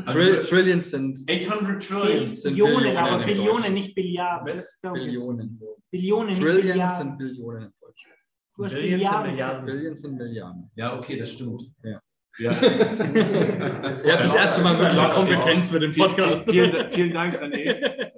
Trill 0.05 0.41
Trillions 0.43 0.91
sind 0.91 1.19
800 1.29 1.81
Trillions. 1.81 2.41
sind 2.41 2.53
Billionen, 2.53 2.83
Billionen 2.83 2.97
aber 2.97 3.23
Billionen, 3.25 3.73
nicht 3.73 3.95
Billiarden. 3.95 4.57
Ich, 4.57 4.91
Billionen. 4.93 5.61
Billionen, 5.89 6.27
nicht 6.27 6.41
Trillions 6.41 6.61
Billiarden. 6.67 7.07
sind 7.07 7.17
Billionen 7.17 7.63
im 7.63 7.73
Deutschen. 7.79 8.11
Du 8.57 8.63
hast 8.65 8.73
Billions 8.73 8.91
sind 8.91 8.99
Billiarden. 8.99 9.31
Milliarden. 9.31 9.65
Billions 9.65 10.01
sind 10.01 10.15
Milliarden. 10.17 10.71
Ja, 10.75 10.97
okay, 10.99 11.17
das 11.17 11.31
stimmt. 11.31 11.63
Ja. 11.83 12.01
Ja. 12.37 12.51
Ihr 12.61 14.13
habt 14.13 14.25
das 14.25 14.35
erste 14.35 14.61
Mal 14.61 14.77
wirklich 14.77 15.11
Kompetenz 15.11 15.71
mit 15.71 15.81
dem 15.83 15.93
Podcast. 15.93 16.49
vielen, 16.49 16.91
vielen 16.91 17.13
Dank, 17.13 17.41
René. 17.41 18.11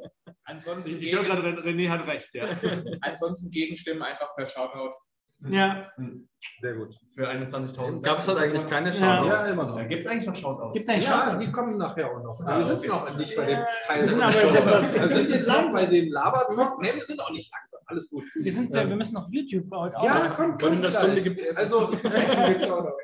Ansonsten, 0.45 0.99
Ich 0.99 1.13
höre 1.13 1.23
gerade, 1.23 1.49
René 1.61 1.89
hat 1.89 2.07
recht, 2.07 2.33
ja. 2.33 2.47
ansonsten 3.01 3.51
Gegenstimmen 3.51 4.01
einfach 4.01 4.35
per 4.35 4.47
Shoutout. 4.47 4.93
Ja. 5.39 5.91
Sehr 6.59 6.73
gut. 6.75 6.95
Für 7.13 7.29
21.000. 7.29 8.01
Gab 8.03 8.19
es 8.19 8.27
halt 8.27 8.37
eigentlich 8.39 8.65
keine. 8.67 8.91
Shoutouts? 8.91 9.27
Ja, 9.27 9.43
immer 9.45 9.63
noch. 9.65 9.75
Da 9.75 9.83
gibt 9.83 10.03
es 10.03 10.09
eigentlich 10.09 10.25
noch 10.27 10.35
Shoutouts. 10.35 10.73
Gibt 10.73 10.83
es 10.83 10.89
eigentlich 10.89 11.07
Ja, 11.07 11.29
schon? 11.29 11.39
die 11.39 11.51
kommen 11.51 11.77
nachher 11.77 12.11
auch 12.11 12.23
noch. 12.23 12.39
Ah, 12.45 12.57
wir 12.57 12.63
sind 12.63 12.79
okay. 12.79 12.87
noch 12.87 13.17
nicht 13.17 13.35
bei 13.35 13.45
dem 13.45 13.59
Teil. 13.85 14.01
Wir 14.01 14.07
sind 14.07 14.21
aber 14.21 14.33
jetzt 14.33 14.55
etwas- 14.55 14.93
Wir 14.93 15.07
sind 15.09 15.29
jetzt 15.29 15.47
noch 15.47 15.55
langsam. 15.55 15.73
bei 15.73 15.85
dem 15.85 16.11
Labertwist. 16.11 16.79
Nee, 16.81 16.95
wir 16.95 17.03
sind 17.03 17.19
auch 17.21 17.31
nicht 17.31 17.51
langsam. 17.53 17.79
Alles 17.85 18.09
gut. 18.09 18.23
Wir, 18.35 18.51
sind, 18.51 18.75
äh, 18.75 18.89
wir 18.89 18.95
müssen 18.95 19.13
noch 19.13 19.27
YouTube 19.29 19.71
heute 19.71 19.97
auch. 19.97 20.03
Ja, 20.05 20.33
komm, 20.35 20.57
komm. 20.57 20.73
in 20.73 20.81
der 20.81 20.89
gleich. 20.91 21.03
Stunde 21.03 21.21
gibt's 21.21 21.43
Essen. 21.43 21.59
Also, 21.59 21.91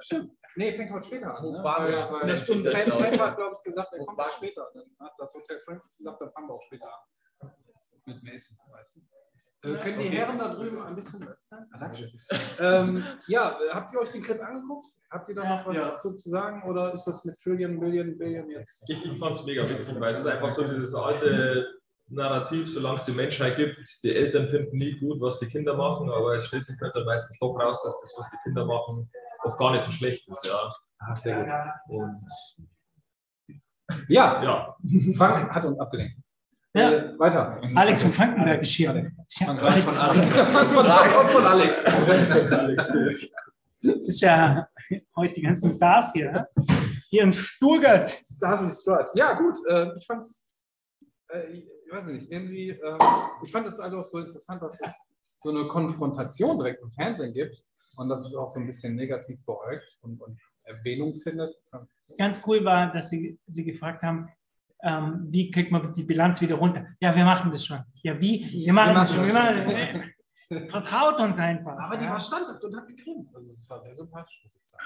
Stimmt. 0.00 0.32
Nee, 0.56 0.72
fängt 0.72 0.90
heute 0.92 1.06
später 1.06 1.36
an. 1.38 1.50
Ne? 1.50 1.62
waren 1.62 1.86
wir? 1.88 1.96
Weil, 2.10 2.20
In 2.22 2.26
der 2.26 2.36
weil 2.36 2.38
Stunde. 2.38 2.70
Frank, 2.72 2.92
Frank 2.92 3.20
hat, 3.20 3.36
glaube 3.36 3.54
ich, 3.56 3.62
gesagt, 3.62 3.92
er 3.92 4.04
kommt 4.04 4.18
auch 4.18 4.30
später. 4.30 4.68
Dann 4.74 4.84
hat 5.06 5.12
das 5.16 5.32
Hotel 5.34 5.60
Friends 5.60 5.96
gesagt, 5.96 6.20
dann 6.20 6.30
fangen 6.32 6.48
wir 6.48 6.54
auch 6.54 6.62
später 6.66 6.86
an. 6.86 7.50
Mit 8.04 8.22
Mason, 8.24 8.58
weißt 8.68 8.96
du. 8.96 9.00
Äh, 9.64 9.74
können 9.78 9.98
die 10.00 10.08
Herren 10.08 10.38
da 10.38 10.52
drüben 10.54 10.82
ein 10.82 10.94
bisschen 10.94 11.24
was 11.26 11.48
sagen? 11.48 11.66
Ah, 11.72 11.78
Dankeschön. 11.78 12.10
ähm, 12.58 13.04
ja, 13.28 13.56
habt 13.70 13.92
ihr 13.94 14.00
euch 14.00 14.10
den 14.10 14.22
Clip 14.22 14.42
angeguckt? 14.42 14.86
Habt 15.10 15.28
ihr 15.28 15.34
da 15.36 15.48
noch 15.48 15.66
was 15.66 15.76
Ja. 15.76 15.96
zu, 15.96 16.16
sagen? 16.16 16.62
Oder 16.68 16.92
ist 16.94 17.04
das 17.04 17.24
mit 17.24 17.38
Trillion, 17.40 17.78
Billion, 17.78 18.18
Billion 18.18 18.50
jetzt? 18.50 18.84
Ich, 18.88 19.04
ich 19.04 19.18
fand 19.18 19.36
es 19.36 19.44
mega 19.44 19.68
witzig, 19.68 20.00
weil 20.00 20.14
es 20.14 20.20
ist 20.20 20.26
einfach 20.26 20.50
so 20.52 20.64
dieses 20.66 20.92
alte 20.94 21.66
Narrativ, 22.08 22.68
solange 22.72 22.96
es 22.96 23.04
die 23.04 23.12
Menschheit 23.12 23.56
gibt, 23.56 23.78
die 24.02 24.14
Eltern 24.14 24.46
finden 24.46 24.76
nie 24.76 24.98
gut, 24.98 25.20
was 25.20 25.38
die 25.38 25.46
Kinder 25.46 25.76
machen, 25.76 26.10
aber 26.10 26.34
es 26.36 26.46
stellt 26.46 26.64
sich 26.64 26.78
halt 26.80 26.94
dann 26.96 27.04
meistens 27.04 27.38
doch 27.38 27.54
raus, 27.58 27.82
dass 27.84 28.00
das, 28.00 28.14
was 28.18 28.30
die 28.30 28.36
Kinder 28.42 28.66
machen, 28.66 29.08
oft 29.44 29.58
gar 29.58 29.72
nicht 29.72 29.84
so 29.84 29.92
schlecht 29.92 30.28
ist. 30.28 30.44
Ja. 30.44 30.68
Ah, 30.98 31.16
sehr 31.16 31.72
gut. 31.86 32.00
Und 32.00 32.24
Ja, 34.08 34.42
ja, 34.42 34.76
Frank 35.16 35.54
hat 35.54 35.64
uns 35.64 35.78
abgelenkt. 35.78 36.16
Ja. 36.74 36.90
Äh, 36.90 37.18
weiter. 37.18 37.60
Alex 37.74 38.02
von 38.02 38.12
Frankenberg 38.12 38.62
ist 38.62 38.70
hier. 38.70 39.12
Frank 39.28 39.58
von 39.58 39.96
Alex. 39.96 40.36
Von, 40.36 40.46
Frank 40.46 41.30
von 41.30 41.44
Alex. 41.44 41.84
Das 43.82 43.96
ist 44.06 44.20
ja 44.20 44.66
heute 45.16 45.34
die 45.34 45.42
ganzen 45.42 45.70
Stars 45.70 46.12
hier. 46.12 46.32
ne? 46.32 46.48
Hier 47.08 47.24
in 47.24 47.32
Stuttgart. 47.32 48.08
Stars 48.08 48.60
and 48.62 48.72
Stripes. 48.72 49.12
Ja, 49.14 49.34
gut. 49.34 49.58
Äh, 49.68 49.96
ich 49.98 50.06
fand's, 50.06 50.48
äh, 51.28 51.52
ich 51.52 51.66
weiß 51.90 52.06
nicht, 52.06 52.30
irgendwie, 52.30 52.70
äh, 52.70 52.98
ich 53.44 53.52
fand 53.52 53.66
es 53.66 53.78
halt 53.78 53.92
auch 53.92 54.04
so 54.04 54.18
interessant, 54.18 54.62
dass 54.62 54.80
es 54.80 55.14
so 55.38 55.50
eine 55.50 55.66
Konfrontation 55.68 56.56
direkt 56.56 56.82
im 56.82 56.90
Fernsehen 56.92 57.34
gibt 57.34 57.62
und 57.96 58.08
dass 58.08 58.26
es 58.26 58.34
auch 58.34 58.48
so 58.48 58.60
ein 58.60 58.66
bisschen 58.66 58.94
negativ 58.94 59.44
beäugt 59.44 59.98
und, 60.00 60.22
und 60.22 60.40
Erwähnung 60.62 61.16
findet. 61.16 61.54
Ganz 62.16 62.40
cool 62.46 62.64
war, 62.64 62.92
dass 62.92 63.10
sie, 63.10 63.38
sie 63.46 63.64
gefragt 63.64 64.02
haben, 64.02 64.28
ähm, 64.82 65.28
wie 65.30 65.50
kriegt 65.50 65.70
man 65.70 65.92
die 65.92 66.02
Bilanz 66.02 66.40
wieder 66.40 66.56
runter? 66.56 66.86
Ja, 67.00 67.14
wir 67.14 67.24
machen 67.24 67.50
das 67.50 67.64
schon. 67.64 67.78
Ja, 68.02 68.20
wie? 68.20 68.50
Wir 68.52 68.72
machen 68.72 68.94
das 68.94 69.14
schon. 69.14 69.26
Wir 69.26 69.34
machen, 69.34 70.12
vertraut 70.68 71.20
uns 71.20 71.38
einfach. 71.38 71.78
Aber 71.78 71.96
die 71.96 72.04
ja. 72.04 72.12
war 72.12 72.20
standhaft 72.20 72.62
und 72.64 72.76
hat 72.76 72.86
gegrinst. 72.88 73.34
Also 73.34 73.50
es 73.50 73.68
war 73.70 73.80
sehr 73.80 73.94
sympathisch, 73.94 74.40
muss 74.44 74.56
ich 74.56 74.68
sagen. 74.68 74.84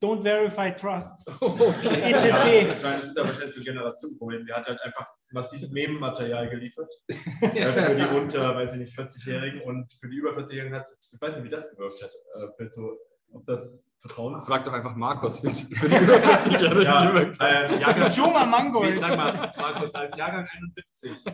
Don't 0.00 0.22
verify 0.22 0.70
trust. 0.74 1.26
Okay. 1.40 2.00
Ja, 2.00 2.46
EZB. 2.46 2.82
das 2.82 3.04
ist 3.04 3.18
aber 3.18 3.28
wahrscheinlich 3.28 3.54
so 3.54 3.60
ein 3.60 3.64
Generationenproblem. 3.64 4.46
Der 4.46 4.56
hat 4.56 4.66
halt 4.66 4.80
einfach 4.82 5.06
massiv 5.30 5.70
Nebenmaterial 5.70 6.48
geliefert. 6.48 6.92
äh, 7.08 7.82
für 7.82 7.96
die 7.96 8.16
unter, 8.16 8.54
weiß 8.54 8.74
ich 8.74 8.80
nicht, 8.80 8.98
40-Jährigen 8.98 9.62
und 9.62 9.92
für 9.92 10.08
die 10.08 10.16
über 10.16 10.30
40-Jährigen 10.36 10.76
hat, 10.76 10.86
ich 11.00 11.20
weiß 11.20 11.34
nicht, 11.36 11.44
wie 11.44 11.50
das 11.50 11.70
gewirkt 11.70 12.02
hat. 12.02 12.10
Äh, 12.10 12.52
für 12.56 12.70
so, 12.70 12.98
ob 13.34 13.46
das 13.46 13.82
Vertrauens. 14.00 14.44
Frag 14.44 14.64
doch 14.66 14.72
einfach 14.74 14.94
Markus, 14.96 15.42
wie 15.42 15.46
es 15.48 15.62
für 15.78 15.88
die 15.88 15.96
über 15.96 16.14
40-Jährigen 16.16 16.82
Ja, 16.82 17.10
gewirkt 17.10 17.40
hat. 17.40 17.70
äh, 17.70 17.78
Jahrgang, 17.80 18.10
Juma 18.10 18.44
Mangold. 18.44 18.94
wie, 18.96 18.98
sag 18.98 19.16
mal, 19.16 19.52
Markus, 19.56 19.94
als 19.94 20.14
Jahrgang 20.16 20.46
71. 20.52 21.12
wie, 21.24 21.30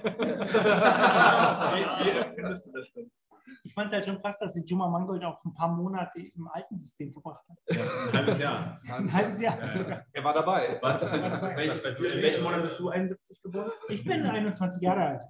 wie 2.05 2.11
empfindest 2.19 2.67
du 2.67 2.73
das 2.73 2.93
denn? 2.93 3.11
Ich 3.65 3.75
fand 3.75 3.89
es 3.89 3.95
halt 3.95 4.05
schon 4.07 4.21
krass, 4.23 4.39
dass 4.39 4.55
die 4.55 4.63
Juma 4.65 4.89
Mangold 4.89 5.25
auch 5.25 5.45
ein 5.45 5.53
paar 5.53 5.69
Monate 5.69 6.21
im 6.21 6.47
alten 6.49 6.77
System 6.77 7.13
verbracht 7.13 7.43
hat. 7.49 7.57
Ja, 7.77 7.83
ein 8.07 8.13
halbes 8.13 8.39
Jahr. 8.39 8.81
Ein 8.89 9.13
halbes 9.13 9.41
Jahr 9.41 9.59
Ja. 9.61 9.71
sogar. 9.71 10.05
Er 10.13 10.25
war 10.25 10.33
dabei. 10.35 10.79
Was, 10.81 11.03
was, 11.03 11.57
welch, 11.57 11.85
in 11.99 12.23
welchem 12.23 12.45
Monat 12.45 12.63
bist 12.63 12.79
du 12.79 12.89
71 12.89 13.43
geboren? 13.43 13.71
Ich 13.89 14.05
bin 14.05 14.25
21 14.25 14.81
Jahre 14.83 15.05
alt. 15.05 15.23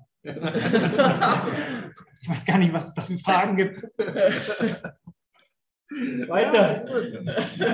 Ich 2.23 2.29
weiß 2.29 2.45
gar 2.45 2.59
nicht, 2.59 2.73
was 2.75 2.89
es 2.89 2.95
da 2.95 3.01
für 3.03 3.19
Fragen 3.19 3.57
gibt. 3.57 3.83
Weiter. 6.29 6.85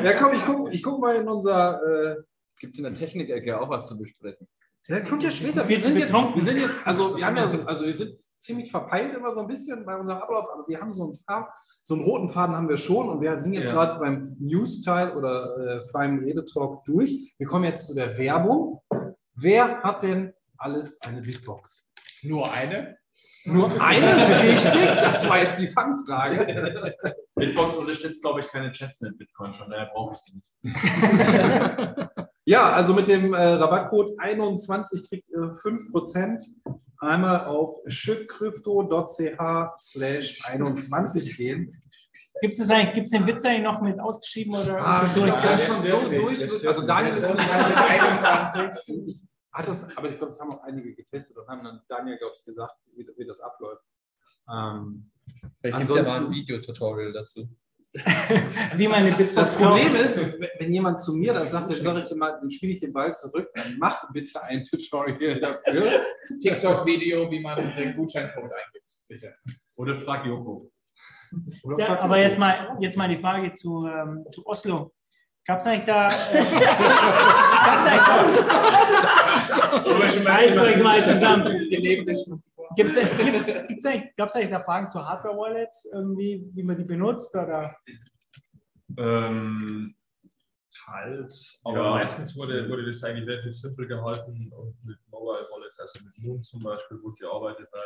Ja, 0.05 0.13
komm, 0.15 0.33
ich 0.35 0.45
guck, 0.45 0.73
ich 0.73 0.83
guck 0.83 1.01
mal 1.01 1.17
in 1.17 1.29
unser. 1.29 1.81
Äh, 1.83 2.17
Gibt 2.59 2.79
in 2.79 2.85
der 2.85 2.95
Technikecke 2.95 3.61
auch 3.61 3.69
was 3.69 3.87
zu 3.87 3.99
besprechen. 3.99 4.49
das 4.89 5.05
kommt 5.07 5.23
ja 5.23 5.31
später. 5.31 5.69
Wir 5.69 5.77
Wir 5.77 5.83
sind 5.83 5.99
jetzt, 5.99 6.13
wir 6.15 6.43
sind 6.43 6.59
jetzt, 6.59 6.75
also 6.87 7.17
wir 7.19 7.27
haben 7.27 7.37
ja 7.37 7.47
so, 7.47 7.61
also 7.67 7.85
wir 7.85 7.93
sind 7.93 8.17
ziemlich 8.41 8.71
verpeilt 8.71 9.15
immer 9.15 9.31
so 9.33 9.41
ein 9.41 9.47
bisschen 9.47 9.85
bei 9.85 9.95
unserem 9.95 10.23
Ablauf, 10.23 10.47
aber 10.51 10.67
wir 10.67 10.81
haben 10.81 10.91
so 10.93 11.05
einen 11.05 11.19
Faden, 11.27 11.47
so 11.83 11.95
einen 11.95 12.05
roten 12.05 12.29
Faden 12.31 12.57
haben 12.57 12.69
wir 12.69 12.79
schon 12.79 13.11
und 13.11 13.21
wir 13.21 13.39
sind 13.43 13.53
jetzt 13.53 13.67
Ja. 13.67 13.73
gerade 13.73 13.99
beim 14.01 14.37
News-Teil 14.39 15.15
oder 15.15 15.83
äh, 15.83 15.85
freiem 15.91 16.21
Redetalk 16.21 16.83
durch. 16.87 17.35
Wir 17.37 17.47
kommen 17.47 17.65
jetzt 17.65 17.89
zu 17.89 17.95
der 17.95 18.17
Werbung. 18.17 18.81
Wer 19.35 19.83
hat 19.83 20.03
denn 20.03 20.33
alles 20.57 20.99
eine 21.03 21.21
Bitbox? 21.21 21.91
Nur 22.23 22.51
eine? 22.51 22.97
Nur 23.47 23.81
eine? 23.81 24.07
Richtig? 24.43 24.85
Das 24.85 25.29
war 25.29 25.39
jetzt 25.43 25.61
die 25.61 25.69
Fangfrage. 25.69 26.95
Bitbox 27.35 27.77
unterstützt, 27.77 28.23
glaube 28.23 28.41
ich, 28.41 28.49
keine 28.49 28.71
Chestnut-Bitcoin, 28.73 29.55
von 29.55 29.71
daher 29.71 29.87
brauche 29.93 30.15
ich 30.15 30.21
die 30.25 30.35
nicht. 30.35 30.75
Ja, 32.49 32.71
also 32.71 32.95
mit 32.95 33.09
dem 33.09 33.35
äh, 33.35 33.43
Rabattcode 33.45 34.15
21 34.21 35.09
kriegt 35.09 35.29
ihr 35.31 35.39
5% 35.65 36.41
einmal 36.99 37.45
auf 37.47 37.75
shitcrypto.ch 37.89 39.41
slash 39.81 40.41
21 40.49 41.37
gehen. 41.37 41.83
Gibt 42.41 42.55
es 42.55 42.71
eigentlich, 42.71 42.95
gibt's 42.95 43.11
den 43.11 43.27
Witz 43.27 43.45
eigentlich 43.45 43.65
noch 43.65 43.81
mit 43.81 43.99
ausgeschrieben 43.99 44.55
oder 44.55 44.79
Ah, 44.79 45.07
ist 45.07 45.17
durch? 45.17 45.33
der 45.33 45.53
ist 45.55 45.67
schon 45.67 45.83
so 45.83 46.01
nicht, 46.09 46.23
durch. 46.23 46.69
Also. 46.69 46.87
Daniel 46.87 47.15
ist 47.15 47.23
ist 47.25 47.35
nicht 47.35 47.51
21. 47.79 49.27
Hat 49.57 49.69
das, 49.69 49.97
aber 49.97 50.09
ich 50.09 50.19
glaube, 50.19 50.33
das 50.33 50.41
haben 50.41 50.53
auch 50.53 50.63
einige 50.65 50.95
getestet 50.95 51.39
und 51.39 51.49
haben 51.49 51.65
dann 51.65 51.81
Daniel, 51.89 52.19
glaube 52.19 52.35
ich, 52.37 52.45
gesagt, 52.45 52.77
wie, 52.95 53.09
wie 53.17 53.27
das 53.27 53.41
abläuft. 53.41 53.83
Ähm, 54.53 55.11
Vielleicht 55.59 55.79
gibt 55.79 55.91
es 55.91 55.97
ja 55.97 56.03
mal 56.03 56.27
ein 56.27 56.31
Videotutorial 56.31 57.13
dazu. 57.13 57.49
Wie 58.77 58.89
meine 58.89 59.09
das 59.11 59.19
Bitbox 59.19 59.57
Problem 59.57 59.97
ist, 59.97 60.39
wenn- 60.59 60.73
jemand 60.73 61.01
zu 61.01 61.15
mir 61.15 61.33
das 61.33 61.51
sagt, 61.51 61.71
dann 61.71 61.81
sage 61.81 62.03
ich 62.05 62.11
immer, 62.11 62.33
dann 62.33 62.51
spiele 62.51 62.73
ich 62.73 62.81
den 62.81 62.93
Ball 62.93 63.15
zurück, 63.15 63.49
dann 63.55 63.79
mach 63.79 64.13
bitte 64.13 64.43
ein 64.43 64.63
Tutorial 64.65 65.41
dafür. 65.41 66.05
TikTok-Video, 66.43 67.31
wie 67.31 67.41
man 67.41 67.75
den 67.75 67.97
Gutscheincode 67.97 68.53
eingibt. 68.53 68.93
Bitte. 69.09 69.35
Oder 69.77 69.95
frag 69.95 70.27
Joko. 70.27 70.71
Oder 71.63 71.75
Sehr, 71.77 71.87
frag 71.87 72.03
aber 72.03 72.19
jetzt 72.19 72.39
mal, 72.39 72.77
jetzt 72.81 72.99
mal 72.99 73.09
die 73.09 73.19
Frage 73.19 73.55
zu, 73.55 73.87
ähm, 73.87 74.27
zu 74.31 74.45
Oslo. 74.45 74.93
Gab 75.47 75.59
es 75.61 75.67
eigentlich 75.67 75.85
da. 75.85 76.09
Äh, 76.09 76.13
Gab 77.67 77.81
es 77.81 77.87
eigentlich 77.87 78.07
da. 80.25 80.31
Reißt 80.31 80.59
euch 80.59 80.83
mal 80.83 81.05
zusammen. 81.05 81.69
Gibt's, 81.71 82.97
gibt's 82.97 82.97
eigentlich, 83.87 84.13
es 84.19 84.35
eigentlich 84.35 84.51
da 84.51 84.61
Fragen 84.61 84.89
zu 84.89 85.03
Hardware-Wallets, 85.07 85.89
irgendwie, 85.93 86.51
wie 86.53 86.63
man 86.63 86.77
die 86.77 86.85
benutzt? 86.85 87.35
Oder? 87.35 87.77
Ähm, 88.99 89.95
teils, 90.85 91.61
aber 91.65 91.77
Ja. 91.77 91.91
meistens 91.91 92.37
wurde, 92.37 92.69
wurde 92.69 92.85
das 92.85 93.03
eigentlich 93.05 93.27
relativ 93.29 93.55
simpel 93.55 93.87
gehalten 93.87 94.53
und 94.57 94.77
mit 94.85 94.99
Mobile 95.11 95.47
Wallets, 95.51 95.79
also 95.81 96.01
mit 96.05 96.13
Moon 96.27 96.43
zum 96.43 96.63
Beispiel, 96.63 96.99
gut 96.99 97.19
gearbeitet, 97.19 97.69
weil 97.73 97.83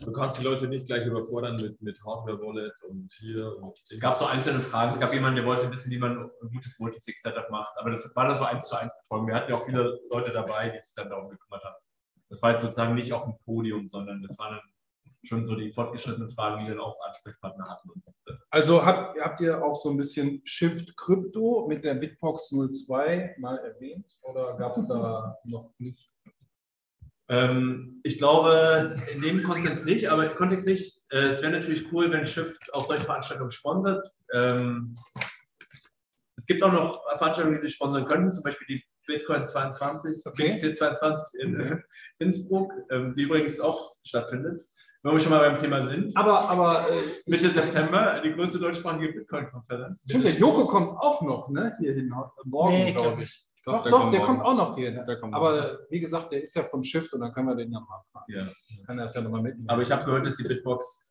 du 0.00 0.12
kannst 0.12 0.38
die 0.38 0.44
Leute 0.44 0.68
nicht 0.68 0.86
gleich 0.86 1.06
überfordern 1.06 1.56
mit, 1.60 1.80
mit 1.82 1.98
Hardware 2.04 2.40
Wallet 2.40 2.74
und 2.88 3.12
hier 3.18 3.56
und 3.56 3.76
es 3.90 4.00
gab 4.00 4.14
so 4.14 4.26
einzelne 4.26 4.60
Fragen. 4.60 4.92
Es 4.92 5.00
gab 5.00 5.12
jemanden, 5.12 5.36
der 5.36 5.46
wollte 5.46 5.70
wissen, 5.70 5.90
wie 5.90 5.98
man 5.98 6.30
ein 6.42 6.50
gutes 6.52 6.78
Multisig-Setup 6.78 7.50
macht. 7.50 7.72
Aber 7.76 7.90
das 7.90 8.14
war 8.14 8.26
dann 8.26 8.36
so 8.36 8.44
eins 8.44 8.68
zu 8.68 8.76
eins 8.76 8.92
Betreuung. 9.02 9.26
Wir 9.26 9.34
hatten 9.34 9.50
ja 9.50 9.56
auch 9.56 9.64
viele 9.64 9.98
Leute 10.10 10.32
dabei, 10.32 10.70
die 10.70 10.80
sich 10.80 10.94
dann 10.94 11.08
darum 11.08 11.28
gekümmert 11.28 11.64
haben. 11.64 11.76
Das 12.28 12.42
war 12.42 12.52
jetzt 12.52 12.62
sozusagen 12.62 12.94
nicht 12.94 13.12
auf 13.12 13.24
dem 13.24 13.38
Podium, 13.44 13.88
sondern 13.88 14.22
das 14.22 14.38
waren 14.38 14.56
dann 14.56 14.62
schon 15.24 15.44
so 15.44 15.56
die 15.56 15.72
fortgeschrittenen 15.72 16.30
Fragen, 16.30 16.64
die 16.64 16.70
dann 16.70 16.80
auch 16.80 16.96
Ansprechpartner 17.06 17.68
hatten. 17.68 17.90
Und, 17.90 18.02
Also 18.50 18.84
habt, 18.84 19.18
habt 19.20 19.40
ihr 19.40 19.64
auch 19.64 19.74
so 19.74 19.90
ein 19.90 19.96
bisschen 19.96 20.40
Shift 20.44 20.96
Crypto 20.96 21.66
mit 21.68 21.84
der 21.84 21.94
Bitbox 21.94 22.50
02 22.50 23.36
mal 23.38 23.58
erwähnt 23.58 24.06
oder 24.22 24.56
gab 24.56 24.76
es 24.76 24.86
da 24.86 25.36
noch 25.44 25.72
nicht? 25.78 26.08
Ähm, 27.30 28.00
ich 28.04 28.18
glaube, 28.18 28.96
in 29.14 29.20
dem 29.20 29.42
Kontext 29.42 29.84
nicht, 29.84 30.10
aber 30.10 30.30
im 30.30 30.36
Kontext 30.36 30.66
nicht. 30.66 31.00
Äh, 31.10 31.28
es 31.28 31.42
wäre 31.42 31.52
natürlich 31.52 31.92
cool, 31.92 32.10
wenn 32.10 32.26
Shift 32.26 32.72
auch 32.72 32.86
solche 32.86 33.04
Veranstaltungen 33.04 33.52
sponsert. 33.52 34.08
Ähm, 34.32 34.96
es 36.36 36.46
gibt 36.46 36.62
auch 36.62 36.72
noch 36.72 37.02
Veranstaltungen, 37.18 37.56
die 37.56 37.62
sie 37.62 37.74
sponsern 37.74 38.06
könnten, 38.06 38.32
zum 38.32 38.44
Beispiel 38.44 38.66
die 38.66 38.84
Bitcoin 39.06 39.46
22, 39.46 40.24
Okay. 40.24 40.54
BTC 40.54 40.76
22 40.76 41.40
in 41.40 41.60
äh, 41.60 41.78
Innsbruck, 42.18 42.72
ähm, 42.90 43.14
die 43.16 43.22
übrigens 43.22 43.60
auch 43.60 43.96
stattfindet. 44.04 44.62
Wenn 45.02 45.12
wir 45.12 45.20
schon 45.20 45.30
mal 45.30 45.48
beim 45.48 45.60
Thema 45.60 45.86
sind. 45.86 46.16
Aber, 46.16 46.48
aber 46.48 46.86
äh, 46.90 47.30
Mitte 47.30 47.50
September, 47.50 48.20
die 48.24 48.32
größte 48.32 48.58
deutschsprachige 48.58 49.12
Bitcoin-Konferenz. 49.12 50.02
stimmt, 50.08 50.24
der 50.24 50.32
Joko 50.32 50.66
kommt 50.66 50.98
auch 50.98 51.22
noch, 51.22 51.48
ne? 51.48 51.76
Hier 51.78 51.94
hin, 51.94 52.12
morgen, 52.44 52.74
Nee, 52.74 52.92
glaube 52.92 53.08
glaub 53.10 53.20
ich. 53.22 53.46
Ich 53.58 53.64
glaub, 53.64 53.76
Doch, 53.76 53.82
der 53.82 53.90
doch, 53.90 54.00
kommt 54.00 54.12
der 54.14 54.20
morgen. 54.20 54.38
kommt 54.38 54.46
auch 54.46 54.54
noch 54.54 54.76
hier. 54.76 54.92
Ne? 54.92 55.04
Der 55.06 55.20
kommt 55.20 55.34
Aber 55.34 55.78
wie 55.90 56.00
gesagt, 56.00 56.30
der 56.30 56.42
ist 56.42 56.54
ja 56.54 56.62
vom 56.62 56.82
Shift 56.82 57.12
und 57.12 57.20
dann 57.20 57.32
können 57.32 57.48
wir 57.48 57.56
den 57.56 57.72
ja 57.72 57.80
mal 57.80 58.00
fahren. 58.12 58.24
Ja. 58.28 58.46
Kann 58.86 58.98
er 58.98 59.04
das 59.04 59.14
ja 59.14 59.20
nochmal 59.20 59.42
mitnehmen. 59.42 59.68
Aber 59.68 59.82
ich 59.82 59.90
habe 59.90 60.04
gehört, 60.04 60.26
dass 60.26 60.36
die 60.36 60.44
Bitbox 60.44 61.08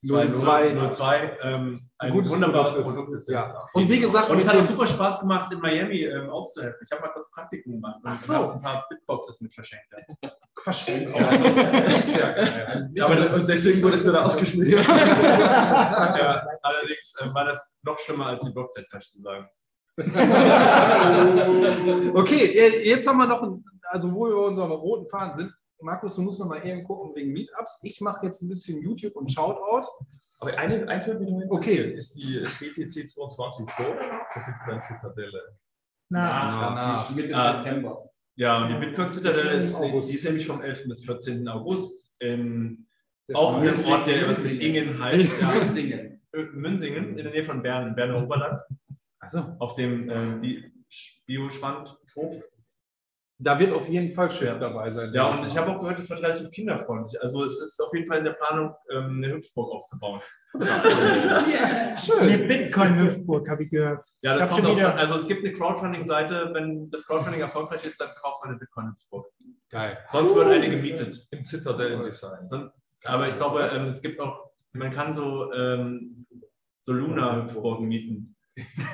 02 0.00 0.92
02 0.92 1.38
ähm, 1.42 1.88
ein 1.98 2.12
gutes 2.12 2.30
wunderbares 2.30 2.74
Produkt 2.74 2.88
ist. 2.88 2.94
Produkt 2.94 3.18
ist. 3.18 3.28
Ja. 3.30 3.64
Und 3.72 3.88
wie 3.88 3.98
gesagt, 3.98 4.30
und 4.30 4.38
es 4.38 4.46
hat 4.46 4.56
auch 4.56 4.66
super 4.66 4.86
Spaß 4.86 5.20
gemacht, 5.20 5.52
in 5.52 5.58
Miami 5.60 6.02
ähm, 6.04 6.28
auszuhelfen. 6.30 6.78
Ich 6.84 6.92
habe 6.92 7.02
mal 7.02 7.08
kurz 7.08 7.30
Praktikum 7.30 7.72
gemacht 7.72 8.00
und 8.04 8.16
so. 8.16 8.34
habe 8.34 8.52
ein 8.52 8.60
paar 8.60 8.86
Bitboxes 8.88 9.40
mit 9.40 9.54
verschenkt. 9.54 9.86
Verschenkt. 10.62 11.08
ist 11.08 12.16
ja 12.18 12.32
geil. 12.32 12.88
Ja, 12.92 13.06
aber 13.06 13.16
das, 13.16 13.34
Und 13.34 13.48
deswegen 13.48 13.80
wurdest 13.80 14.06
du 14.06 14.12
da 14.12 14.24
ausgeschmissen. 14.24 14.72
ja, 14.88 16.46
allerdings 16.62 17.14
äh, 17.20 17.32
war 17.32 17.44
das 17.44 17.78
noch 17.82 17.96
schlimmer 17.98 18.26
als 18.26 18.44
die 18.44 18.50
Blockzeit-Tasche 18.50 19.08
zu 19.08 19.22
sagen. 19.22 19.48
Okay, 22.14 22.44
äh, 22.46 22.88
jetzt 22.88 23.06
haben 23.06 23.18
wir 23.18 23.26
noch, 23.26 23.42
ein, 23.42 23.62
also 23.90 24.10
wo 24.12 24.26
wir 24.26 24.34
bei 24.34 24.46
unserem 24.48 24.70
roten 24.72 25.06
Faden 25.08 25.34
sind. 25.36 25.54
Markus, 25.80 26.16
du 26.16 26.22
musst 26.22 26.40
noch 26.40 26.48
mal 26.48 26.64
eben 26.66 26.82
gucken 26.84 27.14
wegen 27.14 27.32
Meetups. 27.32 27.78
Ich 27.84 28.00
mache 28.00 28.26
jetzt 28.26 28.42
ein 28.42 28.48
bisschen 28.48 28.82
YouTube 28.82 29.14
und 29.14 29.30
Shoutout. 29.32 29.86
Aber 30.40 30.58
eine, 30.58 30.84
noch 30.86 31.50
Okay. 31.50 31.92
Ist 31.94 32.16
die 32.16 32.42
BTC 32.58 33.08
22 33.08 33.70
vor 33.70 33.86
oder 33.86 34.08
nach 34.08 34.26
der 34.34 34.40
Bitcoin 34.40 34.80
Zitadelle? 34.80 35.42
Na, 36.08 36.50
Danach. 36.60 37.10
Mitte 37.10 37.32
Ah. 37.34 37.62
September. 37.62 38.04
Ja, 38.34 38.64
und 38.64 38.70
die 38.70 38.86
Bitcoin 38.86 39.12
Citadel 39.12 39.46
Ist 39.58 39.78
die 39.80 40.14
ist 40.14 40.24
nämlich 40.24 40.46
vom 40.46 40.60
11. 40.62 40.88
bis 40.88 41.04
14. 41.04 41.46
August 41.48 42.16
in, 42.20 42.86
Der 43.28 43.36
auch 43.36 43.60
in 43.62 43.68
einem. 43.68 43.84
Ort, 43.84 44.06
der 44.06 44.28
was 44.28 44.42
mit 44.44 44.62
Ingen 44.62 45.02
heißt. 45.02 45.40
Ja, 45.40 45.52
Münzingen. 45.54 46.20
Münsingen, 46.54 47.18
in 47.18 47.24
der 47.24 47.32
Nähe 47.32 47.44
von 47.44 47.62
Bern, 47.62 47.94
Berner 47.94 48.22
Oberland, 48.22 48.60
Also, 49.20 49.56
auf 49.58 49.74
dem 49.74 50.08
äh, 50.08 50.38
Bi- 50.40 50.72
Bioschwandhof. 51.26 52.42
da 53.38 53.58
wird 53.58 53.72
auf 53.72 53.88
jeden 53.88 54.12
Fall 54.12 54.30
Chef 54.30 54.58
dabei 54.58 54.90
sein. 54.90 55.12
Ja, 55.12 55.28
und 55.28 55.46
ich 55.46 55.56
habe 55.56 55.70
auch 55.70 55.80
gehört, 55.80 55.98
es 55.98 56.08
wird 56.10 56.22
relativ 56.22 56.50
kinderfreundlich. 56.50 57.20
Also 57.22 57.44
es 57.44 57.60
ist 57.60 57.80
auf 57.80 57.92
jeden 57.94 58.08
Fall 58.08 58.18
in 58.18 58.24
der 58.24 58.32
Planung, 58.32 58.74
ähm, 58.92 59.16
eine 59.22 59.34
Hüpfburg 59.34 59.72
aufzubauen. 59.72 60.20
eine 62.20 62.38
Bitcoin-Hüpfburg, 62.38 63.48
habe 63.48 63.64
ich 63.64 63.70
gehört. 63.70 64.04
Ja, 64.22 64.34
das 64.36 64.44
hab 64.50 64.62
kommt 64.62 64.66
auch. 64.78 64.94
Also 64.96 65.14
es 65.16 65.28
gibt 65.28 65.44
eine 65.44 65.52
Crowdfunding-Seite, 65.52 66.50
wenn 66.54 66.90
das 66.90 67.04
Crowdfunding 67.06 67.40
erfolgreich 67.40 67.84
ist, 67.84 68.00
dann 68.00 68.08
kauft 68.20 68.42
man 68.44 68.50
eine 68.52 68.58
Bitcoin-Hüpfburg. 68.58 69.26
Geil. 69.70 69.98
Sonst 70.10 70.34
wird 70.34 70.46
eine 70.48 70.70
gemietet. 70.70 71.26
Im 71.30 71.44
Zitadellen-Design. 71.44 72.48
Son- 72.48 72.70
Aber 73.04 73.28
ich 73.28 73.36
glaube, 73.36 73.62
ähm, 73.72 73.86
es 73.88 74.00
gibt 74.00 74.18
auch, 74.20 74.50
man 74.72 74.90
kann 74.90 75.14
so, 75.14 75.52
ähm, 75.52 76.26
so 76.80 76.92
Luna-Hüpfburgen 76.92 77.86
mieten. 77.86 78.34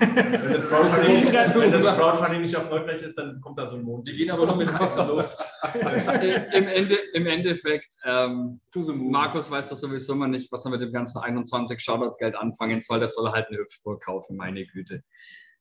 Wenn, 0.01 0.53
das 0.53 0.69
Crowdfunding, 0.69 1.33
wenn 1.33 1.73
das 1.73 1.85
Crowdfunding 1.85 2.41
nicht 2.43 2.55
erfolgreich 2.55 3.03
ist, 3.03 3.17
dann 3.17 3.41
kommt 3.41 3.59
da 3.59 3.67
so 3.67 3.77
ein 3.77 3.83
Mond. 3.83 4.07
Die 4.07 4.15
gehen 4.15 4.31
aber 4.31 4.47
nur 4.47 4.57
mit 4.57 4.73
heißer 4.73 5.07
Luft. 5.07 5.39
Im, 5.75 6.69
Ende, 6.69 6.95
Im 7.15 7.27
Endeffekt, 7.27 7.89
ähm, 8.05 8.61
Markus 9.11 9.51
weiß 9.51 9.69
doch 9.69 9.77
sowieso 9.77 10.13
immer 10.13 10.29
nicht, 10.29 10.51
was 10.53 10.65
er 10.65 10.71
mit 10.71 10.81
dem 10.81 10.93
ganzen 10.93 11.19
21 11.19 11.81
Shoutout-Geld 11.81 12.37
anfangen 12.37 12.81
soll. 12.81 13.01
Der 13.01 13.09
soll 13.09 13.31
halt 13.31 13.49
eine 13.49 13.59
Hüpfburg 13.59 14.03
kaufen, 14.03 14.37
meine 14.37 14.67
Güte. 14.67 15.03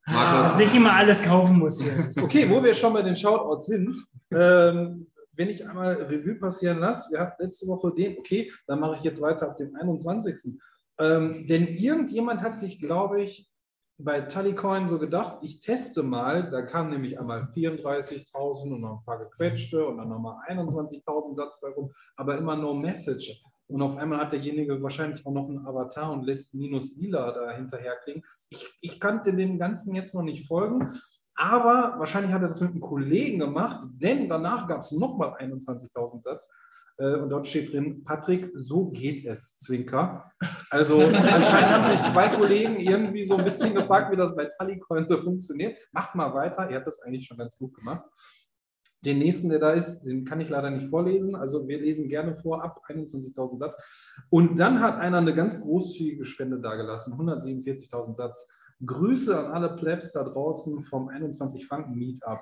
Markus, 0.05 0.57
Dass 0.57 0.59
ich 0.59 0.75
immer 0.75 0.93
alles 0.93 1.23
kaufen 1.23 1.59
muss 1.59 1.81
hier. 1.81 2.11
Okay, 2.21 2.49
wo 2.49 2.61
wir 2.61 2.73
schon 2.73 2.93
bei 2.93 3.01
den 3.01 3.15
Shoutouts 3.15 3.67
sind, 3.67 3.95
ähm, 4.31 5.07
wenn 5.35 5.49
ich 5.49 5.67
einmal 5.67 5.93
Revue 5.93 6.35
passieren 6.35 6.79
lasse, 6.79 7.11
wir 7.11 7.19
hatten 7.21 7.41
letzte 7.41 7.67
Woche 7.67 7.93
den, 7.95 8.17
okay, 8.17 8.51
dann 8.67 8.79
mache 8.79 8.97
ich 8.97 9.03
jetzt 9.03 9.21
weiter 9.21 9.49
ab 9.49 9.57
dem 9.57 9.75
21. 9.75 10.59
Ähm, 10.99 11.47
denn 11.47 11.67
irgendjemand 11.67 12.41
hat 12.41 12.57
sich, 12.57 12.79
glaube 12.79 13.21
ich, 13.21 13.49
bei 14.03 14.21
Tallycoin 14.21 14.87
so 14.87 14.99
gedacht, 14.99 15.37
ich 15.41 15.59
teste 15.59 16.03
mal, 16.03 16.49
da 16.49 16.61
kamen 16.61 16.89
nämlich 16.89 17.19
einmal 17.19 17.43
34.000 17.43 18.73
und 18.73 18.81
noch 18.81 18.99
ein 18.99 19.05
paar 19.05 19.19
gequetschte 19.19 19.85
und 19.85 19.97
dann 19.97 20.09
nochmal 20.09 20.37
21.000 20.47 21.33
Satz 21.33 21.59
bei 21.61 21.69
rum, 21.69 21.91
aber 22.15 22.37
immer 22.37 22.55
no 22.55 22.73
message. 22.73 23.41
Und 23.67 23.81
auf 23.81 23.97
einmal 23.97 24.19
hat 24.19 24.33
derjenige 24.33 24.81
wahrscheinlich 24.83 25.25
auch 25.25 25.31
noch 25.31 25.47
einen 25.47 25.65
Avatar 25.65 26.11
und 26.11 26.23
lässt 26.23 26.53
minus 26.53 26.95
lila 26.97 27.31
da 27.31 27.51
hinterher 27.51 27.95
klingen. 28.03 28.23
Ich, 28.49 28.69
ich 28.81 28.99
kannte 28.99 29.33
dem 29.33 29.57
Ganzen 29.57 29.95
jetzt 29.95 30.13
noch 30.13 30.21
nicht 30.21 30.45
folgen, 30.45 30.91
aber 31.35 31.95
wahrscheinlich 31.97 32.31
hat 32.33 32.41
er 32.41 32.49
das 32.49 32.61
mit 32.61 32.71
einem 32.71 32.81
Kollegen 32.81 33.39
gemacht, 33.39 33.85
denn 33.95 34.29
danach 34.29 34.67
gab 34.67 34.79
es 34.79 34.91
nochmal 34.91 35.33
21.000 35.39 36.21
Satz. 36.21 36.53
Äh, 36.97 37.15
Und 37.15 37.29
dort 37.29 37.47
steht 37.47 37.73
drin, 37.73 38.03
Patrick, 38.03 38.51
so 38.53 38.89
geht 38.89 39.25
es, 39.25 39.57
Zwinker. 39.57 40.31
Also 40.69 40.99
anscheinend 41.01 41.69
haben 41.69 41.83
sich 41.83 42.11
zwei 42.11 42.29
Kollegen 42.29 42.77
irgendwie 42.79 43.25
so 43.25 43.37
ein 43.37 43.43
bisschen 43.43 43.73
gefragt, 43.73 44.11
wie 44.11 44.17
das 44.17 44.35
bei 44.35 44.45
Tallycoin 44.57 45.05
so 45.05 45.17
funktioniert. 45.17 45.77
Macht 45.91 46.15
mal 46.15 46.33
weiter, 46.33 46.69
ihr 46.69 46.77
habt 46.77 46.87
das 46.87 47.01
eigentlich 47.01 47.25
schon 47.25 47.37
ganz 47.37 47.57
gut 47.57 47.73
gemacht. 47.75 48.03
Den 49.05 49.19
nächsten, 49.19 49.49
der 49.49 49.59
da 49.59 49.71
ist, 49.71 50.03
den 50.03 50.23
kann 50.23 50.39
ich 50.39 50.49
leider 50.49 50.69
nicht 50.69 50.87
vorlesen. 50.87 51.35
Also 51.35 51.67
wir 51.67 51.77
lesen 51.79 52.07
gerne 52.07 52.35
vor, 52.35 52.63
ab 52.63 52.81
21.000 52.87 53.57
Satz. 53.57 53.75
Und 54.29 54.57
dann 54.59 54.79
hat 54.79 54.97
einer 54.97 55.17
eine 55.17 55.35
ganz 55.35 55.59
großzügige 55.59 56.23
Spende 56.23 56.59
dagelassen, 56.61 57.13
147.000 57.13 58.15
Satz. 58.15 58.49
Grüße 58.85 59.37
an 59.37 59.51
alle 59.51 59.75
Plebs 59.75 60.13
da 60.13 60.23
draußen 60.23 60.83
vom 60.83 61.09
21 61.09 61.67
Franken 61.67 61.95
Meetup. 61.95 62.39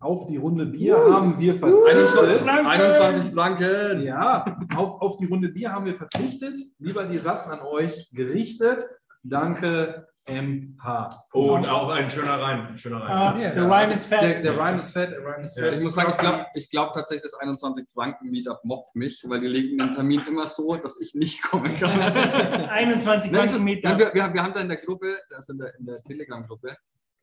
Auf 0.00 0.24
die 0.26 0.38
Runde 0.38 0.64
Bier 0.66 0.96
haben 0.96 1.38
wir 1.38 1.54
verzichtet. 1.54 2.48
21 2.48 3.32
Flanken. 3.32 4.02
Ja, 4.02 4.56
auf, 4.74 5.00
auf 5.02 5.16
die 5.18 5.26
Runde 5.26 5.50
Bier 5.50 5.72
haben 5.72 5.84
wir 5.84 5.94
verzichtet. 5.94 6.58
Lieber 6.78 7.04
die 7.04 7.18
Satz 7.18 7.46
an 7.46 7.60
euch 7.60 8.10
gerichtet. 8.12 8.82
Danke, 9.22 10.06
MH. 10.26 11.10
Oh, 11.34 11.52
und 11.54 11.68
auch 11.68 11.90
ein 11.90 12.08
schöner 12.08 12.40
Reim. 12.40 12.68
Ein 12.68 12.78
schöner 12.78 13.02
Ah, 13.02 13.30
Reim. 13.30 13.40
Der. 13.40 13.64
Rhyme 13.70 13.92
ist 13.92 14.06
fett. 14.06 14.22
Der, 14.22 14.40
der 14.42 14.58
Rhyme 14.58 14.78
ist 14.78 14.92
fett, 14.92 15.10
der 15.10 15.18
Rhyme 15.20 15.42
ist 15.42 15.58
Ja. 15.58 15.70
Ich 15.72 15.82
muss 15.82 15.94
sagen, 15.94 16.10
ich 16.10 16.18
glaube 16.18 16.46
ich 16.54 16.70
glaub 16.70 16.92
tatsächlich, 16.94 17.24
das 17.24 17.34
21 17.34 17.86
Franken 17.92 18.30
Meetup 18.30 18.60
mobbt 18.64 18.94
mich, 18.96 19.22
weil 19.28 19.40
die 19.40 19.48
legen 19.48 19.76
den 19.76 19.92
Termin 19.92 20.22
immer 20.26 20.46
so, 20.46 20.76
dass 20.76 20.98
ich 21.00 21.14
nicht 21.14 21.42
kommen 21.42 21.74
kann. 21.78 21.90
21 22.70 23.32
Nein, 23.32 23.44
es 23.44 23.52
ist- 23.52 23.58
Franken 23.60 23.80
nein, 23.82 23.98
wir, 23.98 24.14
wir, 24.14 24.32
wir 24.32 24.42
haben 24.42 24.54
da 24.54 24.60
in 24.60 24.68
der 24.68 24.78
Gruppe, 24.78 25.14
also 25.36 25.52
in 25.52 25.58
der, 25.58 25.74
in 25.78 25.84
der 25.86 26.02
Telegram-Gruppe, 26.02 26.76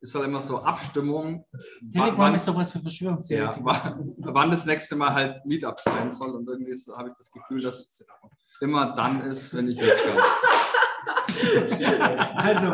ist 0.08 0.16
halt 0.16 0.26
immer 0.26 0.42
so 0.42 0.60
Abstimmung. 0.60 1.46
Telegram 1.92 2.18
wann, 2.18 2.36
ist 2.36 2.48
doch 2.48 2.56
was 2.56 2.72
für 2.72 2.80
ja, 2.80 2.84
Verschwörungstheoretiker. 2.84 3.66
wann, 3.66 4.14
wann 4.18 4.50
das 4.50 4.66
nächste 4.66 4.96
Mal 4.96 5.14
halt 5.14 5.46
Meetup 5.46 5.78
sein 5.80 6.12
soll. 6.12 6.36
Und 6.36 6.48
irgendwie 6.48 6.74
habe 6.96 7.10
ich 7.10 7.18
das 7.18 7.32
Gefühl, 7.32 7.62
dass 7.62 7.80
es 7.80 8.08
immer 8.62 8.96
dann 8.96 9.22
ist, 9.22 9.54
wenn 9.54 9.68
ich 9.70 9.78
nicht 9.82 9.90
kann. 9.90 10.24
Also, 12.38 12.72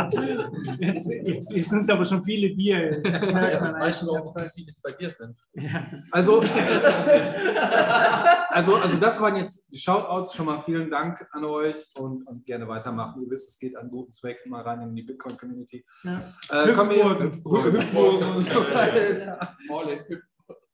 jetzt, 0.80 1.10
jetzt, 1.10 1.53
jetzt 1.53 1.69
sind 1.69 1.81
es 1.81 1.90
aber 1.90 2.06
schon 2.06 2.23
viele 2.23 2.49
Bier. 2.49 3.02
Das 3.02 3.31
merkt 3.31 3.61
man 3.61 3.80
Weißt 3.80 4.02
du, 4.02 4.07
warum 4.07 4.23
so 4.23 4.34
viele 4.53 4.72
bei 4.84 4.91
dir 4.91 5.11
sind? 5.11 5.38
Ja, 5.53 5.85
das 5.90 6.11
Also, 6.11 6.41
also, 8.49 8.76
also 8.76 8.98
das 8.98 9.22
waren 9.22 9.35
jetzt 9.38 9.72
die 9.72 9.77
Shoutouts. 9.77 10.35
Schon 10.35 10.45
mal 10.45 10.60
vielen 10.60 10.90
Dank 10.90 11.26
an 11.31 11.45
euch 11.45 11.76
und, 11.95 12.27
und 12.27 12.45
gerne 12.45 12.68
weitermachen. 12.68 13.23
Ihr 13.23 13.30
wisst, 13.30 13.49
es 13.49 13.60
geht 13.60 13.76
an 13.76 13.90
guten 13.90 14.11
Zweck 14.11 14.45
mal 14.45 14.61
rein 14.61 14.81
in 14.81 14.95
die 14.95 15.03
Bitcoin-Community. 15.03 15.85
Ja. 16.03 16.22
Äh, 16.49 16.73
kommen 16.73 16.91
wir, 16.91 17.31
so 17.44 18.73
weiter. 18.73 19.56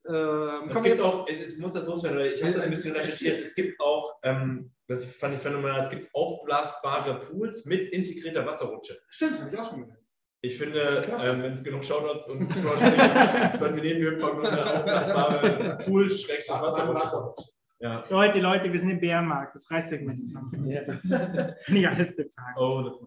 Ähm, 0.09 0.69
Es 0.69 0.75
gibt 0.75 0.87
jetzt 0.87 1.01
auch, 1.01 1.27
ich 1.27 1.57
muss 1.59 1.73
das 1.73 1.85
loswerden, 1.85 2.19
weil 2.19 2.33
ich 2.33 2.43
habe 2.43 2.61
ein 2.61 2.69
bisschen 2.69 2.95
recherchiert. 2.95 3.43
Es 3.43 3.53
gibt 3.53 3.79
auch, 3.79 4.15
ähm, 4.23 4.71
das 4.89 5.05
fand 5.05 5.35
ich 5.35 5.41
phänomenal, 5.41 5.83
es 5.83 5.89
gibt 5.91 6.13
aufblasbare 6.13 7.19
Pools 7.27 7.65
mit 7.65 7.87
integrierter 7.87 8.45
Wasserrutsche. 8.45 8.99
Stimmt, 9.07 9.39
habe 9.39 9.49
ich 9.53 9.59
auch 9.59 9.69
schon 9.69 9.81
gehört. 9.81 9.99
Ich 10.41 10.57
finde, 10.57 11.03
ähm, 11.23 11.43
wenn 11.43 11.53
es 11.53 11.63
genug 11.63 11.83
Shoutouts 11.83 12.27
und 12.29 12.49
Crowdfunding 12.49 13.59
sollten 13.59 13.75
wir 13.75 13.83
neben 13.83 14.01
Hüpfburg 14.01 14.41
noch 14.41 14.51
eine 14.51 14.73
aufblasbare 14.73 15.77
Pool-Wasserrutsche. 15.85 17.49
Ja. 17.81 18.03
Leute, 18.09 18.39
Leute, 18.39 18.71
wir 18.71 18.79
sind 18.79 18.89
im 18.89 18.99
Bärenmarkt. 18.99 19.55
Das 19.55 19.69
reißt 19.69 19.93
euch 19.93 20.01
mal 20.01 20.15
zusammen. 20.15 20.51
Kann 21.65 21.75
ich 21.75 21.87
alles 21.87 22.15
bezahlen. 22.15 22.55
Oh, 22.57 22.81
das 22.81 22.99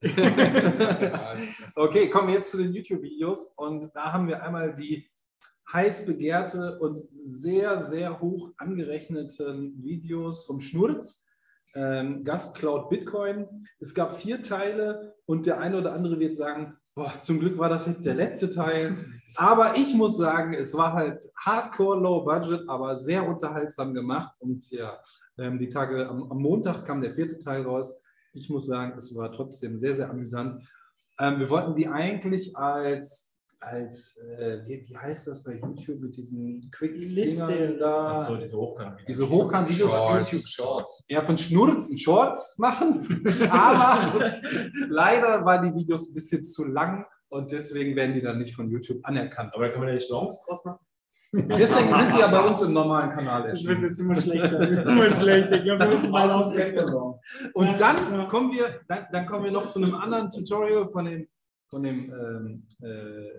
ist 0.00 0.14
verrückt. 0.18 1.46
Okay, 1.76 2.10
kommen 2.10 2.28
wir 2.28 2.34
jetzt 2.34 2.50
zu 2.50 2.58
den 2.58 2.72
YouTube-Videos 2.72 3.54
und 3.56 3.90
da 3.94 4.12
haben 4.12 4.28
wir 4.28 4.42
einmal 4.42 4.74
die 4.74 5.08
heiß 5.72 6.06
begehrte 6.06 6.78
und 6.78 7.02
sehr, 7.24 7.86
sehr 7.86 8.20
hoch 8.20 8.52
angerechneten 8.56 9.82
Videos 9.82 10.44
vom 10.46 10.60
Schnurz. 10.60 11.24
Ähm, 11.74 12.24
Gast 12.24 12.54
Cloud 12.56 12.90
Bitcoin. 12.90 13.46
Es 13.78 13.94
gab 13.94 14.18
vier 14.18 14.42
Teile 14.42 15.14
und 15.24 15.46
der 15.46 15.58
eine 15.58 15.78
oder 15.78 15.94
andere 15.94 16.20
wird 16.20 16.36
sagen, 16.36 16.76
Boah, 16.94 17.10
zum 17.20 17.40
Glück 17.40 17.56
war 17.56 17.70
das 17.70 17.86
jetzt 17.86 18.04
der 18.04 18.14
letzte 18.14 18.50
Teil. 18.50 18.94
Aber 19.36 19.76
ich 19.76 19.94
muss 19.94 20.18
sagen, 20.18 20.52
es 20.52 20.76
war 20.76 20.92
halt 20.92 21.24
hardcore 21.38 21.98
low 21.98 22.22
budget, 22.22 22.68
aber 22.68 22.96
sehr 22.96 23.26
unterhaltsam 23.26 23.94
gemacht. 23.94 24.36
Und 24.40 24.70
ja, 24.70 25.00
ähm, 25.38 25.58
die 25.58 25.70
Tage 25.70 26.06
am, 26.06 26.30
am 26.30 26.38
Montag 26.38 26.84
kam 26.84 27.00
der 27.00 27.14
vierte 27.14 27.38
Teil 27.38 27.62
raus. 27.62 27.98
Ich 28.34 28.50
muss 28.50 28.66
sagen, 28.66 28.92
es 28.94 29.16
war 29.16 29.32
trotzdem 29.32 29.74
sehr, 29.74 29.94
sehr 29.94 30.10
amüsant. 30.10 30.68
Ähm, 31.18 31.40
wir 31.40 31.48
wollten 31.48 31.74
die 31.76 31.88
eigentlich 31.88 32.58
als, 32.58 33.31
als 33.62 34.18
äh, 34.18 34.58
wie, 34.66 34.84
wie 34.88 34.96
heißt 34.96 35.28
das 35.28 35.44
bei 35.44 35.54
YouTube 35.54 36.00
mit 36.00 36.16
diesen 36.16 36.68
quick 36.70 36.96
Liste. 36.96 37.76
da? 37.78 38.24
So, 38.24 38.36
diese 38.36 38.56
Hochkant. 38.56 39.00
diese 39.06 39.28
Hochkant-Videos 39.28 39.92
auf 39.92 40.18
YouTube 40.20 40.46
Shorts. 40.46 41.04
ja, 41.08 41.22
von 41.22 41.38
Schnurzen 41.38 41.96
Shorts 41.96 42.58
machen. 42.58 43.24
Aber 43.50 44.32
leider 44.88 45.44
waren 45.44 45.72
die 45.72 45.80
Videos 45.80 46.10
ein 46.10 46.14
bisschen 46.14 46.44
zu 46.44 46.64
lang 46.66 47.06
und 47.28 47.52
deswegen 47.52 47.94
werden 47.96 48.14
die 48.14 48.22
dann 48.22 48.38
nicht 48.38 48.54
von 48.54 48.68
YouTube 48.68 48.98
anerkannt. 49.04 49.54
Aber 49.54 49.66
da 49.66 49.70
kann 49.70 49.80
man 49.80 49.88
ja 49.88 49.94
nicht 49.94 50.10
Longs 50.10 50.44
draus 50.44 50.64
machen. 50.64 50.80
Deswegen 51.34 51.94
sind 51.94 52.14
die 52.14 52.18
ja 52.20 52.26
bei 52.26 52.40
uns 52.40 52.60
im 52.60 52.74
normalen 52.74 53.08
Kanal 53.08 53.48
Das 53.48 53.64
wird 53.64 53.82
erschienen. 53.82 53.88
jetzt 53.88 53.98
immer 54.00 54.16
schlechter. 54.20 54.68
Immer 54.90 55.08
schlechter. 55.08 55.56
Ich 55.56 55.62
glaube, 55.62 55.80
wir 55.84 55.88
müssen 55.88 56.10
mal 56.10 56.30
auswählen. 56.30 56.94
Und 57.54 57.80
dann 57.80 58.28
kommen 58.28 58.52
wir, 58.52 58.80
dann, 58.86 59.06
dann 59.10 59.24
kommen 59.24 59.44
wir 59.44 59.50
noch 59.50 59.66
zu 59.66 59.82
einem 59.82 59.94
anderen 59.94 60.30
Tutorial 60.30 60.90
von 60.90 61.06
dem, 61.06 61.26
von 61.72 61.82
dem 61.82 62.12
ähm, 62.12 62.68
äh, 62.82 63.30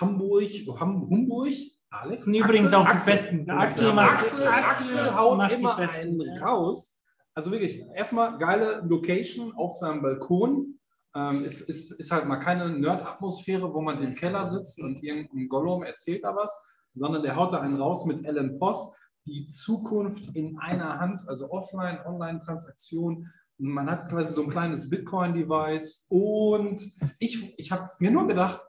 Hamburg, 0.00 0.50
Ham, 0.80 1.08
Hamburg. 1.08 1.54
Alex? 1.88 2.26
Übrigens 2.26 2.74
auch 2.74 2.84
die 2.84 2.90
Axel. 2.90 3.12
besten. 3.12 3.46
Der 3.46 3.58
Axel, 3.58 3.96
Axel 3.96 3.98
Axel, 3.98 4.44
macht, 4.44 4.64
Axel, 4.64 5.16
haut 5.16 5.38
macht 5.38 5.50
die 5.52 5.54
immer 5.54 5.76
besten, 5.76 6.20
einen 6.20 6.38
raus. 6.42 6.98
Also 7.32 7.52
wirklich, 7.52 7.80
erstmal 7.94 8.38
geile 8.38 8.82
Location 8.88 9.52
auf 9.54 9.76
seinem 9.76 10.02
Balkon. 10.02 10.80
Ähm, 11.14 11.44
es 11.44 11.60
ist, 11.60 11.92
ist 11.92 12.10
halt 12.10 12.26
mal 12.26 12.38
keine 12.38 12.68
Nerd-Atmosphäre, 12.70 13.72
wo 13.72 13.80
man 13.80 14.02
im 14.02 14.14
Keller 14.14 14.44
sitzt 14.44 14.80
und 14.80 15.00
irgendein 15.02 15.48
Gollum 15.48 15.84
erzählt 15.84 16.24
da 16.24 16.34
was, 16.34 16.58
sondern 16.92 17.22
der 17.22 17.36
haut 17.36 17.52
da 17.52 17.60
einen 17.60 17.80
raus 17.80 18.04
mit 18.04 18.26
Alan 18.26 18.58
Post. 18.58 18.96
Die 19.26 19.46
Zukunft 19.46 20.34
in 20.34 20.58
einer 20.58 20.98
Hand, 20.98 21.22
also 21.28 21.50
offline, 21.50 22.00
online-Transaktion. 22.04 23.30
Man 23.58 23.90
hat 23.90 24.08
quasi 24.08 24.32
so 24.34 24.42
ein 24.42 24.50
kleines 24.50 24.90
Bitcoin-Device. 24.90 26.06
Und 26.08 26.80
ich, 27.18 27.58
ich 27.58 27.72
habe 27.72 27.90
mir 27.98 28.10
nur 28.10 28.26
gedacht, 28.26 28.60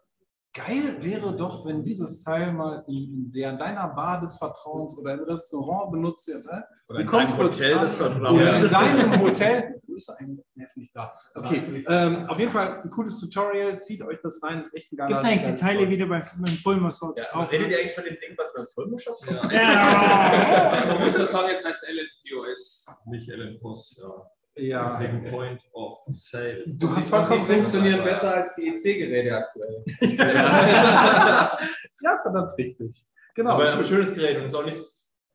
geil 0.58 0.98
wäre 1.02 1.36
doch, 1.36 1.66
wenn 1.66 1.84
dieses 1.84 2.24
Teil 2.24 2.52
mal 2.52 2.84
in 2.88 3.32
der, 3.32 3.54
deiner 3.54 3.88
Bar 3.90 4.22
des 4.22 4.38
Vertrauens 4.38 4.98
oder 4.98 5.14
im 5.14 5.22
Restaurant 5.22 5.92
benutzt 5.92 6.28
wird. 6.28 6.46
Ne? 6.46 6.66
Oder 6.90 7.00
in 7.02 7.08
deinem 7.08 7.38
Hotel 7.38 7.80
des 7.80 7.98
Vertrauens. 7.98 8.40
Oder 8.40 8.56
in 8.64 8.70
deinem 8.70 9.22
Hotel. 9.22 9.82
Wo 9.88 9.96
ist 9.96 10.10
er 10.10 10.20
eigentlich? 10.20 10.46
Er 10.56 10.64
ist 10.64 10.78
nicht 10.78 10.96
da. 10.96 11.12
Okay, 11.36 11.84
ähm, 11.88 12.26
auf 12.28 12.40
jeden 12.40 12.52
Fall 12.52 12.82
ein 12.82 12.90
cooles 12.90 13.20
Tutorial. 13.20 13.80
Zieht 13.80 14.02
euch 14.02 14.20
das 14.22 14.42
rein. 14.42 14.62
Ist 14.62 14.76
echt 14.76 14.92
ein 14.92 14.98
geiler 14.98 15.10
Gibt 15.10 15.22
es 15.22 15.28
eigentlich 15.28 15.56
die 15.56 15.62
Teile 15.62 15.90
wieder 15.90 16.06
beim, 16.08 16.24
beim 16.38 16.56
Fulmer 16.56 16.90
zu 16.90 17.14
Ja, 17.18 17.26
kaufen? 17.26 17.50
redet 17.50 17.72
ihr 17.72 17.80
eigentlich 17.80 17.94
von 17.94 18.04
dem 18.04 18.14
Ding, 18.16 18.38
was 18.38 18.54
wir 18.56 18.62
im 18.62 18.68
Vollmuschab 18.70 19.16
haben? 19.28 19.50
Ja. 19.54 20.86
Man 20.96 21.04
muss 21.04 21.18
nur 21.18 21.28
sagen, 21.28 21.50
es 21.52 21.66
heißt 21.66 21.86
LNPOS, 21.88 22.88
nicht 23.06 23.30
LNPOS. 23.30 23.98
Ja. 24.02 24.37
Ja. 24.58 25.00
Wegen 25.00 25.30
Point 25.30 25.62
of 25.74 26.00
Sale. 26.10 26.64
Du 26.66 26.96
hast 26.96 27.10
vollkommen 27.10 27.46
funktionieren 27.46 28.04
besser 28.04 28.36
als 28.36 28.56
die 28.56 28.70
EC-Geräte 28.70 29.36
aktuell. 29.36 29.84
Ja, 32.00 32.20
verdammt 32.22 32.58
richtig. 32.58 33.06
Genau. 33.34 33.52
Aber, 33.52 33.72
aber 33.72 33.84
schönes 33.84 34.14
Gerät 34.14 34.38
und 34.38 34.46
ist 34.46 34.56
auch 34.56 34.66
nicht 34.66 34.80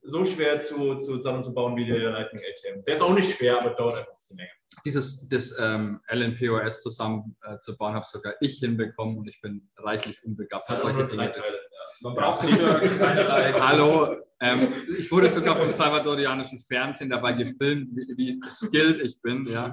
so 0.04 0.24
schwer 0.24 0.60
zu, 0.60 0.96
zu 0.96 1.18
zusammenzubauen 1.18 1.76
wie 1.76 1.86
der 1.86 2.10
Lightning 2.10 2.42
ATM. 2.42 2.84
Der 2.84 2.96
ist 2.96 3.02
auch 3.02 3.14
nicht 3.14 3.36
schwer, 3.36 3.60
aber 3.60 3.70
dauert 3.70 3.96
einfach 3.96 4.12
ein 4.12 4.16
bisschen 4.16 4.38
länger. 4.38 4.50
Dieses 4.84 5.28
das 5.28 5.56
ähm, 5.58 6.00
LNPOS 6.08 6.82
zusammen 6.82 7.36
äh, 7.42 7.56
habe 7.78 8.06
sogar 8.06 8.34
ich 8.40 8.58
hinbekommen 8.58 9.18
und 9.18 9.28
ich 9.28 9.40
bin 9.40 9.70
reichlich 9.76 10.24
unbegabt. 10.24 10.64
Das 10.68 10.70
hat 10.70 10.78
auch 10.78 10.82
solche 10.82 10.98
nur 10.98 11.08
drei 11.08 11.28
Dinge 11.28 11.32
Teile. 11.32 11.58
Man 12.00 12.14
braucht 12.14 12.46
wieder 12.46 12.80
keinerlei. 12.98 13.52
Hallo, 13.52 14.16
ähm, 14.42 14.72
ich 14.98 15.10
wurde 15.10 15.30
sogar 15.30 15.56
vom 15.56 15.70
salvadorianischen 15.70 16.60
Fernsehen 16.68 17.08
dabei 17.10 17.32
gefilmt, 17.32 17.88
wie, 17.96 18.14
wie 18.16 18.40
skilled 18.50 19.00
ich 19.02 19.20
bin. 19.22 19.46
Ja. 19.46 19.72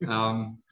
Ähm, 0.00 0.62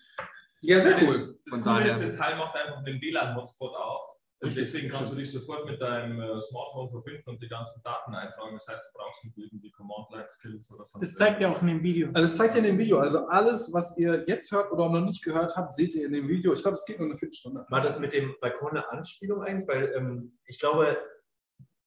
Ja, 0.63 0.81
sehr 0.81 1.01
cool. 1.03 1.39
Das 1.51 1.63
Coole 1.63 1.75
daher- 1.77 1.95
ist, 1.95 2.03
das 2.03 2.17
Teil 2.17 2.37
macht 2.37 2.57
einfach 2.57 2.79
einen 2.79 3.01
WLAN-Hotspot 3.01 3.75
auf. 3.75 4.01
Und 4.43 4.55
deswegen 4.55 4.91
kannst 4.91 5.13
du 5.13 5.17
dich 5.17 5.33
sofort 5.33 5.65
mit 5.65 5.81
deinem 5.81 6.21
äh, 6.21 6.41
Smartphone 6.41 6.91
verbinden 6.91 7.31
und 7.31 7.43
die 7.43 7.49
ganzen 7.49 7.83
Daten 7.83 8.15
eintragen. 8.15 8.55
Das 8.55 8.69
heißt, 8.69 8.91
du 8.93 8.99
brauchst 8.99 9.25
nicht 9.25 9.39
irgendwie 9.39 9.71
Command-Line-Skills 9.71 10.73
oder 10.75 10.85
sonst 10.85 11.03
Das 11.03 11.15
zeigt 11.15 11.41
ja 11.41 11.49
auch 11.49 11.63
in 11.63 11.69
dem 11.69 11.83
Video. 11.83 12.09
Also 12.09 12.21
das 12.21 12.37
zeigt 12.37 12.55
ihr 12.55 12.59
in 12.59 12.65
dem 12.67 12.79
Video. 12.79 12.99
Also 12.99 13.27
alles, 13.29 13.73
was 13.73 13.97
ihr 13.97 14.25
jetzt 14.29 14.53
hört 14.53 14.71
oder 14.73 14.91
noch 14.91 15.01
nicht 15.01 15.25
gehört 15.25 15.57
habt, 15.57 15.75
seht 15.75 15.95
ihr 15.95 16.05
in 16.07 16.13
dem 16.13 16.29
Video. 16.29 16.53
Ich 16.53 16.61
glaube, 16.61 16.75
es 16.75 16.85
geht 16.85 16.99
nur 17.01 17.09
eine 17.09 17.19
Viertelstunde. 17.19 17.65
War 17.71 17.81
das 17.81 17.99
mit 17.99 18.13
dem 18.13 18.35
Balkon 18.41 18.71
eine 18.73 18.91
Anspielung 18.91 19.43
eigentlich? 19.43 19.69
Weil 19.69 19.95
ähm, 19.97 20.39
ich 20.45 20.59
glaube, 20.61 20.99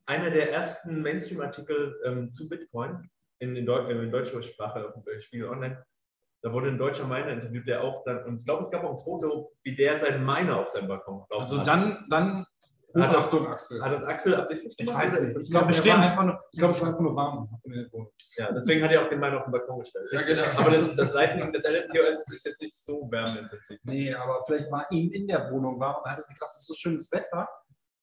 einer 0.10 0.32
der 0.32 0.52
ersten 0.52 1.02
Mainstream-Artikel 1.02 2.00
ähm, 2.04 2.32
zu 2.32 2.50
Bitcoin 2.50 3.10
in, 3.40 3.56
in, 3.56 3.66
Deu 3.66 3.88
in 3.90 4.12
deutscher 4.12 4.42
Sprache 4.42 4.86
auf 4.88 4.94
dem 5.04 5.22
Spiegel 5.22 5.50
Online, 5.50 5.84
da 6.42 6.52
wurde 6.52 6.70
ein 6.70 6.78
deutscher 6.78 7.06
Miner 7.06 7.30
interviewt, 7.30 7.68
der 7.68 7.84
auch 7.84 8.04
dann, 8.06 8.24
und 8.26 8.38
ich 8.40 8.46
glaube, 8.46 8.64
es 8.64 8.72
gab 8.72 8.84
auch 8.84 8.98
ein 8.98 9.04
Foto, 9.04 9.52
wie 9.64 9.76
der 9.76 10.00
seinen 10.00 10.26
Miner 10.26 10.60
auf 10.62 10.70
seinem 10.70 10.88
Balkon 10.88 11.26
laufen 11.30 11.42
Also 11.42 11.60
hat. 11.60 11.68
dann, 11.68 12.06
dann 12.10 12.46
Hat 12.96 13.14
das- 13.14 13.34
Axel. 13.34 13.84
Hat 13.84 13.94
das 13.94 14.04
Axel 14.04 14.36
absichtlich 14.36 14.74
Ich 14.78 14.88
gemacht? 14.88 15.04
weiß 15.04 15.20
Oder 15.20 15.28
nicht. 15.28 15.40
Ich 15.44 15.52
glaube, 15.52 15.70
es 15.70 15.86
war 15.86 16.00
einfach 16.00 16.24
nur, 16.24 16.40
ich 16.52 16.60
glaube, 16.60 16.74
es 16.74 16.82
war 16.82 16.88
einfach 16.90 17.02
nur 17.02 17.16
warm. 17.16 17.60
in 17.66 17.72
der 17.74 17.92
Wohnung. 17.92 18.12
Ja, 18.38 18.52
deswegen 18.52 18.84
hat 18.84 18.92
er 18.92 19.04
auch 19.04 19.10
den 19.10 19.20
Miner 19.20 19.38
auf 19.38 19.44
den 19.44 19.52
Balkon 19.52 19.80
gestellt. 19.80 20.08
Ja, 20.12 20.22
genau. 20.22 20.44
Aber 20.58 20.72
das, 20.72 20.96
das 20.96 21.14
Lightning, 21.14 21.52
das 21.54 21.64
LNPOS 21.66 22.32
ist 22.34 22.46
jetzt 22.46 22.62
nicht 22.62 22.76
so 22.76 23.08
wärmeintensiv. 23.12 23.80
Nee, 23.84 24.14
aber 24.14 24.44
vielleicht 24.48 24.72
war 24.72 24.88
ihm 24.92 25.12
in 25.12 25.28
der 25.28 25.52
Wohnung 25.52 25.80
warm 25.80 25.98
und 25.98 26.06
er 26.06 26.14
hatte 26.14 26.24
sich 26.24 26.34
gedacht, 26.36 26.52
es 26.54 26.62
ist 26.62 26.68
so 26.68 26.74
schönes 26.74 27.12
Wetter. 27.12 27.48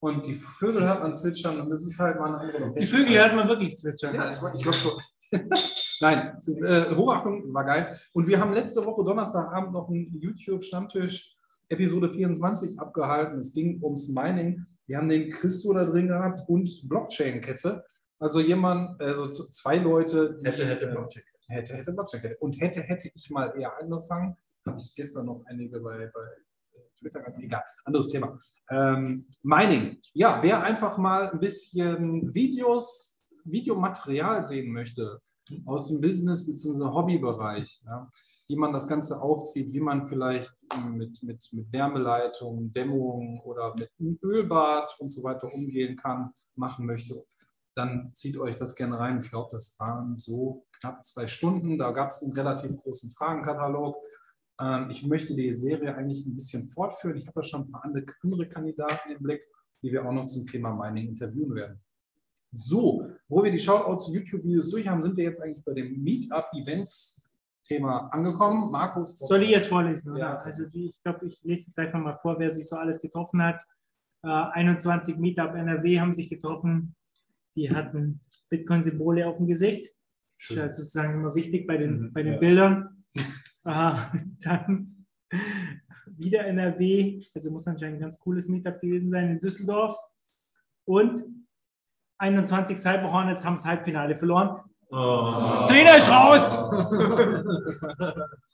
Und 0.06 0.24
die 0.24 0.34
Vögel 0.34 0.84
hört 0.86 1.02
man 1.02 1.16
zwitschern 1.16 1.60
und 1.60 1.68
das 1.68 1.82
ist 1.82 1.98
halt 1.98 2.20
mal 2.20 2.26
eine 2.26 2.38
andere 2.38 2.58
Location. 2.58 2.76
Die 2.76 2.86
Vögel 2.86 3.18
hört 3.18 3.34
man 3.34 3.48
wirklich 3.48 3.76
zwitschern. 3.76 4.14
Ja, 4.14 4.26
das 4.26 4.40
war, 4.40 4.54
ich 4.54 4.62
glaube 4.62 4.78
schon. 4.78 5.02
Nein, 6.00 6.38
äh, 6.62 6.94
Hochachtung 6.94 7.52
war 7.52 7.64
geil. 7.64 7.98
Und 8.12 8.28
wir 8.28 8.38
haben 8.38 8.52
letzte 8.52 8.84
Woche 8.86 9.02
Donnerstagabend 9.02 9.72
noch 9.72 9.88
einen 9.88 10.12
YouTube-Stammtisch 10.12 11.36
Episode 11.68 12.08
24 12.10 12.78
abgehalten. 12.78 13.40
Es 13.40 13.52
ging 13.52 13.82
ums 13.82 14.08
Mining. 14.08 14.64
Wir 14.86 14.98
haben 14.98 15.08
den 15.08 15.28
Christo 15.32 15.72
da 15.72 15.84
drin 15.84 16.06
gehabt 16.06 16.48
und 16.48 16.88
Blockchain-Kette. 16.88 17.84
Also 18.20 18.38
jemand, 18.38 19.00
also 19.02 19.28
zwei 19.28 19.78
Leute. 19.78 20.38
die, 20.40 20.48
Hätte, 20.48 20.66
hätte 20.66 20.86
äh, 20.86 20.92
Blockchain. 20.92 21.24
Hätte, 21.48 21.74
hätte 21.74 21.92
Blockchain-Kette. 21.92 22.36
Und 22.38 22.60
hätte, 22.60 22.80
hätte 22.80 23.10
ich 23.12 23.28
mal 23.30 23.52
eher 23.58 23.76
angefangen. 23.76 24.36
Habe 24.64 24.78
ich 24.78 24.94
gestern 24.94 25.26
noch 25.26 25.42
einige 25.46 25.80
bei, 25.80 26.08
bei 26.14 26.28
Twitter 26.98 27.20
gehabt. 27.20 27.38
Egal, 27.42 27.62
anderes 27.84 28.08
Thema. 28.08 28.38
Ähm, 28.70 29.26
Mining. 29.42 29.98
Ja, 30.14 30.38
wer 30.42 30.62
einfach 30.62 30.98
mal 30.98 31.30
ein 31.30 31.40
bisschen 31.40 32.34
Videos, 32.34 33.22
Videomaterial 33.44 34.44
sehen 34.44 34.72
möchte 34.72 35.20
aus 35.64 35.88
dem 35.88 36.00
Business- 36.00 36.46
bzw. 36.46 36.92
Hobbybereich, 36.92 37.82
ja, 37.86 38.10
wie 38.48 38.56
man 38.56 38.72
das 38.72 38.88
Ganze 38.88 39.20
aufzieht, 39.20 39.72
wie 39.72 39.80
man 39.80 40.06
vielleicht 40.06 40.52
mit, 40.88 41.22
mit, 41.22 41.48
mit 41.52 41.72
Wärmeleitung, 41.72 42.72
Dämmung 42.72 43.40
oder 43.44 43.74
mit 43.78 43.90
einem 43.98 44.18
Ölbad 44.22 44.94
und 44.98 45.10
so 45.10 45.22
weiter 45.24 45.52
umgehen 45.52 45.96
kann, 45.96 46.32
machen 46.56 46.86
möchte, 46.86 47.24
dann 47.74 48.12
zieht 48.14 48.38
euch 48.38 48.56
das 48.56 48.74
gerne 48.74 48.98
rein. 48.98 49.20
Ich 49.20 49.30
glaube, 49.30 49.50
das 49.52 49.76
waren 49.78 50.16
so 50.16 50.64
knapp 50.80 51.04
zwei 51.04 51.26
Stunden. 51.26 51.76
Da 51.78 51.90
gab 51.90 52.08
es 52.08 52.22
einen 52.22 52.32
relativ 52.32 52.76
großen 52.78 53.10
Fragenkatalog. 53.10 53.96
Ähm, 54.60 54.90
ich 54.90 55.06
möchte 55.06 55.34
die 55.34 55.54
Serie 55.54 55.94
eigentlich 55.94 56.26
ein 56.26 56.34
bisschen 56.34 56.68
fortführen. 56.68 57.16
Ich 57.16 57.26
habe 57.26 57.40
da 57.40 57.42
schon 57.42 57.62
ein 57.62 57.70
paar 57.70 57.84
andere, 57.84 58.04
Kandidaten 58.48 59.10
im 59.10 59.22
Blick, 59.22 59.42
die 59.82 59.92
wir 59.92 60.04
auch 60.06 60.12
noch 60.12 60.26
zum 60.26 60.46
Thema 60.46 60.74
Mining 60.74 61.08
interviewen 61.08 61.54
werden. 61.54 61.80
So, 62.52 63.06
wo 63.28 63.42
wir 63.44 63.50
die 63.50 63.58
Shoutouts 63.58 64.04
zu 64.06 64.14
YouTube-Videos 64.14 64.70
durch 64.70 64.88
haben, 64.88 65.02
sind 65.02 65.16
wir 65.16 65.24
jetzt 65.24 65.40
eigentlich 65.42 65.64
bei 65.64 65.74
dem 65.74 66.02
Meetup-Events-Thema 66.02 68.08
angekommen. 68.12 68.70
Markus, 68.70 69.18
Soll 69.18 69.42
ich 69.42 69.50
jetzt 69.50 69.66
vorlesen? 69.68 70.12
Oder? 70.12 70.20
Ja. 70.20 70.38
Also 70.38 70.64
die, 70.66 70.86
ich 70.86 71.02
glaube, 71.02 71.26
ich 71.26 71.42
lese 71.42 71.66
jetzt 71.68 71.78
einfach 71.78 72.00
mal 72.00 72.16
vor, 72.16 72.38
wer 72.38 72.50
sich 72.50 72.66
so 72.66 72.76
alles 72.76 72.98
getroffen 73.00 73.42
hat. 73.42 73.60
Äh, 74.22 74.28
21 74.28 75.18
Meetup 75.18 75.54
NRW 75.54 76.00
haben 76.00 76.14
sich 76.14 76.30
getroffen. 76.30 76.94
Die 77.56 77.70
hatten 77.70 78.20
Bitcoin-Symbole 78.48 79.26
auf 79.26 79.36
dem 79.36 79.48
Gesicht. 79.48 79.84
Das 80.38 80.50
ist 80.50 80.56
ja 80.56 80.72
sozusagen 80.72 81.14
immer 81.20 81.34
wichtig 81.34 81.66
bei 81.66 81.76
den, 81.76 82.00
Mhm, 82.00 82.12
bei 82.12 82.22
den 82.22 82.34
ja. 82.34 82.38
Bildern. 82.38 83.04
Äh, 83.66 83.92
dann 84.44 85.06
wieder 86.06 86.46
NRW, 86.46 87.22
also 87.34 87.50
muss 87.50 87.66
anscheinend 87.66 87.96
ein 87.96 88.00
ganz 88.00 88.18
cooles 88.18 88.48
Meetup 88.48 88.80
gewesen 88.80 89.10
sein 89.10 89.30
in 89.30 89.40
Düsseldorf. 89.40 89.98
Und 90.84 91.22
21 92.18 92.78
Cyber 92.78 93.12
Hornets 93.12 93.44
haben 93.44 93.56
das 93.56 93.64
Halbfinale 93.64 94.16
verloren. 94.16 94.60
Oh. 94.88 95.66
Trainer 95.66 95.96
ist 95.96 96.08
raus! 96.08 96.56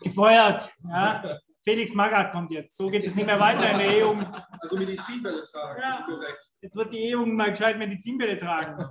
Gefeuert. 0.02 0.68
Ja. 0.88 1.38
Felix 1.62 1.94
Magath 1.94 2.32
kommt 2.32 2.52
jetzt. 2.52 2.76
So 2.76 2.88
geht 2.88 3.06
es 3.06 3.14
nicht 3.14 3.26
mehr 3.26 3.38
weiter 3.38 3.70
in 3.70 3.78
der 3.78 3.90
E-Jugend. 3.90 4.42
Also 4.60 4.76
Medizinbälle 4.76 5.42
tragen. 5.44 5.80
Ja. 5.80 6.02
Korrekt. 6.06 6.52
Jetzt 6.60 6.74
wird 6.74 6.92
die 6.92 6.98
E-Jugend 6.98 7.34
mal 7.34 7.50
gescheit 7.50 7.78
Medizinbälle 7.78 8.38
tragen. 8.38 8.84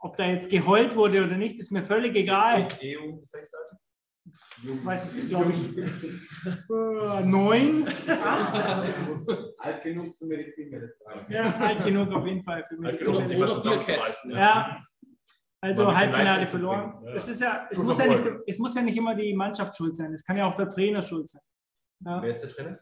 Ob 0.00 0.16
da 0.16 0.24
jetzt 0.24 0.48
geheult 0.48 0.96
wurde 0.96 1.24
oder 1.24 1.36
nicht, 1.36 1.58
ist 1.58 1.72
mir 1.72 1.84
völlig 1.84 2.14
egal. 2.14 2.68
EU, 2.82 3.18
ist 3.20 3.34
welche 3.34 3.48
Seite? 3.48 3.79
Ich 4.62 4.84
weiß 4.86 5.12
nicht, 5.14 5.28
glaube 5.28 5.52
ich. 5.52 5.78
Äh, 5.78 7.26
neun? 7.26 7.86
acht? 8.08 9.54
Alt 9.58 9.82
genug 9.82 10.14
zum 10.16 10.28
Medizinwelle 10.28 10.92
Ja, 11.28 11.54
alt 11.56 11.84
genug 11.84 12.10
auf 12.12 12.26
jeden 12.26 12.42
Fall 12.42 12.64
für 12.68 12.74
Alt 12.84 13.00
Medizin. 13.00 13.28
genug, 13.28 13.42
um 13.42 13.62
zusammenzureißen, 13.62 14.30
Ja, 14.32 14.84
also 15.60 15.94
Halbfinale 15.94 16.46
verloren. 16.48 16.94
ja. 17.04 17.12
Es, 17.12 17.28
ist 17.28 17.40
ja, 17.40 17.68
es, 17.70 17.82
muss 17.82 17.98
ja 17.98 18.06
nicht, 18.06 18.22
es 18.46 18.58
muss 18.58 18.74
ja 18.74 18.82
nicht 18.82 18.96
immer 18.96 19.14
die 19.14 19.34
Mannschaft 19.34 19.76
schuld 19.76 19.96
sein. 19.96 20.12
Es 20.14 20.24
kann 20.24 20.36
ja 20.36 20.46
auch 20.46 20.54
der 20.54 20.68
Trainer 20.68 21.02
schuld 21.02 21.28
sein. 21.28 21.42
Ja, 22.04 22.22
Wer 22.22 22.30
ist 22.30 22.40
der 22.40 22.48
Trainer? 22.50 22.78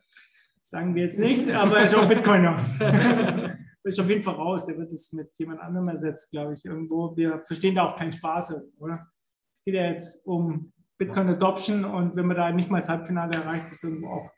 sagen 0.61 0.95
wir 0.95 1.05
jetzt 1.05 1.19
nicht, 1.19 1.51
aber 1.51 1.79
er 1.79 1.85
ist 1.85 1.95
auch 1.95 2.07
Bitcoiner. 2.07 2.57
Er 2.79 3.57
ist 3.85 3.99
auf 3.99 4.09
jeden 4.09 4.23
Fall 4.23 4.35
raus. 4.35 4.67
Der 4.67 4.77
wird 4.77 4.93
es 4.93 5.13
mit 5.15 5.33
jemand 5.39 5.61
anderem 5.61 5.89
ersetzt, 5.89 6.31
glaube 6.31 6.53
ich, 6.53 6.65
irgendwo. 6.65 7.17
Wir 7.17 7.41
verstehen 7.41 7.75
da 7.75 7.85
auch 7.85 7.97
keinen 7.97 8.13
Spaß, 8.13 8.55
oder? 8.79 9.09
Es 9.55 9.63
geht 9.63 9.75
ja 9.75 9.87
jetzt 9.91 10.25
um 10.27 10.73
Bitcoin 10.99 11.29
Adoption 11.31 11.85
und 11.85 12.17
wenn 12.17 12.27
man 12.27 12.37
da 12.37 12.51
nicht 12.51 12.71
mal 12.71 12.81
das 12.81 12.89
Halbfinale 12.89 13.39
erreicht, 13.39 13.71
ist 13.71 13.85
irgendwo 13.85 14.09
auch. 14.09 14.31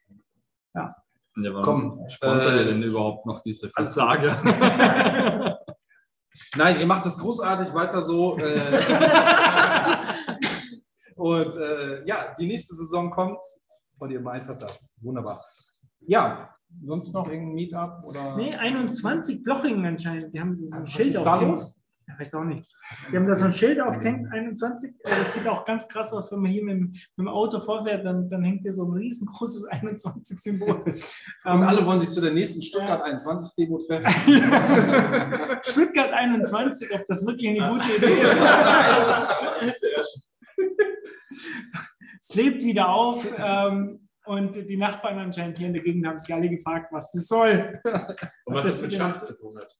Ja. 0.74 0.94
Ja, 1.36 1.54
warum 1.54 1.90
Komm, 1.90 2.08
sponsert 2.08 2.54
ihr 2.54 2.60
äh, 2.60 2.64
denn 2.66 2.82
überhaupt 2.82 3.24
noch 3.24 3.40
diese 3.40 3.70
Ansage? 3.74 4.28
Nein, 6.56 6.80
ihr 6.80 6.86
macht 6.86 7.06
das 7.06 7.16
großartig 7.18 7.72
weiter 7.72 8.02
so. 8.02 8.36
Äh, 8.36 8.60
und 11.16 11.56
äh, 11.56 12.04
ja, 12.06 12.34
die 12.38 12.46
nächste 12.46 12.74
Saison 12.74 13.10
kommt 13.10 13.40
und 13.98 14.10
ihr 14.10 14.20
meistert 14.20 14.60
das. 14.60 14.98
Wunderbar. 15.00 15.40
Ja, 16.00 16.54
sonst 16.82 17.12
noch 17.14 17.28
irgendein 17.28 17.54
Meetup 17.54 18.04
oder? 18.04 18.36
Nee, 18.36 18.54
21 18.54 19.42
Blochingen 19.42 19.86
anscheinend. 19.86 20.34
Die 20.34 20.40
haben 20.40 20.54
so 20.54 20.66
ein 20.74 20.82
Was 20.82 20.90
Schild 20.90 21.14
ist 21.14 21.24
da 21.24 21.34
aufgehängt. 21.34 21.58
los? 21.58 21.79
Ja, 22.12 22.18
weiß 22.18 22.34
auch 22.34 22.44
nicht. 22.44 22.64
Die 23.12 23.16
haben 23.16 23.26
da 23.26 23.34
so 23.34 23.44
ein 23.44 23.52
Schild 23.52 23.80
aufgehängt, 23.80 24.32
21. 24.32 24.90
Äh, 25.04 25.10
Das 25.22 25.34
sieht 25.34 25.46
auch 25.46 25.64
ganz 25.64 25.86
krass 25.86 26.12
aus, 26.12 26.32
wenn 26.32 26.40
man 26.40 26.50
hier 26.50 26.64
mit, 26.64 26.74
dem- 26.74 26.88
mit 26.90 27.02
dem 27.18 27.28
Auto 27.28 27.60
vorfährt, 27.60 28.04
dann, 28.04 28.28
dann 28.28 28.42
hängt 28.42 28.62
hier 28.62 28.72
so 28.72 28.84
ein 28.84 28.92
riesengroßes 28.92 29.68
21-Symbol. 29.70 30.82
Und 31.44 31.62
alle 31.64 31.86
wollen 31.86 32.00
sich 32.00 32.10
zu 32.10 32.20
der 32.20 32.32
nächsten 32.32 32.62
Stuttgart 32.62 33.02
21 33.02 33.54
Demo 33.56 33.78
treffen. 33.78 34.10
Stuttgart 35.62 36.12
21, 36.12 36.92
ob 36.94 37.04
das 37.06 37.24
wirklich 37.26 37.48
eine 37.60 37.72
gute 37.72 37.92
Idee 37.96 38.22
ist. 38.22 38.36
es 42.20 42.34
lebt 42.34 42.62
wieder 42.64 42.88
auf. 42.88 43.24
Ähm, 43.38 44.08
und 44.30 44.54
die 44.54 44.76
Nachbarn 44.76 45.18
anscheinend 45.18 45.58
hier 45.58 45.66
in 45.66 45.72
der 45.72 45.82
Gegend 45.82 46.06
haben 46.06 46.16
sich 46.16 46.32
alle 46.32 46.48
gefragt, 46.48 46.92
was 46.92 47.10
das 47.10 47.26
soll. 47.26 47.80
Und 48.44 48.54
was 48.54 48.64
Das 48.64 48.74
das 48.76 48.82
mit 48.82 48.94
Schach 48.94 49.20
zu 49.22 49.36
tun 49.36 49.58
hat. 49.58 49.76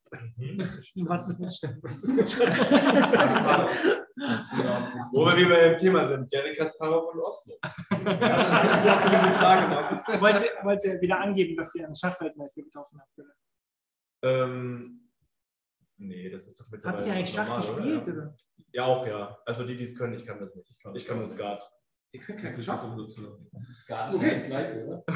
Was 1.06 1.28
ist 1.28 1.38
mit 1.38 1.54
Stadt? 1.54 1.76
Was 1.82 2.02
ist 2.02 2.16
mit 2.16 2.28
Stadt? 2.28 2.48
Wo 5.12 5.24
wir 5.26 5.36
wieder 5.36 5.50
beim 5.50 5.78
Thema 5.78 6.08
sind. 6.08 6.28
Gary 6.32 6.52
Kasparov 6.56 7.14
und 7.14 7.20
Oslo. 7.20 7.58
Das 7.62 9.04
ist 9.04 9.12
die 9.12 9.30
Frage 9.38 9.68
noch. 9.72 10.20
Wollt 10.20 10.42
ihr, 10.42 10.50
wollt 10.64 10.84
ihr 10.84 11.00
wieder 11.00 11.20
angeben, 11.20 11.56
dass 11.56 11.72
ihr 11.76 11.84
einen 11.84 11.94
Schachweltmeister 11.94 12.62
getroffen 12.62 13.00
habt? 13.00 13.18
Oder? 13.18 13.34
Ähm, 14.24 15.12
nee, 15.96 16.28
das 16.28 16.48
ist 16.48 16.58
doch 16.58 16.66
mittlerweile 16.72 16.98
Habt 16.98 17.06
ihr 17.06 17.12
eigentlich 17.12 17.30
Schach 17.30 17.56
gespielt? 17.56 18.02
Oder? 18.02 18.12
Oder? 18.12 18.36
Ja, 18.72 18.84
auch 18.84 19.06
ja. 19.06 19.38
Also 19.46 19.64
die, 19.64 19.76
die 19.76 19.84
es 19.84 19.96
können, 19.96 20.14
ich 20.14 20.26
kann 20.26 20.40
das 20.40 20.52
nicht. 20.56 20.74
Ich 20.94 21.06
kann 21.06 21.18
nur 21.18 21.26
Skat. 21.26 21.70
Ihr 22.12 22.20
könnt 22.20 22.40
keinen 22.42 22.62
Schach. 22.62 22.82
Skat 23.74 24.14
ist 24.14 24.22
das 24.22 24.46
gleiche, 24.46 24.84
oder? 24.84 25.04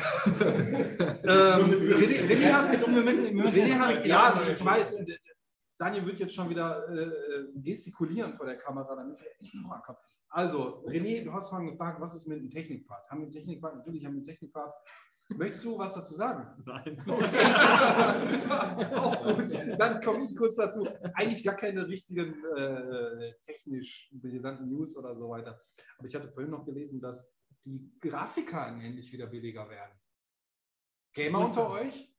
Ähm, 1.25 1.71
René, 1.71 2.21
René 2.29 2.53
hat, 2.53 2.87
Wir 2.87 3.03
müssen, 3.03 3.25
wir 3.25 3.43
müssen 3.45 3.63
René 3.63 3.79
hat, 3.79 4.05
ja, 4.07 4.29
abwürgen. 4.29 4.55
ich 4.55 4.65
weiß. 4.65 4.95
äh, 4.95 5.19
Daniel 5.77 6.07
wird 6.07 6.21
jetzt 6.21 6.35
schon 6.35 6.49
wieder 6.49 6.89
äh, 6.89 7.11
gestikulieren 7.57 8.35
vor 8.37 8.47
der 8.47 8.57
Kamera, 8.57 8.95
damit 8.95 9.19
wir 9.21 9.27
nicht 9.41 9.57
vorankommen. 9.57 10.01
Also, 10.29 10.85
René, 10.87 11.25
du 11.25 11.33
hast 11.33 11.49
vorhin 11.49 11.71
gefragt, 11.71 12.01
was 12.01 12.15
ist 12.15 12.29
mit 12.29 12.39
dem 12.39 12.49
Technikpart? 12.51 13.11
Haben 13.11 13.21
wir 13.21 13.25
einen 13.25 13.33
Technikpart? 13.33 13.77
Natürlich 13.77 14.05
haben 14.05 14.13
wir 14.13 14.19
einen 14.19 14.27
Technikpart. 14.27 14.73
Möchtest 15.31 15.65
du 15.65 15.79
was 15.79 15.95
dazu 15.95 16.15
sagen? 16.15 16.47
Nein. 16.67 16.97
Gut. 19.37 19.81
Dann 19.81 20.01
komme 20.01 20.25
ich 20.25 20.37
kurz 20.37 20.57
dazu. 20.57 20.87
Eigentlich 21.15 21.43
gar 21.43 21.57
keine 21.57 21.87
richtigen 21.87 22.35
äh, 22.57 23.33
technisch 23.43 24.11
brisanten 24.13 24.69
News 24.69 24.97
oder 24.97 25.17
so 25.17 25.29
weiter. 25.31 25.61
Aber 25.99 26.07
ich 26.07 26.15
hatte 26.15 26.31
vorhin 26.31 26.51
noch 26.51 26.65
gelesen, 26.65 27.01
dass 27.01 27.35
die 27.65 27.91
Grafikkarten 28.01 28.81
endlich 28.83 29.11
wieder 29.13 29.27
billiger 29.27 29.69
werden. 29.69 29.99
Gamer 31.15 31.47
unter 31.47 31.71
euch? 31.71 32.15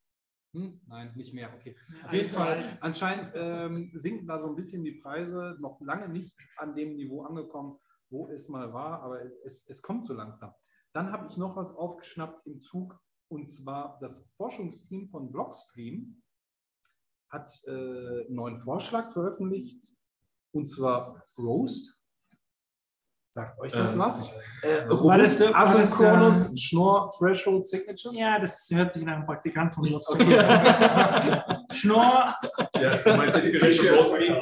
Hm? 0.53 0.81
Nein, 0.87 1.13
nicht 1.15 1.33
mehr. 1.33 1.53
Okay. 1.53 1.75
Auf 2.05 2.13
jeden 2.13 2.29
Fall, 2.29 2.77
anscheinend 2.81 3.31
ähm, 3.35 3.91
sinken 3.93 4.25
da 4.25 4.39
so 4.39 4.47
ein 4.47 4.55
bisschen 4.55 4.83
die 4.83 4.93
Preise, 4.93 5.57
noch 5.59 5.79
lange 5.81 6.07
nicht 6.09 6.33
an 6.57 6.75
dem 6.75 6.95
Niveau 6.95 7.23
angekommen, 7.23 7.77
wo 8.09 8.29
es 8.29 8.47
mal 8.49 8.73
war, 8.73 9.01
aber 9.01 9.21
es, 9.43 9.67
es 9.67 9.81
kommt 9.81 10.05
so 10.05 10.13
langsam. 10.13 10.53
Dann 10.95 11.11
habe 11.11 11.27
ich 11.29 11.35
noch 11.35 11.57
was 11.57 11.75
aufgeschnappt 11.75 12.47
im 12.47 12.61
Zug 12.61 12.97
und 13.27 13.49
zwar 13.51 13.97
das 13.99 14.29
Forschungsteam 14.37 15.07
von 15.07 15.29
Blockstream 15.29 16.21
hat 17.29 17.49
äh, 17.67 17.69
einen 17.71 18.35
neuen 18.35 18.55
Vorschlag 18.55 19.11
veröffentlicht 19.11 19.93
und 20.53 20.65
zwar 20.65 21.21
Roast. 21.37 21.99
Sagt 23.31 23.59
euch 23.59 23.73
das 23.73 23.91
Ähm, 23.91 23.99
was? 23.99 24.31
Äh, 24.61 24.87
War 24.87 25.17
das- 25.17 25.41
Robust, 25.41 25.41
war 25.41 25.51
das, 25.51 25.53
Asynchronous, 25.91 26.49
ähm, 26.51 26.57
Schnorr, 26.57 27.11
Threshold, 27.17 27.67
Signatures? 27.67 28.17
Ja, 28.17 28.39
das 28.39 28.69
hört 28.71 28.93
sich 28.93 29.03
nach 29.03 29.15
einem 29.17 29.25
Praktikant 29.25 29.75
von 29.75 29.83
mir 29.83 29.97
Okay. 29.97 31.41
Schnorr. 31.75 32.39
Ja, 32.75 32.95
du 32.95 33.17
meinst 33.17 33.35
jetzt 33.35 33.91
rausgehen. 33.91 34.37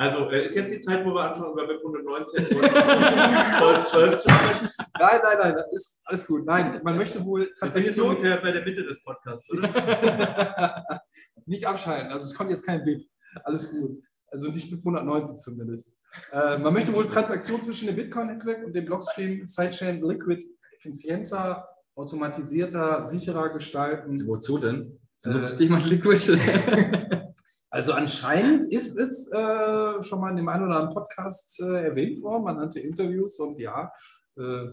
Also, 0.00 0.30
äh, 0.30 0.46
ist 0.46 0.54
jetzt 0.54 0.72
die 0.72 0.80
Zeit, 0.80 1.04
wo 1.04 1.12
wir 1.12 1.28
anfangen, 1.28 1.54
über 1.54 1.66
BIP 1.66 1.80
119 1.84 2.46
und, 2.46 2.62
und 3.76 3.84
12 3.84 4.20
zu 4.20 4.30
sprechen? 4.30 4.68
Nein, 4.96 5.20
nein, 5.24 5.38
nein, 5.42 5.54
das 5.56 5.72
ist 5.72 6.00
alles 6.04 6.24
gut. 6.24 6.46
Nein, 6.46 6.80
man 6.84 6.96
möchte 6.96 7.24
wohl 7.24 7.40
Wir 7.40 7.46
sind 7.46 7.84
jetzt 7.84 7.96
Transaktionen 7.96 8.10
ungefähr 8.10 8.36
bei 8.40 8.52
der 8.52 8.64
Mitte 8.64 8.84
des 8.84 9.02
Podcasts, 9.02 9.50
oder? 9.50 11.02
nicht 11.46 11.66
abschalten. 11.66 12.12
Also 12.12 12.26
es 12.26 12.34
kommt 12.34 12.50
jetzt 12.50 12.64
kein 12.64 12.84
BIP. 12.84 13.08
Alles 13.42 13.72
gut. 13.72 14.00
Also 14.30 14.52
nicht 14.52 14.70
mit 14.70 14.78
119 14.78 15.36
zumindest. 15.36 15.98
Äh, 16.30 16.58
man 16.58 16.72
möchte 16.72 16.92
wohl 16.92 17.08
Transaktionen 17.08 17.64
zwischen 17.64 17.86
dem 17.86 17.96
Bitcoin-Netzwerk 17.96 18.64
und 18.64 18.76
dem 18.76 18.84
Blockstream 18.84 19.48
Sidechain 19.48 20.00
Liquid 20.00 20.44
effizienter, 20.76 21.68
automatisierter, 21.96 23.02
sicherer 23.02 23.48
gestalten. 23.48 24.24
Wozu 24.28 24.58
denn? 24.58 25.00
Äh, 25.24 25.30
Nutzt 25.30 25.58
jemand 25.58 25.90
Liquid? 25.90 26.38
Also 27.70 27.92
anscheinend 27.92 28.64
ist 28.72 28.96
es 28.96 29.30
äh, 29.30 30.02
schon 30.02 30.20
mal 30.20 30.30
in 30.30 30.36
dem 30.36 30.48
einen 30.48 30.66
oder 30.66 30.76
anderen 30.76 30.94
Podcast 30.94 31.60
äh, 31.60 31.84
erwähnt 31.84 32.22
worden. 32.22 32.44
Man 32.44 32.56
nannte 32.56 32.80
Interviews 32.80 33.38
und 33.40 33.58
ja, 33.58 33.92
äh, 34.38 34.70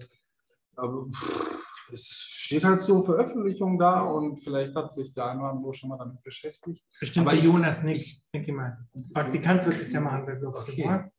aber 0.76 1.08
pff, 1.08 1.56
es 1.92 2.06
steht 2.06 2.64
halt 2.64 2.82
so 2.82 3.02
Veröffentlichung 3.02 3.78
da 3.78 4.02
und 4.02 4.38
vielleicht 4.38 4.76
hat 4.76 4.94
sich 4.94 5.14
der 5.14 5.28
eine 5.28 5.42
oder 5.42 5.50
andere 5.52 5.74
schon 5.74 5.90
mal 5.90 5.98
damit 5.98 6.22
beschäftigt. 6.24 6.84
Bestimmt 7.00 7.28
Aber 7.28 7.36
Jonas 7.36 7.84
nicht, 7.84 8.24
denke 8.34 8.52
ich 8.52 8.56
mal. 8.56 8.78
Praktikant 9.14 9.66
wird 9.66 9.80
es 9.80 9.92
ja 9.94 10.02
machen 10.02 10.26
bei 10.26 10.36
Blockstream. 10.36 10.94
Okay. 10.94 11.12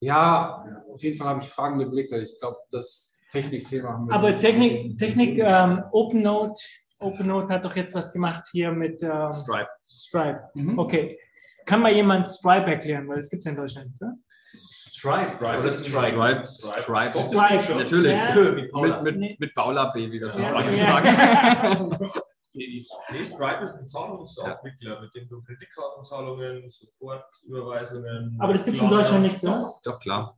Ja, 0.00 0.64
auf 0.92 1.02
jeden 1.02 1.16
Fall 1.16 1.28
habe 1.28 1.42
ich 1.42 1.48
fragende 1.48 1.86
Blicke. 1.86 2.20
Ich 2.20 2.38
glaube, 2.38 2.58
das 2.70 3.16
Technikthema 3.32 3.90
haben 3.90 4.06
wir. 4.06 4.14
Aber 4.14 4.38
Technik, 4.38 4.96
Technik 4.96 5.38
ähm, 5.38 5.82
OpenNote, 5.90 6.60
OpenNote 7.00 7.52
hat 7.52 7.64
doch 7.64 7.76
jetzt 7.76 7.94
was 7.94 8.12
gemacht 8.12 8.44
hier 8.50 8.72
mit 8.72 9.02
ähm, 9.02 9.32
Stripe. 9.32 9.68
Stripe. 9.88 10.40
Mhm. 10.54 10.78
Okay. 10.78 11.18
Kann 11.66 11.80
mal 11.82 11.92
jemand 11.92 12.26
Stripe 12.26 12.66
erklären, 12.66 13.08
weil 13.08 13.16
das 13.16 13.28
gibt 13.30 13.40
es 13.40 13.44
ja 13.44 13.50
in 13.52 13.56
Deutschland 13.56 13.86
nicht, 13.88 14.00
oder? 14.02 14.14
Stripe. 14.90 15.26
Stripe. 15.36 15.60
Oder 15.60 15.72
Stripe. 15.72 16.46
Stripe. 16.46 17.18
Stripe. 17.18 17.60
Stripe. 17.60 17.78
Natürlich. 17.78 18.12
Ja. 18.12 18.34
Mit, 18.34 19.02
mit, 19.02 19.16
Nee. 19.18 19.36
mit 19.38 19.54
Paula 19.54 19.90
B, 19.90 20.10
wie 20.10 20.20
wir 20.20 20.30
so 20.30 20.40
Ja. 20.40 20.48
Franken 20.48 20.76
Ja. 20.76 20.84
sagen. 20.86 22.10
Nee, 22.54 23.24
Stripe 23.24 23.62
ist 23.62 23.76
ein 23.76 23.86
Zahlungsabwickler, 23.86 25.00
mit 25.00 25.14
dem 25.14 25.28
du 25.28 25.40
Kreditkartenzahlungen, 25.42 26.68
Sofortüberweisungen. 26.68 28.36
Aber 28.40 28.52
das 28.52 28.64
gibt 28.64 28.76
es 28.76 28.82
in 28.82 28.90
Deutschland 28.90 29.22
nicht, 29.22 29.42
oder? 29.44 29.74
Doch, 29.84 30.00
klar. 30.00 30.36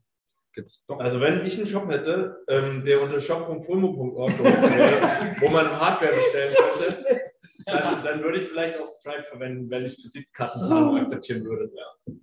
Gibt's. 0.53 0.85
Also 0.99 1.21
wenn 1.21 1.47
ich 1.47 1.57
einen 1.57 1.67
Shop 1.67 1.89
hätte, 1.89 2.43
ähm, 2.49 2.83
der 2.85 3.01
unter 3.03 3.21
shop.fulmo.org 3.21 4.37
gehostet 4.37 4.77
wäre, 4.77 5.01
wo 5.41 5.49
man 5.49 5.67
Hardware 5.71 6.13
bestellen 6.13 6.55
könnte, 6.59 7.21
dann, 7.67 8.05
dann 8.05 8.23
würde 8.23 8.39
ich 8.39 8.45
vielleicht 8.49 8.81
auch 8.81 8.89
Stripe 8.91 9.25
verwenden, 9.25 9.71
wenn 9.71 9.87
ich 9.87 9.97
Kreditkartenzahlungen 10.03 11.03
akzeptieren 11.03 11.45
würde. 11.45 11.71
Ja. 11.75 12.15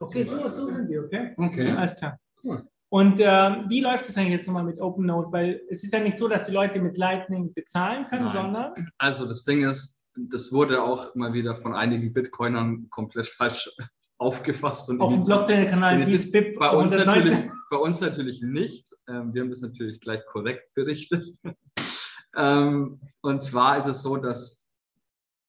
Okay, 0.00 0.22
so, 0.22 0.48
so 0.48 0.66
sind 0.66 0.88
wir, 0.88 1.04
okay? 1.04 1.34
Okay. 1.36 1.70
Alles 1.72 1.96
klar. 1.96 2.18
Cool. 2.42 2.62
Und 2.88 3.18
ähm, 3.20 3.64
wie 3.68 3.80
läuft 3.80 4.08
es 4.08 4.16
eigentlich 4.16 4.32
jetzt 4.32 4.46
nochmal 4.46 4.64
mit 4.64 4.80
OpenNote? 4.80 5.32
Weil 5.32 5.60
es 5.68 5.82
ist 5.82 5.92
ja 5.92 5.98
nicht 6.00 6.16
so, 6.16 6.28
dass 6.28 6.46
die 6.46 6.52
Leute 6.52 6.80
mit 6.80 6.96
Lightning 6.96 7.52
bezahlen 7.52 8.06
können, 8.06 8.24
Nein. 8.26 8.32
sondern 8.32 8.88
Also 8.98 9.26
das 9.26 9.44
Ding 9.44 9.68
ist, 9.68 9.98
das 10.16 10.52
wurde 10.52 10.82
auch 10.82 11.14
mal 11.16 11.32
wieder 11.34 11.56
von 11.56 11.74
einigen 11.74 12.12
Bitcoinern 12.12 12.86
komplett 12.90 13.26
falsch 13.26 13.68
aufgefasst. 14.16 14.90
Und 14.90 15.00
auf 15.00 15.10
dem 15.10 15.16
initiiert. 15.22 15.46
Blockchain-Kanal 15.46 15.94
Initiiert- 16.02 16.10
hieß 16.22 16.30
BIP 16.32 16.58
bei 16.58 16.70
uns, 16.70 16.92
119. 16.92 17.04
natürlich, 17.32 17.50
bei 17.74 17.80
uns 17.80 18.00
natürlich 18.00 18.40
nicht. 18.40 18.94
Ähm, 19.08 19.34
wir 19.34 19.42
haben 19.42 19.50
das 19.50 19.60
natürlich 19.60 19.98
gleich 19.98 20.24
korrekt 20.26 20.72
berichtet. 20.74 21.26
ähm, 22.36 23.00
und 23.20 23.42
zwar 23.42 23.78
ist 23.78 23.86
es 23.86 24.00
so, 24.00 24.16
dass 24.16 24.64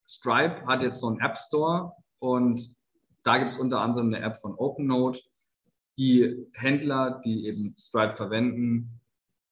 Stripe 0.07 0.65
hat 0.65 0.81
jetzt 0.81 1.01
so 1.01 1.07
einen 1.07 1.19
App 1.19 1.37
Store 1.37 1.93
und 2.17 2.75
da 3.21 3.37
gibt 3.37 3.51
es 3.51 3.59
unter 3.59 3.79
anderem 3.79 4.11
eine 4.11 4.25
App 4.25 4.41
von 4.41 4.55
OpenNote, 4.55 5.21
die 5.99 6.47
Händler, 6.53 7.21
die 7.23 7.45
eben 7.45 7.75
Stripe 7.77 8.15
verwenden, 8.15 8.99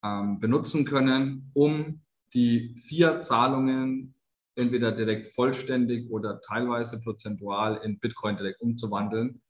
ähm, 0.03 0.39
benutzen 0.39 0.83
können, 0.83 1.51
um 1.53 2.01
die 2.33 2.73
vier 2.87 3.21
Zahlungen 3.21 4.15
entweder 4.55 4.91
direkt 4.91 5.31
vollständig 5.35 6.09
oder 6.09 6.41
teilweise 6.41 6.99
prozentual 6.99 7.81
in 7.83 7.99
Bitcoin 7.99 8.35
direkt 8.35 8.61
umzuwandeln 8.61 9.42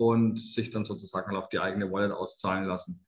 und 0.00 0.40
sich 0.40 0.70
dann 0.70 0.86
sozusagen 0.86 1.36
auf 1.36 1.50
die 1.50 1.58
eigene 1.58 1.92
Wallet 1.92 2.12
auszahlen 2.12 2.64
lassen. 2.64 3.04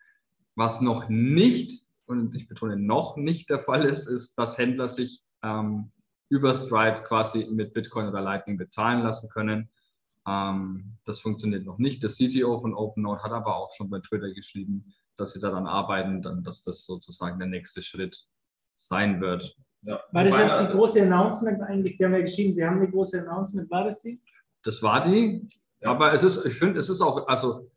Was 0.54 0.82
noch 0.82 1.08
nicht, 1.08 1.86
und 2.04 2.34
ich 2.34 2.48
betone 2.48 2.76
noch 2.76 3.16
nicht 3.16 3.48
der 3.48 3.60
Fall 3.60 3.86
ist, 3.86 4.06
ist, 4.06 4.34
dass 4.34 4.58
Händler 4.58 4.90
sich 4.90 5.22
ähm, 5.42 5.90
über 6.28 6.54
Stripe 6.54 7.04
quasi 7.04 7.48
mit 7.50 7.72
Bitcoin 7.72 8.08
oder 8.08 8.20
Lightning 8.20 8.58
bezahlen 8.58 9.02
lassen 9.02 9.30
können. 9.30 9.70
Ähm, 10.28 10.98
das 11.06 11.18
funktioniert 11.18 11.64
noch 11.64 11.78
nicht. 11.78 12.02
Der 12.02 12.10
CTO 12.10 12.60
von 12.60 12.74
OpenNote 12.74 13.22
hat 13.22 13.32
aber 13.32 13.56
auch 13.56 13.70
schon 13.74 13.88
bei 13.88 14.00
Twitter 14.00 14.30
geschrieben, 14.34 14.92
dass 15.16 15.32
sie 15.32 15.40
daran 15.40 15.66
arbeiten, 15.66 16.20
dann, 16.20 16.44
dass 16.44 16.62
das 16.62 16.84
sozusagen 16.84 17.38
der 17.38 17.48
nächste 17.48 17.80
Schritt 17.80 18.26
sein 18.74 19.18
wird. 19.22 19.56
Ja. 19.80 19.98
War 20.12 20.24
das 20.24 20.36
jetzt 20.36 20.60
die 20.60 20.72
große 20.76 21.00
Announcement 21.00 21.62
eigentlich? 21.62 21.96
Die 21.96 22.04
haben 22.04 22.12
ja 22.12 22.20
geschrieben, 22.20 22.52
sie 22.52 22.66
haben 22.66 22.76
eine 22.76 22.90
große 22.90 23.18
Announcement. 23.18 23.70
War 23.70 23.84
das 23.84 24.02
die? 24.02 24.20
Das 24.62 24.82
war 24.82 25.08
die. 25.08 25.48
Aber 25.84 26.12
es 26.12 26.22
ist, 26.22 26.44
ich 26.46 26.54
finde, 26.54 26.80
es 26.80 26.88
ist 26.88 27.00
auch, 27.00 27.26
also 27.28 27.70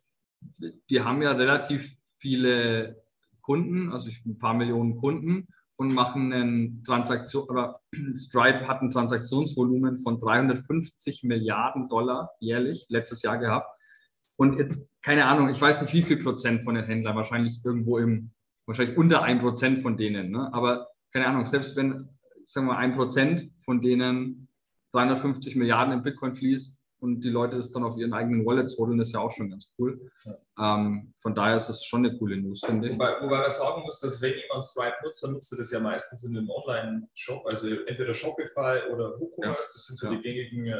die 0.90 1.02
haben 1.02 1.22
ja 1.22 1.32
relativ 1.32 1.96
viele 2.18 3.04
Kunden, 3.42 3.92
also 3.92 4.10
ein 4.26 4.38
paar 4.38 4.54
Millionen 4.54 4.98
Kunden 4.98 5.48
und 5.78 5.94
machen 5.94 6.32
einen 6.32 6.84
Transaktion, 6.84 7.48
oder 7.50 7.82
Stripe 8.16 8.68
hat 8.68 8.82
ein 8.82 8.92
Transaktionsvolumen 8.92 9.98
von 9.98 10.20
350 10.20 11.24
Milliarden 11.24 11.90
Dollar 11.90 12.32
jährlich 12.40 12.86
letztes 12.90 13.22
Jahr 13.22 13.38
gehabt. 13.38 13.78
Und 14.38 14.58
jetzt, 14.58 14.90
keine 15.02 15.26
Ahnung, 15.26 15.50
ich 15.50 15.62
weiß 15.62 15.82
nicht, 15.82 15.94
wie 15.94 16.04
viel 16.04 16.22
Prozent 16.22 16.64
von 16.64 16.76
den 16.76 16.86
Händlern, 16.86 17.16
wahrscheinlich 17.16 17.64
irgendwo 17.64 17.98
im, 17.98 18.32
wahrscheinlich 18.66 18.98
unter 18.98 19.24
ein 19.24 19.40
Prozent 19.40 19.80
von 19.80 19.98
denen, 19.98 20.32
ne? 20.32 20.54
aber 20.54 20.88
keine 21.12 21.28
Ahnung, 21.28 21.46
selbst 21.46 21.76
wenn, 21.76 22.10
sagen 22.46 22.68
wir, 22.68 22.78
ein 22.78 22.96
Prozent 22.96 23.52
von 23.64 23.82
denen 23.82 24.50
350 24.92 25.56
Milliarden 25.56 25.94
in 25.94 26.04
Bitcoin 26.04 26.36
fließt 26.36 26.80
und 27.00 27.22
die 27.22 27.30
Leute 27.30 27.58
das 27.58 27.72
dann 27.72 27.84
auf 27.84 27.98
ihren 27.98 28.14
eigenen 28.14 28.46
Wallets 28.46 28.78
holen, 28.78 29.00
ist 29.00 29.12
ja 29.14 29.20
auch 29.20 29.32
schon 29.32 29.50
ganz 29.50 29.74
cool. 29.78 30.10
Ähm, 30.60 31.14
von 31.18 31.36
daher 31.36 31.58
ist 31.58 31.70
es 31.70 31.84
schon 31.84 32.06
eine 32.06 32.18
coole 32.18 32.38
News, 32.38 32.62
finde 32.66 32.88
ich. 32.90 32.94
Wobei, 32.96 33.22
wobei 33.22 33.40
man 33.42 33.50
sagen 33.52 33.82
muss, 33.84 34.00
dass 34.00 34.22
wenn 34.22 34.34
jemand 34.38 34.64
Stripe 34.64 34.96
nutzt, 35.04 35.24
dann 35.24 35.34
nutzt 35.34 35.52
er 35.52 35.58
das 35.60 35.72
ja 35.72 35.80
meistens 35.80 36.24
in 36.24 36.38
einem 36.38 36.50
Online-Shop, 36.50 37.46
also 37.46 37.68
entweder 37.68 38.14
Shopify 38.14 38.80
oder 38.92 39.20
WooCommerce, 39.20 39.70
das 39.74 39.86
sind 39.86 40.00
so 40.00 40.08
Ja. 40.08 40.16
die 40.16 40.22
gängigen 40.22 40.68
äh, 40.68 40.78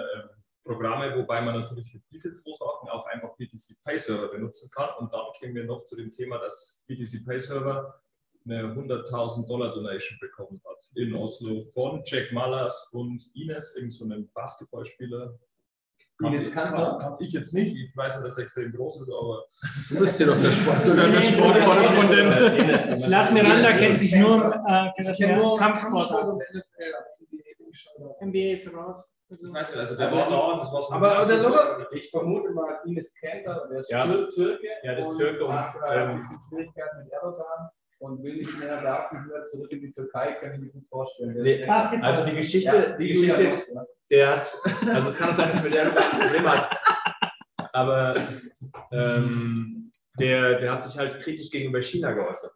Programme, 0.64 1.16
wobei 1.16 1.42
man 1.42 1.60
natürlich 1.60 1.92
für 1.92 2.00
diese 2.10 2.34
zwei 2.34 2.54
Sachen 2.54 2.90
auch 2.90 3.06
einfach 3.06 3.36
BTC 3.38 3.84
Pay 3.84 4.00
Server 4.00 4.30
benutzen 4.30 4.70
kann. 4.74 4.90
Und 4.98 5.14
dann 5.14 5.22
kämen 5.40 5.54
wir 5.56 5.66
noch 5.66 5.84
zu 5.84 5.96
dem 5.96 6.10
Thema, 6.10 6.40
dass 6.40 6.84
BTC 6.88 7.24
Pay 7.24 7.40
Server 7.40 8.02
eine 8.46 8.74
100.000 8.74 9.48
Dollar 9.48 9.74
Donation 9.74 10.18
bekommen 10.20 10.62
hat 10.66 10.84
in 10.96 11.14
Oslo 11.16 11.62
von 11.74 12.02
Jack 12.06 12.32
Malas 12.32 12.90
und 12.94 13.22
Ines, 13.36 13.76
irgend 13.76 13.94
so 13.94 14.06
einem 14.06 14.30
Basketballspieler. 14.34 15.38
Ines 16.24 16.54
Kanter? 16.54 16.98
kann, 17.02 17.16
ich 17.20 17.34
jetzt 17.34 17.54
nicht, 17.54 17.76
ich 17.76 17.96
weiß 17.98 18.16
nicht, 18.18 18.28
dass 18.28 18.38
er 18.38 18.44
extrem 18.44 18.72
groß 18.72 19.02
ist, 19.02 19.10
aber 19.10 19.44
Du 19.90 20.00
bist 20.00 20.18
hier 20.18 20.28
doch 20.28 20.40
der, 20.40 20.52
Sport, 20.52 20.86
oder 20.88 21.08
der 21.10 21.22
Sportkorrespondent. 21.22 23.10
Las 23.10 23.32
Miranda 23.32 23.72
kennt 23.72 23.98
sich 23.98 24.16
nur, 24.16 24.46
äh, 24.56 24.92
kennt 24.96 25.10
das 25.10 25.20
nur 25.20 25.58
Kampfsport. 25.58 26.12
NBA. 26.12 26.46
NBA 28.22 28.54
ist 28.54 28.74
raus. 28.74 29.18
Also, 29.30 29.48
ich 29.48 29.54
weiß 29.54 29.70
nicht, 29.72 29.80
also 29.80 29.96
der 29.98 30.12
war 30.12 30.30
da 30.30 30.38
und 30.54 30.60
das 30.60 30.72
war 30.72 30.82
so 30.82 30.94
ein 30.94 31.04
Aber, 31.04 31.26
der 31.26 31.92
ich 31.94 32.10
vermute 32.10 32.52
mal, 32.52 32.80
Ines 32.86 33.14
Kanter, 33.20 33.68
der 33.70 33.80
ist 33.80 33.90
Ja. 33.92 34.04
Tür- 34.06 34.30
Türke. 34.34 34.68
Ja, 34.84 34.92
der 34.96 35.00
ist 35.00 35.18
Türke 35.18 35.46
und, 35.46 35.54
hat 35.54 35.76
äh, 35.76 36.04
ähm, 36.04 36.10
ein 36.12 36.18
bisschen 36.20 36.40
Schwierigkeiten 36.48 36.98
mit 37.04 37.12
Erdogan 37.12 37.70
und 38.06 38.24
will 38.24 38.36
nicht 38.38 38.60
mehr 38.60 38.82
darf 38.82 39.12
nicht 39.12 39.28
mehr 39.28 39.44
zurück 39.44 39.72
in 39.72 39.82
die 39.82 39.92
Türkei, 39.92 40.34
kann 40.40 40.54
ich 40.54 40.60
mir 40.60 40.70
gut 40.70 40.88
vorstellen. 40.90 41.34
Der 41.36 41.44
Nee, 41.44 41.64
ist-. 41.64 42.04
Also 42.04 42.26
die 42.26 42.36
Geschichte, 42.36 42.76
Ja, 42.76 42.90
die 42.98 43.08
Geschichte 43.08 43.36
Geschichte, 43.46 43.74
ja. 43.74 43.86
der 44.12 44.30
hat, 44.38 44.52
also 44.96 45.10
es 45.10 45.18
kann 45.18 45.36
sein, 45.36 45.52
dass 45.54 45.64
mit 45.64 45.74
der 45.74 45.96
ein 45.98 46.20
Problem 46.22 46.48
hat, 46.50 46.70
aber 47.74 48.16
ähm, 48.92 49.92
der, 50.20 50.60
der 50.60 50.72
hat 50.72 50.84
sich 50.84 50.98
halt 50.98 51.20
kritisch 51.22 51.50
gegenüber 51.50 51.82
China 51.82 52.12
geäußert. 52.12 52.52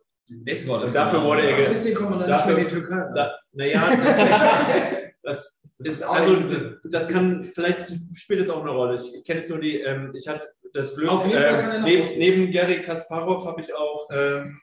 Das 0.46 0.68
war 0.68 0.80
das. 0.82 0.92
Und 0.92 0.96
dafür 0.96 1.24
wurde 1.24 1.42
er 1.42 1.56
ge- 1.58 1.68
Deswegen 1.70 1.96
kommen 1.96 2.12
wir 2.12 2.20
dann 2.20 2.30
Dafür- 2.30 2.56
nicht 2.56 2.72
mehr 2.72 2.78
in 2.78 2.84
die 2.84 2.88
Türkei. 2.88 3.12
Da, 3.16 3.40
naja, 3.52 5.02
das 5.24 5.64
ist, 5.80 6.04
also, 6.04 6.36
das 6.84 7.08
kann, 7.08 7.44
vielleicht 7.46 7.92
spielt 8.14 8.42
es 8.42 8.50
auch 8.50 8.62
eine 8.62 8.70
Rolle. 8.72 8.98
Ich 8.98 9.26
kenne 9.26 9.40
jetzt 9.40 9.50
nur 9.50 9.60
die, 9.60 9.82
ähm, 9.82 10.14
ich 10.16 10.28
hatte 10.28 10.48
das 10.74 10.96
Glück, 10.96 11.10
Auf 11.10 11.26
jeden 11.26 11.40
Fall 11.40 11.60
kann 11.62 11.70
er 11.72 11.76
ähm, 11.78 11.82
noch 11.82 11.88
neben, 11.88 12.20
neben 12.20 12.52
Gary 12.52 12.76
Kasparov 12.82 13.46
habe 13.48 13.62
ich 13.62 13.74
auch 13.74 14.08
ähm, 14.12 14.60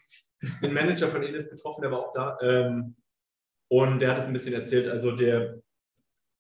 den 0.63 0.73
Manager 0.73 1.09
von 1.09 1.23
Ines 1.23 1.51
getroffen, 1.51 1.83
der 1.83 1.91
war 1.91 2.01
auch 2.01 2.13
da. 2.13 2.39
Ähm, 2.43 2.97
und 3.69 4.01
der 4.01 4.11
hat 4.11 4.19
es 4.19 4.27
ein 4.27 4.33
bisschen 4.33 4.55
erzählt. 4.55 4.89
Also 4.89 5.13
der, 5.13 5.61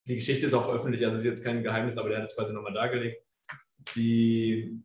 die 0.07 0.17
Geschichte 0.17 0.47
ist 0.47 0.55
auch 0.55 0.73
öffentlich, 0.73 1.05
also 1.05 1.19
ist 1.19 1.25
jetzt 1.25 1.45
kein 1.45 1.63
Geheimnis, 1.63 1.99
aber 1.99 2.09
der 2.09 2.19
hat 2.19 2.29
es 2.29 2.37
quasi 2.37 2.53
nochmal 2.53 2.75
dargelegt. 2.75 3.23
Die 3.95 4.83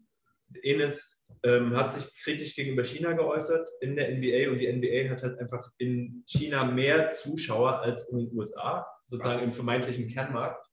Enes 0.63 1.27
ähm, 1.43 1.75
hat 1.75 1.93
sich 1.93 2.05
kritisch 2.23 2.55
gegenüber 2.55 2.83
China 2.83 3.13
geäußert 3.13 3.69
in 3.81 3.95
der 3.95 4.09
NBA 4.11 4.51
und 4.51 4.59
die 4.59 4.71
NBA 4.71 5.09
hat 5.09 5.23
halt 5.23 5.39
einfach 5.39 5.71
in 5.77 6.23
China 6.27 6.65
mehr 6.65 7.09
Zuschauer 7.09 7.79
als 7.79 8.09
in 8.09 8.19
den 8.19 8.37
USA, 8.37 8.85
sozusagen 9.05 9.39
Krass. 9.39 9.45
im 9.45 9.53
vermeintlichen 9.53 10.07
Kernmarkt. 10.07 10.67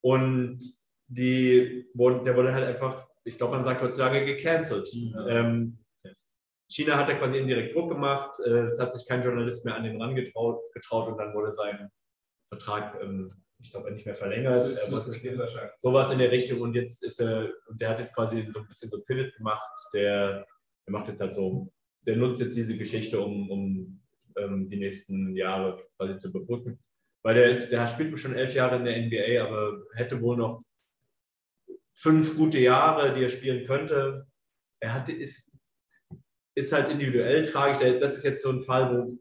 Und 0.00 0.58
die, 1.06 1.86
der 1.94 2.36
wurde 2.36 2.52
halt 2.52 2.66
einfach, 2.66 3.06
ich 3.24 3.38
glaube, 3.38 3.56
man 3.56 3.64
sagt 3.64 3.82
heutzutage 3.82 4.24
gecancelt. 4.24 4.88
Ähm, 5.28 5.78
China 6.74 6.96
hat 6.96 7.08
da 7.08 7.14
quasi 7.14 7.38
indirekt 7.38 7.74
Druck 7.74 7.90
gemacht, 7.90 8.38
äh, 8.44 8.66
es 8.66 8.78
hat 8.78 8.92
sich 8.92 9.06
kein 9.06 9.22
Journalist 9.22 9.64
mehr 9.64 9.76
an 9.76 9.84
den 9.84 10.00
ran 10.00 10.14
getraut, 10.14 10.60
und 11.08 11.18
dann 11.18 11.34
wurde 11.34 11.52
sein 11.52 11.90
Vertrag, 12.48 13.00
ähm, 13.02 13.32
ich 13.60 13.70
glaube, 13.70 13.92
nicht 13.92 14.06
mehr 14.06 14.14
verlängert. 14.14 14.76
Er 14.76 15.72
sowas 15.76 16.10
in 16.10 16.18
der 16.18 16.32
Richtung 16.32 16.60
und 16.60 16.74
jetzt 16.74 17.04
ist 17.04 17.20
er, 17.20 17.50
und 17.68 17.80
der 17.80 17.90
hat 17.90 17.98
jetzt 18.00 18.14
quasi 18.14 18.48
so 18.52 18.60
ein 18.60 18.66
bisschen 18.66 18.90
so 18.90 19.02
Pivot 19.02 19.34
gemacht, 19.36 19.70
der, 19.94 20.46
der 20.86 20.92
macht 20.92 21.08
jetzt 21.08 21.20
halt 21.20 21.34
so, 21.34 21.72
der 22.06 22.16
nutzt 22.16 22.40
jetzt 22.40 22.56
diese 22.56 22.76
Geschichte, 22.76 23.20
um, 23.20 23.50
um 23.50 24.02
ähm, 24.36 24.68
die 24.68 24.78
nächsten 24.78 25.36
Jahre 25.36 25.82
quasi 25.96 26.16
zu 26.16 26.28
überbrücken. 26.28 26.78
Weil 27.22 27.36
der 27.36 27.50
ist, 27.50 27.70
der 27.70 27.86
spielt 27.86 28.18
schon 28.18 28.34
elf 28.34 28.54
Jahre 28.54 28.76
in 28.76 28.84
der 28.84 29.00
NBA, 29.00 29.46
aber 29.46 29.82
hätte 29.94 30.20
wohl 30.20 30.36
noch 30.36 30.62
fünf 31.94 32.36
gute 32.36 32.58
Jahre, 32.58 33.14
die 33.14 33.22
er 33.22 33.30
spielen 33.30 33.64
könnte. 33.66 34.26
Er 34.80 34.94
hat, 34.94 35.08
ist, 35.08 35.51
ist 36.54 36.72
halt 36.72 36.90
individuell 36.90 37.44
tragisch. 37.44 38.00
Das 38.00 38.16
ist 38.16 38.24
jetzt 38.24 38.42
so 38.42 38.50
ein 38.50 38.62
Fall, 38.62 38.94
wo 38.94 39.18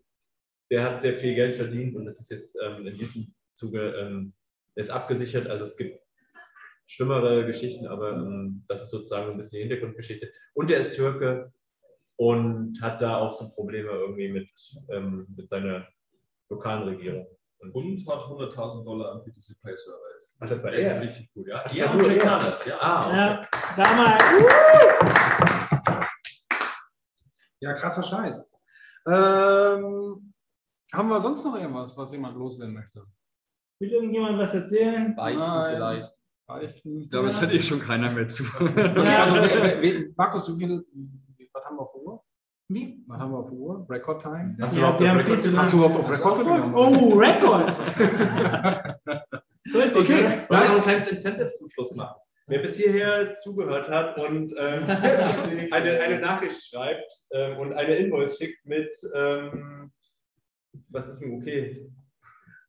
der 0.70 0.84
hat 0.84 1.02
sehr 1.02 1.14
viel 1.14 1.36
Geld 1.36 1.53
verdient 1.53 1.95
und 1.95 2.06
das 2.06 2.20
ist 2.20 2.32
jetzt 2.32 2.58
ähm, 2.64 2.88
in 2.88 2.95
diesem 2.95 3.34
Zuge 3.53 3.94
ähm, 3.99 4.34
ist 4.76 4.90
abgesichert. 4.90 5.48
Also 5.48 5.66
es 5.66 5.76
gibt 5.76 5.99
schlimmere 6.88 7.45
Geschichten, 7.45 7.88
aber 7.88 8.14
ähm, 8.14 8.64
das 8.68 8.84
ist 8.84 8.90
sozusagen 8.90 9.32
ein 9.32 9.38
bisschen 9.38 9.58
die 9.58 9.68
Hintergrundgeschichte. 9.68 10.32
Und 10.53 10.72
er 10.72 10.80
ist 10.80 10.95
Türke 10.95 11.52
und 12.16 12.82
hat 12.82 13.02
da 13.02 13.18
auch 13.18 13.34
so 13.34 13.49
Probleme 13.49 13.90
irgendwie 13.90 14.32
mit, 14.32 14.49
ähm, 14.90 15.28
mit 15.36 15.49
seiner 15.49 15.88
lokalen 16.49 16.84
Regierung. 16.84 17.28
Und 17.60 17.76
hat 18.08 18.20
100.000 18.20 18.84
Dollar 18.84 19.12
an 19.14 19.24
BTC 19.24 19.62
Pay 19.62 19.78
Server 19.78 19.99
jetzt. 20.14 20.36
Ach, 20.40 20.49
das 20.49 20.64
war 20.64 20.72
das 20.72 20.84
er? 20.84 20.95
ist 20.95 21.10
richtig 21.10 21.30
cool, 21.36 21.48
ja. 21.48 21.64
Ach, 21.64 21.74
Ja, 21.74 21.86
das 21.86 21.95
und 21.95 22.16
Jack. 22.16 22.26
Manas, 22.26 22.66
ja. 22.66 22.78
Ah, 22.80 23.08
okay. 23.08 23.18
ja, 23.18 23.48
da 23.78 23.95
mal. 23.95 24.18
Ja, 27.62 27.74
krasser 27.74 28.04
Scheiß. 28.04 28.52
Ähm, 29.08 30.34
haben 30.94 31.10
wir 31.10 31.20
sonst 31.20 31.44
noch 31.46 31.56
irgendwas, 31.56 31.96
was 31.96 32.12
jemand 32.12 32.36
loswerden 32.38 32.74
möchte? 32.74 33.06
Will 33.80 33.92
irgendjemand 33.92 34.38
was 34.40 34.54
erzählen? 34.54 35.16
Beichten 35.16 35.40
Nein. 35.40 35.76
vielleicht. 35.76 36.12
Beichten. 36.48 37.02
Ich 37.02 37.10
glaube, 37.10 37.28
es 37.30 37.40
hört 37.40 37.52
eh 37.54 37.62
schon 37.62 37.80
keiner 37.80 38.12
mehr 38.12 38.28
zu. 38.28 38.44
Okay, 38.62 39.16
also, 39.16 39.36
we- 39.36 39.82
we- 39.82 40.14
Markus, 40.18 40.50
wie 40.60 40.66
viel, 40.68 40.86
was 41.54 41.64
haben 41.66 41.78
wir 41.78 41.82
auf 41.82 41.96
Uhr? 41.96 42.24
Wie? 42.68 43.04
Was 43.08 43.20
haben 43.20 43.32
wir 43.32 43.38
auf 43.40 43.52
Uhr? 43.52 43.86
Record 43.90 44.22
Time? 44.22 44.58
Hast 44.60 44.76
du 44.76 44.80
Ja, 44.82 44.90
überhaupt 44.90 45.08
haben 45.08 45.26
viel 45.26 45.34
Record 45.36 45.58
Hast 45.58 45.74
du 45.74 45.78
überhaupt 45.78 45.98
auf 46.00 46.10
Record 46.12 46.38
gedrückt? 46.40 46.68
Oh, 46.74 47.14
Rekord! 47.18 47.74
Sollte 49.66 50.00
ich, 50.00 50.10
Okay. 50.10 50.24
ne? 50.24 50.46
Wollen 50.50 50.62
wir 50.62 50.68
noch 50.70 50.76
ein 50.78 50.82
kleines 50.82 51.08
Incentive 51.08 51.48
zum 51.50 51.70
Schluss 51.70 51.96
machen? 51.96 52.20
Wer 52.47 52.59
bis 52.59 52.76
hierher 52.76 53.35
zugehört 53.35 53.89
hat 53.89 54.19
und 54.19 54.53
ähm, 54.57 54.84
eine, 55.72 55.99
eine 55.99 56.19
Nachricht 56.19 56.63
schreibt 56.63 57.11
ähm, 57.31 57.57
und 57.57 57.73
eine 57.73 57.95
Invoice 57.95 58.38
schickt 58.38 58.65
mit, 58.65 58.93
ähm, 59.15 59.91
was 60.89 61.09
ist 61.09 61.19
denn 61.19 61.39
okay? 61.39 61.89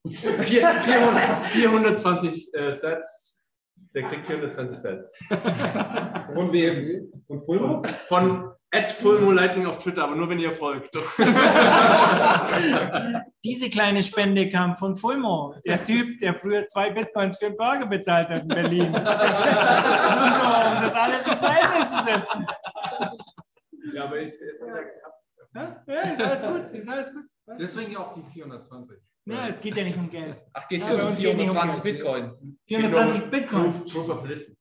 Vier, 0.07 0.69
400, 0.69 1.47
420 1.47 2.55
äh, 2.55 2.73
Sets, 2.73 3.41
der 3.95 4.03
kriegt 4.05 4.27
420 4.27 4.79
Sets. 4.79 5.13
Von 5.29 6.53
wem? 6.53 7.13
Von 7.27 7.41
Fulmo? 7.41 7.83
Von 8.09 8.53
at 8.75 8.91
Fulmo 8.91 9.33
Lightning 9.33 9.67
auf 9.67 9.79
Twitter, 9.83 10.05
aber 10.05 10.17
nur 10.17 10.29
wenn 10.31 10.39
ihr 10.39 10.51
folgt. 10.53 10.95
Diese 13.45 13.69
kleine 13.69 14.03
Spende 14.03 14.49
kam 14.49 14.77
von 14.77 14.97
Fulmo, 14.97 15.55
der 15.67 15.85
Typ, 15.85 16.19
der 16.21 16.35
früher 16.39 16.67
zwei 16.67 16.91
Bitcoins 16.91 17.39
für 17.39 17.47
einen 17.47 17.57
Burger 17.57 17.87
bezahlt 17.87 18.29
hat 18.31 18.43
in 18.43 18.49
Berlin. 18.49 18.91
Nur 18.93 19.01
so, 20.31 20.45
um 20.45 20.81
das 20.81 20.95
alles 20.95 21.27
in 21.27 21.33
Verhältnis 21.37 21.91
zu 21.91 22.03
setzen. 22.03 22.47
ja, 23.93 24.05
aber 24.05 24.21
ich, 24.21 24.33
Ja, 25.55 25.83
ja, 25.87 26.01
ist 26.01 26.23
alles 26.23 26.43
gut, 26.43 26.71
ist 26.73 26.89
alles 26.89 27.13
gut. 27.13 27.25
Deswegen 27.61 27.93
ja 27.93 27.99
auch 27.99 28.15
die 28.15 28.23
420. 28.33 28.97
Ja, 29.27 29.47
es 29.49 29.61
geht 29.61 29.77
ja 29.77 29.85
nicht 29.85 29.99
um 29.99 30.09
Geld. 30.09 30.43
Ach, 30.55 30.67
geht 30.67 30.83
es 30.83 30.89
Ja, 30.89 30.95
um 30.95 31.09
uns 31.09 31.19
geht 31.19 31.37
nicht 31.37 31.51
um 31.51 31.57
420 31.57 31.83
Geld. 31.83 31.99
Bitcoins? 31.99 32.47
420 32.69 33.31
Bitcoins. 33.31 33.83
Proof, 33.83 33.93
Proof 33.93 34.09
of 34.09 34.25
Listen. 34.27 34.57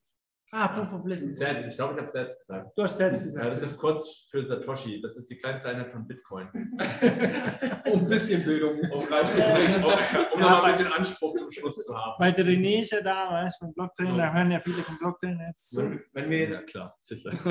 Ah, 0.54 0.68
Proof 0.68 0.92
of 0.92 1.06
Listen. 1.06 1.32
Sets, 1.34 1.66
ich 1.66 1.76
glaube, 1.76 1.94
ich 1.94 2.00
habe 2.00 2.10
Sets 2.10 2.46
gesagt. 2.46 2.72
Du 2.76 2.82
hast 2.82 2.98
Sets 2.98 3.20
Ja, 3.20 3.24
gesagt. 3.24 3.52
das 3.52 3.62
ist 3.62 3.78
kurz 3.78 4.26
für 4.30 4.44
Satoshi. 4.44 5.00
Das 5.00 5.16
ist 5.16 5.30
die 5.30 5.38
kleinste 5.38 5.70
Einheit 5.70 5.90
von 5.90 6.06
Bitcoin. 6.06 6.46
Um 7.90 8.00
ein 8.00 8.06
bisschen 8.06 8.44
Bildung. 8.44 8.78
Um, 8.92 9.00
reinzubringen, 9.10 9.82
um, 9.82 9.92
um 10.34 10.40
noch 10.40 10.50
mal 10.50 10.64
ein 10.64 10.72
bisschen 10.76 10.92
Anspruch 10.92 11.34
zum 11.36 11.50
Schluss 11.50 11.84
zu 11.86 11.96
haben. 11.96 12.22
Weil 12.22 12.32
der 12.34 12.44
René 12.44 12.80
ist 12.80 12.90
ja 12.92 13.00
da, 13.00 13.30
weißt 13.30 13.62
du, 13.62 13.66
von 13.66 13.74
Blockchain, 13.74 14.18
da 14.18 14.30
hören 14.32 14.50
ja 14.50 14.60
viele 14.60 14.82
von 14.82 14.98
Blockchain 14.98 15.40
jetzt 15.48 15.70
zu. 15.70 15.80
Wenn, 15.82 16.02
wenn 16.12 16.28
wir 16.30 16.38
Ja, 16.40 16.44
jetzt. 16.50 16.66
klar, 16.66 16.94
sicher. 16.98 17.30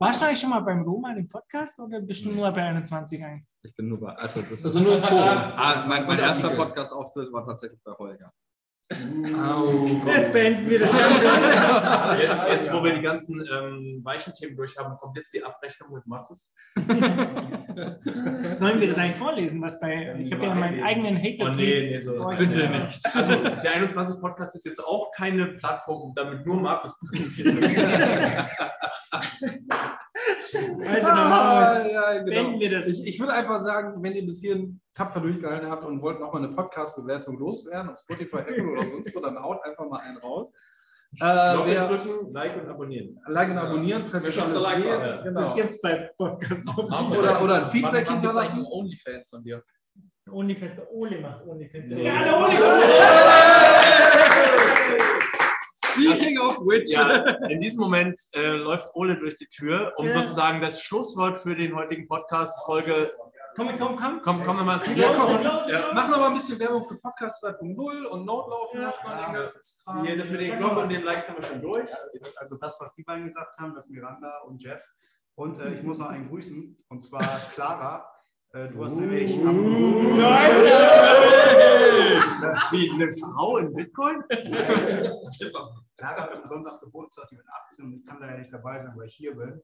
Warst 0.00 0.20
du 0.20 0.26
eigentlich 0.26 0.40
schon 0.40 0.50
mal 0.50 0.60
beim 0.60 0.82
Roman 0.82 1.16
im 1.16 1.28
Podcast 1.28 1.78
oder 1.78 2.00
bist 2.00 2.24
du 2.24 2.32
nur 2.32 2.50
bei 2.50 2.64
21 2.64 3.22
eigentlich? 3.24 3.46
Ich 3.62 3.74
bin 3.76 3.88
nur 3.88 4.00
bei, 4.00 4.12
also 4.14 4.40
das 4.40 4.64
Also 4.64 4.80
nur 4.80 4.96
im 4.96 5.02
Forum. 5.02 5.28
Ah, 5.28 5.84
mein, 5.86 6.04
mein 6.06 6.18
erster. 6.18 6.50
Podcast-Auftritt 6.50 7.32
war 7.32 7.46
tatsächlich 7.46 7.80
bei 7.84 7.92
Holger. 7.92 8.32
Jetzt 8.90 10.32
beenden 10.32 10.70
wir 10.70 10.78
das 10.78 10.90
Ganze. 10.92 11.26
Jetzt, 12.22 12.48
jetzt, 12.48 12.72
wo 12.72 12.82
wir 12.82 12.94
die 12.94 13.02
ganzen 13.02 13.46
ähm, 13.52 14.00
weichen 14.02 14.32
Themen 14.32 14.56
durch 14.56 14.78
haben, 14.78 14.96
kommt 14.96 15.14
jetzt 15.16 15.34
die 15.34 15.44
Abrechnung 15.44 15.92
mit 15.92 16.06
Markus. 16.06 16.50
Sollen 18.54 18.80
wir 18.80 18.88
das 18.88 18.96
eigentlich 18.96 19.16
vorlesen, 19.16 19.60
was 19.60 19.78
bei. 19.78 20.16
Ich 20.18 20.32
habe 20.32 20.46
ja 20.46 20.54
meinen 20.54 20.82
eigenen 20.82 21.18
hater 21.18 21.50
Oh, 21.52 21.54
nee, 21.54 21.80
nee, 21.82 22.00
so. 22.00 22.14
Oh, 22.14 22.34
Bitte 22.34 22.68
nicht. 22.68 23.00
Also, 23.14 23.34
der 23.62 23.72
21 23.72 24.20
Podcast 24.20 24.54
ist 24.54 24.64
jetzt 24.64 24.82
auch 24.82 25.10
keine 25.14 25.46
Plattform, 25.48 26.14
damit 26.14 26.46
nur 26.46 26.56
Markus 26.56 26.94
präsentiert 27.00 27.60
wird. 27.60 27.76
Also, 31.04 31.16
dann 31.16 31.28
machen. 31.28 31.66
Ah, 31.66 31.86
ja, 31.88 32.22
genau. 32.22 32.60
Wir 32.60 32.70
das. 32.70 32.86
Ich, 32.86 33.06
ich 33.06 33.20
würde 33.20 33.32
einfach 33.32 33.60
sagen, 33.60 34.02
wenn 34.02 34.14
ihr 34.14 34.24
bis 34.24 34.40
hierhin 34.40 34.80
tapfer 34.94 35.20
durchgehalten 35.20 35.70
habt 35.70 35.84
und 35.84 36.02
wollt 36.02 36.20
nochmal 36.20 36.44
eine 36.44 36.54
Podcast-Bewertung 36.54 37.38
loswerden 37.38 37.90
auf 37.90 37.98
Spotify, 37.98 38.38
Apple 38.38 38.68
oder 38.68 38.86
sonst 38.86 39.14
wo, 39.14 39.20
dann 39.20 39.40
haut 39.42 39.62
einfach 39.64 39.88
mal 39.88 40.00
einen 40.00 40.18
raus. 40.18 40.52
Äh, 41.14 41.24
wer 41.24 41.88
drücken, 41.88 42.32
like 42.34 42.54
und 42.62 42.68
abonnieren. 42.68 43.18
like 43.26 43.50
und 43.50 43.56
abonnieren, 43.58 44.04
schaffen 44.10 44.42
alles 44.42 44.62
Like 44.62 44.84
ja. 44.84 45.22
genau. 45.22 45.40
Das 45.40 45.54
gibt 45.54 45.68
es 45.68 45.80
bei 45.80 46.10
Podcast 46.18 46.68
Oder- 46.78 47.42
oder 47.42 47.64
ein 47.64 47.70
Feedback 47.70 48.08
hinterlassen? 48.08 48.66
Onlyfans 48.70 49.30
von 49.30 49.42
dir. 49.42 49.62
Onlyfans. 50.30 50.80
Ole 50.92 51.20
macht 51.22 51.46
Onlyfans. 51.46 51.90
Ja, 51.90 52.24
der 52.24 52.38
Ole 52.38 52.58
Speaking 55.98 56.38
of 56.38 56.58
which. 56.60 56.90
Ja, 56.90 57.16
in 57.48 57.60
diesem 57.60 57.80
Moment 57.80 58.20
äh, 58.32 58.52
läuft 58.56 58.88
Ole 58.94 59.16
durch 59.18 59.36
die 59.36 59.46
Tür, 59.48 59.92
um 59.96 60.06
Ja. 60.06 60.14
sozusagen 60.20 60.60
das 60.60 60.80
Schlusswort 60.82 61.38
für 61.38 61.54
den 61.54 61.74
heutigen 61.74 62.06
Podcast-Folge. 62.08 63.12
Komm, 63.56 63.76
komm, 63.78 63.96
komm. 63.96 64.20
Komm, 64.22 64.44
kommen 64.44 64.60
wir 64.60 64.64
mal 64.64 64.80
zu 64.80 64.92
Ja, 64.92 65.12
komm. 65.16 65.42
Ja. 65.68 65.90
Mach 65.92 66.08
noch 66.08 66.18
mal 66.18 66.28
ein 66.28 66.34
bisschen 66.34 66.60
Werbung 66.60 66.84
für 66.84 66.96
Podcast 66.96 67.42
2.0 67.44 68.04
und 68.04 68.24
Note 68.24 68.50
laufen 68.50 68.80
lassen. 68.80 69.06
und 69.06 69.16
den 69.20 69.32
ganzen 69.34 69.84
Kram. 69.84 70.04
Hier, 70.04 70.16
das 70.16 70.30
mit 70.30 70.40
den 70.42 70.58
Glocken 70.58 70.78
und 70.78 70.92
den 70.92 71.02
Likes 71.02 71.28
haben 71.28 71.36
wir 71.38 71.44
schon 71.44 71.60
durch. 71.62 71.88
Also 72.36 72.56
das, 72.60 72.76
was 72.80 72.92
die 72.94 73.02
beiden 73.02 73.24
gesagt 73.24 73.58
haben, 73.58 73.74
das 73.74 73.88
Miranda 73.88 74.32
und 74.46 74.62
Jeff. 74.62 74.80
Und 75.34 75.60
äh, 75.60 75.74
ich 75.74 75.82
muss 75.82 75.98
noch 75.98 76.08
einen 76.10 76.28
grüßen, 76.28 76.76
und 76.88 77.00
zwar 77.02 77.22
Clara. 77.54 78.08
Äh, 78.52 78.68
du 78.68 78.84
hast 78.84 78.96
nämlich 78.96 79.36
am 79.38 80.18
Wie 82.70 82.90
eine 82.90 83.12
Frau 83.12 83.56
in 83.58 83.74
Bitcoin? 83.74 84.22
Stimmt 85.32 85.54
was? 85.54 85.72
Clara 85.98 86.22
hat 86.22 86.32
am 86.32 86.46
Sonntag 86.46 86.80
Geburtstag, 86.80 87.28
die 87.28 87.36
wird 87.36 87.46
18 87.70 87.84
und 87.86 87.94
ich 87.94 88.06
kann 88.06 88.18
leider 88.20 88.38
nicht 88.38 88.52
dabei 88.52 88.78
sein, 88.78 88.92
weil 88.96 89.06
ich 89.08 89.14
hier 89.14 89.34
bin. 89.34 89.60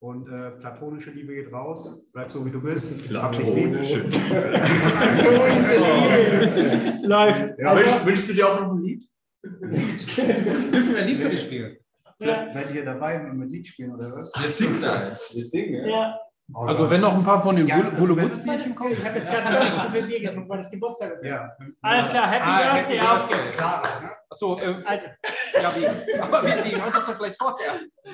Und 0.00 0.28
äh, 0.28 0.50
platonische 0.52 1.10
Liebe 1.10 1.34
geht 1.34 1.52
raus. 1.52 2.04
Bleib 2.12 2.30
so 2.32 2.44
wie 2.44 2.50
du 2.50 2.60
bist. 2.60 3.08
Hab 3.14 3.32
dich 3.32 3.46
lieb. 3.46 3.74
Läuft. 7.02 7.58
Ja, 7.58 7.70
Also, 7.70 7.84
Wünsch, 7.84 8.04
wünschst 8.06 8.28
du 8.28 8.32
dir 8.34 8.48
auch 8.48 8.60
noch 8.60 8.72
ein 8.72 8.82
Lied? 8.82 9.04
Dürfen 9.42 10.94
wir 10.94 10.98
ein 10.98 11.06
Lied 11.06 11.18
für 11.20 11.28
dich 11.30 11.40
spielen? 11.42 11.76
ja, 12.18 12.48
Seid 12.50 12.74
ihr 12.74 12.84
dabei 12.84 13.18
mit 13.18 13.50
Lied 13.50 13.66
spielen 13.66 13.94
oder 13.94 14.14
was? 14.16 14.32
Wir 14.38 14.48
singen 14.48 14.82
da 14.82 15.04
jetzt. 15.06 15.34
Wir 15.34 15.44
singen, 15.44 15.88
ja. 15.88 16.18
Oh 16.52 16.66
Also 16.66 16.82
Gott. 16.82 16.90
wenn 16.92 17.00
noch 17.00 17.14
ein 17.14 17.22
paar 17.22 17.42
von 17.42 17.56
den 17.56 17.66
Ja, 17.66 17.76
also 17.76 18.20
Wutzbierchen 18.20 18.74
kommen. 18.74 18.92
Ich 18.92 19.02
habe 19.04 19.18
jetzt 19.18 19.30
gerade 19.30 19.64
nicht 19.64 19.80
so 19.80 19.88
viel 19.88 20.02
Bier 20.06 20.20
getrunken, 20.20 20.48
weil 20.50 20.58
das 20.58 20.70
Geburtstag 20.70 21.12
ist. 21.14 21.24
Ja. 21.24 21.50
Alles 21.80 22.08
klar, 22.10 22.30
Happy 22.30 22.44
Ah, 22.46 22.74
Birthday 22.74 22.96
Happy 22.98 23.06
auf 23.06 23.30
jetzt. 23.30 23.52
Clara, 23.56 23.82
ne? 24.02 24.10
Achso, 24.28 24.58
äh, 24.58 24.74
Also, 24.84 25.06
ja, 25.62 25.72
wie? 25.74 26.18
Aber 26.20 26.42
wie, 26.42 26.48
wie? 26.72 26.82
Hört 26.82 26.94
das 26.94 27.06
doch 27.06 27.14
vielleicht 27.14 27.38
vorher? 27.38 27.72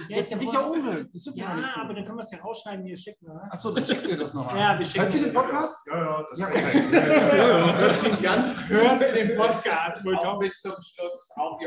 der 0.09 0.17
Das 0.17 0.27
ist 0.27 0.31
ja 0.33 0.39
liegt 0.39 0.53
ja 0.53 0.61
wir 0.61 1.35
Ja, 1.35 1.75
aber 1.83 1.95
dann 1.95 2.05
können 2.05 2.19
wir 2.19 2.23
es 2.23 2.31
ja 2.31 2.39
rausschneiden, 2.39 2.85
wie 2.85 2.91
ihr 2.91 2.97
schicken, 2.97 3.27
oder? 3.29 3.49
Achso, 3.51 3.71
dann 3.73 3.85
schickst 3.85 4.05
du 4.07 4.11
dir 4.11 4.19
das 4.19 4.33
noch 4.35 4.47
an. 4.47 4.57
Ja, 4.59 4.79
wir 4.79 4.85
schicken 4.87 5.01
Hört 5.03 5.13
sie 5.13 5.23
den 5.25 5.33
Podcast? 5.33 5.87
Ja, 5.89 5.97
ja, 5.99 6.25
das 6.31 6.39
Ja, 6.39 6.47
kann 6.47 6.61
ich. 6.61 6.87
okay. 6.87 7.73
Hört 7.79 7.99
sich 7.99 8.23
ganz 8.23 8.69
Hört 8.69 9.05
zu 9.05 9.13
dem 9.13 9.37
Podcast. 9.37 9.99
auch 10.25 10.39
bis 10.39 10.61
zum 10.61 10.75
Schluss 10.81 11.31
auch 11.37 11.59
die 11.59 11.67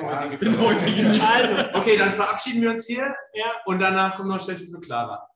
heutige 0.58 1.10
Also, 1.26 1.56
Okay, 1.78 1.98
dann 1.98 2.14
verabschieden 2.14 2.62
wir 2.62 2.70
uns 2.72 2.86
hier 2.86 3.14
ja, 3.34 3.46
und 3.66 3.80
danach 3.80 4.16
kommt 4.16 4.30
noch 4.30 4.40
Steffi 4.40 4.68
für 4.74 4.80
Clara. 4.80 5.28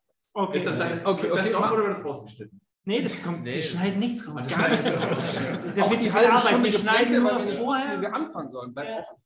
Okay. 0.43 0.57
Ist 0.59 0.67
das 0.67 0.77
dann 0.77 1.05
Okay, 1.05 1.31
okay, 1.31 1.51
das 1.51 1.71
oder 1.71 1.83
wird 1.87 1.97
das 1.97 2.05
rausgeschnitten? 2.05 2.61
Nee, 2.85 3.01
das 3.01 3.21
kommt, 3.21 3.43
wir 3.43 3.61
schneiden 3.61 3.99
nichts 3.99 4.25
raus. 4.25 4.35
Also 4.37 4.55
Gar 4.55 4.69
nichts 4.69 4.89
raus. 4.89 5.19
Das 5.61 5.65
ist 5.65 5.77
ja 5.77 5.83
Auch 5.83 5.89
wirklich 5.91 6.07
die 6.07 6.13
halbe 6.13 6.29
Arbeit. 6.31 6.47
Stunde 6.47 6.63
Wir 6.63 6.71
schneiden 6.79 7.21
nur 7.23 7.35
wussten, 7.35 7.51
wie 7.51 7.55
vorher. 7.57 8.01
wir 8.01 8.13
anfangen 8.13 8.49
sollen. 8.49 8.73
Bleibt 8.73 8.89
Ja. 8.89 8.99
offen. 8.99 9.17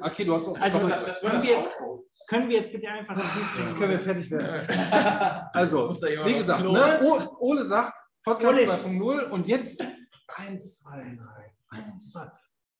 Okay, 0.00 0.24
du 0.24 0.34
hast 0.34 0.48
auch 0.48 0.58
Also, 0.58 0.78
Stopp. 0.78 1.20
können 1.20 1.42
wir 1.42 1.50
jetzt, 1.50 1.72
können 2.28 2.48
wir 2.48 2.56
jetzt 2.56 2.72
bitte 2.72 2.88
einfach 2.88 3.14
das 3.16 3.54
singen? 3.54 3.74
können 3.74 3.90
wir 3.90 4.00
fertig 4.00 4.30
werden. 4.30 4.66
Also, 5.52 5.90
wie 5.90 6.34
gesagt, 6.34 6.64
ne, 6.64 7.00
Ole 7.38 7.64
sagt 7.66 7.92
Podcast 8.24 8.58
Ole. 8.60 8.66
2.0 8.66 9.30
und 9.30 9.46
jetzt 9.48 9.84
1, 10.28 10.78
2, 10.84 11.18
3, 11.70 11.82
1, 11.82 12.12
2. 12.12 12.20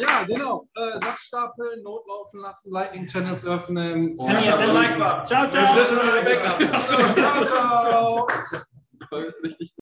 Ja, 0.00 0.24
genau. 0.24 0.68
Äh, 0.74 1.00
Satzstapel, 1.00 1.82
Notlaufen 1.82 2.40
lassen, 2.40 2.72
Lightning 2.72 3.06
Channels 3.06 3.46
öffnen. 3.46 4.12
Ich 4.14 4.46
jetzt 4.46 4.72
machen? 4.72 5.26
Ciao, 5.26 5.48
ciao. 5.48 5.66
Schlüssel 5.66 5.98
oder 5.98 6.22
Backup. 6.22 7.44
Ciao, 7.44 7.44
ciao. 7.44 8.26
Richtig 9.42 9.72